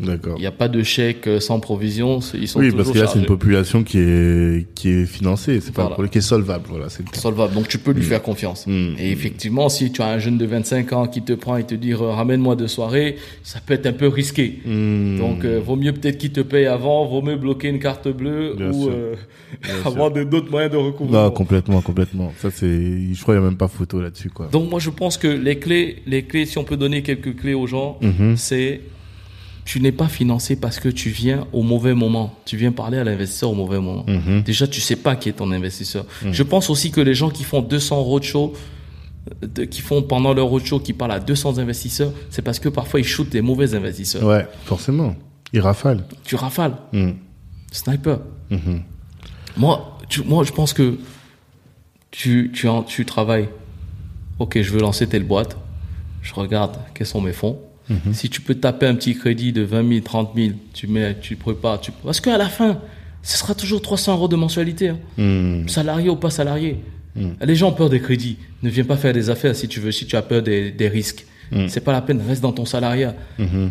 D'accord. 0.00 0.34
Il 0.38 0.40
n'y 0.40 0.46
a 0.46 0.50
pas 0.52 0.68
de 0.68 0.82
chèque 0.82 1.28
euh, 1.28 1.38
sans 1.40 1.60
provision. 1.60 2.18
Ils 2.34 2.48
sont 2.48 2.58
Oui, 2.58 2.72
parce 2.72 2.90
que 2.90 2.98
là, 2.98 3.06
c'est 3.06 3.18
une 3.20 3.26
population 3.26 3.84
qui 3.84 3.98
est, 3.98 4.66
qui 4.74 4.88
est 4.88 5.06
financée. 5.06 5.60
C'est 5.60 5.72
pas 5.72 5.82
Voilà. 5.82 5.94
problème, 5.94 6.10
qui 6.10 6.18
est 6.18 6.20
solvable. 6.20 6.64
Voilà, 6.68 6.86
solvable. 7.12 7.54
Donc 7.54 7.68
tu 7.68 7.78
peux 7.78 7.92
lui 7.92 8.02
faire 8.02 8.20
confiance. 8.22 8.66
Mm. 8.66 8.94
Et 8.98 9.12
effectivement, 9.12 9.68
si 9.68 9.92
tu 9.92 10.02
as 10.02 10.08
un 10.08 10.18
jeune 10.18 10.36
de 10.36 10.46
25 10.46 10.92
ans 10.92 11.06
qui 11.06 11.22
te 11.22 11.32
prend 11.32 11.56
et 11.56 11.64
te 11.64 11.74
dit 11.76 11.92
euh, 11.92 11.96
ramène-moi 12.10 12.56
de 12.56 12.66
soirée, 12.66 13.16
ça 13.44 13.60
peut 13.64 13.74
être 13.74 13.86
un 13.86 13.92
peu 13.92 14.08
risqué. 14.08 14.58
Hmm. 14.66 15.16
Donc 15.18 15.44
euh, 15.44 15.60
vaut 15.64 15.76
mieux 15.76 15.92
peut-être 15.92 16.18
qu'il 16.18 16.32
te 16.32 16.40
paye 16.40 16.66
avant, 16.66 17.06
vaut 17.06 17.22
mieux 17.22 17.36
bloquer 17.36 17.68
une 17.68 17.78
carte 17.78 18.08
bleue 18.08 18.54
Bien 18.56 18.70
ou 18.72 18.88
euh, 18.88 19.14
avoir 19.84 20.10
d'autres 20.10 20.50
moyens 20.50 20.72
de 20.72 20.76
recouvrement. 20.78 21.24
Non, 21.24 21.30
complètement, 21.30 21.80
complètement. 21.82 22.32
Ça, 22.38 22.50
c'est, 22.50 22.66
je 22.66 23.22
crois 23.22 23.34
qu'il 23.34 23.40
n'y 23.40 23.46
a 23.46 23.50
même 23.50 23.56
pas 23.58 23.68
photo 23.68 24.00
là-dessus, 24.00 24.30
quoi. 24.30 24.48
Donc 24.50 24.68
moi 24.68 24.80
je 24.80 24.90
pense 24.90 25.16
que 25.18 25.28
les 25.28 25.58
clés, 25.58 26.02
les 26.06 26.24
clés, 26.24 26.46
si 26.46 26.58
on 26.58 26.64
peut 26.64 26.76
donner 26.76 27.02
quelques 27.02 27.36
clés 27.36 27.54
aux 27.54 27.66
gens, 27.68 27.98
Mhm. 28.00 28.36
c'est 28.36 28.80
tu 29.64 29.80
n'es 29.80 29.92
pas 29.92 30.08
financé 30.08 30.56
parce 30.56 30.78
que 30.78 30.88
tu 30.90 31.08
viens 31.10 31.46
au 31.52 31.62
mauvais 31.62 31.94
moment. 31.94 32.34
Tu 32.44 32.56
viens 32.56 32.70
parler 32.72 32.98
à 32.98 33.04
l'investisseur 33.04 33.50
au 33.50 33.54
mauvais 33.54 33.78
moment. 33.80 34.04
Mhm. 34.06 34.42
Déjà, 34.42 34.66
tu 34.66 34.80
sais 34.80 34.96
pas 34.96 35.16
qui 35.16 35.28
est 35.30 35.32
ton 35.34 35.50
investisseur. 35.52 36.04
Je 36.30 36.42
pense 36.42 36.68
aussi 36.70 36.90
que 36.90 37.00
les 37.00 37.14
gens 37.14 37.30
qui 37.30 37.44
font 37.44 37.62
200 37.62 38.02
roadshows, 38.02 38.52
euh, 39.42 39.46
de- 39.46 39.64
qui 39.64 39.80
font 39.80 40.02
pendant 40.02 40.34
leur 40.34 40.46
roadshow, 40.46 40.80
qui 40.80 40.92
parlent 40.92 41.12
à 41.12 41.20
200 41.20 41.56
investisseurs, 41.58 42.12
c'est 42.30 42.42
parce 42.42 42.58
que 42.58 42.68
parfois 42.68 43.00
ils 43.00 43.06
shootent 43.06 43.30
des 43.30 43.40
mauvais 43.40 43.74
investisseurs. 43.74 44.22
Ouais, 44.24 44.46
forcément. 44.64 45.16
Il 45.54 45.60
rafale. 45.60 46.04
Tu 46.24 46.34
rafales. 46.34 46.76
Hmm. 46.92 47.12
Sniper. 47.72 48.18
Mhm. 48.50 48.82
Moi, 49.56 49.98
tu- 50.08 50.22
moi, 50.24 50.44
je 50.44 50.52
pense 50.52 50.72
que 50.74 50.98
tu, 52.10 52.52
tu 52.86 53.04
travailles. 53.06 53.48
Ok, 54.38 54.60
je 54.60 54.70
veux 54.72 54.80
lancer 54.80 55.06
telle 55.06 55.24
boîte. 55.24 55.56
Je 56.22 56.34
regarde 56.34 56.76
quels 56.94 57.06
sont 57.06 57.20
mes 57.20 57.32
fonds. 57.32 57.58
Si 58.12 58.30
tu 58.30 58.40
peux 58.40 58.54
taper 58.54 58.86
un 58.86 58.94
petit 58.94 59.14
crédit 59.14 59.52
de 59.52 59.62
20 59.62 59.88
000, 59.88 60.00
30 60.00 60.30
000, 60.34 60.48
tu 60.72 60.86
mets, 60.86 61.16
tu 61.20 61.36
prépares. 61.36 61.80
Tu... 61.80 61.92
Parce 62.02 62.20
qu'à 62.20 62.38
la 62.38 62.48
fin, 62.48 62.78
ce 63.22 63.38
sera 63.38 63.54
toujours 63.54 63.82
300 63.82 64.14
euros 64.14 64.28
de 64.28 64.36
mensualité. 64.36 64.88
hein. 64.90 64.98
Hmm. 65.18 65.68
Salarié 65.68 66.08
ou 66.08 66.16
pas 66.16 66.30
salarié. 66.30 66.78
Les 67.42 67.54
gens 67.54 67.68
ont 67.68 67.72
peur 67.72 67.90
des 67.90 68.00
crédits. 68.00 68.38
Ne 68.62 68.70
viens 68.70 68.84
pas 68.84 68.96
faire 68.96 69.12
des 69.12 69.30
affaires 69.30 69.54
si 69.54 69.68
tu 69.68 69.78
veux, 69.80 69.92
si 69.92 70.04
tu 70.06 70.16
as 70.16 70.22
peur 70.22 70.42
des, 70.42 70.70
des 70.72 70.88
risques. 70.88 71.26
C'est 71.68 71.84
pas 71.84 71.92
la 71.92 72.02
peine, 72.02 72.20
reste 72.26 72.42
dans 72.42 72.50
ton 72.52 72.64
salariat. 72.64 73.14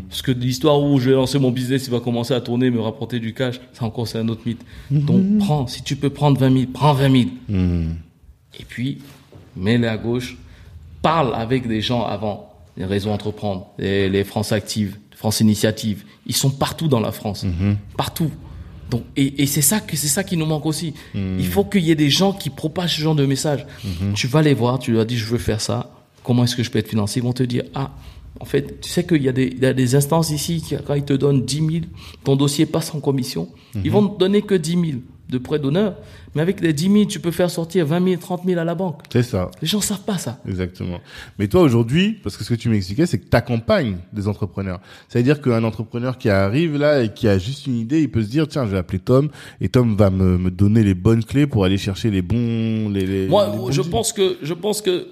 Parce 0.08 0.22
que 0.22 0.32
l'histoire 0.32 0.82
où 0.82 0.98
je 1.00 1.10
vais 1.10 1.16
lancer 1.16 1.40
mon 1.40 1.52
business, 1.52 1.86
il 1.88 1.92
va 1.92 2.00
commencer 2.00 2.34
à 2.34 2.40
tourner, 2.40 2.70
me 2.70 2.80
rapporter 2.80 3.20
du 3.20 3.34
cash, 3.34 3.60
ça 3.74 3.84
encore 3.84 4.08
c'est 4.08 4.20
un 4.20 4.30
autre 4.30 4.44
mythe. 4.46 4.62
Donc 4.90 5.40
prends, 5.40 5.68
si 5.68 5.82
tu 5.84 5.98
peux 5.98 6.10
prendre 6.12 6.40
20 6.40 6.52
000, 6.54 6.66
prends 6.72 6.94
20 6.94 7.12
000. 7.12 7.24
Hmm. 7.50 7.94
Et 8.58 8.64
puis, 8.64 9.00
mets-les 9.58 9.88
à 9.88 9.98
gauche, 9.98 10.38
parle 11.02 11.36
avec 11.36 11.68
des 11.68 11.82
gens 11.82 12.04
avant, 12.06 12.53
les 12.78 12.86
réseaux 12.86 13.10
entreprendre, 13.12 13.68
les, 13.78 14.10
les 14.10 14.24
France 14.24 14.52
Active, 14.52 14.98
France 15.16 15.40
Initiative, 15.40 16.04
ils 16.26 16.36
sont 16.36 16.50
partout 16.50 16.88
dans 16.88 17.00
la 17.00 17.12
France, 17.12 17.46
partout. 17.98 18.32
Donc, 18.90 19.04
et, 19.16 19.42
et 19.44 19.46
c'est 19.48 19.62
ça 19.62 19.80
que 19.80 19.96
c'est 19.96 20.08
ça 20.08 20.24
qui 20.24 20.38
nous 20.38 20.46
manque 20.46 20.66
aussi. 20.66 20.94
Il 21.16 21.48
faut 21.48 21.64
qu'il 21.64 21.84
y 21.84 21.92
ait 21.92 21.96
des 21.96 22.10
gens 22.10 22.34
qui 22.34 22.50
propagent 22.50 22.96
ce 22.98 23.02
genre 23.02 23.16
de 23.16 23.26
message. 23.26 23.66
Tu 24.16 24.28
vas 24.28 24.42
les 24.42 24.54
voir, 24.54 24.80
tu 24.80 24.92
leur 24.92 25.06
dis 25.06 25.18
je 25.18 25.26
veux 25.26 25.38
faire 25.38 25.62
ça. 25.62 25.92
comment 26.24 26.44
est-ce 26.46 26.56
que 26.56 26.64
je 26.64 26.72
peux 26.72 26.80
être 26.80 26.90
financé? 26.90 27.20
Ils 27.20 27.24
vont 27.24 27.34
te 27.34 27.44
dire, 27.44 27.64
ah, 27.76 27.92
en 28.40 28.46
fait, 28.46 28.80
tu 28.82 28.90
sais 28.90 29.06
qu'il 29.06 29.22
y, 29.22 29.30
a 29.30 29.32
des- 29.32 29.54
il 29.56 29.62
y 29.62 29.66
a 29.66 29.74
des 29.74 29.96
instances 29.96 30.32
ici 30.32 30.62
qui, 30.62 30.76
quand 30.86 30.94
ils 30.96 31.04
te 31.04 31.14
donnent 31.14 31.44
10 31.46 31.58
000, 31.58 31.70
ton 32.24 32.36
dossier 32.36 32.66
passe 32.66 32.94
en 32.96 33.00
commission. 33.00 33.50
Ils 33.84 33.92
vont 33.92 34.08
te 34.08 34.20
donner 34.20 34.42
que 34.42 34.56
10 34.56 34.72
000 34.72 34.84
de 35.30 35.38
prêt 35.38 35.58
d'honneur, 35.58 35.96
mais 36.36 36.42
avec 36.42 36.60
les 36.62 36.74
10 36.74 36.92
000, 36.92 37.06
tu 37.06 37.20
peux 37.20 37.32
faire 37.32 37.50
sortir 37.50 37.86
20 37.86 38.04
000, 38.06 38.22
30 38.22 38.42
000 38.46 38.60
à 38.60 38.64
la 38.64 38.76
banque. 38.76 39.02
C'est 39.12 39.24
ça. 39.24 39.50
Les 39.62 39.68
gens 39.68 39.80
savent 39.82 40.02
pas 40.04 40.18
ça. 40.18 40.40
Exactement. 40.48 41.00
Mais 41.40 41.48
toi 41.48 41.62
aujourd'hui, 41.62 42.20
parce 42.24 42.36
que 42.38 42.44
ce 42.44 42.50
que 42.50 42.60
tu 42.60 42.70
m'expliquais, 42.70 43.06
c'est 43.06 43.18
que 43.20 43.30
tu 43.30 43.38
accompagnes 43.38 43.98
des 44.12 44.28
entrepreneurs. 44.28 44.80
Ça 45.08 45.20
veut 45.20 45.24
dire 45.24 45.42
qu'un 45.42 45.64
entrepreneur 45.64 46.18
qui 46.18 46.30
arrive 46.30 46.78
là 46.78 47.04
et 47.04 47.14
qui 47.14 47.28
a 47.28 47.38
juste 47.38 47.68
une 47.68 47.78
idée, 47.78 48.02
il 48.02 48.12
peut 48.12 48.22
se 48.22 48.30
dire 48.30 48.48
tiens, 48.48 48.66
je 48.66 48.72
vais 48.72 48.78
appeler 48.78 49.00
Tom 49.00 49.30
et 49.62 49.70
Tom 49.70 49.96
va 49.96 50.10
me, 50.10 50.38
me 50.38 50.52
donner 50.52 50.84
les 50.84 50.94
bonnes 50.94 51.24
clés 51.24 51.48
pour 51.48 51.64
aller 51.66 51.78
chercher 51.78 52.12
les 52.12 52.22
bons 52.22 52.90
les, 52.90 53.06
les 53.06 53.28
Moi, 53.28 53.48
les 53.50 53.58
bons 53.58 53.72
je 53.72 53.82
deals. 53.82 53.92
pense 53.92 54.12
que, 54.14 54.38
je 54.42 54.54
pense 54.54 54.82
que, 54.82 55.08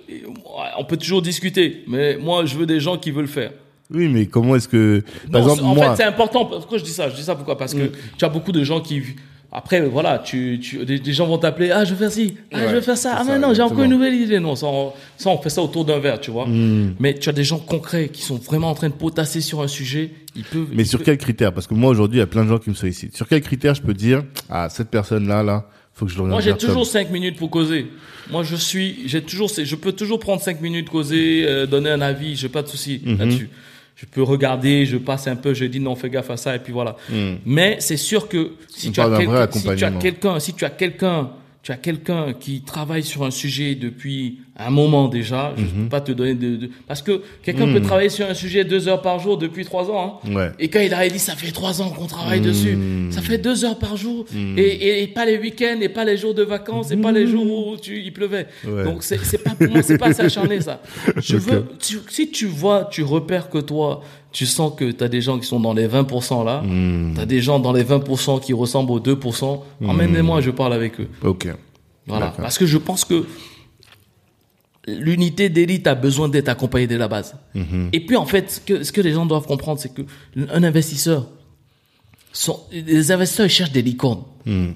on 0.77 0.83
peut 0.85 0.97
toujours 0.97 1.21
discuter, 1.21 1.83
mais 1.87 2.17
moi, 2.17 2.45
je 2.45 2.57
veux 2.57 2.65
des 2.65 2.79
gens 2.79 2.97
qui 2.97 3.11
veulent 3.11 3.27
faire. 3.27 3.51
Oui, 3.93 4.07
mais 4.07 4.25
comment 4.25 4.55
est-ce 4.55 4.67
que 4.69 5.03
par 5.31 5.41
Non, 5.41 5.47
exemple 5.49 5.63
en 5.65 5.75
moi 5.75 5.89
fait, 5.91 6.03
c'est 6.03 6.07
important. 6.07 6.45
Pourquoi 6.45 6.77
je 6.77 6.83
dis 6.83 6.91
ça? 6.91 7.09
Je 7.09 7.15
dis 7.15 7.23
ça 7.23 7.35
pourquoi? 7.35 7.57
Parce 7.57 7.73
que 7.73 7.91
tu 8.17 8.23
as 8.25 8.29
beaucoup 8.29 8.51
de 8.53 8.63
gens 8.63 8.79
qui. 8.79 9.01
Après, 9.53 9.81
voilà, 9.81 10.19
tu, 10.19 10.59
tu, 10.61 10.85
des, 10.85 11.11
gens 11.11 11.27
vont 11.27 11.37
t'appeler. 11.37 11.71
Ah, 11.71 11.83
je 11.83 11.91
veux 11.93 11.97
faire 11.97 12.11
ci. 12.11 12.35
Ah, 12.53 12.57
Ouais, 12.59 12.69
je 12.69 12.75
veux 12.75 12.81
faire 12.81 12.97
ça. 12.97 13.15
Ah, 13.17 13.23
mais 13.27 13.37
non, 13.37 13.53
j'ai 13.53 13.61
encore 13.61 13.83
une 13.83 13.91
nouvelle 13.91 14.13
idée. 14.15 14.39
Non, 14.39 14.55
ça, 14.55 14.67
on, 14.67 14.93
ça, 15.17 15.29
on 15.29 15.37
fait 15.41 15.49
ça 15.49 15.61
autour 15.61 15.83
d'un 15.83 15.99
verre, 15.99 16.21
tu 16.21 16.31
vois. 16.31 16.47
Hmm. 16.47 16.95
Mais 16.99 17.15
tu 17.15 17.27
as 17.27 17.33
des 17.33 17.43
gens 17.43 17.59
concrets 17.59 18.07
qui 18.07 18.21
sont 18.21 18.37
vraiment 18.37 18.69
en 18.69 18.75
train 18.75 18.87
de 18.87 18.93
potasser 18.93 19.41
sur 19.41 19.61
un 19.61 19.67
sujet. 19.67 20.11
Ils 20.37 20.43
peuvent. 20.45 20.67
Mais 20.71 20.83
ils 20.83 20.87
sur 20.87 20.99
peuvent- 20.99 21.05
quels 21.05 21.17
critères 21.17 21.53
Parce 21.53 21.67
que 21.67 21.73
moi 21.73 21.89
aujourd'hui, 21.91 22.17
il 22.17 22.21
y 22.21 22.23
a 22.23 22.27
plein 22.27 22.45
de 22.45 22.49
gens 22.49 22.59
qui 22.59 22.69
me 22.69 22.75
sollicitent. 22.75 23.15
Sur 23.17 23.27
quels 23.27 23.41
critères 23.41 23.75
je 23.75 23.81
peux 23.81 23.93
dire 23.93 24.23
ah 24.49 24.69
cette 24.69 24.89
personne 24.89 25.27
là 25.27 25.65
faut 25.93 26.05
que 26.05 26.11
je 26.11 26.17
l'oriente 26.17 26.31
Moi, 26.31 26.41
j'ai 26.41 26.55
toujours 26.55 26.87
cinq 26.87 27.11
minutes 27.11 27.35
pour 27.35 27.49
causer. 27.49 27.87
Moi, 28.31 28.43
je 28.43 28.55
suis, 28.55 28.99
j'ai 29.07 29.21
toujours, 29.21 29.51
je 29.61 29.75
peux 29.75 29.91
toujours 29.91 30.19
prendre 30.19 30.41
cinq 30.41 30.61
minutes 30.61 30.89
causer, 30.89 31.43
euh, 31.45 31.65
donner 31.65 31.89
un 31.89 31.99
avis. 31.99 32.37
J'ai 32.37 32.47
pas 32.47 32.61
de 32.61 32.69
souci 32.69 33.01
Mhm. 33.03 33.17
là-dessus. 33.17 33.49
Je 34.01 34.07
peux 34.07 34.23
regarder, 34.23 34.87
je 34.87 34.97
passe 34.97 35.27
un 35.27 35.35
peu, 35.35 35.53
je 35.53 35.63
dis 35.65 35.79
non, 35.79 35.95
fais 35.95 36.09
gaffe 36.09 36.31
à 36.31 36.37
ça 36.37 36.55
et 36.55 36.59
puis 36.59 36.73
voilà. 36.73 36.97
Mais 37.45 37.77
c'est 37.79 37.97
sûr 37.97 38.27
que 38.27 38.53
si 38.67 38.87
On 38.89 38.91
tu 38.91 38.99
as 38.99 39.19
si 39.51 39.61
tu 39.75 39.99
quelqu'un, 39.99 40.39
si 40.39 40.53
tu 40.55 40.65
as 40.65 40.71
quelqu'un, 40.71 41.29
tu 41.61 41.71
as 41.71 41.77
quelqu'un 41.77 42.33
qui 42.33 42.61
travaille 42.61 43.03
sur 43.03 43.23
un 43.23 43.29
sujet 43.29 43.75
depuis 43.75 44.39
un 44.67 44.69
moment 44.71 45.07
déjà, 45.07 45.53
je 45.57 45.63
Mhm. 45.63 45.69
peux 45.83 45.89
pas 45.89 46.01
te 46.01 46.11
donner 46.11 46.33
de, 46.35 46.55
de- 46.55 46.69
parce 46.87 47.01
que 47.01 47.21
quelqu'un 47.43 47.71
peut 47.71 47.81
travailler 47.81 48.09
sur 48.09 48.25
un 48.27 48.33
sujet 48.33 48.63
deux 48.63 48.87
heures 48.87 49.01
par 49.01 49.19
jour 49.19 49.37
depuis 49.37 49.65
trois 49.65 49.89
ans. 49.89 50.19
Hein. 50.25 50.33
Ouais. 50.33 50.51
Et 50.59 50.67
quand 50.69 50.79
il 50.79 50.93
a 50.93 51.07
dit, 51.07 51.19
ça 51.19 51.35
fait 51.35 51.51
trois 51.51 51.81
ans 51.81 51.89
qu'on 51.89 52.07
travaille 52.07 52.41
dessus. 52.41 52.77
Ça 53.11 53.21
fait 53.21 53.37
deux 53.37 53.65
heures 53.65 53.79
par 53.79 53.97
jour. 53.97 54.25
Et, 54.57 54.61
et, 54.61 55.03
et 55.03 55.07
pas 55.07 55.25
les 55.25 55.37
week-ends, 55.37 55.79
et 55.81 55.89
pas 55.89 56.05
les 56.05 56.17
jours 56.17 56.33
de 56.33 56.43
vacances, 56.43 56.91
et 56.91 56.97
pas 56.97 57.11
les 57.11 57.27
jours 57.27 57.45
où 57.67 57.77
tu, 57.77 58.01
il 58.01 58.13
pleuvait. 58.13 58.47
Ouais. 58.67 58.83
Donc, 58.83 59.03
c'est, 59.03 59.17
pas, 59.43 59.51
pour 59.51 59.69
moi, 59.69 59.81
c'est 59.81 59.97
pas 59.97 60.13
s'acharner, 60.13 60.61
ça. 60.61 60.81
Je 61.17 61.37
veux, 61.37 61.65
tu- 61.79 61.99
si 62.09 62.29
tu 62.31 62.45
vois, 62.45 62.87
tu 62.91 63.03
repères 63.03 63.49
que 63.49 63.57
toi, 63.59 64.01
tu 64.31 64.45
sens 64.45 64.71
que 64.77 64.91
tu 64.91 65.03
as 65.03 65.09
des 65.09 65.19
gens 65.21 65.37
qui 65.39 65.45
sont 65.47 65.59
dans 65.59 65.73
les 65.73 65.87
20% 65.87 66.43
là, 66.45 66.63
tu 66.63 67.19
as 67.19 67.25
des 67.25 67.41
gens 67.41 67.59
dans 67.59 67.73
les 67.73 67.83
20% 67.83 68.39
qui 68.39 68.53
ressemblent 68.53 68.91
aux 68.91 68.99
2%, 68.99 69.63
emmène-les-moi, 69.85 70.39
je 70.41 70.51
parle 70.51 70.73
avec 70.73 70.99
eux. 71.01 71.07
Ok. 71.23 71.47
Voilà. 72.07 72.33
Parce 72.37 72.57
que 72.57 72.65
je 72.65 72.77
pense 72.77 73.05
que 73.05 73.25
l'unité 74.87 75.49
d'élite 75.49 75.87
a 75.87 75.95
besoin 75.95 76.29
d'être 76.29 76.49
accompagnée 76.49 76.87
dès 76.87 76.97
la 76.97 77.07
base. 77.07 77.35
Mhm. 77.53 77.89
Et 77.93 78.05
puis, 78.05 78.15
en 78.15 78.25
fait, 78.25 78.51
ce 78.51 78.59
que, 78.59 78.83
ce 78.83 78.91
que 78.91 79.01
les 79.01 79.13
gens 79.13 79.25
doivent 79.25 79.45
comprendre, 79.45 79.79
c'est 79.79 79.93
que 79.93 80.01
un 80.35 80.63
investisseur, 80.63 81.29
sont, 82.33 82.59
les 82.71 83.11
investisseurs, 83.11 83.45
ils 83.45 83.49
cherchent 83.49 83.71
des 83.71 83.81
licornes. 83.81 84.23
Hmm. 84.45 84.71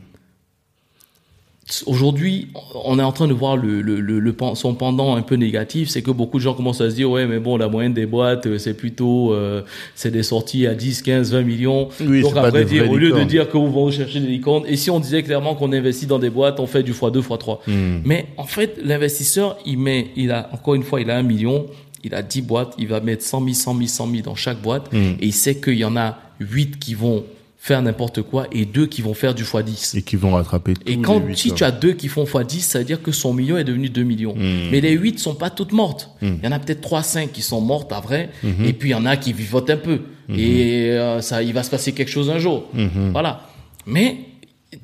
Aujourd'hui, 1.87 2.49
on 2.75 2.99
est 2.99 3.03
en 3.03 3.11
train 3.11 3.27
de 3.27 3.33
voir 3.33 3.57
le, 3.57 3.81
le, 3.81 3.99
le, 3.99 4.35
son 4.53 4.75
pendant 4.75 5.15
un 5.15 5.23
peu 5.23 5.33
négatif, 5.33 5.89
c'est 5.89 6.03
que 6.03 6.11
beaucoup 6.11 6.37
de 6.37 6.43
gens 6.43 6.53
commencent 6.53 6.81
à 6.81 6.91
se 6.91 6.95
dire, 6.95 7.09
ouais, 7.09 7.25
mais 7.25 7.39
bon, 7.39 7.57
la 7.57 7.67
moyenne 7.69 7.93
des 7.95 8.05
boîtes, 8.05 8.45
euh, 8.45 8.59
c'est 8.59 8.75
plutôt, 8.75 9.33
euh, 9.33 9.63
c'est 9.95 10.11
des 10.11 10.21
sorties 10.21 10.67
à 10.67 10.75
10, 10.75 11.01
15, 11.01 11.31
20 11.31 11.41
millions. 11.41 11.89
Oui, 12.01 12.21
Donc, 12.21 12.35
des 12.53 12.65
dire, 12.65 12.91
au 12.91 12.97
lieu 12.97 13.11
de 13.11 13.23
dire 13.23 13.49
que 13.49 13.57
vous 13.57 13.71
vont 13.71 13.89
chercher 13.89 14.19
des 14.19 14.27
licornes, 14.27 14.63
et 14.67 14.75
si 14.75 14.91
on 14.91 14.99
disait 14.99 15.23
clairement 15.23 15.55
qu'on 15.55 15.73
investit 15.73 16.05
dans 16.05 16.19
des 16.19 16.29
boîtes, 16.29 16.59
on 16.59 16.67
fait 16.67 16.83
du 16.83 16.93
x2, 16.93 17.21
x3. 17.23 17.57
Hmm. 17.65 18.01
Mais 18.05 18.27
en 18.37 18.45
fait, 18.45 18.77
l'investisseur, 18.83 19.57
il 19.65 19.79
met, 19.79 20.09
il 20.15 20.31
a, 20.31 20.49
encore 20.53 20.75
une 20.75 20.83
fois, 20.83 21.01
il 21.01 21.09
a 21.09 21.17
un 21.17 21.23
million, 21.23 21.65
il 22.03 22.13
a 22.13 22.21
10 22.21 22.43
boîtes, 22.43 22.75
il 22.77 22.87
va 22.89 22.99
mettre 22.99 23.23
100 23.23 23.39
000, 23.43 23.53
100 23.55 23.73
000, 23.77 23.87
100 23.87 24.11
000 24.11 24.21
dans 24.23 24.35
chaque 24.35 24.61
boîte, 24.61 24.93
Hmm. 24.93 25.15
et 25.19 25.25
il 25.25 25.33
sait 25.33 25.55
qu'il 25.55 25.79
y 25.79 25.85
en 25.85 25.97
a 25.97 26.19
8 26.39 26.77
qui 26.77 26.93
vont 26.93 27.23
faire 27.65 27.81
n'importe 27.81 28.21
quoi 28.21 28.45
et 28.51 28.65
2 28.65 28.85
qui 28.85 29.01
vont 29.01 29.15
faire 29.15 29.33
du 29.33 29.43
x10. 29.43 29.97
Et 29.97 30.03
qui 30.03 30.17
vont 30.17 30.33
rattraper 30.33 30.75
Et 30.85 30.97
tous 30.97 31.01
quand, 31.01 31.17
les 31.19 31.25
huit, 31.29 31.37
si 31.37 31.51
tu 31.51 31.63
as 31.63 31.71
deux 31.71 31.93
qui 31.93 32.09
font 32.09 32.23
x10, 32.23 32.59
ça 32.59 32.77
veut 32.77 32.85
dire 32.85 33.01
que 33.01 33.11
son 33.11 33.33
million 33.33 33.57
est 33.57 33.63
devenu 33.63 33.89
2 33.89 34.03
millions. 34.03 34.35
Hmm. 34.35 34.69
Mais 34.69 34.81
les 34.81 34.91
8 34.91 35.17
sont 35.17 35.33
pas 35.33 35.49
toutes 35.49 35.71
mortes. 35.71 36.11
Il 36.21 36.37
y 36.43 36.47
en 36.47 36.51
a 36.51 36.59
peut-être 36.59 36.81
3, 36.81 37.01
5 37.01 37.31
qui 37.31 37.41
sont 37.41 37.61
mortes 37.61 37.91
à 37.91 38.01
vrai. 38.01 38.29
Hmm. 38.43 38.65
Et 38.65 38.73
puis 38.73 38.89
il 38.89 38.91
y 38.91 38.95
en 38.95 39.07
a 39.07 39.17
qui 39.17 39.33
vivotent 39.33 39.71
un 39.71 39.77
peu. 39.77 40.01
Et 40.29 40.91
euh, 40.91 41.21
ça, 41.21 41.41
il 41.41 41.53
va 41.53 41.63
se 41.63 41.71
passer 41.71 41.91
quelque 41.93 42.11
chose 42.11 42.29
un 42.29 42.37
jour. 42.37 42.69
Hmm. 42.75 43.09
Voilà. 43.11 43.49
Mais 43.87 44.17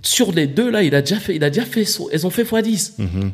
sur 0.02 0.32
les 0.32 0.48
deux 0.48 0.72
là, 0.72 0.82
il 0.82 0.96
a 0.96 1.02
déjà 1.02 1.18
fait, 1.18 1.36
il 1.36 1.44
a 1.44 1.52
déjà 1.52 1.66
fait, 1.68 1.86
so- 1.86 2.10
elles 2.12 2.26
ont 2.26 2.32
fait 2.32 2.44
x10. 2.44 2.94
Hmm. 2.98 3.30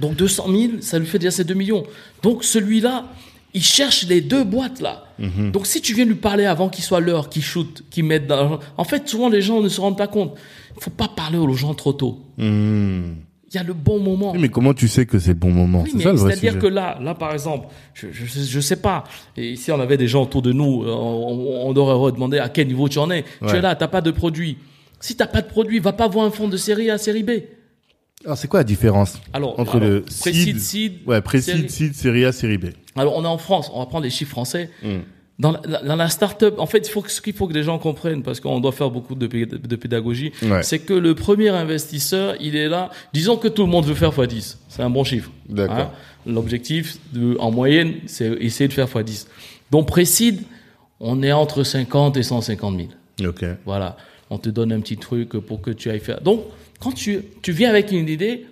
Donc 0.00 0.14
200 0.14 0.44
000, 0.46 0.72
ça 0.82 0.98
lui 0.98 1.06
fait 1.06 1.18
déjà 1.18 1.30
ses 1.30 1.44
2 1.44 1.54
millions. 1.54 1.84
Donc 2.22 2.44
celui-là, 2.44 3.06
il 3.54 3.62
cherche 3.62 4.06
les 4.06 4.20
deux 4.20 4.44
boîtes 4.44 4.80
là. 4.80 5.04
Mhm. 5.18 5.50
Donc 5.50 5.66
si 5.66 5.80
tu 5.80 5.94
viens 5.94 6.04
lui 6.04 6.14
parler 6.14 6.44
avant 6.44 6.68
qu'il 6.68 6.84
soit 6.84 7.00
l'heure, 7.00 7.28
qu'il 7.28 7.42
shoot, 7.42 7.84
qu'il 7.90 8.04
mette 8.04 8.26
dans... 8.26 8.60
En 8.76 8.84
fait, 8.84 9.08
souvent 9.08 9.28
les 9.28 9.42
gens 9.42 9.60
ne 9.60 9.68
se 9.68 9.80
rendent 9.80 9.98
pas 9.98 10.06
compte. 10.06 10.34
Il 10.76 10.82
faut 10.82 10.90
pas 10.90 11.08
parler 11.08 11.38
aux 11.38 11.52
gens 11.54 11.74
trop 11.74 11.92
tôt. 11.92 12.20
Hmm. 12.38 13.14
Il 13.52 13.56
y 13.56 13.58
a 13.58 13.64
le 13.64 13.74
bon 13.74 13.98
moment. 13.98 14.30
Oui, 14.32 14.38
mais 14.38 14.48
comment 14.48 14.72
tu 14.72 14.86
sais 14.86 15.06
que 15.06 15.18
c'est 15.18 15.30
le 15.30 15.34
bon 15.34 15.50
moment? 15.50 15.82
Oui, 15.82 15.90
C'est 15.90 15.98
mais 15.98 16.04
ça 16.04 16.12
le 16.12 16.18
vrai 16.18 16.36
c'est-à-dire 16.36 16.60
que 16.60 16.68
là, 16.68 16.98
là 17.02 17.14
par 17.14 17.32
exemple, 17.32 17.66
je, 17.94 18.06
je, 18.12 18.24
je 18.24 18.60
sais 18.60 18.76
pas. 18.76 19.02
Et 19.36 19.56
si 19.56 19.72
on 19.72 19.80
avait 19.80 19.96
des 19.96 20.06
gens 20.06 20.22
autour 20.22 20.42
de 20.42 20.52
nous, 20.52 20.84
euh, 20.84 20.90
on, 20.92 21.66
on 21.66 21.76
aurait 21.76 21.94
redemandé 21.94 22.38
à 22.38 22.48
quel 22.48 22.68
niveau 22.68 22.88
tu 22.88 22.98
en 23.00 23.10
es. 23.10 23.24
Tu 23.46 23.56
es 23.56 23.60
là, 23.60 23.74
t'as 23.74 23.88
pas 23.88 24.00
de 24.02 24.12
produit. 24.12 24.58
Si 25.00 25.16
t'as 25.16 25.26
pas 25.26 25.42
de 25.42 25.48
produit, 25.48 25.80
va 25.80 25.92
pas 25.92 26.06
voir 26.06 26.26
un 26.26 26.30
fonds 26.30 26.46
de 26.46 26.56
série 26.56 26.90
A, 26.90 26.98
série 26.98 27.24
B. 27.24 27.30
Alors 28.24 28.36
c'est 28.36 28.48
quoi 28.48 28.60
la 28.60 28.64
différence 28.64 29.18
Alors, 29.32 29.58
entre 29.58 29.76
alors, 29.76 29.88
le 29.88 30.02
pré-seed, 30.02 30.58
seed, 30.60 30.92
ouais, 31.06 31.20
série. 31.40 31.68
seed, 31.70 31.94
série 31.94 32.24
A, 32.26 32.32
série 32.32 32.58
B 32.58 32.66
Alors, 32.96 33.16
on 33.16 33.24
est 33.24 33.28
en 33.28 33.38
France, 33.38 33.70
on 33.72 33.80
va 33.80 33.86
prendre 33.86 34.04
les 34.04 34.10
chiffres 34.10 34.30
français. 34.32 34.70
Hmm. 34.82 34.98
Dans 35.38 35.52
la, 35.52 35.82
dans 35.82 35.96
la 35.96 36.10
start-up, 36.10 36.56
en 36.58 36.66
fait, 36.66 36.86
faut 36.86 37.02
ce 37.08 37.22
qu'il 37.22 37.32
faut 37.32 37.48
que 37.48 37.54
les 37.54 37.62
gens 37.62 37.78
comprennent, 37.78 38.22
parce 38.22 38.40
qu'on 38.40 38.60
doit 38.60 38.72
faire 38.72 38.90
beaucoup 38.90 39.14
de, 39.14 39.26
pé- 39.26 39.46
de 39.46 39.76
pédagogie, 39.76 40.32
Ouais. 40.42 40.62
c'est 40.62 40.80
que 40.80 40.92
le 40.92 41.14
premier 41.14 41.48
investisseur, 41.48 42.34
il 42.40 42.56
est 42.56 42.68
là. 42.68 42.90
Disons 43.14 43.38
que 43.38 43.48
tout 43.48 43.62
le 43.62 43.70
monde 43.70 43.86
veut 43.86 43.94
faire 43.94 44.10
x10. 44.10 44.56
C'est 44.68 44.82
un 44.82 44.90
bon 44.90 45.02
chiffre. 45.02 45.30
D'accord. 45.48 45.76
Hein. 45.78 45.90
L'objectif, 46.26 46.98
de, 47.14 47.38
en 47.40 47.50
moyenne, 47.50 47.94
c'est 48.04 48.26
essayer 48.40 48.68
de 48.68 48.74
faire 48.74 48.86
x10. 48.86 49.28
Donc, 49.70 49.88
précide, 49.88 50.42
on 51.00 51.22
est 51.22 51.32
entre 51.32 51.62
50 51.64 52.18
et 52.18 52.22
150 52.22 52.76
000. 53.18 53.30
Ok. 53.30 53.42
Voilà. 53.64 53.96
On 54.28 54.36
te 54.36 54.50
donne 54.50 54.72
un 54.72 54.80
petit 54.80 54.98
truc 54.98 55.30
pour 55.30 55.62
que 55.62 55.70
tu 55.70 55.88
ailles 55.90 56.00
faire. 56.00 56.20
Donc, 56.20 56.42
quand 56.80 56.92
tu, 56.92 57.20
tu 57.42 57.52
viens 57.52 57.70
avec 57.70 57.92
une 57.92 58.08
idée, 58.08 58.46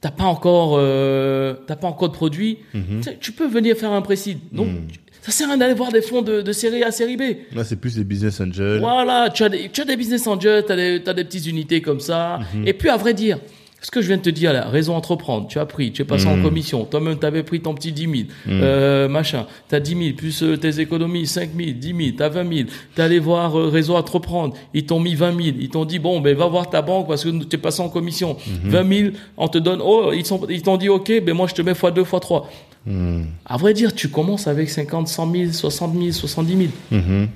t'as 0.00 0.10
pas 0.10 0.24
encore, 0.24 0.76
euh, 0.78 1.54
t'as 1.66 1.76
pas 1.76 1.88
encore 1.88 2.08
de 2.10 2.14
produit, 2.14 2.58
Mhm. 2.74 3.02
tu 3.20 3.32
peux 3.32 3.46
venir 3.46 3.76
faire 3.76 3.92
un 3.92 4.02
précide. 4.02 4.38
Donc, 4.52 4.68
tu- 4.92 5.00
ça 5.22 5.32
sert 5.32 5.46
à 5.46 5.50
rien 5.50 5.58
d'aller 5.58 5.74
voir 5.74 5.90
des 5.90 6.02
fonds 6.02 6.20
de, 6.22 6.42
de 6.42 6.52
série 6.52 6.82
A, 6.84 6.90
série 6.90 7.16
B. 7.16 7.22
Là 7.54 7.64
c'est 7.64 7.76
plus 7.76 7.94
des 7.96 8.04
business 8.04 8.40
angels. 8.40 8.78
Voilà, 8.80 9.30
tu 9.30 9.42
as 9.42 9.48
des, 9.48 9.70
tu 9.70 9.80
as 9.80 9.84
des 9.86 9.96
business 9.96 10.26
angels, 10.26 10.64
tu 10.66 10.72
as 10.72 10.76
des, 10.76 11.02
t'as 11.02 11.14
des 11.14 11.24
petites 11.24 11.46
unités 11.46 11.80
comme 11.80 12.00
ça. 12.00 12.40
Mhm. 12.54 12.68
Et 12.68 12.72
puis, 12.74 12.88
à 12.90 12.96
vrai 12.98 13.14
dire, 13.14 13.38
ce 13.84 13.90
que 13.90 14.00
je 14.00 14.06
viens 14.08 14.16
de 14.16 14.22
te 14.22 14.30
dire 14.30 14.52
là, 14.54 14.66
raison 14.68 14.96
entreprendre, 14.96 15.46
tu 15.46 15.58
as 15.58 15.66
pris, 15.66 15.92
tu 15.92 16.00
es 16.00 16.04
passé 16.06 16.26
en 16.26 16.40
commission, 16.42 16.84
toi-même 16.86 17.18
tu 17.18 17.26
avais 17.26 17.42
pris 17.42 17.60
ton 17.60 17.74
petit 17.74 17.92
10 17.92 18.02
000, 18.02 18.14
euh, 18.48 19.08
machin, 19.08 19.46
tu 19.68 19.74
as 19.74 19.80
10 19.80 19.90
000, 20.04 20.16
plus 20.16 20.42
euh, 20.42 20.56
tes 20.56 20.80
économies, 20.80 21.26
5 21.26 21.50
000, 21.54 21.70
10 21.72 21.86
000, 21.88 21.98
tu 22.16 22.22
as 22.22 22.28
20 22.30 22.54
000, 22.56 22.68
tu 22.94 23.00
allé 23.02 23.18
voir 23.18 23.58
euh, 23.58 23.68
réseau 23.68 23.94
entreprendre, 23.94 24.54
ils 24.72 24.86
t'ont 24.86 25.00
mis 25.00 25.14
20 25.14 25.36
000, 25.36 25.56
ils 25.60 25.68
t'ont 25.68 25.84
dit, 25.84 25.98
bon, 25.98 26.20
ben 26.22 26.34
va 26.34 26.46
voir 26.46 26.70
ta 26.70 26.80
banque 26.80 27.08
parce 27.08 27.24
que 27.24 27.28
tu 27.44 27.56
es 27.56 27.58
passé 27.58 27.82
en 27.82 27.90
commission, 27.90 28.36
Mhm. 28.64 28.70
20 28.70 28.92
000, 28.98 29.10
on 29.36 29.48
te 29.48 29.58
donne, 29.58 29.80
oh, 29.84 30.12
ils 30.14 30.24
sont- 30.24 30.46
ils 30.48 30.62
t'ont 30.62 30.78
dit, 30.78 30.88
ok, 30.88 31.20
ben 31.22 31.34
moi 31.34 31.46
je 31.46 31.54
te 31.54 31.60
mets 31.62 31.72
x2, 31.74 32.02
x3. 32.04 32.46
Hmm. 32.86 33.24
À 33.44 33.56
vrai 33.58 33.74
dire, 33.74 33.94
tu 33.94 34.08
commences 34.08 34.46
avec 34.46 34.70
50, 34.70 35.08
100 35.08 35.30
000, 35.30 35.52
60 35.52 35.92
000, 35.94 36.12
70 36.12 36.56
000. 36.56 36.68
Mhm. 36.90 37.28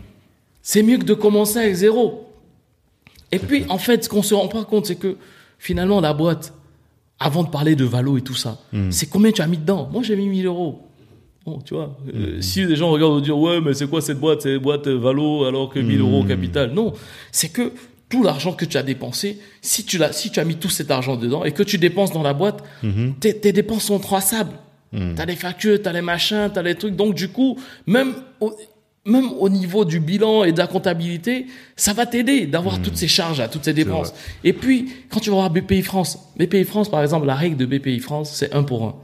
C'est 0.63 0.83
mieux 0.83 0.99
que 0.99 1.05
de 1.05 1.15
commencer 1.15 1.59
avec 1.59 1.75
zéro. 1.75 2.25
Et 3.33 3.39
puis, 3.39 3.65
en 3.69 3.79
fait, 3.79 4.05
ce 4.05 4.09
qu'on 4.09 4.23
se 4.23 4.35
rend 4.35 4.49
pas 4.49 4.65
compte, 4.65 4.87
c'est 4.87 4.97
que 4.97 5.17
finalement, 5.59 6.01
la 6.01 6.13
boîte, 6.13 6.55
avant 7.19 7.43
de 7.43 7.49
parler 7.49 7.77
de 7.77 7.85
valo 7.85 8.17
et 8.17 8.23
tout 8.23 8.35
ça, 8.35 8.59
c'est 8.91 9.09
combien 9.09 9.33
tu 9.33 9.43
as 9.43 9.47
mis 9.47 9.59
dedans 9.59 9.89
Moi, 9.93 10.03
j'ai 10.03 10.17
mis 10.17 10.29
1000 10.29 10.47
euros. 10.47 10.83
Bon, 11.47 11.61
tu 11.65 11.75
vois, 11.75 11.97
euh, 12.15 12.43
si 12.43 12.65
les 12.67 12.77
gens 12.77 12.91
regardent 12.91 13.21
et 13.21 13.23
dire 13.23 13.39
ouais, 13.39 13.61
mais 13.63 13.73
c'est 13.73 13.89
quoi 13.89 14.03
cette 14.03 14.21
boîte? 14.21 14.43
C'est 14.43 14.57
une 14.57 14.59
boîte 14.59 14.87
euh, 14.87 14.99
valo 14.99 15.45
alors 15.45 15.71
que 15.71 15.79
1000 15.79 16.01
euros 16.01 16.21
au 16.21 16.25
capital. 16.25 16.73
Non, 16.73 16.93
c'est 17.33 17.49
que 17.49 17.73
tout 18.11 18.23
l'argent 18.23 18.53
que 18.53 18.67
tu 18.67 18.77
as 18.77 18.83
dépensé, 18.83 19.39
si 19.63 19.85
tu, 19.85 19.97
l'as, 19.97 20.13
si 20.13 20.31
tu 20.31 20.41
as 20.41 20.45
mis 20.45 20.57
tout 20.57 20.69
cet 20.69 20.91
argent 20.91 21.17
dedans 21.17 21.45
et 21.45 21.53
que 21.53 21.63
tu 21.63 21.79
dépenses 21.79 22.13
dans 22.13 22.23
la 22.23 22.35
boîte, 22.35 22.63
tes, 23.21 23.39
tes 23.39 23.53
dépenses 23.53 23.85
sont 23.85 23.99
traçables. 23.99 24.59
Tu 24.93 24.99
as 25.19 25.25
les 25.25 25.37
factures, 25.37 25.81
tu 25.81 25.89
as 25.89 25.93
les 25.93 26.03
machins, 26.03 26.51
tu 26.53 26.59
as 26.59 26.63
les 26.63 26.75
trucs. 26.75 26.97
Donc, 26.97 27.15
du 27.15 27.29
coup, 27.29 27.59
même 27.87 28.15
au, 28.41 28.55
même 29.09 29.31
au 29.39 29.49
niveau 29.49 29.85
du 29.85 29.99
bilan 30.01 30.45
et 30.45 30.53
de 30.53 30.59
la 30.59 30.67
comptabilité, 30.67 31.47
ça 31.77 31.93
va 31.93 32.07
t'aider 32.07 32.47
d'avoir 32.47 32.81
toutes 32.81 32.97
ces 32.97 33.09
charges, 33.09 33.43
toutes 33.51 33.65
ces 33.65 33.73
dépenses. 33.73 34.13
Et 34.45 34.53
puis, 34.53 34.93
quand 35.11 35.21
tu 35.21 35.31
vas 35.31 35.37
voir 35.37 35.51
BPI 35.51 35.83
France, 35.83 36.19
BPI 36.39 36.65
France, 36.65 36.91
par 36.91 37.03
exemple, 37.03 37.27
la 37.27 37.35
règle 37.35 37.57
de 37.57 37.67
BPI 37.67 38.01
France, 38.01 38.31
c'est 38.35 38.55
un 38.55 38.63
pour 38.63 38.85
un. 38.85 38.95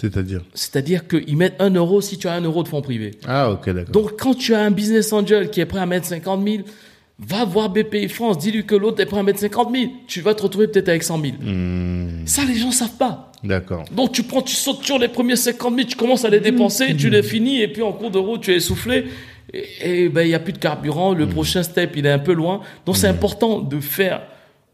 C'est-à-dire 0.00 0.42
C'est-à-dire 0.54 1.06
qu'ils 1.08 1.36
mettent 1.36 1.60
1 1.60 1.70
euro 1.74 2.00
si 2.00 2.16
tu 2.16 2.26
as 2.28 2.32
1 2.34 2.42
euro 2.42 2.62
de 2.62 2.68
fonds 2.68 2.80
privés. 2.80 3.12
Ah, 3.26 3.50
ok, 3.50 3.68
d'accord. 3.70 3.92
Donc, 3.92 4.18
quand 4.18 4.34
tu 4.34 4.54
as 4.54 4.60
un 4.62 4.70
business 4.70 5.12
angel 5.12 5.50
qui 5.50 5.60
est 5.60 5.66
prêt 5.66 5.80
à 5.80 5.86
mettre 5.86 6.06
50 6.06 6.46
000, 6.46 6.62
va 7.18 7.44
voir 7.44 7.68
BPI 7.68 8.08
France, 8.08 8.38
dis-lui 8.38 8.64
que 8.64 8.74
l'autre 8.74 9.00
est 9.00 9.06
prêt 9.06 9.20
à 9.20 9.22
mettre 9.22 9.40
50 9.40 9.74
000. 9.74 9.92
Tu 10.06 10.20
vas 10.22 10.34
te 10.34 10.42
retrouver 10.42 10.68
peut-être 10.68 10.88
avec 10.88 11.02
100 11.02 11.20
000. 11.20 11.34
Hmm, 11.42 12.26
Ça, 12.26 12.44
les 12.44 12.54
gens 12.56 12.70
savent 12.72 12.96
pas. 12.96 13.29
D'accord. 13.44 13.84
Donc, 13.92 14.12
tu 14.12 14.22
prends, 14.22 14.42
tu 14.42 14.54
sautes 14.54 14.84
sur 14.84 14.98
les 14.98 15.08
premiers 15.08 15.36
50 15.36 15.74
000, 15.74 15.88
tu 15.88 15.96
commences 15.96 16.24
à 16.24 16.30
les 16.30 16.40
dépenser, 16.40 16.96
tu 16.96 17.10
les 17.10 17.22
finis, 17.22 17.60
et 17.60 17.68
puis 17.68 17.82
en 17.82 17.92
cours 17.92 18.10
de 18.10 18.18
route, 18.18 18.42
tu 18.42 18.52
es 18.52 18.56
essoufflé. 18.56 19.06
Et, 19.52 20.04
et 20.04 20.08
ben, 20.08 20.22
il 20.22 20.28
n'y 20.28 20.34
a 20.34 20.38
plus 20.38 20.52
de 20.52 20.58
carburant. 20.58 21.14
Le 21.14 21.28
prochain 21.28 21.62
step, 21.62 21.94
il 21.96 22.06
est 22.06 22.12
un 22.12 22.18
peu 22.18 22.32
loin. 22.32 22.60
Donc, 22.86 22.96
c'est 22.96 23.08
important 23.08 23.60
de 23.60 23.80
faire. 23.80 24.22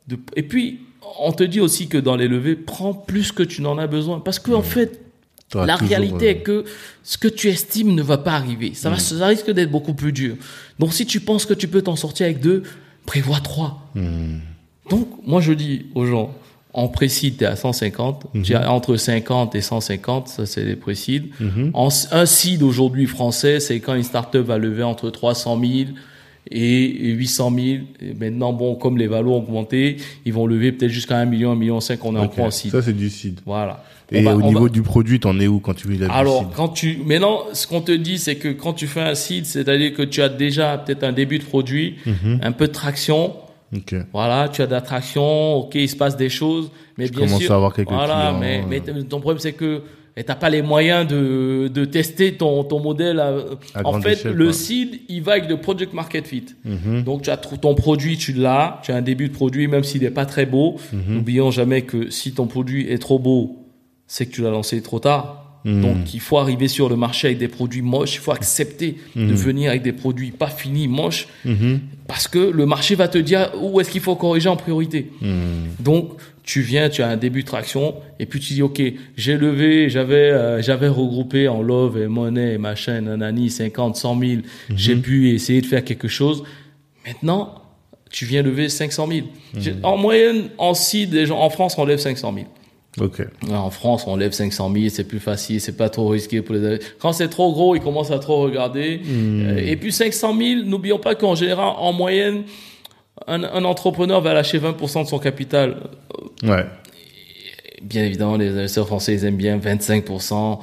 De... 0.09 0.19
Et 0.35 0.43
puis, 0.43 0.81
on 1.21 1.33
te 1.33 1.45
dit 1.45 1.61
aussi 1.61 1.89
que 1.89 1.99
dans 1.99 2.17
les 2.17 2.29
levées, 2.29 2.57
prends 2.57 2.95
plus 2.95 3.33
que 3.33 3.43
tu 3.43 3.63
n'en 3.63 3.79
as 3.79 3.87
besoin. 3.87 4.21
Parce 4.21 4.39
que, 4.39 4.53
en 4.53 4.63
fait, 4.63 5.01
la 5.55 5.77
réalité 5.77 6.27
euh, 6.27 6.31
est 6.31 6.39
que 6.39 6.65
ce 7.03 7.19
que 7.19 7.29
tu 7.29 7.49
estimes 7.49 7.95
ne 7.95 8.03
va 8.03 8.19
pas 8.19 8.33
arriver. 8.33 8.73
Ça, 8.75 8.91
va, 8.91 8.99
ça 8.99 9.27
risque 9.27 9.51
d'être 9.51 9.71
beaucoup 9.71 9.95
plus 9.95 10.13
dur. 10.13 10.37
Donc, 10.79 10.93
si 10.93 11.07
tu 11.07 11.21
penses 11.21 11.47
que 11.47 11.55
tu 11.55 11.69
peux 11.69 11.83
t'en 11.83 11.97
sortir 11.97 12.27
avec 12.27 12.41
deux, 12.41 12.63
prévois 13.07 13.41
trois. 13.41 13.91
Donc, 14.91 15.09
moi, 15.25 15.41
je 15.41 15.53
dis 15.53 15.87
aux 15.95 16.07
gens, 16.07 16.35
en 16.77 16.89
précide, 16.89 17.39
tu 17.39 17.45
es 17.45 17.47
à 17.47 17.57
150. 17.57 18.27
Tu 18.45 18.55
as 18.55 18.71
entre 18.71 18.97
50 18.97 19.55
et 19.57 19.61
150, 19.61 20.29
ça, 20.29 20.47
c'est 20.47 20.65
les 20.65 20.77
précides. 20.77 21.25
En, 21.75 21.89
un 22.13 22.27
seed 22.27 22.63
aujourd'hui 22.63 23.07
français, 23.07 23.59
c'est 23.61 23.81
quand 23.81 23.95
une 23.95 24.03
startup 24.05 24.43
va 24.43 24.59
lever 24.59 24.83
entre 24.85 25.11
300 25.11 25.59
000 25.61 25.73
et 26.51 27.09
800 27.13 27.51
000. 27.55 27.67
Et 28.01 28.15
maintenant, 28.15 28.53
bon, 28.53 28.75
comme 28.77 28.99
les 28.99 29.07
valos 29.07 29.33
ont 29.33 29.39
augmenté, 29.39 29.97
ils 30.25 30.33
vont 30.33 30.47
lever 30.47 30.71
peut-être 30.73 30.93
jusqu'à 30.93 31.17
1 31.19 31.25
million, 31.25 31.51
1 31.53 31.57
million 31.57 31.81
5, 31.81 32.05
on 32.05 32.15
est 32.15 32.19
encore 32.21 32.45
en 32.47 32.51
seed. 32.51 32.71
Ça, 32.71 32.83
c'est 32.83 32.93
du 32.97 33.11
seed. 33.11 33.41
Voilà. 33.47 33.83
Et 34.13 34.23
va- 34.23 34.37
au 34.37 34.43
niveau 34.43 34.65
va- 34.65 34.69
du 34.69 34.83
produit, 34.83 35.19
t'en 35.19 35.41
es 35.41 35.49
où 35.49 35.59
quand 35.59 35.75
tu 35.75 35.89
veux 35.89 35.97
la 36.07 36.13
alors, 36.13 36.41
seed? 36.43 36.49
quand 36.55 36.69
tu, 36.69 36.99
maintenant, 37.05 37.41
ce 37.53 37.67
qu'on 37.67 37.81
te 37.81 37.91
dit, 37.91 38.19
c'est 38.19 38.37
que 38.37 38.49
quand 38.49 38.73
tu 38.73 38.87
fais 38.87 39.01
un 39.01 39.17
seed, 39.17 39.47
c'est-à-dire 39.47 39.93
que 39.95 40.03
tu 40.03 40.23
as 40.23 40.29
déjà 40.29 40.79
peut-être 40.79 41.03
un 41.03 41.13
début 41.13 41.41
de 41.41 41.45
produit, 41.45 41.97
Mhm. 42.07 42.39
un 42.43 42.53
peu 42.53 42.69
de 42.69 42.73
traction, 42.73 43.33
Ok. 43.77 43.95
voilà, 44.13 44.49
tu 44.49 44.63
as 44.63 44.67
de 44.67 44.73
la 44.73 44.81
traction, 44.81 45.55
ok, 45.57 45.75
il 45.75 45.89
se 45.89 45.97
passe 45.97 46.17
des 46.17 46.29
choses, 46.29 46.71
mais 46.99 47.09
bien 47.09 47.21
commences 47.27 47.43
sûr, 47.43 47.53
à 47.53 47.57
avoir 47.57 47.73
quelques 47.75 47.91
voilà, 47.91 48.15
clients, 48.35 48.39
mais, 48.39 48.61
euh. 48.61 48.83
mais 48.95 49.03
ton 49.05 49.21
problème 49.21 49.39
c'est 49.39 49.53
que 49.53 49.83
tu 50.17 50.25
t'as 50.25 50.35
pas 50.35 50.49
les 50.49 50.63
moyens 50.63 51.07
de, 51.07 51.69
de 51.69 51.85
tester 51.85 52.33
ton, 52.39 52.65
ton 52.65 52.81
modèle. 52.81 53.21
à- 53.21 53.35
À 53.75 53.87
en 53.87 54.01
fait, 54.01 54.13
échelle, 54.15 54.33
le 54.33 54.51
seed, 54.51 55.01
il 55.11 55.23
va 55.23 55.33
avec 55.33 55.47
le 55.47 55.59
product 55.59 55.93
market 55.93 56.27
fit. 56.27 56.47
Mhm. 56.65 57.03
Donc, 57.03 57.21
tu 57.21 57.29
as 57.29 57.37
ton 57.37 57.75
produit, 57.75 58.17
tu 58.17 58.33
l'as, 58.33 58.81
tu 58.83 58.93
as 58.93 58.97
un 58.97 59.03
début 59.03 59.29
de 59.29 59.35
produit, 59.35 59.69
même 59.69 59.85
s'il 59.85 60.01
n'est 60.01 60.11
pas 60.11 60.25
très 60.25 60.47
beau. 60.47 60.77
Mhm. 60.95 61.17
N'oublions 61.17 61.51
jamais 61.51 61.83
que 61.83 62.09
si 62.09 62.33
ton 62.33 62.47
produit 62.47 62.91
est 62.91 62.97
trop 62.97 63.19
beau, 63.19 63.67
c'est 64.07 64.25
que 64.25 64.33
tu 64.33 64.41
l'as 64.41 64.49
lancé 64.51 64.81
trop 64.81 65.01
tard. 65.01 65.46
Mhm. 65.67 65.83
Donc, 65.83 66.15
il 66.15 66.21
faut 66.21 66.39
arriver 66.39 66.69
sur 66.69 66.89
le 66.89 66.97
marché 66.97 67.27
avec 67.27 67.39
des 67.39 67.49
produits 67.49 67.83
moches. 67.83 68.15
Il 68.15 68.21
faut 68.21 68.33
accepter 68.33 68.97
de 69.17 69.35
venir 69.35 69.69
avec 69.71 69.83
des 69.83 69.93
produits 69.93 70.31
pas 70.31 70.47
finis, 70.49 70.89
moches, 70.89 71.27
Mhm. 71.45 71.81
parce 72.09 72.29
que 72.29 72.39
le 72.39 72.65
marché 72.67 72.95
va 72.95 73.09
te 73.09 73.19
dire 73.19 73.51
où 73.61 73.79
est-ce 73.81 73.91
qu'il 73.91 74.01
faut 74.01 74.15
corriger 74.17 74.49
en 74.49 74.57
priorité. 74.57 75.11
Donc, 75.81 76.13
tu 76.45 76.61
viens, 76.61 76.89
tu 76.89 77.03
as 77.03 77.09
un 77.09 77.17
début 77.17 77.43
de 77.43 77.47
traction, 77.49 77.97
et 78.21 78.27
puis 78.27 78.39
tu 78.39 78.55
dis, 78.55 78.63
OK, 78.63 78.81
j'ai 79.17 79.37
levé, 79.37 79.91
j'avais, 79.91 80.31
euh, 80.31 80.63
j'avais 80.63 80.87
regroupé 80.87 81.49
en 81.49 81.61
love 81.61 81.99
et 81.99 82.07
monnaie 82.07 82.55
et 82.55 82.59
machin, 82.59 83.01
nanani, 83.01 83.51
50, 83.51 83.97
100 83.97 84.17
000. 84.21 84.43
J'ai 84.75 84.95
pu 84.95 85.31
essayer 85.35 85.61
de 85.61 85.67
faire 85.67 85.83
quelque 85.83 86.07
chose. 86.07 86.45
Maintenant, 87.05 87.55
tu 88.11 88.25
viens 88.25 88.43
lever 88.43 88.69
500 88.69 89.09
000. 89.09 89.27
J'ai- 89.59 89.75
En 89.83 89.97
moyenne, 89.97 90.45
en 90.59 90.75
seed, 90.75 91.13
les 91.13 91.27
gens, 91.27 91.41
en 91.41 91.51
France, 91.51 91.75
on 91.79 91.85
lève 91.85 91.99
500 91.99 92.33
000. 92.33 92.47
Ok. 93.01 93.23
En 93.51 93.71
France, 93.71 94.05
on 94.07 94.17
lève 94.17 94.33
500 94.33 94.73
000, 94.75 94.87
c'est 94.89 95.05
plus 95.05 95.21
facile, 95.21 95.61
c'est 95.61 95.77
pas 95.77 95.89
trop 95.91 96.09
risqué 96.09 96.41
pour 96.41 96.55
les. 96.55 96.79
Quand 96.99 97.13
c'est 97.13 97.29
trop 97.29 97.53
gros, 97.53 97.75
ils 97.77 97.83
commencent 97.83 98.11
à 98.11 98.19
trop 98.19 98.41
regarder. 98.43 99.01
Euh, 99.07 99.59
Et 99.59 99.77
puis 99.77 99.93
500 99.93 100.35
000, 100.39 100.63
n'oublions 100.65 100.99
pas 100.99 101.15
qu'en 101.15 101.35
général, 101.35 101.75
en 101.79 101.93
moyenne, 101.93 102.45
un, 103.27 103.45
un 103.45 103.65
entrepreneur 103.65 104.21
va 104.21 104.33
lâcher 104.35 104.59
20% 104.59 105.03
de 105.05 105.09
son 105.09 105.19
capital. 105.19 105.77
Ouais. 106.43 106.65
Bien 107.89 108.05
évidemment, 108.05 108.37
les 108.37 108.49
investisseurs 108.51 108.87
français, 108.87 109.15
ils 109.15 109.25
aiment 109.25 109.37
bien 109.37 109.59
25%. 109.59 110.59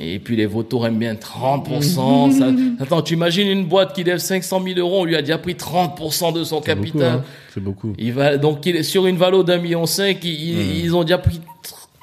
Et 0.00 0.18
puis 0.18 0.36
les 0.36 0.46
vautours 0.46 0.86
aiment 0.86 0.98
bien 0.98 1.14
30%. 1.14 2.30
Ça- 2.30 2.50
Attends, 2.80 3.02
tu 3.02 3.14
imagines 3.14 3.48
une 3.48 3.66
boîte 3.66 3.94
qui 3.94 4.04
lève 4.04 4.18
500 4.18 4.62
000 4.62 4.78
euros, 4.78 5.00
on 5.00 5.04
lui 5.04 5.16
a 5.16 5.20
déjà 5.22 5.38
pris 5.38 5.54
30% 5.54 6.32
de 6.32 6.44
son 6.44 6.56
beaucoup, 6.56 6.66
capital. 6.66 7.02
hein. 7.02 7.24
C'est 7.52 7.62
beaucoup. 7.62 7.92
Il 7.98 8.12
va, 8.12 8.36
donc, 8.36 8.64
il 8.66 8.76
est 8.76 8.82
sur 8.84 9.06
une 9.06 9.16
valeur 9.16 9.42
d'un 9.44 9.58
million 9.58 9.86
cinq, 9.86 10.18
ils, 10.24 10.84
ils 10.84 10.94
ont 10.94 11.02
déjà 11.02 11.18
pris 11.18 11.40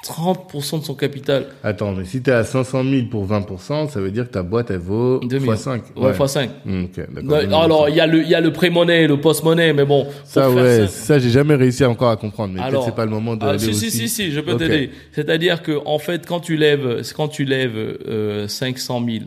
30% 0.08 0.80
de 0.80 0.84
son 0.84 0.94
capital. 0.94 1.46
Attends, 1.62 1.92
mais 1.92 2.04
si 2.04 2.22
t'es 2.22 2.32
à 2.32 2.44
500 2.44 2.84
000 2.84 3.06
pour 3.10 3.26
20%, 3.26 3.88
ça 3.90 4.00
veut 4.00 4.10
dire 4.10 4.26
que 4.26 4.32
ta 4.32 4.42
boîte, 4.42 4.70
elle 4.70 4.78
vaut 4.78 5.20
2 5.20 5.38
millions. 5.38 5.52
x5. 5.54 5.80
Ouais, 5.96 6.12
fois 6.14 6.28
5. 6.28 6.50
Ok, 6.66 7.06
d'accord. 7.12 7.46
Non, 7.48 7.60
alors, 7.60 7.88
il 7.88 7.96
y 7.96 8.00
a 8.00 8.06
le, 8.06 8.22
il 8.22 8.28
y 8.28 8.34
a 8.34 8.40
le 8.40 8.52
pré-monnaie 8.52 9.06
le 9.06 9.20
post-monnaie, 9.20 9.72
mais 9.72 9.84
bon. 9.84 10.06
Ça, 10.24 10.50
ouais, 10.50 10.86
ça, 10.88 11.18
j'ai 11.18 11.30
jamais 11.30 11.54
réussi 11.54 11.84
encore 11.84 12.10
à 12.10 12.16
comprendre, 12.16 12.54
mais 12.54 12.60
peut-être 12.70 12.84
c'est 12.84 12.94
pas 12.94 13.04
le 13.04 13.10
moment 13.10 13.36
de 13.36 13.44
ah, 13.44 13.50
aller 13.50 13.58
si, 13.58 13.70
aussi. 13.70 13.90
si, 13.90 13.98
si, 13.98 14.08
si, 14.08 14.30
je 14.32 14.40
peux 14.40 14.56
t'aider. 14.56 14.90
C'est-à-dire 15.12 15.62
que, 15.62 15.78
en 15.84 15.98
fait, 15.98 16.26
quand 16.26 16.40
tu 16.40 16.56
lèves, 16.56 17.02
quand 17.16 17.28
tu 17.28 17.44
lèves, 17.44 17.76
euh, 17.76 18.48
500 18.48 19.04
000, 19.04 19.24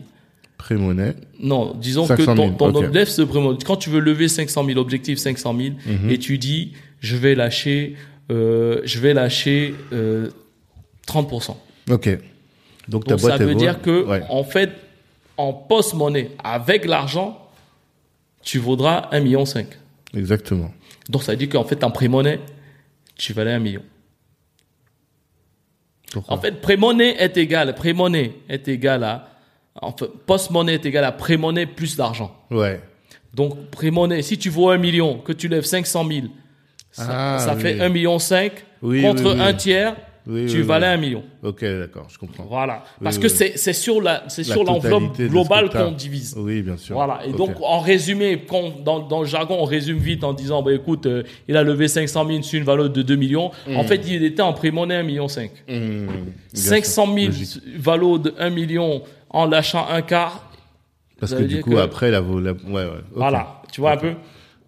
Pré-monnaie. 0.58 1.16
non, 1.42 1.74
disons 1.80 2.06
500 2.06 2.16
que 2.18 2.24
000, 2.24 2.36
ton, 2.36 2.54
ton 2.56 2.70
ok. 2.70 2.86
objectif 2.86 3.08
se 3.16 3.22
pré 3.24 3.40
quand 3.66 3.78
tu 3.78 3.90
veux 3.90 4.00
lever 4.00 4.28
500 4.28 4.64
000, 4.66 4.80
objectif 4.80 5.18
500 5.18 5.56
000, 5.58 5.70
Mhm. 5.88 6.10
et 6.12 6.18
tu 6.20 6.38
dis, 6.38 6.74
je 7.00 7.16
vais 7.16 7.34
lâcher, 7.34 7.96
euh, 8.32 8.80
je 8.84 9.00
vais 9.00 9.14
lâcher, 9.16 9.74
euh, 9.92 10.28
30%. 11.08 11.56
Ok. 11.90 12.10
Donc 12.88 13.06
ta 13.06 13.12
Donc 13.12 13.22
boîte, 13.22 13.38
ça 13.38 13.46
veut 13.46 13.56
dire 13.56 13.82
que, 13.82 14.04
Ouais. 14.06 14.24
en 14.30 14.44
fait, 14.44 14.72
en 15.38 15.54
post-monnaie, 15.54 16.32
avec 16.44 16.86
l'argent, 16.86 17.48
tu 18.44 18.58
vaudras 18.60 19.10
1,5 19.12 19.22
million. 19.24 19.44
Exactement. 20.14 20.72
Donc 21.10 21.24
ça 21.24 21.32
veut 21.34 21.38
dire 21.38 21.50
qu'en 21.50 21.64
fait, 21.64 21.84
en 21.84 21.92
pré-monnaie, 21.92 22.40
tu 23.16 23.34
valais 23.34 23.54
1 23.54 23.60
million. 23.60 23.82
Pourquoi 26.12 26.36
En 26.36 26.42
fait, 26.42 26.60
pré-monnaie 26.62 27.16
est 27.20 27.38
égal, 27.38 27.74
pré-monnaie 27.76 28.34
est 28.50 28.68
égal 28.68 29.04
à, 29.04 29.30
en 29.82 29.92
fait, 29.96 30.08
post-monnaie 30.26 30.74
est 30.76 30.86
égal 30.86 31.04
à 31.06 31.12
pré-monnaie 31.12 31.66
plus 31.66 31.96
d'argent. 31.96 32.36
Ouais. 32.50 32.82
Donc, 33.34 33.70
pré-monnaie, 33.70 34.22
si 34.22 34.38
tu 34.38 34.50
vaux 34.50 34.70
1 34.70 34.78
million, 34.78 35.18
que 35.20 35.32
tu 35.32 35.48
lèves 35.48 35.64
500 35.64 36.06
000, 36.06 36.28
ça, 36.92 37.08
Ah, 37.10 37.40
ça 37.40 37.56
oui. 37.56 37.62
fait 37.62 37.80
1 37.80 37.88
million 37.90 38.20
5 38.20 38.52
Oui, 38.82 39.02
contre 39.02 39.34
oui. 39.36 39.42
un 39.42 39.54
tiers, 39.54 39.96
Oui, 40.28 40.46
tu 40.46 40.58
oui, 40.58 40.62
valais 40.64 40.88
oui. 40.88 40.94
1 40.94 40.98
million. 40.98 41.24
Ok, 41.42 41.62
d'accord, 41.64 42.06
je 42.10 42.18
comprends. 42.20 42.44
Voilà. 42.44 42.84
Parce 43.04 43.18
que 43.18 43.28
c'est, 43.28 43.58
sur 43.74 44.02
la, 44.02 44.24
c'est 44.28 44.44
sur 44.44 44.64
l'enveloppe 44.64 45.18
globale 45.20 45.70
qu'on 45.70 45.92
divise. 45.92 46.36
Oui, 46.38 46.62
bien 46.62 46.78
sûr. 46.78 46.96
Voilà. 46.96 47.22
Et 47.26 47.32
Ok. 47.32 47.38
donc, 47.38 47.56
en 47.62 47.80
résumé, 47.80 48.44
quand, 48.48 48.84
dans, 48.84 49.00
dans 49.00 49.22
le 49.22 49.26
jargon, 49.26 49.58
on 49.60 49.66
résume 49.66 49.98
vite 49.98 50.24
en 50.24 50.34
disant, 50.34 50.62
bah, 50.62 50.74
écoute, 50.74 51.08
euh, 51.08 51.24
il 51.48 51.58
a 51.58 51.64
levé 51.64 51.88
500 51.88 52.28
000 52.28 52.42
sur 52.44 52.60
une 52.60 52.66
valeur 52.66 52.90
de 52.92 53.02
2 53.02 53.16
millions. 53.16 53.50
En 53.76 53.84
fait, 53.84 54.02
il 54.08 54.24
était 54.24 54.44
en 54.44 54.54
pré-monnaie 54.54 54.96
1 54.98 55.04
million 55.04 55.28
5. 55.28 55.50
Mmh, 55.68 55.72
bien 55.74 56.08
500 56.54 57.06
sûr, 57.06 57.14
000 57.16 57.26
logique. 57.28 57.62
valeur 57.78 58.20
de 58.20 58.34
1 58.38 58.50
million 58.52 59.02
en 59.32 59.46
lâchant 59.48 59.88
un 59.90 60.02
quart. 60.04 60.52
Parce 61.20 61.34
que 61.34 61.44
du 61.44 61.62
coup, 61.62 61.72
que- 61.72 61.76
après, 61.78 62.12
la. 62.12 62.20
La... 62.20 62.24
Ouais, 62.54 62.54
ouais. 62.74 62.86
ok. 62.86 63.16
Voilà. 63.16 63.62
Tu 63.72 63.82
vois 63.82 63.94
un 63.94 63.98
peu? 63.98 64.14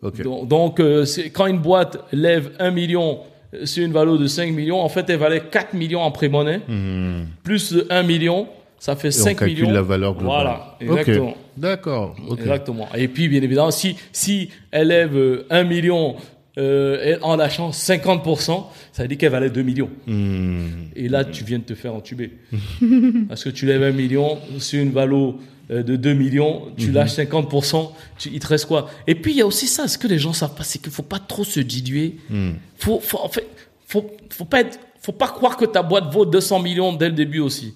Donc, 0.01 0.47
donc, 0.47 0.79
euh, 0.79 1.05
quand 1.33 1.45
une 1.47 1.59
boîte 1.59 1.97
lève 2.11 2.51
1 2.59 2.71
million 2.71 3.19
sur 3.65 3.85
une 3.85 3.91
valeur 3.93 4.17
de 4.17 4.27
5 4.27 4.51
millions, 4.53 4.79
en 4.81 4.89
fait, 4.89 5.09
elle 5.09 5.19
valait 5.19 5.43
4 5.51 5.73
millions 5.73 6.01
en 6.01 6.11
pré-monnaie, 6.11 6.61
Mmh. 6.67 7.25
plus 7.43 7.73
de 7.73 7.87
1 7.89 8.03
million, 8.03 8.47
ça 8.79 8.95
fait 8.95 9.09
Et 9.09 9.19
on 9.21 9.23
5 9.23 9.37
calcule 9.39 9.57
millions. 9.63 9.71
la 9.73 9.81
valeur 9.81 10.13
globale. 10.15 10.25
Voilà, 10.25 10.77
exactement. 10.81 11.37
D'accord. 11.57 12.15
Ok. 12.27 12.39
Exactement. 12.39 12.87
Et 12.95 13.07
puis, 13.07 13.27
bien 13.29 13.41
évidemment, 13.41 13.71
si, 13.71 13.95
si 14.11 14.49
elle 14.71 14.87
lève 14.89 15.15
euh, 15.15 15.45
1 15.49 15.63
million 15.63 16.15
euh, 16.57 17.17
en 17.21 17.35
lâchant 17.35 17.69
50%, 17.71 18.65
ça 18.91 19.01
veut 19.03 19.07
dire 19.07 19.17
qu'elle 19.17 19.31
valait 19.31 19.49
2 19.49 19.61
millions. 19.63 19.89
Mmh. 20.07 20.65
Et 20.95 21.07
là, 21.09 21.23
tu 21.25 21.43
viens 21.43 21.59
de 21.59 21.63
te 21.63 21.75
faire 21.75 21.93
entuber. 21.95 22.31
Parce 23.29 23.43
que 23.43 23.49
tu 23.49 23.65
lèves 23.65 23.83
1 23.83 23.91
million 23.91 24.37
sur 24.59 24.81
une 24.81 24.91
valeur 24.91 25.29
euh, 25.29 25.33
de 25.69 25.95
2 25.95 26.13
millions, 26.13 26.63
tu 26.77 26.87
Mhm. 26.87 26.93
lâches 26.93 27.11
50%, 27.13 27.91
tu, 28.17 28.29
il 28.33 28.39
te 28.39 28.47
reste 28.47 28.65
quoi? 28.65 28.89
Et 29.07 29.15
puis, 29.15 29.31
il 29.31 29.37
y 29.37 29.41
a 29.41 29.45
aussi 29.45 29.67
ça, 29.67 29.87
ce 29.87 29.97
que 29.97 30.07
les 30.07 30.19
gens 30.19 30.33
savent 30.33 30.55
pas, 30.55 30.63
c'est 30.63 30.79
qu'il 30.81 30.91
faut 30.91 31.03
pas 31.03 31.19
trop 31.19 31.43
se 31.43 31.59
diluer. 31.59 32.17
Mhm. 32.29 32.55
Faut, 32.77 32.99
faut, 32.99 33.19
en 33.19 33.29
fait, 33.29 33.47
faut, 33.87 34.05
faut 34.29 34.45
pas 34.45 34.61
être, 34.61 34.79
faut 35.01 35.11
pas 35.13 35.27
croire 35.27 35.57
que 35.57 35.65
ta 35.65 35.83
boîte 35.83 36.11
vaut 36.13 36.25
200 36.25 36.59
millions 36.59 36.93
dès 36.93 37.07
le 37.09 37.15
début 37.15 37.39
aussi. 37.39 37.73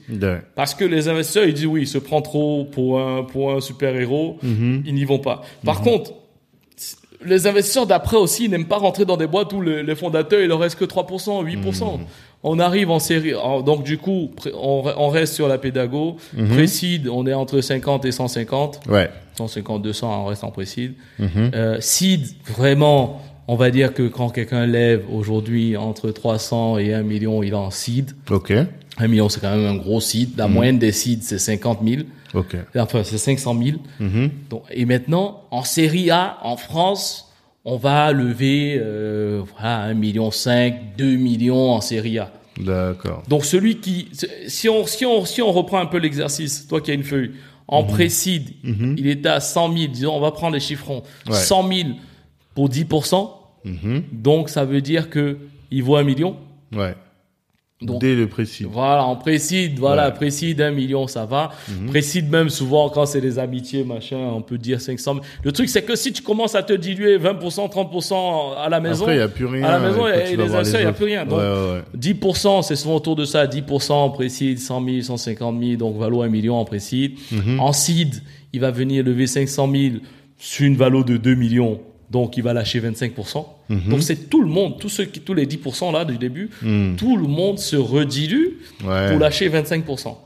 Parce 0.55 0.73
que 0.73 0.85
les 0.85 1.07
investisseurs, 1.09 1.45
ils 1.45 1.53
disent 1.53 1.65
oui, 1.65 1.81
il 1.81 1.87
se 1.87 1.97
prend 1.97 2.21
trop 2.21 2.65
pour 2.65 2.99
un, 2.99 3.23
pour 3.23 3.51
un 3.53 3.59
super-héros, 3.61 4.37
Mhm. 4.43 4.83
ils 4.85 4.93
n'y 4.93 5.03
vont 5.05 5.19
pas. 5.19 5.43
Par 5.65 5.81
contre, 5.81 6.13
les 7.25 7.47
investisseurs 7.47 7.87
d'après 7.87 8.17
aussi 8.17 8.47
n'aiment 8.49 8.67
pas 8.67 8.77
rentrer 8.77 9.05
dans 9.05 9.17
des 9.17 9.27
boîtes 9.27 9.51
où 9.53 9.61
le- 9.61 9.81
les 9.81 9.95
fondateurs, 9.95 10.39
il 10.41 10.47
leur 10.47 10.59
reste 10.59 10.77
que 10.77 10.85
3%, 10.85 11.41
8%. 11.43 11.99
On 12.43 12.59
arrive 12.59 12.91
en 12.91 12.99
série, 12.99 13.33
en- 13.33 13.61
donc 13.61 13.83
du 13.83 13.97
coup, 13.97 14.29
on, 14.53 14.81
re- 14.83 14.93
on 14.97 15.09
reste 15.09 15.33
sur 15.33 15.47
la 15.47 15.57
pédago. 15.57 16.17
Précide, 16.53 17.07
on 17.09 17.25
est 17.25 17.33
entre 17.33 17.59
50 17.61 18.05
et 18.05 18.11
150. 18.11 18.79
Ouais. 18.87 19.09
150, 19.37 19.81
200, 19.81 20.23
on 20.23 20.25
reste 20.25 20.43
en 20.43 20.51
précide. 20.51 20.93
Mhm. 21.19 21.51
Euh, 21.55 21.77
seed, 21.81 22.27
vraiment, 22.55 23.21
on 23.47 23.55
va 23.55 23.69
dire 23.71 23.93
que 23.93 24.07
quand 24.07 24.29
quelqu'un 24.29 24.65
lève 24.65 25.05
aujourd'hui 25.11 25.77
entre 25.77 26.11
300 26.11 26.77
et 26.79 26.93
1 26.93 27.03
million, 27.03 27.43
il 27.43 27.49
est 27.49 27.53
en 27.55 27.71
seed. 27.71 28.11
Ok. 28.29 28.53
Un 28.99 29.07
million, 29.07 29.29
c'est 29.29 29.39
quand 29.39 29.55
même 29.55 29.65
un 29.65 29.75
gros 29.75 30.01
seed. 30.01 30.37
La 30.37 30.47
moyenne 30.47 30.79
des 30.79 30.91
seeds, 30.91 31.21
c'est 31.21 31.37
50 31.39 31.79
000. 31.85 32.01
Ok. 32.33 32.55
Enfin, 32.75 33.03
c'est 33.03 33.17
500 33.17 33.55
000. 33.63 33.77
Mhm. 33.99 34.29
Donc, 34.49 34.63
et 34.71 34.85
maintenant, 34.85 35.43
en 35.51 35.63
série 35.63 36.09
A, 36.11 36.37
en 36.43 36.57
France, 36.57 37.31
on 37.63 37.77
va 37.77 38.11
lever 38.11 38.77
euh, 38.81 39.43
voilà, 39.53 39.81
1 39.83 39.93
million 39.93 40.31
5, 40.31 40.95
2 40.97 41.15
millions 41.15 41.71
en 41.71 41.81
série 41.81 42.17
A. 42.19 42.31
D'accord. 42.59 43.21
Donc 43.27 43.45
celui 43.45 43.77
qui, 43.77 44.07
si 44.47 44.67
on, 44.67 44.85
si 44.87 45.05
on, 45.05 45.25
si 45.25 45.41
on 45.43 45.51
reprend 45.51 45.77
un 45.79 45.85
peu 45.85 45.97
l'exercice, 45.99 46.65
toi 46.67 46.81
qui 46.81 46.89
as 46.91 46.95
une 46.95 47.03
feuille, 47.03 47.31
en 47.67 47.83
Mhm. 47.83 47.87
précide, 47.89 48.49
il 48.63 49.07
était 49.07 49.29
à 49.29 49.39
100 49.41 49.73
000, 49.77 49.91
disons, 49.91 50.15
on 50.15 50.21
va 50.21 50.31
prendre 50.31 50.53
les 50.53 50.59
chiffrons, 50.61 51.03
Ouais. 51.27 51.35
100 51.35 51.67
000 51.67 51.89
pour 52.55 52.69
10%, 52.69 53.29
Mhm. 53.67 54.03
donc 54.11 54.49
ça 54.49 54.65
veut 54.65 54.81
dire 54.81 55.09
que 55.09 55.37
il 55.71 55.83
vaut 55.83 55.95
un 55.97 56.03
million. 56.03 56.35
Ouais. 56.75 56.95
Donc, 57.79 58.01
Dès 58.01 58.15
le 58.15 58.25
précis. 58.27 58.63
Voilà, 58.67 59.03
en 59.03 59.15
précide, 59.15 59.77
voilà, 59.77 60.07
Ouais. 60.07 60.13
Précide, 60.15 60.59
un 60.61 60.71
million, 60.71 61.05
ça 61.05 61.25
va. 61.25 61.51
Précide 61.89 62.27
même, 62.27 62.49
souvent, 62.49 62.89
quand 62.89 63.05
c'est 63.05 63.21
des 63.21 63.37
amitiés, 63.37 63.83
machin, 63.83 64.17
on 64.17 64.41
peut 64.41 64.57
dire 64.57 64.81
500 64.81 65.13
000. 65.13 65.25
Le 65.43 65.51
truc, 65.51 65.69
c'est 65.69 65.83
que 65.83 65.95
si 65.95 66.11
tu 66.11 66.23
commences 66.23 66.55
à 66.55 66.63
te 66.63 66.73
diluer 66.73 67.19
20%, 67.19 67.69
30% 67.69 68.55
à 68.57 68.67
la 68.69 68.79
maison, 68.79 69.03
Après, 69.03 69.13
il 69.13 69.17
n'y 69.17 69.23
a 69.23 69.27
plus 69.27 69.45
rien. 69.45 69.63
à 69.63 69.71
la 69.73 69.79
maison, 69.87 70.07
et 70.07 70.11
et 70.11 70.35
les 70.35 70.43
il 70.71 70.79
n'y 70.79 70.85
a 70.85 70.91
plus 70.91 71.05
rien. 71.05 71.23
Donc, 71.23 71.37
ouais, 71.37 71.45
ouais, 71.45 71.71
ouais. 71.73 71.83
10%, 71.95 72.63
c'est 72.63 72.75
souvent 72.75 72.95
autour 72.95 73.15
de 73.15 73.25
ça, 73.25 73.45
10% 73.45 74.11
précide, 74.11 74.57
100 74.57 74.83
000, 74.83 75.01
150 75.01 75.61
000, 75.63 75.75
donc 75.77 75.97
valo 75.97 76.23
1 76.23 76.29
million 76.29 76.55
en 76.55 76.65
précide. 76.65 77.11
Mhm. 77.31 77.59
En 77.59 77.73
seed, 77.73 78.23
il 78.53 78.59
va 78.59 78.71
venir 78.71 79.03
lever 79.03 79.27
500 79.27 79.69
000 79.71 79.95
sur 80.39 80.65
une 80.65 80.77
valo 80.77 81.03
de 81.03 81.17
2 81.17 81.35
millions, 81.35 81.79
donc 82.09 82.37
il 82.37 82.43
va 82.43 82.53
lâcher 82.53 82.79
25%. 82.79 83.45
Mhm. 83.69 83.81
Donc 83.89 84.01
c'est 84.03 84.29
tout 84.29 84.41
le 84.41 84.47
monde, 84.49 84.79
tous 84.79 84.89
ceux 84.89 85.05
qui, 85.05 85.19
tous 85.19 85.33
les 85.33 85.45
10% 85.45 85.91
là 85.91 86.05
du 86.05 86.17
début, 86.17 86.49
Mhm. 86.61 86.95
tout 86.97 87.17
le 87.17 87.27
monde 87.27 87.59
se 87.59 87.75
redilue 87.75 88.57
Ouais. 88.85 89.09
pour 89.09 89.19
lâcher 89.19 89.49
25%. 89.49 90.17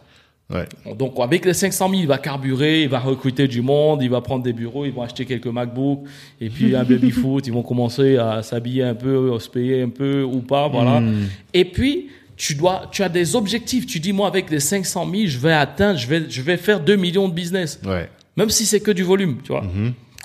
Ouais. 0.54 0.66
Donc 0.98 1.14
avec 1.20 1.46
les 1.46 1.54
500 1.54 1.90
000, 1.90 2.02
il 2.02 2.08
va 2.08 2.18
carburer, 2.18 2.84
il 2.84 2.90
va 2.90 3.00
recruter 3.00 3.48
du 3.48 3.62
monde, 3.62 4.04
il 4.04 4.10
va 4.10 4.20
prendre 4.20 4.44
des 4.44 4.52
bureaux, 4.52 4.84
ils 4.86 4.92
vont 4.92 5.02
acheter 5.02 5.24
quelques 5.26 5.48
MacBooks 5.48 6.04
et 6.42 6.50
puis 6.50 6.76
un 6.76 6.84
baby 6.92 7.10
foot, 7.12 7.48
ils 7.48 7.54
vont 7.54 7.64
commencer 7.64 8.18
à 8.18 8.44
s'habiller 8.44 8.84
un 8.84 8.94
peu, 8.96 9.34
à 9.34 9.40
se 9.40 9.48
payer 9.50 9.82
un 9.82 9.90
peu 9.90 10.24
ou 10.24 10.40
pas, 10.42 10.68
voilà. 10.68 11.00
Hmm. 11.00 11.28
Et 11.54 11.64
puis 11.66 12.10
tu 12.36 12.56
dois, 12.56 12.90
tu 12.92 13.02
as 13.04 13.08
des 13.10 13.36
objectifs. 13.36 13.86
Tu 13.86 14.00
dis 14.00 14.12
moi 14.14 14.28
avec 14.28 14.50
les 14.50 14.60
500 14.60 15.08
000, 15.10 15.28
je 15.28 15.38
vais 15.38 15.54
atteindre, 15.54 15.98
je 15.98 16.08
vais, 16.08 16.24
je 16.30 16.42
vais 16.42 16.58
faire 16.58 16.80
2 16.82 16.96
millions 16.96 17.30
de 17.30 17.34
business, 17.34 17.80
Ouais. 17.86 18.10
même 18.36 18.50
si 18.50 18.66
c'est 18.66 18.80
que 18.82 18.92
du 18.92 19.04
volume, 19.04 19.38
tu 19.44 19.52
vois. 19.54 19.64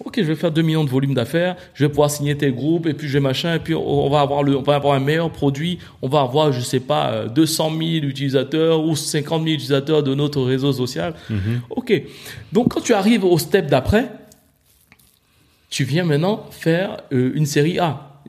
Ok, 0.04 0.16
je 0.18 0.22
vais 0.24 0.34
faire 0.36 0.50
2 0.52 0.60
millions 0.60 0.84
de 0.84 0.90
volume 0.90 1.14
d'affaires, 1.14 1.56
je 1.72 1.84
vais 1.84 1.88
pouvoir 1.88 2.10
signer 2.10 2.36
tel 2.36 2.54
groupe, 2.54 2.86
et 2.86 2.92
puis 2.92 3.08
je 3.08 3.14
vais 3.14 3.20
machin, 3.20 3.54
et 3.54 3.58
puis 3.58 3.74
on 3.74 4.10
va 4.10 4.20
avoir 4.20 4.42
le, 4.42 4.54
on 4.58 4.62
va 4.62 4.74
avoir 4.74 4.94
un 4.94 5.00
meilleur 5.00 5.30
produit, 5.32 5.78
on 6.02 6.08
va 6.08 6.20
avoir, 6.20 6.52
je 6.52 6.60
sais 6.60 6.80
pas, 6.80 7.10
euh, 7.12 7.28
200 7.28 7.70
000 7.70 7.82
utilisateurs 8.04 8.84
ou 8.84 8.94
50 8.94 9.42
000 9.44 9.54
utilisateurs 9.54 10.02
de 10.02 10.14
notre 10.14 10.42
réseau 10.42 10.72
social. 10.74 11.14
Ok. 11.70 11.94
Donc 12.52 12.68
quand 12.74 12.82
tu 12.82 12.92
arrives 12.92 13.24
au 13.24 13.38
step 13.38 13.68
d'après, 13.68 14.10
tu 15.70 15.84
viens 15.84 16.04
maintenant 16.04 16.46
faire 16.50 16.98
euh, 17.12 17.32
une 17.34 17.46
série 17.46 17.78
A. 17.78 18.20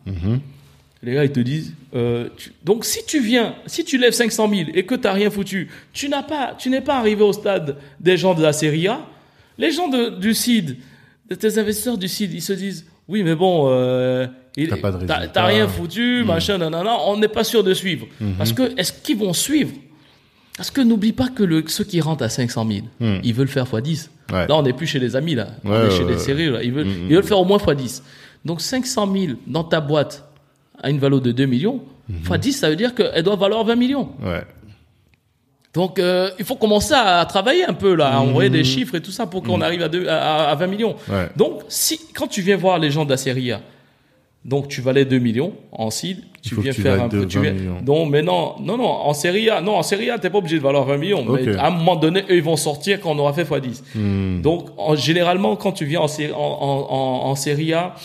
Les 1.03 1.13
gars, 1.13 1.26
ils 1.26 1.32
te 1.32 1.39
disent, 1.41 1.74
euh, 1.93 2.30
tu- 2.38 2.53
donc 2.63 2.84
si 2.86 3.05
tu 3.05 3.20
viens, 3.22 3.55
si 3.65 3.84
tu 3.86 3.97
lèves 3.97 4.13
500 4.13 4.49
000 4.49 4.70
et 4.74 4.86
que 4.86 4.95
tu 4.95 5.01
n'as 5.01 5.11
rien 5.13 5.30
foutu, 5.30 5.70
tu 5.93 6.07
n'as 6.09 6.24
pas, 6.24 6.55
tu 6.57 6.70
n'es 6.70 6.82
pas 6.82 6.97
arrivé 6.97 7.22
au 7.24 7.34
stade 7.34 7.76
des 7.99 8.18
gens 8.18 8.34
de 8.34 8.41
la 8.41 8.53
série 8.53 8.88
A. 8.88 9.01
Les 9.57 9.72
gens 9.72 9.88
de- 9.89 10.09
du 10.18 10.34
CID, 10.34 10.78
tes 11.36 11.57
investisseurs 11.59 11.97
du 11.97 12.07
CID, 12.07 12.34
ils 12.34 12.41
se 12.41 12.53
disent, 12.53 12.86
oui, 13.07 13.23
mais 13.23 13.36
bon, 13.36 13.65
euh, 13.69 14.28
T'as 15.34 15.45
rien 15.45 15.67
foutu, 15.67 16.23
machin, 16.25 16.57
nanana, 16.57 16.97
on 17.05 17.17
n'est 17.17 17.28
pas 17.28 17.43
sûr 17.43 17.63
de 17.63 17.73
suivre. 17.73 18.07
Parce 18.38 18.53
que, 18.53 18.78
est-ce 18.80 18.91
qu'ils 18.93 19.17
vont 19.17 19.34
suivre? 19.34 19.71
Parce 20.57 20.71
que 20.71 20.82
n'oublie 20.82 21.11
pas 21.13 21.28
que 21.30 21.43
le, 21.43 21.63
ceux 21.67 21.84
qui 21.84 22.01
rentrent 22.01 22.23
à 22.23 22.30
500 22.30 22.67
000, 22.99 23.11
ils 23.23 23.34
veulent 23.34 23.47
faire 23.47 23.65
x10. 23.65 24.09
Ouais. 24.34 24.47
Là, 24.47 24.55
on 24.57 24.63
n'est 24.63 24.73
plus 24.73 24.88
chez 24.88 24.97
les 24.99 25.15
amis, 25.15 25.36
là. 25.36 25.49
on 25.63 25.69
Ouais, 25.69 25.78
est 25.78 25.84
ouais, 25.84 25.91
chez 25.91 26.03
les 26.03 26.17
séries, 26.17 26.49
là. 26.49 26.63
Ils 26.63 26.73
veulent, 26.73 26.88
ils 26.88 27.15
veulent 27.15 27.23
faire 27.23 27.39
au 27.39 27.45
moins 27.45 27.57
x10. 27.59 28.01
Donc, 28.43 28.61
500 28.61 29.13
000 29.13 29.34
dans 29.45 29.63
ta 29.63 29.80
boîte 29.80 30.28
à 30.82 30.89
une 30.89 30.97
valeur 30.99 31.21
de 31.21 31.32
2 31.32 31.45
millions, 31.45 31.82
x10, 32.23 32.51
ça 32.53 32.69
veut 32.69 32.75
dire 32.75 32.95
qu'elle 32.95 33.21
doit 33.23 33.36
valoir 33.36 33.63
20 33.63 33.75
millions. 33.75 34.09
Ouais. 34.23 34.43
Donc, 35.78 35.99
euh, 35.99 36.32
il 36.39 36.43
faut 36.45 36.55
commencer 36.55 36.95
à 36.95 37.23
travailler 37.25 37.63
un 37.65 37.73
peu, 37.73 37.93
là, 37.93 38.07
à 38.15 38.19
envoyer 38.19 38.49
des 38.49 38.63
chiffres 38.63 38.95
et 38.95 39.01
tout 39.01 39.11
ça 39.11 39.28
pour 39.28 39.43
qu'on 39.43 39.61
arrive 39.61 39.84
à, 39.84 39.88
deux- 39.89 40.07
à, 40.07 40.49
à 40.49 40.55
20 40.55 40.65
millions. 40.65 40.95
Ouais. 41.07 41.28
Donc, 41.36 41.61
si, 41.67 41.99
quand 42.15 42.25
tu 42.25 42.41
viens 42.41 42.57
voir 42.57 42.80
les 42.80 42.89
gens 42.89 43.05
de 43.05 43.11
la 43.11 43.17
série 43.17 43.51
A, 43.51 43.61
donc 44.43 44.69
tu 44.69 44.82
valais 44.82 45.05
2 45.05 45.19
millions 45.19 45.53
en 45.71 45.91
seed, 45.91 46.17
tu 46.41 46.59
viens 46.59 46.71
tu 46.73 46.82
faire 46.82 47.03
un 47.03 47.09
peu. 47.09 47.28
Tu 47.28 47.38
20 47.38 47.43
viens, 47.43 47.53
non, 47.86 48.07
mais 48.07 48.23
non, 48.23 48.55
non, 48.59 48.75
non, 48.78 48.88
en 48.89 49.13
série 49.13 49.51
A, 49.51 49.61
non, 49.61 49.75
en 49.75 49.84
série 49.84 50.09
A, 50.09 50.17
t'es 50.17 50.32
pas 50.32 50.39
obligé 50.39 50.57
de 50.57 50.63
valoir 50.63 50.84
20 50.86 50.97
millions. 50.97 51.23
Mais 51.30 51.55
à 51.55 51.67
un 51.67 51.69
moment 51.69 51.95
donné, 51.95 52.21
eux, 52.30 52.38
ils 52.38 52.41
vont 52.41 52.55
sortir 52.55 52.99
quand 52.99 53.11
on 53.11 53.19
aura 53.19 53.34
fait 53.34 53.43
x10. 53.43 53.84
Hmm. 53.93 54.41
Donc, 54.41 54.69
en, 54.78 54.95
généralement, 54.95 55.55
quand 55.57 55.73
tu 55.73 55.86
viens 55.86 56.01
en, 56.01 56.07
en, 56.36 57.34
A, 57.34 57.95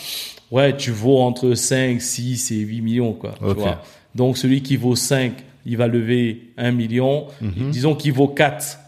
ouais, 0.50 0.76
tu 0.76 0.90
vaux 0.90 1.20
entre 1.20 1.54
5, 1.54 2.02
6 2.02 2.50
et 2.50 2.56
8 2.56 2.80
millions, 2.82 3.14
quoi. 3.14 3.32
tu 3.38 3.44
Ok. 3.46 3.58
vois. 3.58 3.80
Donc, 4.14 4.36
celui 4.36 4.60
qui 4.62 4.76
vaut 4.76 4.94
5, 4.96 5.32
il 5.66 5.76
va 5.76 5.86
lever 5.86 6.48
1 6.58 6.72
million. 6.72 7.26
Mhm. 7.40 7.70
Disons 7.70 7.94
qu'il 7.94 8.12
vaut 8.12 8.28
4, 8.28 8.78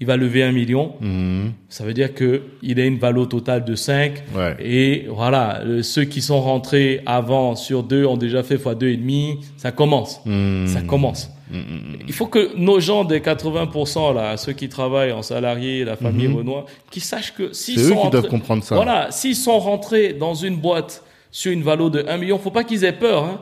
il 0.00 0.06
va 0.06 0.16
lever 0.16 0.42
1 0.42 0.52
million. 0.52 0.92
Mhm. 1.00 1.52
Ça 1.68 1.84
veut 1.84 1.92
dire 1.94 2.14
que 2.14 2.42
il 2.62 2.80
a 2.80 2.84
une 2.86 2.98
valeur 2.98 3.28
totale 3.28 3.64
de 3.64 3.74
5. 3.74 4.22
Ouais. 4.34 4.56
Et 4.60 5.06
voilà, 5.08 5.62
le- 5.64 5.82
ceux 5.82 6.04
qui 6.04 6.22
sont 6.22 6.40
rentrés 6.40 7.00
avant 7.06 7.54
sur 7.56 7.82
2 7.82 8.04
ont 8.06 8.16
déjà 8.16 8.42
fait 8.42 8.54
x 8.56 8.64
2,5. 8.78 9.38
Ça 9.56 9.72
commence. 9.72 10.20
Hmm. 10.24 10.66
Ça 10.66 10.80
commence. 10.82 11.30
Il 12.06 12.12
faut 12.12 12.26
que 12.26 12.56
nos 12.56 12.78
gens 12.78 13.02
des 13.04 13.20
80%, 13.20 14.12
là, 14.12 14.36
ceux 14.36 14.52
qui 14.52 14.68
travaillent 14.68 15.10
en 15.10 15.22
salarié, 15.22 15.84
la 15.84 15.96
famille 15.96 16.28
Renoir, 16.28 16.64
qu'ils 16.92 17.02
sachent 17.02 17.34
que 17.34 17.52
s'ils 17.52 17.76
Mhm. 17.76 17.82
Sont 17.82 17.88
qui 17.90 17.94
rentrés- 17.96 18.10
doivent 18.20 18.30
comprendre 18.30 18.62
ça. 18.62 18.76
Voilà, 18.76 19.08
s'ils 19.10 19.34
sont 19.34 19.58
rentrés 19.58 20.12
dans 20.12 20.34
une 20.34 20.54
boîte 20.56 21.02
sur 21.32 21.50
une 21.50 21.62
valeur 21.64 21.90
de 21.90 22.04
1 22.08 22.18
million, 22.18 22.38
faut 22.38 22.52
pas 22.52 22.62
qu'ils 22.62 22.84
aient 22.84 22.92
peur, 22.92 23.24
hein. 23.24 23.40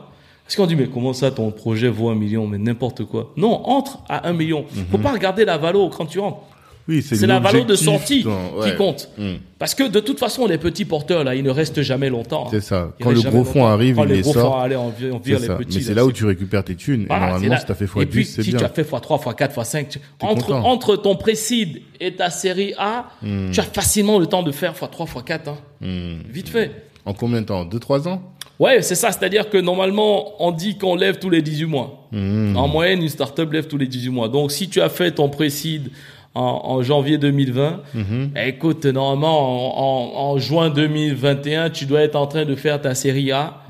Parce 0.49 0.55
qu'on 0.55 0.65
dit, 0.65 0.75
mais 0.75 0.87
comment 0.87 1.13
ça, 1.13 1.29
ton 1.29 1.51
projet 1.51 1.89
vaut 1.89 2.09
1 2.09 2.15
million, 2.15 2.47
mais 2.47 2.57
n'importe 2.57 3.03
quoi? 3.05 3.33
Non, 3.37 3.61
entre 3.67 3.99
à 4.09 4.27
1 4.27 4.33
million. 4.33 4.65
Faut 4.89 4.97
Mhm. 4.97 5.03
pas 5.03 5.11
regarder 5.11 5.45
la 5.45 5.59
valeur 5.59 5.91
quand 5.91 6.07
tu 6.07 6.17
rentres. 6.17 6.39
Oui, 6.87 7.03
c'est 7.03 7.27
la 7.27 7.39
valeur 7.39 7.67
de 7.67 7.75
sortie 7.75 8.23
dans- 8.23 8.61
qui 8.63 8.75
compte. 8.75 9.09
Hmm. 9.19 9.33
Parce 9.59 9.75
que 9.75 9.87
de 9.87 9.99
toute 9.99 10.17
façon, 10.17 10.47
les 10.47 10.57
petits 10.57 10.85
porteurs, 10.85 11.23
là, 11.23 11.35
ils 11.35 11.43
ne 11.43 11.51
restent 11.51 11.83
jamais 11.83 12.09
longtemps. 12.09 12.47
C'est 12.49 12.61
ça. 12.61 12.93
Ils 12.99 13.03
Quand 13.03 13.11
le 13.11 13.21
gros 13.21 13.43
fonds 13.43 13.67
arrive, 13.67 13.97
Quand 13.97 14.05
il 14.05 14.09
les 14.09 14.21
gros 14.21 14.33
fonds 14.33 14.39
sort. 14.39 14.65
on 14.71 14.85
on 15.13 15.19
vire 15.19 15.39
les 15.39 15.45
ça. 15.45 15.55
petits. 15.57 15.77
Mais 15.77 15.83
c'est 15.83 15.89
là, 15.93 16.01
là 16.01 16.05
où 16.07 16.11
tu 16.11 16.25
récupères 16.25 16.63
tes 16.63 16.73
thunes. 16.73 17.05
Voilà, 17.07 17.27
et 17.27 17.29
normalement, 17.33 17.57
si 17.59 17.65
t'as 17.67 17.75
fait 17.75 17.85
Et 17.85 17.87
x10, 17.87 18.05
puis, 18.07 18.25
c'est 18.25 18.41
si 18.41 18.49
bien. 18.49 18.57
tu 18.57 18.65
as 18.65 18.69
fait 18.69 18.81
x3, 18.81 19.19
x4, 19.19 19.53
x5, 19.53 19.87
tu- 19.87 19.99
entre, 20.19 20.47
content. 20.47 20.65
entre 20.65 20.95
ton 20.95 21.15
précide 21.15 21.79
et 21.99 22.15
ta 22.15 22.31
série 22.31 22.73
A, 22.79 23.05
Hmm. 23.21 23.51
tu 23.51 23.59
as 23.59 23.63
facilement 23.63 24.17
le 24.17 24.25
temps 24.25 24.41
de 24.41 24.51
faire 24.51 24.73
x3, 24.73 25.05
x4. 25.05 25.47
hein. 25.83 26.17
Vite 26.27 26.49
fait. 26.49 26.71
En 27.05 27.13
combien 27.13 27.41
de 27.41 27.45
temps? 27.45 27.65
2-3 27.65 28.07
ans? 28.07 28.23
Ouais, 28.59 28.81
c'est 28.81 28.95
ça. 28.95 29.11
C'est-à-dire 29.11 29.49
que 29.49 29.57
normalement, 29.57 30.33
on 30.43 30.51
dit 30.51 30.77
qu'on 30.77 30.95
lève 30.95 31.17
tous 31.17 31.29
les 31.29 31.41
18 31.41 31.65
mois. 31.65 32.07
Hmm. 32.11 32.55
En 32.57 32.67
moyenne, 32.67 33.01
une 33.01 33.07
startup 33.09 33.51
lève 33.53 33.67
tous 33.67 33.77
les 33.77 33.87
18 33.87 34.09
mois. 34.09 34.27
Donc, 34.27 34.51
si 34.51 34.67
tu 34.67 34.81
as 34.81 34.89
fait 34.89 35.11
ton 35.11 35.29
précide 35.29 35.89
en, 36.35 36.41
en 36.65 36.83
janvier 36.83 37.17
2020, 37.17 37.81
Mhm. 37.93 38.31
eh, 38.35 38.49
écoute, 38.49 38.85
normalement, 38.85 39.39
en, 39.39 39.83
en- 40.27 40.31
en 40.33 40.37
juin 40.37 40.69
2021, 40.69 41.69
tu 41.69 41.85
dois 41.85 42.01
être 42.01 42.15
en 42.17 42.27
train 42.27 42.43
de 42.45 42.55
faire 42.55 42.81
ta 42.81 42.93
série 42.95 43.31
A. 43.31 43.63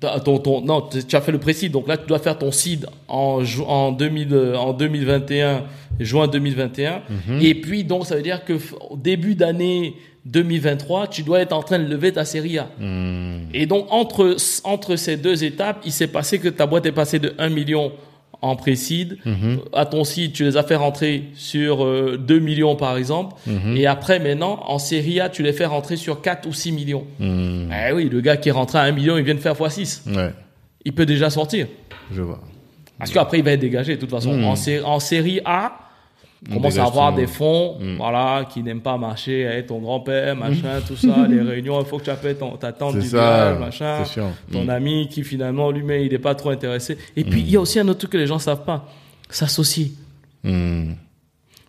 Ta- 0.00 0.18
Ton, 0.18 0.38
ton, 0.38 0.60
non, 0.62 0.80
tu 1.08 1.14
as 1.14 1.20
fait 1.20 1.30
le 1.30 1.38
précide. 1.38 1.70
Donc 1.72 1.86
là, 1.86 1.96
tu 1.96 2.06
dois 2.06 2.18
faire 2.18 2.36
ton 2.38 2.50
seed 2.50 2.86
en, 3.06 3.42
en, 3.68 3.92
2000, 3.92 4.34
en 4.58 4.72
2021, 4.72 5.62
juin 6.00 6.26
2021. 6.26 7.02
Et 7.40 7.54
puis, 7.54 7.84
donc, 7.84 8.06
ça 8.06 8.16
veut 8.16 8.22
dire 8.22 8.44
que 8.44 8.54
début 8.96 9.34
d'année 9.36 9.94
2023, 10.26 11.08
tu 11.08 11.22
dois 11.22 11.40
être 11.40 11.52
en 11.52 11.62
train 11.62 11.78
de 11.78 11.84
lever 11.88 12.12
ta 12.12 12.24
série 12.24 12.58
A. 12.58 12.68
Et 13.54 13.66
donc, 13.66 13.86
entre, 13.90 14.36
entre 14.64 14.96
ces 14.96 15.16
deux 15.16 15.44
étapes, 15.44 15.80
il 15.84 15.92
s'est 15.92 16.06
passé 16.06 16.38
que 16.38 16.48
ta 16.48 16.66
boîte 16.66 16.86
est 16.86 16.92
passée 16.92 17.18
de 17.18 17.34
1 17.38 17.48
million 17.48 17.92
en 18.40 18.56
précide. 18.56 19.18
À 19.72 19.86
ton 19.86 20.04
site, 20.04 20.32
tu 20.32 20.44
les 20.44 20.56
as 20.56 20.62
fait 20.62 20.76
rentrer 20.76 21.24
sur 21.34 21.84
euh, 21.84 22.16
2 22.18 22.38
millions, 22.38 22.76
par 22.76 22.96
exemple. 22.96 23.34
Et 23.76 23.86
après, 23.86 24.18
maintenant, 24.18 24.60
en 24.66 24.78
série 24.78 25.20
A, 25.20 25.28
tu 25.28 25.42
les 25.42 25.52
fais 25.52 25.66
rentrer 25.66 25.96
sur 25.96 26.20
4 26.20 26.46
ou 26.48 26.52
6 26.52 26.72
millions. 26.72 27.04
Hmm. 27.18 27.68
Eh 27.88 27.92
oui, 27.92 28.08
le 28.10 28.20
gars 28.20 28.36
qui 28.36 28.48
est 28.48 28.52
rentré 28.52 28.78
à 28.78 28.82
1 28.82 28.92
million, 28.92 29.16
il 29.16 29.24
vient 29.24 29.34
de 29.34 29.40
faire 29.40 29.54
x6. 29.54 30.08
Ouais, 30.14 30.30
Il 30.84 30.92
peut 30.92 31.06
déjà 31.06 31.30
sortir. 31.30 31.66
je 32.12 32.22
vois. 32.22 32.40
Parce 32.98 33.10
qu'après, 33.10 33.38
il 33.38 33.44
va 33.44 33.52
être 33.52 33.60
dégagé, 33.60 33.96
de 33.96 34.00
toute 34.00 34.10
façon. 34.10 34.40
En, 34.44 34.54
sé- 34.54 34.80
en 34.84 35.00
série 35.00 35.40
A, 35.44 35.72
commence 36.50 36.76
à 36.78 36.84
avoir 36.86 37.14
des 37.14 37.26
fonds, 37.26 37.78
voilà, 37.96 38.44
qui 38.52 38.62
n'aiment 38.62 38.80
pas 38.80 38.96
marcher 38.98 39.46
avec 39.46 39.66
ton 39.68 39.78
grand-père, 39.78 40.34
machin, 40.36 40.80
tout 40.86 40.96
ça, 40.96 41.26
les 41.28 41.40
réunions, 41.40 41.80
il 41.80 41.86
faut 41.86 41.98
que 41.98 42.04
tu 42.04 42.10
appelles 42.10 42.36
ton, 42.36 42.56
ta 42.56 42.72
tante 42.72 42.94
du 42.94 43.00
village, 43.00 43.58
machin, 43.58 44.02
ton 44.50 44.64
Mm. 44.64 44.70
ami 44.70 45.08
qui 45.08 45.22
finalement, 45.22 45.70
lui-même, 45.70 46.02
il 46.02 46.10
n'est 46.12 46.18
pas 46.18 46.34
trop 46.34 46.50
intéressé. 46.50 46.98
Et 47.16 47.24
puis, 47.24 47.40
il 47.40 47.50
y 47.50 47.56
a 47.56 47.60
aussi 47.60 47.78
un 47.78 47.86
autre 47.88 47.98
truc 48.00 48.12
que 48.12 48.18
les 48.18 48.26
gens 48.26 48.38
savent 48.38 48.64
pas, 48.64 48.88
s'associer. 49.30 49.92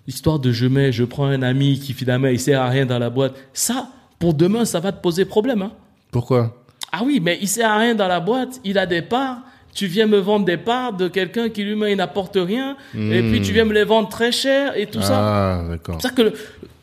L'histoire 0.06 0.40
de 0.40 0.52
je 0.52 0.66
mets, 0.66 0.92
je 0.92 1.04
prends 1.06 1.26
un 1.28 1.42
ami 1.42 1.80
qui 1.80 1.94
finalement, 1.94 2.28
il 2.28 2.40
sert 2.40 2.62
à 2.62 2.68
rien 2.68 2.86
dans 2.86 3.00
la 3.00 3.10
boîte. 3.10 3.36
Ça, 3.54 3.88
pour 4.20 4.34
demain, 4.34 4.66
ça 4.66 4.80
va 4.80 4.92
te 4.92 5.02
poser 5.02 5.24
problème, 5.26 5.62
hein. 5.62 5.72
Pourquoi? 6.12 6.64
Ah 6.92 7.02
oui, 7.06 7.20
mais 7.24 7.38
il 7.42 7.48
sert 7.48 7.70
à 7.70 7.78
rien 7.78 7.96
dans 7.96 8.08
la 8.08 8.20
boîte, 8.20 8.60
il 8.64 8.78
a 8.78 8.86
des 8.86 9.02
parts, 9.02 9.38
tu 9.74 9.88
viens 9.88 10.06
me 10.08 10.18
vendre 10.18 10.46
des 10.46 10.58
parts 10.58 10.94
de 10.94 11.08
quelqu'un 11.08 11.50
qui 11.50 11.64
lui-même 11.64 11.90
il 11.90 11.98
n'apporte 11.98 12.38
rien, 12.40 12.78
et 12.96 13.22
puis 13.22 13.42
tu 13.42 13.54
viens 13.54 13.66
me 13.66 13.74
les 13.74 13.84
vendre 13.84 14.10
très 14.10 14.32
cher 14.32 14.78
et 14.78 14.86
tout 14.86 15.02
ça. 15.02 15.18
Ah, 15.18 15.66
d'accord. 15.70 15.98
C'est 16.02 16.08
ça 16.10 16.14
que, 16.14 16.22
le- 16.24 16.34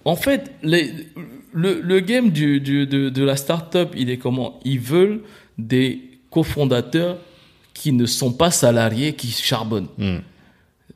en 0.05 0.17
fait, 0.17 0.51
les, 0.63 0.91
le, 1.53 1.81
le 1.83 2.01
game 2.01 2.31
du, 2.31 2.61
du- 2.61 2.87
de, 2.87 3.09
de 3.11 3.25
la 3.25 3.37
startup, 3.37 3.91
il 3.97 4.11
est 4.11 4.17
comment? 4.17 4.59
Ils 4.65 4.81
veulent 4.81 5.21
des 5.59 6.01
cofondateurs 6.31 7.19
qui 7.75 7.93
ne 7.93 8.07
sont 8.07 8.33
pas 8.33 8.51
salariés, 8.51 9.13
qui 9.15 9.29
charbonnent. 9.31 9.89
Hmm. 9.99 10.19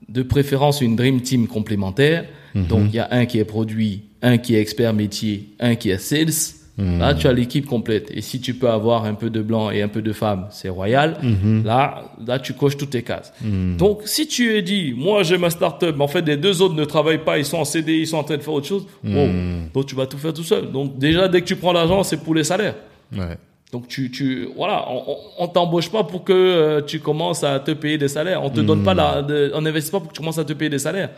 De 0.09 0.23
préférence, 0.23 0.81
une 0.81 0.97
dream 0.97 1.21
team 1.23 1.47
complémentaire. 1.49 2.25
Mhm. 2.55 2.67
Donc, 2.67 2.83
il 2.91 2.97
y 2.97 2.99
a 2.99 3.09
un 3.11 3.27
qui 3.27 3.39
est 3.39 3.45
produit, 3.45 4.03
un 4.23 4.39
qui 4.39 4.55
est 4.55 4.61
expert 4.61 4.93
métier, 4.95 5.49
un 5.61 5.75
qui 5.77 5.91
est 5.91 5.99
sales. 5.99 6.33
Là, 6.77 7.15
tu 7.15 7.29
as 7.29 7.33
l'équipe 7.33 7.67
complète. 7.67 8.11
Et 8.13 8.21
si 8.21 8.41
tu 8.41 8.53
peux 8.55 8.69
avoir 8.69 9.05
un 9.05 9.15
peu 9.15 9.31
de 9.31 9.43
blanc 9.43 9.71
et 9.71 9.81
un 9.83 9.87
peu 9.89 10.03
de 10.03 10.13
femme, 10.13 10.47
c'est 10.51 10.69
royal. 10.69 11.19
Mhm. 11.23 11.63
Là, 11.65 12.05
là, 12.27 12.39
tu 12.41 12.53
coches 12.55 12.77
toutes 12.77 12.91
tes 12.91 13.03
cases. 13.03 13.33
Donc, 13.79 14.03
si 14.07 14.27
tu 14.27 14.57
es 14.57 14.63
dit, 14.63 14.93
moi, 14.97 15.23
j'ai 15.23 15.39
ma 15.39 15.51
startup, 15.51 15.95
mais 15.97 16.03
en 16.03 16.09
fait, 16.09 16.23
les 16.27 16.37
deux 16.37 16.63
autres 16.63 16.75
ne 16.75 16.85
travaillent 16.85 17.25
pas, 17.25 17.39
ils 17.39 17.45
sont 17.45 17.59
en 17.59 17.65
CD, 17.65 17.99
ils 17.99 18.07
sont 18.09 18.17
en 18.17 18.25
train 18.25 18.37
de 18.37 18.43
faire 18.43 18.55
autre 18.55 18.67
chose. 18.67 18.87
wow. 19.05 19.27
Mhm. 19.27 19.69
Donc, 19.73 19.87
tu 19.87 19.95
vas 19.95 20.07
tout 20.07 20.19
faire 20.19 20.33
tout 20.33 20.43
seul. 20.43 20.73
Donc, 20.73 20.99
déjà, 20.99 21.29
dès 21.29 21.41
que 21.43 21.47
tu 21.47 21.57
prends 21.57 21.73
l'argent, 21.73 22.03
c'est 22.03 22.17
pour 22.17 22.35
les 22.35 22.45
salaires. 22.45 22.75
Ouais. 23.17 23.37
Donc 23.75 23.89
tu, 23.89 24.09
tu 24.13 24.49
voilà, 24.57 24.87
on, 24.89 25.17
on- 25.39 25.49
t'embauche 25.49 25.91
pas 25.91 26.05
pour 26.05 26.23
que 26.23 26.33
euh, 26.33 26.81
tu 26.81 27.01
commences 27.01 27.43
à 27.43 27.59
te 27.59 27.73
payer 27.73 27.99
des 27.99 28.07
salaires. 28.09 28.41
On 28.45 28.51
te 28.51 28.61
donne 28.61 28.85
pas 28.85 28.95
la, 28.95 29.23
de- 29.23 29.51
on 29.55 29.63
n'investit 29.63 29.91
pas 29.91 29.99
pour 29.99 30.11
que 30.11 30.15
tu 30.15 30.21
commences 30.21 30.39
à 30.39 30.45
te 30.45 30.53
payer 30.53 30.71
des 30.71 30.79
salaires. 30.79 31.11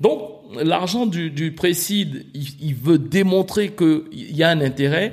Donc 0.00 0.20
l'argent 0.62 1.06
du, 1.06 1.30
du 1.30 1.52
précide, 1.52 2.26
il, 2.34 2.46
il 2.68 2.74
veut 2.76 2.98
démontrer 2.98 3.70
que 3.70 4.04
il 4.12 4.36
y 4.36 4.44
a 4.44 4.48
un 4.50 4.60
intérêt 4.60 5.12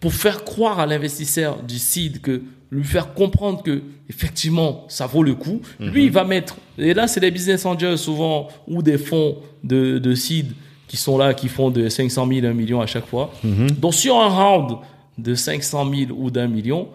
pour 0.00 0.12
faire 0.12 0.44
croire 0.44 0.78
à 0.80 0.86
l'investisseur 0.86 1.62
du 1.62 1.78
seed 1.78 2.20
que 2.20 2.42
lui 2.70 2.84
faire 2.84 3.14
comprendre 3.14 3.62
que 3.62 3.82
effectivement 4.10 4.84
ça 4.88 5.06
vaut 5.06 5.22
le 5.22 5.34
coup. 5.34 5.62
Lui 5.80 6.04
il 6.04 6.10
va 6.10 6.24
mettre 6.24 6.56
et 6.76 6.92
là 6.92 7.08
c'est 7.08 7.20
des 7.20 7.30
business 7.30 7.64
angels 7.64 7.96
souvent 7.96 8.48
ou 8.66 8.82
des 8.82 8.98
fonds 8.98 9.36
de, 9.64 9.98
de 9.98 10.14
seed 10.14 10.52
qui 10.88 10.96
sont 10.98 11.16
là 11.16 11.32
qui 11.34 11.48
font 11.48 11.70
de 11.70 11.88
500 11.88 12.26
000 12.30 12.46
1 12.46 12.52
million 12.52 12.80
à 12.82 12.86
chaque 12.86 13.06
fois. 13.06 13.30
Donc 13.80 13.94
sur 13.94 14.16
un 14.20 14.28
round 14.28 14.78
de 15.18 15.34
500 15.34 15.90
000 15.92 16.12
ou 16.18 16.30
d'un 16.30 16.48
million, 16.48 16.88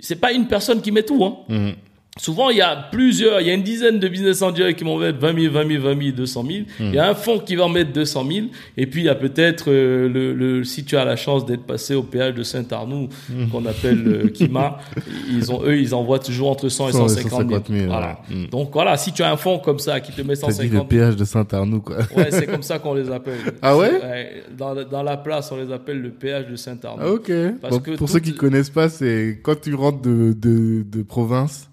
c'est 0.00 0.16
pas 0.16 0.32
une 0.32 0.48
personne 0.48 0.82
qui 0.82 0.92
met 0.92 1.02
tout. 1.02 1.24
Hein. 1.24 1.74
Souvent, 2.20 2.50
il 2.50 2.56
y 2.58 2.60
a 2.60 2.74
plusieurs, 2.90 3.40
il 3.40 3.46
y 3.46 3.50
a 3.50 3.54
une 3.54 3.62
dizaine 3.62 3.98
de 4.00 4.08
business 4.08 4.42
angels 4.42 4.74
qui 4.74 4.82
vont 4.84 4.98
mettre 4.98 5.18
20 5.18 5.40
000, 5.40 5.52
20 5.54 5.68
000, 5.68 5.82
20 5.84 6.02
000, 6.02 6.16
200 6.16 6.44
000. 6.50 6.64
Il 6.80 6.94
y 6.94 6.98
a 6.98 7.08
un 7.08 7.14
fonds 7.14 7.38
qui 7.38 7.54
va 7.56 7.64
en 7.64 7.68
mettre 7.68 7.92
200 7.92 8.26
000. 8.30 8.46
Et 8.76 8.86
puis, 8.86 9.02
il 9.02 9.04
y 9.04 9.08
a 9.08 9.14
peut-être, 9.14 9.70
euh, 9.70 10.08
le, 10.08 10.34
le, 10.34 10.64
si 10.64 10.84
tu 10.84 10.96
as 10.96 11.04
la 11.04 11.14
chance 11.16 11.46
d'être 11.46 11.62
passé 11.64 11.94
au 11.94 12.02
péage 12.02 12.34
de 12.34 12.42
Saint-Arnoux, 12.42 13.08
qu'on 13.52 13.64
appelle 13.66 14.02
euh, 14.06 14.28
Kima, 14.28 14.78
ils 15.30 15.52
ont, 15.52 15.62
eux, 15.64 15.78
ils 15.78 15.94
envoient 15.94 16.18
toujours 16.18 16.50
entre 16.50 16.68
100 16.68 16.88
et 16.88 16.92
100 16.92 17.04
et 17.04 17.08
150 17.08 17.30
000. 17.30 17.40
150 17.50 17.66
000, 17.70 17.86
Voilà. 17.86 18.20
ouais. 18.28 18.36
Mm. 18.36 18.46
Donc, 18.48 18.70
voilà, 18.72 18.96
si 18.96 19.12
tu 19.12 19.22
as 19.22 19.30
un 19.30 19.36
fonds 19.36 19.58
comme 19.60 19.78
ça 19.78 20.00
qui 20.00 20.12
te 20.12 20.20
met 20.22 20.34
T'as 20.34 20.48
dit 20.48 20.54
150 20.54 20.64
le 20.64 20.70
000. 20.70 20.84
péage 20.86 21.16
de 21.16 21.24
Saint-Arnoux, 21.24 21.80
quoi. 21.82 21.98
Ouais, 22.16 22.28
c'est 22.30 22.46
comme 22.50 22.62
ça 22.62 22.78
qu'on 22.80 22.94
les 22.94 23.10
appelle. 23.10 23.38
Ah 23.62 23.76
ouais? 23.76 24.42
Dans, 24.56 24.74
dans 24.84 25.02
la 25.04 25.16
place, 25.16 25.52
on 25.52 25.56
les 25.56 25.72
appelle 25.72 26.00
le 26.02 26.10
péage 26.10 26.48
de 26.48 26.56
Saint-Arnoux. 26.56 27.02
Ah, 27.04 27.12
ok. 27.12 27.30
Parce 27.62 27.74
Bon, 27.76 27.80
que 27.80 27.90
pour 27.92 27.98
toutes 27.98 28.08
ceux 28.08 28.18
qui 28.20 28.34
connaissent 28.34 28.70
pas, 28.70 28.88
c'est 28.88 29.38
quand 29.42 29.60
tu 29.60 29.72
rentres 29.74 30.02
de, 30.02 30.32
de, 30.36 30.82
de 30.82 31.02
province, 31.02 31.67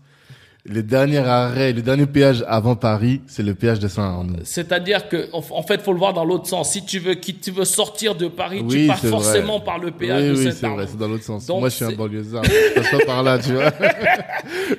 le 0.68 0.82
dernier 0.82 1.20
arrêt, 1.20 1.74
le 1.74 1.84
dernier 1.84 2.08
péage 2.08 2.44
avant 2.48 2.76
Paris, 2.76 3.22
c'est 3.28 3.44
le 3.44 3.54
péage 3.54 3.78
de 3.80 3.88
Saint-Arnoux. 3.88 4.38
C'est-à-dire 4.44 5.08
que, 5.08 5.28
en 5.32 5.62
fait, 5.62 5.80
faut 5.82 5.94
le 5.94 6.00
voir 6.00 6.14
dans 6.14 6.26
l'autre 6.26 6.48
sens. 6.48 6.72
Si 6.72 6.84
tu 6.84 6.98
veux, 6.98 7.14
qui, 7.14 7.36
tu 7.36 7.52
veux 7.52 7.66
sortir 7.66 8.16
de 8.16 8.28
Paris, 8.28 8.64
tu 8.68 8.88
pars 8.88 8.98
forcément 8.98 9.58
vrai. 9.58 9.66
par 9.66 9.78
le 9.78 9.92
péage 9.92 10.24
oui, 10.24 10.30
de 10.30 10.36
oui, 10.48 10.52
c'est 10.60 10.68
vrai, 10.68 10.86
c'est 10.88 10.98
dans 10.98 11.08
l'autre 11.08 11.24
sens. 11.24 11.46
Donc, 11.46 11.60
Moi, 11.60 11.70
je 11.70 11.76
suis 11.76 11.86
un 11.86 11.92
banlieusard. 11.92 12.44
Je 12.44 12.74
passe 12.82 12.90
pas 12.90 13.06
par 13.06 13.22
là, 13.24 13.38
tu 13.38 13.52
vois. 13.54 13.72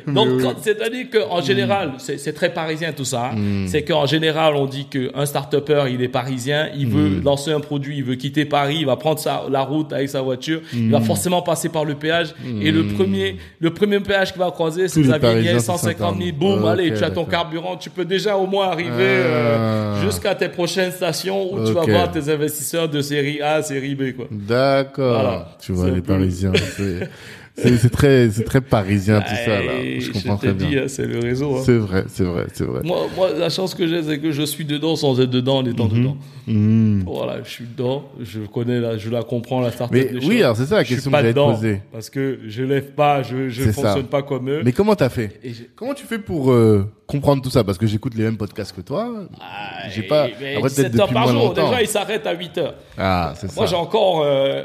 Donc, 0.13 0.29
oui. 0.41 0.45
c'est-à-dire 0.63 1.07
qu'en 1.11 1.41
général, 1.41 1.93
c'est 1.99 2.19
c'est 2.19 2.33
très 2.33 2.53
parisien 2.53 2.93
tout 2.93 3.05
ça. 3.05 3.31
hein. 3.33 3.37
Mm. 3.37 3.67
C'est 3.69 3.83
qu'en 3.83 4.07
général, 4.07 4.55
on 4.57 4.67
dit 4.67 4.87
qu'un 4.87 5.27
start-upper, 5.27 5.85
il 5.91 6.03
est 6.03 6.09
parisien, 6.09 6.69
il 6.77 6.89
Mm. 6.89 6.91
veut 6.91 7.21
lancer 7.23 7.53
un 7.53 7.61
produit, 7.61 7.97
il 7.99 8.05
veut 8.05 8.15
quitter 8.17 8.45
Paris, 8.45 8.79
il 8.81 8.87
va 8.87 8.97
prendre 8.97 9.19
sa, 9.19 9.45
la 9.51 9.63
route 9.63 9.93
avec 9.93 10.09
sa 10.09 10.21
voiture, 10.23 10.61
il 10.73 10.89
Mm. 10.89 10.93
va 10.93 11.01
forcément 11.01 11.43
passer 11.43 11.69
par 11.69 11.85
le 11.85 11.95
péage. 11.95 12.35
Et 12.61 12.71
le 12.71 12.87
premier, 12.89 13.37
le 13.61 13.73
premier 13.73 14.01
péage 14.01 14.33
qu'il 14.33 14.41
va 14.41 14.51
croiser, 14.51 14.89
c'est 14.89 15.01
Xavier 15.01 15.43
Niel, 15.43 15.61
c'est 15.77 15.93
150 15.99 16.17
000, 16.19 16.29
Saint-Arnoux. 16.31 16.57
boum, 16.61 16.67
allez, 16.69 16.95
tu 16.95 17.05
as 17.05 17.11
ton 17.11 17.25
carburant, 17.25 17.77
tu 17.77 17.91
peux 17.91 18.05
déjà 18.05 18.37
au 18.37 18.47
moins 18.47 18.69
arriver 18.69 18.91
Ah. 19.25 19.29
euh, 19.29 20.03
jusqu'à 20.05 20.35
tes 20.35 20.49
prochaines 20.49 20.93
stations 20.93 21.53
où 21.55 21.65
tu 21.67 21.73
vas 21.73 21.83
voir 21.85 22.11
tes 22.11 22.29
investisseurs 22.31 22.89
de 22.89 23.01
série 23.01 23.41
A, 23.43 23.63
série 23.63 23.95
B, 23.95 24.13
quoi. 24.17 24.27
D'accord. 24.31 25.21
Voilà. 25.21 25.49
Tu 25.61 25.73
vois, 25.73 25.87
les 25.91 26.01
peu- 26.01 26.15
Parisiens, 26.15 26.53
c'est, 27.57 27.91
très, 27.91 28.31
c'est 28.31 28.45
très 28.45 28.61
parisien, 28.61 29.21
tout 29.21 29.35
ça, 29.35 29.63
là. 29.63 29.73
Je 29.99 30.11
comprends 30.13 30.37
très 30.37 30.53
bien. 30.53 30.83
hein, 30.83 30.89
c'est 30.89 31.07
le 31.07 31.19
réseau. 31.19 31.57
hein. 31.57 31.63
C'est 31.65 31.77
vrai, 31.77 32.05
c'est 32.09 32.25
vrai, 32.25 32.47
c'est 32.53 32.65
vrai. 32.65 32.81
Moi, 32.85 33.07
moi, 33.17 33.31
la 33.37 33.49
chance 33.49 33.75
que 33.75 33.87
j'ai, 33.87 34.03
c'est 34.03 34.19
que 34.19 34.31
je 34.31 34.43
suis 34.43 34.65
dedans 34.65 34.95
sans 34.97 35.19
être 35.21 35.31
dedans 35.31 35.59
en 35.59 35.67
étant 35.67 35.87
dedans. 35.87 36.17
Mhm. 36.47 37.03
Voilà, 37.07 37.43
je 37.43 37.51
suis 37.51 37.65
dedans, 37.65 38.05
je 38.23 38.41
connais 38.41 38.79
la, 38.79 38.99
je 38.99 39.11
la 39.11 39.23
comprends 39.23 39.61
la 39.61 39.73
startup. 39.73 39.95
Mais 39.97 40.05
des 40.21 40.27
oui, 40.27 40.43
alors 40.43 40.57
c'est 40.57 40.67
ça 40.67 40.77
la 40.77 40.85
Je 40.85 40.89
question 40.91 41.11
que 41.11 41.17
j'allais 41.17 41.33
te 41.33 41.39
poser. 41.39 41.81
Parce 41.93 42.09
que 42.11 42.39
je 42.47 42.63
lève 42.63 42.93
pas, 42.93 43.23
je, 43.23 43.49
ça. 43.51 43.73
fonctionne 43.73 44.07
pas 44.07 44.23
comme 44.23 44.49
eux. 44.51 44.63
Mais 44.65 44.73
comment 44.73 44.95
t'as 44.95 45.09
fait 45.09 45.41
Et 45.43 45.53
Comment 45.75 45.95
tu 45.95 46.05
fais 46.07 46.19
pour 46.19 46.53
euh, 46.53 46.89
comprendre 47.07 47.43
tout 47.43 47.51
ça? 47.51 47.65
Parce 47.65 47.79
que 47.79 47.87
j'écoute 47.87 48.15
les 48.17 48.23
mêmes 48.25 48.37
podcasts 48.37 48.75
que 48.77 48.81
toi. 48.83 49.13
Ah, 49.41 49.89
J'ai 49.95 50.03
pas- 50.03 50.25
après, 50.25 50.61
peut-être 50.61 50.69
17 50.93 51.01
heures 51.01 51.13
par 51.13 51.29
jour. 51.29 51.55
Déjà, 51.55 51.83
il 51.83 51.89
s'arrête 51.89 52.27
à 52.27 52.33
8 52.35 52.59
heures. 52.59 52.75
Ah, 52.97 53.33
c'est 53.37 53.49
ça. 53.49 53.55
Moi, 53.57 53.67
j'ai 53.67 53.75
encore, 53.77 54.23
euh, 54.25 54.63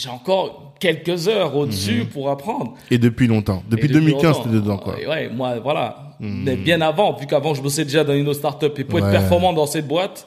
j'ai 0.00 0.08
encore 0.08 0.74
quelques 0.80 1.28
heures 1.28 1.54
au-dessus 1.56 2.06
pour 2.12 2.30
apprendre. 2.30 2.74
Et 2.90 2.98
depuis 2.98 3.26
longtemps. 3.26 3.62
Depuis, 3.68 3.86
Et 3.86 3.92
2015, 3.92 4.22
longtemps. 4.22 4.42
t'es 4.44 4.48
dedans, 4.54 4.78
quoi. 4.78 4.94
Ouais, 5.08 5.28
moi, 5.28 5.58
voilà. 5.60 6.06
Mais 6.20 6.56
bien 6.56 6.80
avant, 6.82 7.14
vu 7.14 7.26
qu'avant, 7.26 7.54
je 7.54 7.62
bossais 7.62 7.84
déjà 7.84 8.04
dans 8.04 8.12
une 8.14 8.28
autre 8.28 8.38
startup. 8.38 8.78
Et 8.78 8.84
pour 8.84 8.98
être 8.98 9.10
performant 9.10 9.52
dans 9.52 9.66
cette 9.66 9.86
boîte, 9.88 10.26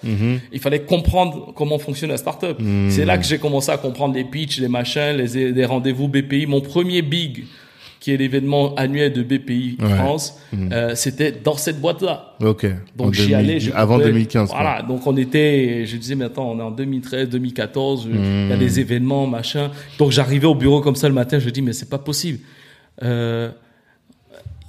il 0.52 0.60
fallait 0.60 0.82
comprendre 0.82 1.54
comment 1.56 1.78
fonctionne 1.80 2.10
la 2.10 2.18
startup. 2.18 2.58
C'est 2.90 3.06
là 3.06 3.18
que 3.18 3.26
j'ai 3.26 3.38
commencé 3.40 3.72
à 3.72 3.78
comprendre 3.78 4.14
les 4.16 4.24
pitchs, 4.24 4.60
les 4.60 4.68
machins, 4.68 5.16
les, 5.16 5.52
les 5.52 5.66
rendez-vous 5.66 6.08
BPI. 6.08 6.46
Mon 6.48 6.62
premier 6.62 7.02
big, 7.02 7.46
qui 8.04 8.12
est 8.12 8.18
l'événement 8.18 8.76
annuel 8.76 9.14
de 9.14 9.24
BPI 9.24 9.78
Ouais. 9.82 9.95
France, 9.95 10.38
euh, 10.54 10.91
c'était 10.93 11.32
dans 11.32 11.56
cette 11.56 11.80
boîte-là. 11.80 12.36
Ok. 12.43 12.66
Donc 12.97 13.14
j'y 13.14 13.22
2000 13.30 13.36
allais. 13.36 13.60
Je 13.62 13.72
avant 13.72 13.95
coupais- 13.95 14.08
2015. 14.10 14.49
quoi. 14.49 14.60
Voilà. 14.62 14.82
Donc 14.82 15.08
on 15.08 15.16
était, 15.16 15.86
je 15.86 15.95
disais, 15.95 16.16
mais 16.16 16.26
attends, 16.26 16.51
on 16.51 16.60
est 16.60 16.64
en 16.64 16.72
2013, 16.72 17.30
2014. 17.30 18.10
Il 18.14 18.49
y 18.49 18.51
a 18.51 18.58
des 18.58 18.82
événements, 18.82 19.26
machin. 19.26 19.72
Donc 19.99 20.12
j'arrivais 20.12 20.47
au 20.47 20.54
bureau 20.56 20.82
comme 20.82 20.97
ça 20.97 21.08
le 21.08 21.14
matin. 21.14 21.39
Je 21.39 21.49
dis, 21.49 21.62
mais 21.62 21.72
c'est 21.72 21.89
pas 21.89 21.97
possible. 21.97 22.39
Euh, 23.04 23.49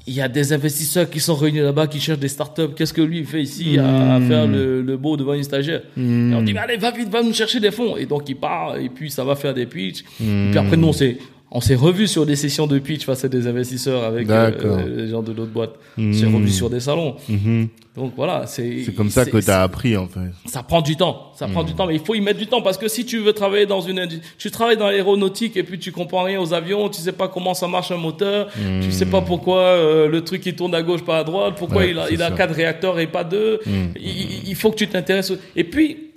il 0.07 0.15
y 0.15 0.21
a 0.21 0.29
des 0.29 0.53
investisseurs 0.53 1.09
qui 1.11 1.19
sont 1.19 1.35
réunis 1.35 1.61
là-bas, 1.61 1.87
qui 1.89 1.99
cherchent 1.99 2.19
des 2.21 2.29
startups. 2.29 2.75
Qu'est-ce 2.77 2.93
que 2.93 3.01
lui 3.03 3.19
il 3.21 3.27
fait 3.27 3.43
ici 3.43 3.79
à, 3.79 4.15
à 4.15 4.19
Hmm. 4.21 4.29
faire 4.29 4.47
le, 4.47 4.81
le 4.83 4.97
beau 4.97 5.17
devant 5.17 5.33
une 5.35 5.43
stagiaire 5.43 5.81
Et 5.97 6.01
On 6.01 6.43
dit, 6.43 6.53
mais 6.53 6.61
allez, 6.61 6.77
va 6.77 6.91
vite, 6.93 7.09
va 7.09 7.21
nous 7.23 7.33
chercher 7.33 7.59
des 7.59 7.71
fonds. 7.73 7.97
Et 7.97 8.07
donc 8.07 8.29
il 8.29 8.37
part, 8.37 8.77
et 8.77 8.91
puis 8.91 9.11
ça 9.11 9.25
va 9.25 9.35
faire 9.35 9.55
des 9.55 9.67
pitchs. 9.67 10.05
Et 10.21 10.51
puis 10.51 10.59
après, 10.59 10.77
nous, 10.77 10.89
on 10.89 10.93
s'est, 10.93 11.17
on 11.57 11.61
s'est 11.61 11.77
revus 11.77 12.09
sur 12.09 12.27
des 12.27 12.35
sessions 12.37 12.67
de 12.67 12.79
pitch 12.81 13.05
face 13.07 13.25
à 13.25 13.29
des 13.29 13.47
investisseurs 13.47 14.03
avec 14.03 14.27
euh, 14.29 14.89
les 15.05 15.09
gens 15.09 15.23
de 15.23 15.33
l'autre 15.33 15.53
boîte. 15.53 15.71
On 15.97 16.13
s'est 16.13 16.27
revus 16.27 16.51
sur 16.51 16.69
des 16.69 16.81
salons. 16.81 17.15
Mhm. 17.29 17.69
Donc 17.97 18.13
voilà, 18.17 18.45
c'est. 18.49 18.83
C'est 18.85 18.93
comme 18.93 19.09
ça 19.09 19.25
que 19.25 19.41
c'est- 19.41 19.47
t'as 19.47 19.63
appris, 19.63 19.97
en 19.97 20.09
fait. 20.09 20.33
ça 20.47 20.65
prend 20.65 20.83
du 20.83 20.97
temps. 20.97 21.31
Ça 21.37 21.47
prend 21.47 21.63
du 21.63 21.75
temps, 21.75 21.87
mais 21.87 21.95
il 21.95 22.01
faut 22.01 22.17
y 22.17 22.21
mettre 22.21 22.41
du 22.41 22.49
temps 22.49 22.61
parce 22.61 22.77
que 22.77 22.89
si 22.89 23.05
tu 23.07 23.21
veux 23.21 23.33
travailler 23.33 23.67
dans 23.67 23.81
une 23.81 24.01
industrie, 24.01 24.27
tu 24.37 24.51
travailles 24.51 24.77
dans 24.77 24.89
l'aéronautique 24.89 25.57
et 25.57 25.63
puis 25.63 25.79
tu 25.79 25.93
comprends 25.93 26.25
rien 26.25 26.41
aux 26.41 26.53
avions, 26.53 26.89
tu 26.89 27.01
sais 27.01 27.13
pas 27.13 27.29
comment 27.29 27.55
ça 27.55 27.69
marche 27.69 27.93
un 27.93 27.99
moteur, 27.99 28.49
tu 28.83 28.91
sais 28.91 29.07
pas 29.07 29.21
pourquoi 29.21 29.61
euh, 29.61 30.09
le 30.09 30.25
truc 30.25 30.45
il 30.47 30.57
tourne 30.57 30.75
à 30.75 30.83
gauche 30.83 31.03
pas 31.05 31.19
à 31.19 31.25
droite, 31.25 31.55
pourquoi 31.57 31.83
Ouais, 31.83 31.91
il 31.91 31.99
a, 32.01 32.11
il 32.11 32.21
a 32.21 32.33
quatre 32.33 32.55
réacteurs 32.55 32.99
et 32.99 33.07
pas 33.07 33.23
deux. 33.23 33.61
Il, 33.97 34.49
il- 34.49 34.55
faut 34.57 34.71
que 34.73 34.77
tu 34.77 34.89
t'intéresses. 34.89 35.33
Et 35.55 35.63
puis 35.65 36.11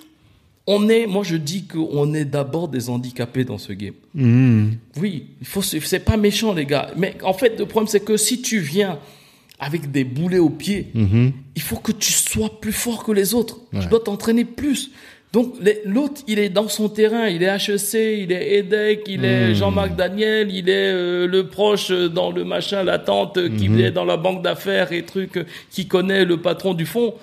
on 0.68 0.90
est, 0.90 1.08
moi 1.08 1.24
je 1.24 1.38
dis 1.38 1.66
qu'on 1.66 2.14
est 2.14 2.26
d'abord 2.26 2.68
des 2.68 2.90
handicapés 2.90 3.46
dans 3.46 3.58
ce 3.58 3.74
game. 3.74 3.94
Mhm. 4.14 4.74
Oui, 5.00 5.28
il 5.40 5.48
faut, 5.48 5.62
c'est 5.62 6.00
pas 6.00 6.18
méchant 6.18 6.54
les 6.54 6.66
gars. 6.66 6.92
Mais 6.98 7.16
en 7.24 7.34
fait 7.34 7.58
le 7.58 7.66
problème 7.66 7.88
c'est 7.88 8.02
que 8.04 8.18
si 8.18 8.42
tu 8.42 8.60
viens 8.60 9.00
avec 9.60 9.92
des 9.92 10.04
boulets 10.04 10.40
aux 10.40 10.50
pieds, 10.52 10.88
Mhm. 10.94 11.32
il 11.56 11.62
faut 11.62 11.78
que 11.78 11.92
tu 11.92 12.12
sois 12.12 12.60
plus 12.62 12.74
fort 12.74 13.04
que 13.04 13.12
les 13.12 13.34
autres. 13.34 13.58
Tu 13.80 13.88
dois 13.88 14.00
t'entraîner 14.02 14.46
plus. 14.46 14.92
Donc 15.34 15.56
l'autre, 15.86 16.22
il 16.28 16.40
est 16.40 16.50
dans 16.50 16.68
son 16.70 16.88
terrain, 16.90 17.28
il 17.28 17.44
est 17.44 17.48
HEC, 17.48 18.24
il 18.24 18.32
est 18.32 18.60
EDEC, 18.60 19.02
il 19.08 19.26
est 19.26 19.56
Jean-Marc 19.56 19.96
Daniel, 19.96 20.50
il 20.54 20.70
est 20.70 20.94
euh, 20.94 21.28
le 21.28 21.48
proche 21.48 21.92
euh, 21.92 22.08
dans 22.08 22.32
le 22.32 22.46
machin, 22.46 22.82
la 22.84 22.98
tante 22.98 23.38
euh, 23.38 23.50
qui 23.50 23.66
est 23.82 23.92
dans 23.92 24.06
la 24.06 24.16
banque 24.16 24.42
d'affaires 24.42 24.94
et 24.94 25.04
trucs, 25.04 25.36
euh, 25.38 25.44
qui 25.70 25.86
connaît 25.88 26.24
le 26.24 26.38
patron 26.38 26.74
du 26.74 26.86
fonds. 26.86 27.14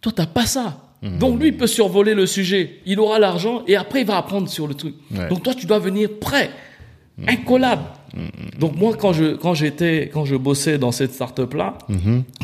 Toi, 0.00 0.12
t'as 0.16 0.26
pas 0.26 0.46
ça. 0.46 0.87
Donc 1.02 1.40
lui, 1.40 1.48
il 1.48 1.56
peut 1.56 1.68
survoler 1.68 2.14
le 2.14 2.26
sujet, 2.26 2.80
il 2.84 2.98
aura 2.98 3.18
l'argent 3.18 3.62
et 3.68 3.76
après 3.76 4.00
il 4.00 4.06
va 4.06 4.16
apprendre 4.16 4.48
sur 4.48 4.66
le 4.66 4.74
truc. 4.74 4.94
Ouais. 5.12 5.28
Donc 5.28 5.42
toi, 5.44 5.54
tu 5.54 5.66
dois 5.66 5.78
venir 5.78 6.10
prêt, 6.18 6.50
incollable. 7.26 7.82
Donc 8.58 8.74
moi, 8.74 8.96
quand 8.96 9.12
je 9.12 9.36
quand 9.36 9.54
j'étais 9.54 10.10
quand 10.12 10.24
je 10.24 10.34
bossais 10.34 10.78
dans 10.78 10.90
cette 10.90 11.12
startup 11.12 11.54
là, 11.54 11.78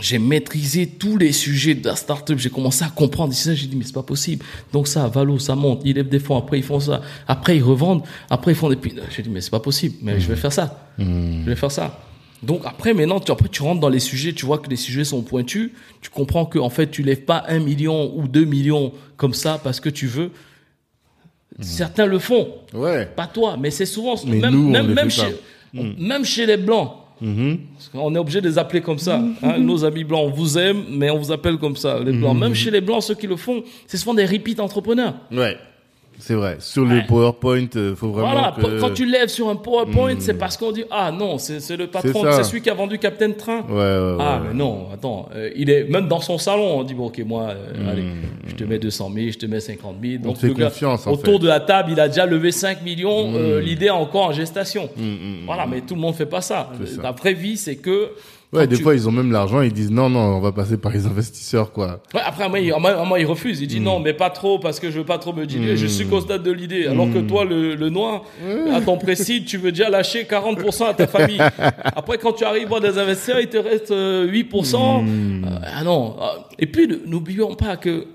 j'ai 0.01 0.19
maîtrisé 0.19 0.87
tous 0.87 1.17
les 1.17 1.33
sujets 1.33 1.75
de 1.75 1.85
la 1.89 1.97
startup. 1.97 2.39
J'ai 2.39 2.51
commencé 2.51 2.85
à 2.85 2.91
comprendre. 2.91 3.33
J'ai 3.33 3.67
dit 3.67 3.75
mais 3.75 3.85
c'est 3.85 3.93
pas 3.93 4.03
possible. 4.03 4.45
Donc 4.73 4.87
ça, 4.87 5.09
Valo, 5.09 5.39
ça 5.39 5.57
monte. 5.57 5.81
Ils 5.85 5.97
lèvent 5.97 6.09
des 6.09 6.21
fonds. 6.21 6.37
Après 6.37 6.59
ils 6.59 6.63
font 6.63 6.79
ça. 6.79 7.01
Après 7.27 7.57
ils 7.57 7.63
revendent. 7.63 8.03
Après 8.31 8.53
ils 8.53 8.57
font 8.57 8.69
des. 8.69 8.79
J'ai 9.11 9.23
dit 9.23 9.31
mais 9.31 9.41
c'est 9.41 9.51
pas 9.51 9.59
possible. 9.59 9.97
Mais 10.03 10.21
je 10.21 10.29
vais 10.29 10.37
faire 10.37 10.53
ça. 10.53 10.87
Je 10.99 11.45
vais 11.45 11.57
faire 11.57 11.73
ça. 11.73 11.99
Donc 12.47 12.63
après, 12.65 12.95
maintenant, 12.95 13.21
tu, 13.21 13.31
après, 13.33 13.49
tu 13.49 13.63
rentres 13.63 13.81
dans 13.81 13.89
les 13.89 14.01
sujets, 14.01 14.33
tu 14.33 14.45
vois 14.47 14.59
que 14.59 14.69
les 14.69 14.77
sujets 14.77 15.05
sont 15.05 15.23
pointus, 15.23 15.71
tu 16.01 16.11
comprends 16.11 16.45
que 16.47 16.59
en 16.59 16.71
fait, 16.71 16.91
tu 16.91 17.03
lèves 17.03 17.23
pas 17.25 17.45
un 17.49 17.59
million 17.61 18.13
ou 18.17 18.29
deux 18.29 18.45
millions 18.45 18.93
comme 19.17 19.35
ça 19.35 19.61
parce 19.63 19.81
que 19.81 19.89
tu 19.89 20.07
veux. 20.07 20.31
Certains 21.61 22.07
le 22.07 22.19
font, 22.19 22.49
Ouais. 22.73 23.07
pas 23.07 23.27
toi, 23.29 23.57
mais 23.59 23.71
c'est 23.71 23.87
souvent 23.87 24.15
Mais 24.27 24.39
même 24.41 24.53
nous, 24.55 24.75
on 24.75 24.83
même 24.83 25.09
chez, 25.11 25.23
même 25.73 26.25
chez 26.25 26.47
les 26.47 26.57
blancs. 26.57 26.91
Parce 27.21 27.89
qu'on 27.91 28.15
est 28.15 28.19
obligé 28.19 28.41
de 28.41 28.49
les 28.49 28.59
appeler 28.59 28.81
comme 28.83 28.99
ça. 28.99 29.23
hein. 29.43 29.59
Nos 29.59 29.85
amis 29.85 30.03
blancs, 30.05 30.25
on 30.27 30.31
vous 30.35 30.59
aime, 30.59 30.83
mais 30.91 31.11
on 31.11 31.19
vous 31.19 31.31
appelle 31.33 31.57
comme 31.59 31.77
ça, 31.77 32.01
les 32.01 32.13
blancs. 32.13 32.37
Même 32.37 32.55
chez 32.55 32.71
les 32.73 32.81
blancs, 32.81 33.03
ceux 33.05 33.15
qui 33.15 33.27
le 33.29 33.37
font, 33.37 33.63
c'est 33.87 33.97
souvent 33.97 34.15
des 34.15 34.27
repeat 34.27 34.59
entrepreneurs. 34.61 35.15
Ouais. 35.31 35.57
C'est 36.19 36.35
vrai. 36.35 36.57
Sur 36.61 36.85
le 36.85 37.01
PowerPoint, 37.07 37.67
euh, 37.77 37.95
faut 37.95 38.09
vraiment 38.11 38.33
Voilà, 38.33 38.55
que... 38.57 38.81
quand 38.81 38.91
tu 38.95 39.05
lèves 39.05 39.29
sur 39.29 39.49
un 39.49 39.57
PowerPoint, 39.57 40.15
c'est 40.21 40.35
parce 40.35 40.57
qu'on 40.57 40.73
dit 40.73 40.85
ah 40.91 41.11
non, 41.13 41.39
c'est 41.39 41.77
le 41.77 41.87
patron, 41.87 42.25
C'est 42.33 42.45
celui 42.45 42.63
qui 42.63 42.71
a 42.71 42.75
vendu 42.75 42.99
Captain 42.99 43.33
Train. 43.33 43.63
Ouais, 43.69 43.75
ouais, 43.75 44.13
ouais. 44.13 44.17
Ah 44.21 44.41
mais 44.47 44.55
non, 44.55 44.89
attends, 44.93 45.29
euh, 45.35 45.51
il 45.57 45.71
est 45.71 45.85
même 45.85 46.09
dans 46.09 46.21
son 46.21 46.39
salon, 46.39 46.79
on 46.79 46.83
dit 46.85 46.95
bon 46.95 47.07
ok 47.07 47.21
moi, 47.27 47.49
euh, 47.51 47.91
allez, 47.93 48.05
je 48.47 48.55
te 48.55 48.65
mets 48.65 48.79
200 48.79 49.11
000, 49.15 49.27
je 49.33 49.39
te 49.39 49.47
mets 49.47 49.61
50 49.61 49.97
000. 50.03 50.23
Donc 50.23 50.43
Hmm. 50.43 50.47
le 50.47 50.53
gars, 50.55 50.67
confiance, 50.67 51.07
en 51.07 51.13
autour 51.13 51.25
fait. 51.25 51.33
Hmm. 51.39 51.43
de 51.43 51.47
la 51.49 51.61
table, 51.61 51.93
il 51.93 52.01
a 52.01 52.09
déjà 52.09 52.27
levé 52.27 52.53
5 52.53 52.83
millions, 52.83 53.33
euh, 53.35 53.61
l'idée 53.61 53.87
est 53.87 53.91
encore 53.91 54.27
en 54.27 54.33
gestation. 54.33 54.89
Voilà, 55.47 55.67
mais 55.67 55.81
tout 55.83 55.95
le 55.95 56.01
monde 56.01 56.15
fait 56.15 56.27
pas 56.27 56.41
ça. 56.41 56.71
ça. 56.87 57.03
La 57.03 57.13
vraie 57.13 57.35
vie, 57.35 57.57
c'est 57.57 57.77
que 57.77 58.11
Ouais, 58.55 58.67
des 58.67 58.77
tu- 58.77 58.83
fois, 58.83 58.95
ils 58.95 59.09
ont 59.09 59.13
même 59.13 59.33
l'argent, 59.33 59.61
ils 59.63 59.73
disent 59.73 59.91
non, 59.91 60.09
non, 60.09 60.21
on 60.37 60.41
va 60.41 60.53
passer 60.53 60.77
par 60.77 60.93
les 60.93 61.07
investisseurs, 61.07 61.73
quoi. 61.73 62.01
Ouais, 62.15 62.21
après, 62.25 62.49
moi, 62.49 62.61
il, 62.61 62.73
moi, 62.79 63.19
il 63.21 63.27
refuse. 63.27 63.61
Il 63.61 63.67
dit 63.67 63.81
Hmm. 63.81 63.85
non, 63.85 64.01
mais 64.01 64.13
pas 64.13 64.31
trop 64.31 64.59
parce 64.59 64.79
que 64.81 64.91
je 64.91 64.99
veux 64.99 65.05
pas 65.05 65.19
trop 65.19 65.33
me 65.33 65.45
diluer. 65.47 65.77
Je 65.77 65.87
suis 65.87 66.07
qu'au 66.07 66.21
stade 66.21 66.43
de 66.43 66.51
l'idée. 66.53 66.87
Alors 66.87 67.13
que 67.13 67.19
toi, 67.19 67.45
le, 67.45 67.75
le 67.75 67.89
noir, 67.91 68.23
à 68.73 68.81
ton 68.81 68.97
précis, 68.99 69.45
tu 69.45 69.59
veux 69.59 69.73
déjà 69.73 69.91
lâcher 69.91 70.25
40% 70.25 70.87
à 70.89 70.95
ta 70.95 71.07
famille. 71.07 71.41
Après, 71.85 72.19
quand 72.19 72.33
tu 72.33 72.45
arrives 72.45 72.69
voir 72.69 72.81
des 72.81 72.97
investisseurs, 72.99 73.41
il 73.41 73.49
te 73.49 73.57
reste 73.59 73.91
euh, 73.91 74.27
8%. 74.31 75.03
Hmm. 75.03 75.45
Euh, 75.45 75.49
ah 75.77 75.83
non. 75.85 76.17
Euh, 76.21 76.25
Et 76.59 76.67
puis, 76.67 76.89
n'oublions 77.07 77.55
pas 77.55 77.77
que 77.77 78.07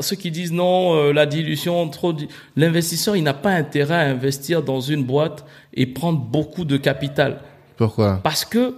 ceux 0.00 0.16
qui 0.16 0.30
disent 0.30 0.52
non, 0.52 0.94
euh, 0.94 1.12
la 1.12 1.26
dilution, 1.26 1.88
trop, 1.88 2.12
di- 2.12 2.28
l'investisseur, 2.56 3.16
il 3.16 3.22
n'a 3.22 3.34
pas 3.34 3.50
intérêt 3.52 3.94
à 3.94 4.00
investir 4.10 4.62
dans 4.62 4.80
une 4.80 5.04
boîte 5.04 5.44
et 5.74 5.86
prendre 5.86 6.18
beaucoup 6.18 6.64
de 6.64 6.76
capital. 6.76 7.38
Pourquoi? 7.76 8.20
Parce 8.22 8.44
que 8.44 8.74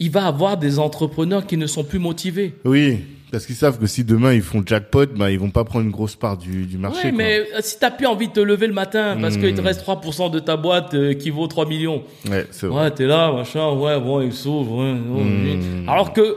il 0.00 0.10
va 0.10 0.26
avoir 0.26 0.56
des 0.56 0.78
entrepreneurs 0.78 1.46
qui 1.46 1.56
ne 1.56 1.66
sont 1.66 1.84
plus 1.84 1.98
motivés. 1.98 2.54
Oui, 2.64 2.98
parce 3.30 3.46
qu'ils 3.46 3.54
savent 3.56 3.78
que 3.78 3.86
si 3.86 4.04
demain 4.04 4.32
ils 4.32 4.42
font 4.42 4.62
jackpot, 4.64 5.06
bah, 5.16 5.30
ils 5.30 5.38
vont 5.38 5.50
pas 5.50 5.64
prendre 5.64 5.84
une 5.84 5.90
grosse 5.90 6.14
part 6.16 6.36
du, 6.36 6.66
du 6.66 6.78
marché. 6.78 7.08
Quoi. 7.10 7.12
mais 7.12 7.40
euh, 7.40 7.60
si 7.60 7.78
t'as 7.78 7.90
plus 7.90 8.06
envie 8.06 8.28
de 8.28 8.32
te 8.32 8.40
lever 8.40 8.66
le 8.66 8.72
matin 8.72 9.16
parce 9.20 9.36
qu'il 9.36 9.54
te 9.54 9.60
Hmm. 9.60 9.64
reste 9.66 9.82
3% 9.86 10.30
de 10.30 10.38
ta 10.40 10.56
boîte 10.56 10.94
euh, 10.94 11.14
qui 11.14 11.30
vaut 11.30 11.46
3 11.46 11.66
millions. 11.66 12.02
Ouais, 12.30 12.46
c'est 12.50 12.66
vrai. 12.66 12.84
Ouais, 12.84 12.90
t'es 12.90 13.06
là, 13.06 13.32
machin, 13.32 13.70
ouais, 13.72 13.98
bon, 14.00 14.20
il 14.20 14.32
s'ouvre, 14.32 14.78
ouais, 14.84 14.94
oh, 15.12 15.18
Hmm. 15.20 15.44
oui. 15.44 15.58
Alors 15.88 16.12
que 16.12 16.36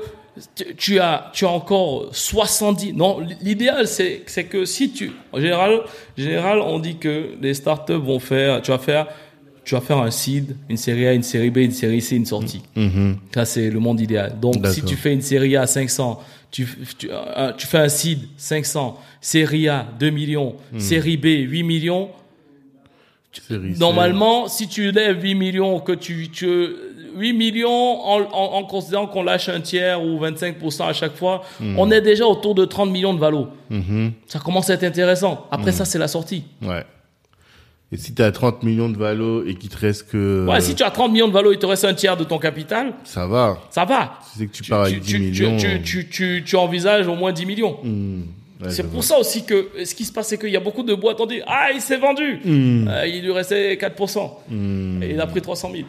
tu- 0.55 0.76
tu 0.76 0.99
as, 0.99 1.32
tu 1.34 1.45
as 1.45 1.49
encore 1.49 2.10
70. 2.12 2.93
Non, 2.93 3.20
l'idéal, 3.41 3.88
c'est, 3.88 4.22
c'est 4.28 4.43
que 4.45 4.66
si 4.66 4.91
tu, 4.91 5.12
en 5.34 5.39
général, 5.39 5.82
en 5.82 6.22
général, 6.22 6.60
on 6.60 6.78
dit 6.80 6.97
que 6.97 7.30
les 7.41 7.53
startups 7.55 7.93
vont 7.93 8.20
faire, 8.20 8.62
tu 8.62 8.70
vas 8.72 8.78
faire, 8.78 9.08
tu 9.68 9.76
vas 9.76 9.82
faire 9.82 9.97
un 9.97 10.09
seed, 10.11 10.55
une 10.70 10.78
série 10.78 11.05
A, 11.07 11.13
une 11.13 11.24
série 11.24 11.49
B, 11.51 11.57
une 11.57 11.72
série 11.74 12.01
C, 12.01 12.15
une 12.15 12.26
sortie. 12.26 12.61
Mhm. 12.76 13.18
Ça, 13.34 13.43
c'est 13.43 13.70
le 13.70 13.80
monde 13.82 13.99
idéal. 13.99 14.39
Donc, 14.39 14.65
si 14.68 14.82
tu 14.82 14.95
fais 14.95 15.11
une 15.13 15.22
série 15.22 15.57
A 15.57 15.68
500, 15.68 16.22
tu, 16.49 16.65
tu, 16.97 17.09
euh, 17.11 17.51
tu 17.51 17.68
fais 17.68 17.80
un 17.80 17.89
seed 17.89 18.20
500, 18.38 18.97
série 19.20 19.68
A 19.68 19.86
2 19.99 20.09
millions, 20.09 20.55
Hmm. 20.72 20.80
série 20.80 21.18
B 21.18 21.26
8 21.49 21.63
millions. 21.63 22.09
Normalement, 23.78 24.47
si 24.47 24.68
tu 24.70 24.89
lèves 24.91 25.22
8 25.22 25.36
millions, 25.36 25.80
que 25.80 25.91
tu, 25.91 26.30
tu 26.32 26.47
8 27.18 27.34
millions 27.34 27.70
en, 28.05 28.22
en, 28.22 28.53
en 28.59 28.63
considérant 28.63 29.07
qu'on 29.07 29.24
lâche 29.24 29.49
un 29.49 29.59
tiers 29.59 30.01
ou 30.01 30.20
25% 30.20 30.88
à 30.88 30.93
chaque 30.93 31.15
fois, 31.15 31.43
Hmm. 31.59 31.78
on 31.78 31.91
est 31.91 32.01
déjà 32.01 32.26
autour 32.26 32.55
de 32.55 32.63
30 32.65 32.89
millions 32.89 33.13
de 33.13 33.20
valo. 33.20 33.49
Mhm. 33.70 34.13
Ça 34.28 34.39
commence 34.39 34.70
à 34.70 34.76
être 34.76 34.84
intéressant. 34.86 35.45
Après 35.51 35.72
ça, 35.74 35.84
c'est 35.86 35.99
la 35.99 36.07
sortie. 36.07 36.43
Ouais. 36.61 36.86
Et 37.92 37.98
si 37.98 38.14
t'as 38.14 38.32
30 38.32 38.64
millions 38.64 38.90
de 38.90 38.98
valo 38.98 39.46
et 39.46 39.56
qu'il 39.56 39.70
te 39.70 39.78
reste 39.78 40.10
que... 40.10 40.46
Ouais, 40.46 40.60
si 40.60 40.76
tu 40.76 40.84
as 40.84 40.92
30 40.92 41.12
millions 41.14 41.30
de 41.30 41.34
valo, 41.34 41.54
il 41.54 41.58
te 41.58 41.66
reste 41.66 41.86
un 41.86 41.94
tiers 41.94 42.18
de 42.18 42.26
ton 42.26 42.38
capital, 42.38 42.94
Ça 43.06 43.28
va. 43.28 43.60
ça 43.70 43.86
va. 43.86 44.20
Tu 44.34 44.40
sais 44.40 44.48
que 44.48 44.52
tu, 44.52 44.64
Tu, 44.64 44.70
pars 44.70 44.86
tu, 44.88 44.92
avec 44.92 45.04
10 45.04 45.08
tu, 45.14 45.18
tu, 45.32 45.44
millions. 45.46 45.58
tu, 45.58 45.82
tu, 45.82 46.10
tu, 46.10 46.44
tu 46.46 46.56
envisages 46.58 47.08
au 47.08 47.16
moins 47.16 47.32
10 47.32 47.46
millions. 47.46 47.78
Hmm. 47.84 48.24
Ouais, 48.60 48.72
C'est 48.72 48.82
pour 48.84 48.93
vois. 48.93 49.01
ça 49.03 49.20
aussi 49.20 49.45
que 49.45 49.68
ce 49.86 49.93
qui 49.93 50.03
se 50.03 50.12
passe, 50.12 50.30
c'est 50.30 50.38
qu'il 50.39 50.49
y 50.49 50.58
a 50.58 50.60
beaucoup 50.60 50.82
de 50.82 50.95
boîtes, 50.95 51.22
on 51.22 51.28
dit 51.28 51.41
Ah, 51.45 51.68
il 51.74 51.80
s'est 51.82 51.97
vendu 51.97 52.39
Hmm. 52.43 52.88
Euh, 52.88 53.05
Il 53.08 53.22
lui 53.24 53.32
restait 53.32 53.76
4%. 53.76 54.32
Et 55.03 55.12
il 55.12 55.22
a 55.22 55.28
pris 55.28 55.41
300 55.41 55.72
000. 55.74 55.84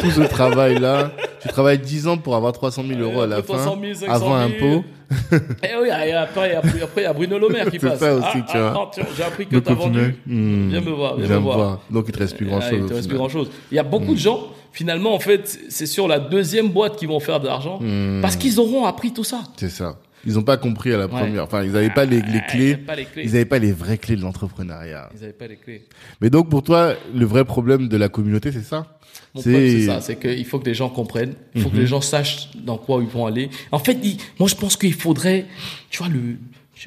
Tout 0.00 0.10
ce 0.10 0.20
travail-là, 0.22 1.12
tu 1.42 1.48
travailles 1.48 1.78
10 1.78 2.06
ans 2.08 2.16
pour 2.16 2.36
avoir 2.36 2.52
300 2.52 2.84
000 2.88 3.00
euros 3.00 3.20
à 3.22 3.26
la 3.26 3.36
Après 3.36 3.54
fin, 3.54 3.62
300 3.64 3.78
000, 3.82 3.94
500 3.94 4.06
000. 4.06 4.14
avant 4.14 4.34
impôt. 4.36 4.84
Et 5.62 5.68
oui, 5.78 5.88
et 5.88 6.12
après, 6.12 6.54
après, 6.54 6.72
il 6.96 7.02
y 7.02 7.04
a 7.04 7.12
Bruno 7.12 7.38
Le 7.38 7.48
Maire 7.50 7.70
qui 7.70 7.78
passe. 7.78 7.98
ça 7.98 8.14
aussi, 8.14 8.26
Ah, 8.32 8.46
tu 8.50 8.56
vois. 8.58 8.72
ah, 8.74 8.90
tiens, 8.94 9.04
J'ai 9.14 9.22
appris 9.22 9.46
que 9.46 9.54
Donc, 9.56 9.64
tu 9.64 9.70
as 9.70 9.72
au 9.74 9.76
final, 9.76 9.92
vendu. 10.02 10.16
hmm, 10.26 10.68
Viens 10.70 10.80
me 10.80 10.90
voir, 10.90 11.16
viens 11.18 11.26
viens 11.26 11.36
me 11.36 11.42
voir. 11.42 11.56
voir. 11.58 11.80
Donc 11.90 12.04
il 12.08 12.12
te 12.12 12.18
reste 12.18 12.36
plus 12.38 12.46
Ah, 12.46 12.52
grand-chose. 12.52 12.78
il 12.80 12.86
te 12.86 12.94
reste 12.94 13.08
plus 13.08 13.16
final. 13.16 13.16
grand 13.18 13.28
chose. 13.28 13.50
Il 13.70 13.74
y 13.74 13.78
a 13.78 13.82
beaucoup 13.82 14.14
de 14.14 14.18
gens, 14.18 14.40
finalement, 14.72 15.12
en 15.14 15.18
fait, 15.18 15.58
c'est 15.68 15.84
sur 15.84 16.08
la 16.08 16.18
deuxième 16.18 16.68
boîte 16.70 16.96
qu'ils 16.96 17.08
vont 17.08 17.20
faire 17.20 17.40
de 17.40 17.46
l'argent 17.46 17.78
Hmm. 17.82 18.20
parce 18.22 18.36
qu'ils 18.36 18.58
auront 18.58 18.86
appris 18.86 19.12
tout 19.12 19.24
ça. 19.24 19.42
C'est 19.58 19.68
ça. 19.68 19.96
Ils 20.24 20.34
n'ont 20.34 20.42
pas 20.42 20.56
compris 20.56 20.92
à 20.92 20.96
la 20.98 21.08
première. 21.08 21.44
Enfin, 21.44 21.64
ils 21.64 21.72
n'avaient 21.72 21.90
pas 21.90 22.04
les, 22.04 22.20
les 22.22 22.38
Ah, 22.38 22.50
clés. 22.50 22.60
Ils 22.64 22.70
n'avaient 22.70 22.76
pas 22.84 22.94
les 22.96 23.04
clés. 23.04 23.22
Ils 23.24 23.32
n'avaient 23.32 23.44
pas 23.44 23.58
les 23.58 23.72
vraies 23.72 23.98
clés 23.98 24.16
de 24.16 24.20
l'entrepreneuriat. 24.22 25.08
Ils 25.14 25.20
n'avaient 25.20 25.32
pas 25.32 25.46
les 25.48 25.56
clés. 25.56 25.82
Mais 26.20 26.30
donc 26.30 26.48
pour 26.48 26.62
toi, 26.62 26.94
le 27.14 27.24
vrai 27.26 27.44
problème 27.44 27.88
de 27.88 27.96
la 27.96 28.08
communauté, 28.08 28.52
c'est 28.52 28.62
ça? 28.62 28.98
Mon 29.34 29.40
problème, 29.42 29.70
c'est 29.70 29.86
ça, 29.86 30.00
c'est 30.00 30.16
qu'il 30.16 30.44
faut 30.44 30.58
que 30.58 30.66
les 30.66 30.74
gens 30.74 30.88
comprennent, 30.90 31.34
il 31.54 31.62
faut 31.62 31.68
Mhm. 31.68 31.74
que 31.74 31.80
les 31.80 31.86
gens 31.86 32.00
sachent 32.00 32.50
dans 32.54 32.78
quoi 32.78 33.02
ils 33.02 33.08
vont 33.08 33.26
aller. 33.26 33.50
En 33.70 33.78
fait, 33.78 33.98
moi, 34.38 34.48
je 34.48 34.54
pense 34.54 34.76
qu'il 34.76 34.94
faudrait, 34.94 35.46
tu 35.90 35.98
vois, 36.02 36.08
le, 36.12 36.36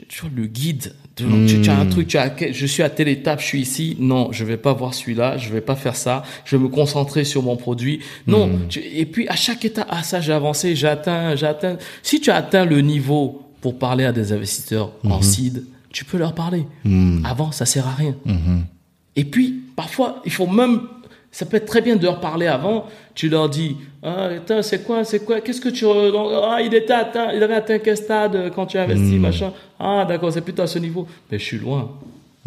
tu 0.07 0.21
vois, 0.21 0.29
le 0.35 0.45
guide. 0.45 0.93
De- 1.17 1.47
tu, 1.47 1.61
tu 1.61 1.69
as 1.69 1.77
un 1.79 1.85
truc, 1.85 2.07
tu 2.07 2.17
as, 2.17 2.33
je 2.51 2.65
suis 2.65 2.83
à 2.83 2.89
telle 2.89 3.07
étape, 3.07 3.39
je 3.39 3.45
suis 3.45 3.61
ici. 3.61 3.95
Non, 3.99 4.31
je 4.31 4.43
vais 4.43 4.57
pas 4.57 4.73
voir 4.73 4.93
celui-là, 4.93 5.37
je 5.37 5.49
vais 5.49 5.61
pas 5.61 5.75
faire 5.75 5.95
ça. 5.95 6.23
Je 6.43 6.57
vais 6.57 6.63
me 6.63 6.67
concentrer 6.69 7.23
sur 7.23 7.41
mon 7.43 7.55
produit. 7.55 7.99
Non. 8.27 8.49
tu- 8.69 8.79
et 8.83 9.05
puis, 9.05 9.27
à 9.29 9.35
chaque 9.35 9.63
étape, 9.65 9.87
ah, 9.89 10.03
ça, 10.03 10.19
j'ai 10.21 10.33
avancé, 10.33 10.75
j'ai 10.75 10.87
atteint, 10.87 11.35
j'ai 11.35 11.45
atteint. 11.47 11.77
Si 12.03 12.19
tu 12.19 12.31
as 12.31 12.35
atteint 12.35 12.65
le 12.65 12.81
niveau 12.81 13.41
pour 13.61 13.79
parler 13.79 14.03
à 14.05 14.11
des 14.11 14.33
investisseurs 14.33 14.91
en 15.05 15.21
seed, 15.21 15.63
tu 15.91 16.03
peux 16.03 16.17
leur 16.17 16.35
parler. 16.35 16.65
Avant, 17.23 17.51
ça 17.51 17.65
sert 17.65 17.87
à 17.87 17.93
rien. 17.95 18.15
Et 19.15 19.23
puis, 19.23 19.61
parfois, 19.77 20.21
il 20.25 20.31
faut 20.31 20.47
même, 20.47 20.81
ça 21.35 21.45
peut 21.45 21.57
être 21.57 21.65
très 21.65 21.81
bien 21.81 21.97
de 21.97 22.03
leur 22.05 22.21
parler 22.21 22.47
avant. 22.47 22.85
Tu 23.13 23.27
leur 23.27 23.49
dis, 23.49 23.75
ah, 24.01 24.29
c'est 24.61 24.85
quoi, 24.85 25.03
c'est 25.03 25.25
quoi, 25.25 25.41
qu'est-ce 25.41 25.59
que 25.59 25.67
tu, 25.67 25.85
ah, 25.85 26.59
il 26.61 26.73
était 26.73 26.93
atteint, 26.93 27.33
il 27.33 27.43
avait 27.43 27.55
atteint 27.55 27.77
quel 27.79 27.97
stade 27.97 28.37
euh, 28.37 28.49
quand 28.49 28.65
tu 28.67 28.77
as 28.77 28.83
investi, 28.83 29.19
machin. 29.19 29.51
Ah, 29.77 30.05
d'accord, 30.07 30.31
c'est 30.31 30.39
plutôt 30.39 30.61
à 30.61 30.67
ce 30.67 30.79
niveau. 30.79 31.05
Mais 31.29 31.37
je 31.37 31.43
suis 31.43 31.57
loin. 31.57 31.91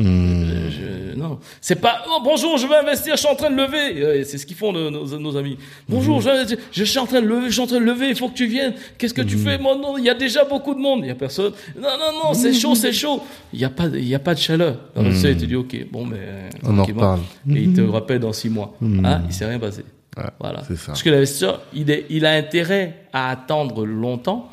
Euh, 0.01 0.71
je- 0.71 1.19
non, 1.19 1.41
c'est 1.61 1.81
pas 1.81 2.05
oh, 2.09 2.21
bonjour, 2.23 2.57
je 2.57 2.67
veux 2.69 2.77
investir, 2.77 3.15
je 3.17 3.21
suis 3.21 3.29
en 3.29 3.35
train 3.35 3.51
de 3.51 3.57
lever. 3.57 4.01
Euh, 4.03 4.25
C'est 4.25 4.39
ce 4.39 4.47
qu'ils 4.47 4.57
font 4.57 4.73
nos, 4.73 4.91
nos, 4.91 5.37
amis. 5.37 5.59
Bonjour, 5.89 6.21
je, 6.21 6.29
je- 6.49 6.55
je 6.71 6.85
suis 6.85 6.99
en 6.99 7.07
train 7.07 7.21
de 7.21 7.27
lever, 7.27 7.47
je 7.49 7.53
suis 7.53 7.61
en 7.63 7.67
train 7.67 7.81
de 7.81 7.85
lever. 7.85 8.09
Il 8.11 8.17
faut 8.17 8.29
que 8.29 8.35
tu 8.35 8.47
viennes. 8.47 8.75
Qu'est-ce 8.97 9.15
que 9.15 9.23
tu 9.23 9.37
fais? 9.37 9.59
Moi, 9.59 9.77
non, 9.77 9.99
il 9.99 10.05
y 10.05 10.11
a 10.11 10.15
déjà 10.15 10.45
beaucoup 10.45 10.75
de 10.75 10.81
monde. 10.81 11.01
Il 11.03 11.09
y 11.09 11.11
a 11.11 11.15
personne. 11.17 11.53
Non, 11.77 11.89
non, 11.99 12.19
non, 12.29 12.35
c'est 12.35 12.53
chaud, 12.55 12.75
c'est 12.77 12.93
chaud. 12.93 13.23
Il 13.53 13.59
y 13.59 13.65
a 13.65 13.71
pas, 13.71 13.87
il 13.87 14.07
y 14.09 14.15
a 14.15 14.19
pas 14.21 14.35
de 14.35 14.39
chaleur. 14.41 14.77
Alors, 14.95 15.11
tu 15.11 15.17
sais, 15.19 15.37
tu 15.37 15.47
dis 15.47 15.57
ok, 15.57 15.77
bon, 15.91 16.05
mais 16.07 16.19
euh, 16.21 16.49
On 16.65 16.79
en 16.79 16.85
reparle. 16.85 17.21
Et 17.51 17.63
il 17.63 17.73
te 17.73 17.81
rappelle 17.81 18.21
dans 18.21 18.33
six 18.33 18.51
mois. 18.51 18.77
Ah, 19.05 19.21
il 19.27 19.33
s'est 19.35 19.47
rien 19.47 19.59
passé. 19.59 19.85
Ouais, 20.17 20.25
Voilà. 20.41 20.63
c'est 20.67 20.77
ça. 20.77 20.87
Parce 20.89 21.03
que 21.03 21.11
l'investisseur, 21.11 21.63
il, 21.75 21.91
est, 21.91 22.07
il 22.11 22.27
a 22.27 22.33
intérêt 22.33 23.05
à 23.13 23.31
attendre 23.31 23.85
longtemps 23.87 24.49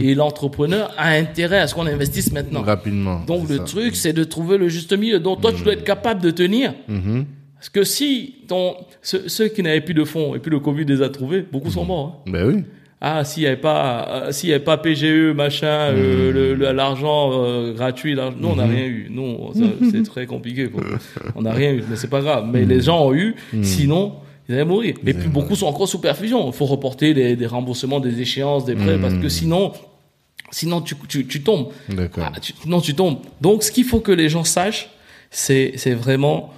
et 0.00 0.14
l'entrepreneur 0.14 0.92
a 0.96 1.10
intérêt 1.10 1.58
à 1.60 1.66
ce 1.66 1.74
qu'on 1.74 1.86
investisse 1.86 2.32
maintenant. 2.32 2.62
Rapidement. 2.62 3.20
Donc 3.26 3.48
le 3.48 3.58
ça. 3.58 3.64
truc, 3.64 3.96
c'est 3.96 4.12
de 4.12 4.24
trouver 4.24 4.58
le 4.58 4.68
juste 4.68 4.92
milieu. 4.96 5.20
Donc 5.20 5.40
toi, 5.40 5.52
tu 5.56 5.62
dois 5.62 5.72
être 5.74 5.84
capable 5.84 6.20
de 6.22 6.30
tenir. 6.30 6.74
Mhm. 6.88 7.24
Parce 7.56 7.68
que 7.70 7.82
si 7.82 8.34
ton, 8.46 8.74
ceux, 9.00 9.26
ceux 9.28 9.48
qui 9.48 9.62
n'avaient 9.62 9.80
plus 9.80 9.94
de 9.94 10.04
fonds 10.04 10.34
et 10.34 10.38
puis 10.38 10.50
le 10.50 10.60
Covid 10.60 10.84
les 10.84 11.00
a 11.00 11.08
trouvés, 11.08 11.40
beaucoup 11.50 11.70
sont 11.70 11.84
morts. 11.86 12.22
hein. 12.26 12.30
Ben 12.30 12.46
oui. 12.46 12.62
Ah, 13.06 13.22
s'il 13.24 13.42
n'y 13.42 13.46
avait 13.48 13.56
pas, 13.58 14.06
euh, 14.28 14.32
s'il 14.32 14.48
y 14.48 14.52
avait 14.54 14.64
pas 14.64 14.78
PGE, 14.78 15.32
machin, 15.34 15.66
euh, 15.92 16.72
l'argent 16.72 17.30
euh, 17.34 17.74
gratuit, 17.74 18.14
l'argent- 18.14 18.36
nous 18.40 18.48
on 18.48 18.56
n'a 18.56 18.64
rien 18.66 18.84
eu. 18.86 19.08
Nous, 19.10 19.36
ça, 19.54 19.64
c'est 19.90 20.02
très 20.10 20.24
compliqué. 20.26 20.68
Quoi. 20.68 20.82
On 21.34 21.42
n'a 21.42 21.52
rien 21.52 21.72
eu, 21.72 21.84
mais 21.88 21.96
c'est 21.96 22.08
pas 22.08 22.20
grave. 22.22 22.46
Mais 22.50 22.64
les 22.64 22.80
gens 22.80 23.06
ont 23.06 23.14
eu, 23.14 23.34
sinon 23.62 24.14
ils 24.48 24.54
allaient 24.54 24.64
mourir. 24.64 24.96
Et 25.06 25.14
puis 25.14 25.28
beaucoup 25.28 25.56
sont 25.56 25.66
encore 25.66 25.88
sous 25.88 25.98
perfusion. 26.00 26.46
Il 26.48 26.52
faut 26.52 26.66
reporter 26.66 27.14
des, 27.14 27.36
des 27.36 27.46
remboursements, 27.46 28.00
des 28.00 28.20
échéances, 28.20 28.64
des 28.64 28.74
prêts, 28.74 28.98
parce 28.98 29.14
que 29.14 29.28
sinon, 29.28 29.72
sinon 30.50 30.80
tu, 30.82 30.94
tu, 31.08 31.26
tu 31.26 31.42
tombes. 31.42 31.68
D'accord. 31.88 32.30
Ah, 32.34 32.40
tu- 32.40 32.54
non, 32.66 32.80
tu 32.80 32.94
tombes. 32.94 33.18
Donc, 33.40 33.62
ce 33.62 33.70
qu'il 33.72 33.84
faut 33.84 34.00
que 34.00 34.12
les 34.12 34.28
gens 34.28 34.44
sachent, 34.44 34.90
c'est, 35.30 35.72
c'est 35.76 35.94
vraiment, 35.94 36.52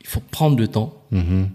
il 0.00 0.06
faut 0.06 0.20
prendre 0.30 0.58
le 0.58 0.68
temps. 0.68 0.94
Mhm. 1.10 1.48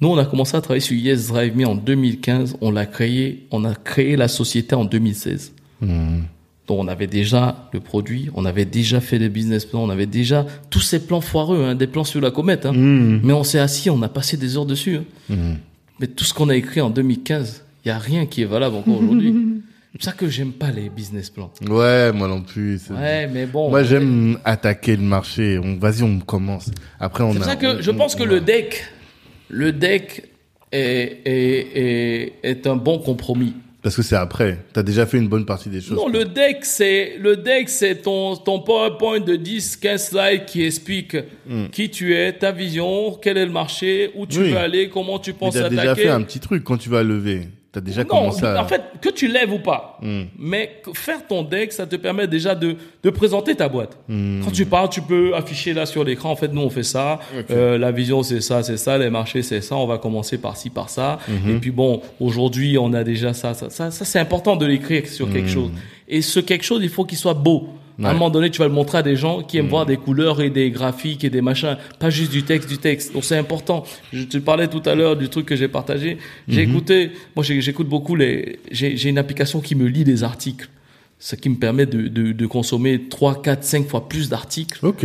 Nous, 0.00 0.08
on 0.08 0.16
a 0.16 0.24
commencé 0.24 0.56
à 0.56 0.60
travailler 0.62 0.80
sur 0.80 0.96
Yes 0.96 1.26
Drive 1.28 1.54
Me 1.56 1.66
en 1.66 1.74
2015. 1.74 2.56
On 2.62 2.70
l'a 2.70 2.86
créé, 2.86 3.46
on 3.50 3.64
a 3.64 3.74
créé 3.74 4.16
la 4.16 4.28
société 4.28 4.74
en 4.74 4.84
2016. 4.86 5.52
Mhm. 5.82 6.24
Donc, 6.66 6.78
on 6.78 6.88
avait 6.88 7.06
déjà 7.08 7.68
le 7.72 7.80
produit, 7.80 8.28
on 8.34 8.44
avait 8.44 8.64
déjà 8.64 9.00
fait 9.00 9.18
des 9.18 9.28
business 9.28 9.64
plans, 9.64 9.82
on 9.82 9.90
avait 9.90 10.06
déjà 10.06 10.46
tous 10.70 10.80
ces 10.80 11.00
plans 11.04 11.20
foireux, 11.20 11.64
hein, 11.64 11.74
des 11.74 11.86
plans 11.88 12.04
sur 12.04 12.20
la 12.20 12.30
comète. 12.30 12.64
hein. 12.66 12.72
Mhm. 12.72 13.20
Mais 13.24 13.32
on 13.32 13.42
s'est 13.44 13.58
assis, 13.58 13.90
on 13.90 14.00
a 14.02 14.08
passé 14.08 14.36
des 14.36 14.56
heures 14.56 14.66
dessus. 14.66 14.96
hein. 14.98 15.04
Mhm. 15.30 15.56
Mais 15.98 16.06
tout 16.06 16.24
ce 16.24 16.32
qu'on 16.32 16.48
a 16.48 16.54
écrit 16.56 16.80
en 16.80 16.90
2015, 16.90 17.64
il 17.84 17.88
y 17.88 17.90
a 17.90 17.98
rien 17.98 18.26
qui 18.26 18.42
est 18.42 18.46
valable 18.46 18.76
encore 18.76 18.98
aujourd'hui. 19.02 19.34
C'est 19.94 20.04
ça 20.04 20.12
que 20.12 20.28
j'aime 20.28 20.52
pas 20.52 20.70
les 20.70 20.88
business 20.88 21.28
plans. 21.30 21.50
Ouais, 21.68 22.12
moi 22.12 22.28
non 22.28 22.42
plus. 22.42 22.80
Ouais, 22.90 23.26
mais 23.26 23.46
bon. 23.46 23.70
Moi, 23.70 23.82
j'aime 23.82 24.38
attaquer 24.44 24.94
le 24.94 25.02
marché. 25.02 25.58
On, 25.58 25.74
vas-y, 25.76 26.04
on 26.04 26.20
commence. 26.20 26.70
Après, 27.00 27.24
on 27.24 27.32
C'est 27.32 27.38
pour 27.38 27.46
ça 27.46 27.56
que 27.56 27.82
je 27.82 27.90
on- 27.90 27.96
pense 27.96 28.14
que 28.14 28.22
le 28.22 28.40
deck, 28.40 28.84
le 29.48 29.72
deck 29.72 30.22
est, 30.70 31.18
est, 31.24 31.66
est, 31.74 32.32
est 32.44 32.66
un 32.68 32.76
bon 32.76 33.00
compromis. 33.00 33.54
Parce 33.82 33.96
que 33.96 34.02
c'est 34.02 34.16
après. 34.16 34.58
T'as 34.74 34.82
déjà 34.82 35.06
fait 35.06 35.16
une 35.16 35.28
bonne 35.28 35.46
partie 35.46 35.68
des 35.70 35.80
choses. 35.80 35.96
Non, 35.96 36.06
le 36.08 36.26
deck, 36.26 36.58
c'est, 36.64 37.16
le 37.18 37.36
deck, 37.36 37.68
c'est 37.70 37.96
ton, 38.02 38.36
ton 38.36 38.60
PowerPoint 38.60 39.20
de 39.20 39.36
10, 39.36 39.76
15 39.78 40.08
slides 40.10 40.44
qui 40.44 40.64
explique 40.64 41.16
qui 41.72 41.90
tu 41.90 42.14
es, 42.14 42.32
ta 42.32 42.52
vision, 42.52 43.12
quel 43.22 43.38
est 43.38 43.46
le 43.46 43.52
marché, 43.52 44.10
où 44.14 44.26
tu 44.26 44.38
Hmm. 44.38 44.42
Oui. 44.42 44.50
veux 44.50 44.56
aller, 44.58 44.88
comment 44.90 45.18
tu 45.18 45.32
penses 45.32 45.54
t'as 45.54 45.68
déjà 45.70 45.82
attaquer. 45.82 46.02
fait 46.02 46.08
un 46.08 46.22
petit 46.22 46.40
truc 46.40 46.62
quand 46.62 46.76
tu 46.76 46.88
vas 46.90 47.02
lever. 47.02 47.48
T'as 47.72 47.80
déjà 47.80 48.02
Non, 48.02 48.08
commencé 48.08 48.44
à. 48.44 48.60
en 48.60 48.66
fait, 48.66 48.82
que 49.00 49.10
tu 49.10 49.28
lèves 49.28 49.52
ou 49.52 49.60
pas. 49.60 49.98
Hmm. 50.02 50.24
Mais 50.36 50.82
faire 50.94 51.24
ton 51.26 51.42
deck, 51.44 51.72
ça 51.72 51.86
te 51.86 51.94
permet 51.94 52.26
déjà 52.26 52.56
de, 52.56 52.74
de 53.02 53.10
présenter 53.10 53.54
ta 53.54 53.68
boîte. 53.68 53.96
Hmm. 54.08 54.40
Quand 54.42 54.50
tu 54.50 54.66
parles, 54.66 54.88
tu 54.88 55.02
peux 55.02 55.36
afficher 55.36 55.72
là 55.72 55.86
sur 55.86 56.02
l'écran. 56.02 56.32
En 56.32 56.36
fait, 56.36 56.52
nous, 56.52 56.62
on 56.62 56.70
fait 56.70 56.82
ça. 56.82 57.20
Euh, 57.50 57.78
la 57.78 57.92
vision, 57.92 58.24
c'est 58.24 58.40
ça, 58.40 58.64
c'est 58.64 58.76
ça. 58.76 58.98
Les 58.98 59.08
marchés, 59.08 59.42
c'est 59.42 59.60
ça. 59.60 59.76
On 59.76 59.86
va 59.86 59.98
commencer 59.98 60.38
par 60.38 60.56
ci, 60.56 60.68
par 60.68 60.90
ça. 60.90 61.20
Hmm. 61.28 61.50
Et 61.50 61.54
puis 61.58 61.70
bon, 61.70 62.02
aujourd'hui, 62.18 62.76
on 62.76 62.92
a 62.92 63.04
déjà 63.04 63.34
ça, 63.34 63.54
ça, 63.54 63.70
ça. 63.70 63.92
Ça, 63.92 64.04
c'est 64.04 64.18
important 64.18 64.56
de 64.56 64.66
l'écrire 64.66 65.06
sur 65.06 65.30
quelque 65.30 65.48
chose. 65.48 65.70
Et 66.08 66.22
ce 66.22 66.40
quelque 66.40 66.64
chose, 66.64 66.80
il 66.82 66.88
faut 66.88 67.04
qu'il 67.04 67.18
soit 67.18 67.34
beau. 67.34 67.68
À 68.02 68.10
un 68.10 68.12
moment 68.14 68.30
donné, 68.30 68.50
tu 68.50 68.58
vas 68.58 68.66
le 68.68 68.72
montrer 68.72 68.98
à 68.98 69.02
des 69.02 69.16
gens 69.16 69.42
qui 69.42 69.58
aiment 69.58 69.68
voir 69.68 69.84
des 69.86 69.96
couleurs 69.96 70.40
et 70.40 70.48
des 70.50 70.70
graphiques 70.70 71.22
et 71.24 71.30
des 71.30 71.42
machins, 71.42 71.76
pas 71.98 72.08
juste 72.10 72.32
du 72.32 72.42
texte, 72.44 72.68
du 72.68 72.78
texte. 72.78 73.12
Donc 73.12 73.24
c'est 73.24 73.36
important. 73.36 73.84
Je 74.12 74.24
te 74.24 74.38
parlais 74.38 74.68
tout 74.68 74.82
à 74.86 74.94
l'heure 74.94 75.16
du 75.16 75.28
truc 75.28 75.46
que 75.46 75.56
j'ai 75.56 75.68
partagé. 75.68 76.16
J'ai 76.48 76.64
Mhm. 76.66 76.70
écouté, 76.70 77.10
moi 77.36 77.44
j'écoute 77.44 77.88
beaucoup 77.88 78.16
les, 78.16 78.58
j'ai 78.70 79.08
une 79.08 79.18
application 79.18 79.60
qui 79.60 79.74
me 79.74 79.86
lit 79.86 80.04
les 80.04 80.24
articles, 80.24 80.68
ce 81.18 81.36
qui 81.36 81.48
me 81.50 81.56
permet 81.56 81.84
de, 81.86 82.08
de, 82.08 82.32
de 82.32 82.46
consommer 82.46 83.02
3, 83.08 83.42
4, 83.42 83.64
5 83.64 83.86
fois 83.86 84.08
plus 84.08 84.28
d'articles. 84.30 84.78
Ok. 84.86 85.04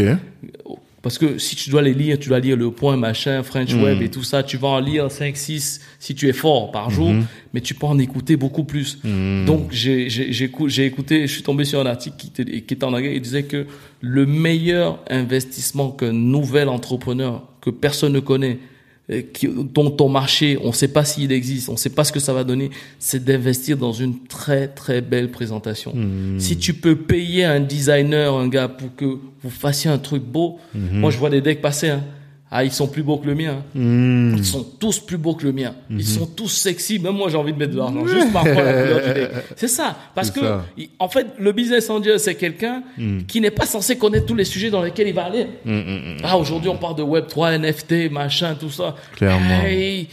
Parce 1.05 1.19
que 1.19 1.37
si 1.37 1.55
tu 1.55 1.69
dois 1.69 1.83
les 1.83 1.93
lire, 1.93 2.17
tu 2.17 2.29
dois 2.29 2.39
lire 2.39 2.57
le 2.57 2.71
point, 2.71 2.97
machin, 2.97 3.43
French 3.43 3.75
Mhm. 3.75 3.83
Web 3.83 4.01
et 4.01 4.09
tout 4.09 4.23
ça, 4.23 4.41
tu 4.41 4.57
vas 4.57 4.69
en 4.69 4.79
lire 4.79 5.11
5, 5.11 5.37
6 5.37 5.79
si 5.99 6.15
tu 6.15 6.27
es 6.27 6.33
fort 6.33 6.71
par 6.71 6.89
jour, 6.89 7.11
Mhm. 7.11 7.25
mais 7.53 7.61
tu 7.61 7.75
peux 7.75 7.85
en 7.85 7.99
écouter 7.99 8.37
beaucoup 8.37 8.63
plus. 8.63 8.97
Donc 9.45 9.67
j'ai 9.71 10.09
j'ai- 10.09 10.33
j'ai 10.33 10.45
écou- 10.47 10.67
j'ai 10.67 10.83
écouté, 10.87 11.27
je 11.27 11.31
suis 11.31 11.43
tombé 11.43 11.63
sur 11.63 11.79
un 11.79 11.85
article 11.85 12.15
qui 12.17 12.27
était, 12.29 12.61
qui 12.61 12.73
était 12.73 12.83
en 12.83 12.91
anglais, 12.93 13.13
il 13.15 13.21
disait 13.21 13.43
que 13.43 13.67
le 14.01 14.25
meilleur 14.25 14.97
investissement 15.07 15.91
qu'un 15.91 16.11
nouvel 16.11 16.69
entrepreneur 16.69 17.43
que 17.61 17.69
personne 17.69 18.13
ne 18.13 18.19
connaît, 18.19 18.57
qui, 19.33 19.47
dont 19.47 19.91
ton 19.91 20.09
marché, 20.09 20.57
on 20.63 20.69
ne 20.69 20.73
sait 20.73 20.87
pas 20.87 21.05
s'il 21.05 21.31
existe, 21.31 21.69
on 21.69 21.73
ne 21.73 21.77
sait 21.77 21.91
pas 21.91 22.03
ce 22.03 22.11
que 22.11 22.19
ça 22.19 22.33
va 22.33 22.43
donner, 22.43 22.71
c'est 22.97 23.23
d'investir 23.23 23.77
dans 23.77 23.93
une 23.93 24.23
très 24.25 24.67
très 24.67 25.01
belle 25.01 25.29
présentation. 25.29 25.93
Si 26.39 26.57
tu 26.57 26.73
peux 26.73 26.95
payer 26.95 27.45
un 27.45 27.59
designer, 27.59 28.33
un 28.33 28.47
gars, 28.47 28.67
pour 28.67 28.95
que 28.95 29.05
vous 29.05 29.49
fassiez 29.49 29.91
un 29.91 29.99
truc 29.99 30.23
beau, 30.23 30.57
moi 30.73 31.11
je 31.11 31.17
vois 31.17 31.29
des 31.29 31.41
decks 31.41 31.61
passer, 31.61 31.89
hein. 31.89 32.03
Ah 32.57 32.63
ils 32.63 32.71
sont 32.71 32.87
plus 32.87 33.03
beaux 33.03 33.17
que 33.17 33.27
le 33.27 33.35
mien. 33.35 33.63
Hmm. 33.73 34.35
Ils 34.37 34.45
sont 34.45 34.63
tous 34.79 34.99
plus 34.99 35.17
beaux 35.17 35.35
que 35.35 35.45
le 35.45 35.51
mien. 35.51 35.73
Ils 35.89 36.05
sont 36.05 36.25
tous 36.25 36.47
sexy. 36.47 36.99
Même 36.99 37.15
moi, 37.15 37.27
j'ai 37.29 37.35
envie 37.35 37.51
de 37.51 37.57
mettre 37.57 37.73
de 37.73 37.77
l'argent. 37.77 38.05
Juste 38.07 38.31
par 38.31 38.45
rapport 38.45 38.59
à 38.59 38.63
la 38.63 38.81
couleur 38.83 39.13
du. 39.13 39.21
C'est 39.57 39.67
ça. 39.67 39.97
Parce 40.15 40.31
que, 40.31 40.39
ça. 40.39 40.65
il- 40.77 40.87
en 40.99 41.09
fait, 41.09 41.27
le 41.37 41.51
business 41.51 41.89
angel, 41.89 42.17
c'est 42.17 42.35
quelqu'un 42.35 42.81
qui 43.27 43.41
n'est 43.41 43.51
pas 43.51 43.65
censé 43.65 43.97
connaître 43.97 44.25
tous 44.25 44.35
les 44.35 44.45
sujets 44.45 44.69
dans 44.69 44.81
lesquels 44.81 45.07
il 45.09 45.13
va 45.13 45.25
aller. 45.25 45.47
Ah, 46.23 46.37
aujourd'hui, 46.37 46.69
on 46.69 46.77
parle 46.77 46.95
de 46.95 47.03
Web3, 47.03 47.57
NFT, 47.59 48.09
machin, 48.09 48.55
tout 48.57 48.69
ça. 48.69 48.95
Clairement. 49.17 49.61
Hey, 49.65 50.07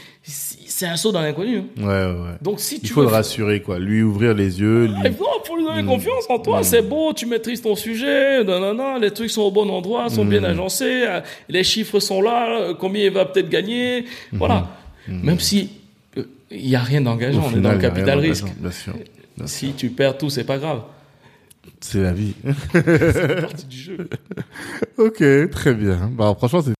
c'est 0.82 0.88
un 0.88 0.96
saut 0.96 1.12
dans 1.12 1.20
l'inconnu. 1.20 1.58
hein. 1.58 1.64
Ouais, 1.80 1.86
ouais. 2.20 2.34
Donc, 2.42 2.58
si 2.58 2.80
tu 2.80 2.86
Il 2.86 2.88
faut 2.90 3.02
veux 3.02 3.06
le 3.06 3.12
rassurer, 3.12 3.60
quoi. 3.62 3.78
Lui 3.78 4.02
ouvrir 4.02 4.34
les 4.34 4.60
yeux. 4.60 4.88
ah, 4.96 5.02
Lui... 5.08 5.10
il 5.10 5.14
faut, 5.46 5.56
lui 5.56 5.64
donner 5.64 5.84
confiance 5.84 6.24
en 6.28 6.38
toi. 6.40 6.62
C'est 6.64 6.82
beau, 6.82 7.12
tu 7.12 7.26
maîtrises 7.26 7.62
ton 7.62 7.76
sujet. 7.76 8.42
Non, 8.42 8.58
non, 8.58 8.74
non, 8.74 8.98
les 8.98 9.12
trucs 9.12 9.30
sont 9.30 9.42
au 9.42 9.50
bon 9.52 9.68
endroit, 9.70 10.08
sont 10.08 10.24
bien 10.24 10.42
agencés. 10.42 11.04
euh, 11.06 11.20
Les 11.48 11.62
chiffres 11.62 12.00
sont 12.00 12.20
là. 12.20 12.60
euh, 12.60 12.74
Combien 12.74 13.04
il 13.04 13.12
va 13.12 13.24
peut-être 13.26 13.48
gagner. 13.48 14.06
Voilà. 14.32 14.68
Même 15.06 15.38
si 15.38 15.70
euh, 16.18 16.24
il 16.50 16.68
y 16.68 16.74
a 16.76 16.80
rien 16.80 17.00
d'engageant, 17.00 17.44
on 17.52 17.56
est 17.56 17.60
dans 17.60 17.72
le 17.72 17.78
capital 17.78 18.18
risque. 18.18 18.42
d'engageant, 18.42 18.60
Bien 18.60 18.70
sûr. 18.72 18.92
Bien 19.36 19.46
sûr. 19.46 19.68
Si 19.68 19.72
tu 19.74 19.88
perds 19.90 20.18
tout, 20.18 20.30
c'est 20.30 20.44
pas 20.44 20.58
grave. 20.58 20.82
C'est 21.80 22.00
la 22.02 22.12
vie. 22.12 22.34
C'est 22.72 23.40
partie 23.40 23.66
du 23.66 23.76
jeu. 23.76 24.08
ok, 24.98 25.22
très 25.50 25.74
bien. 25.74 26.10
Bah, 26.12 26.34
franchement, 26.36 26.60
c'est 26.62 26.70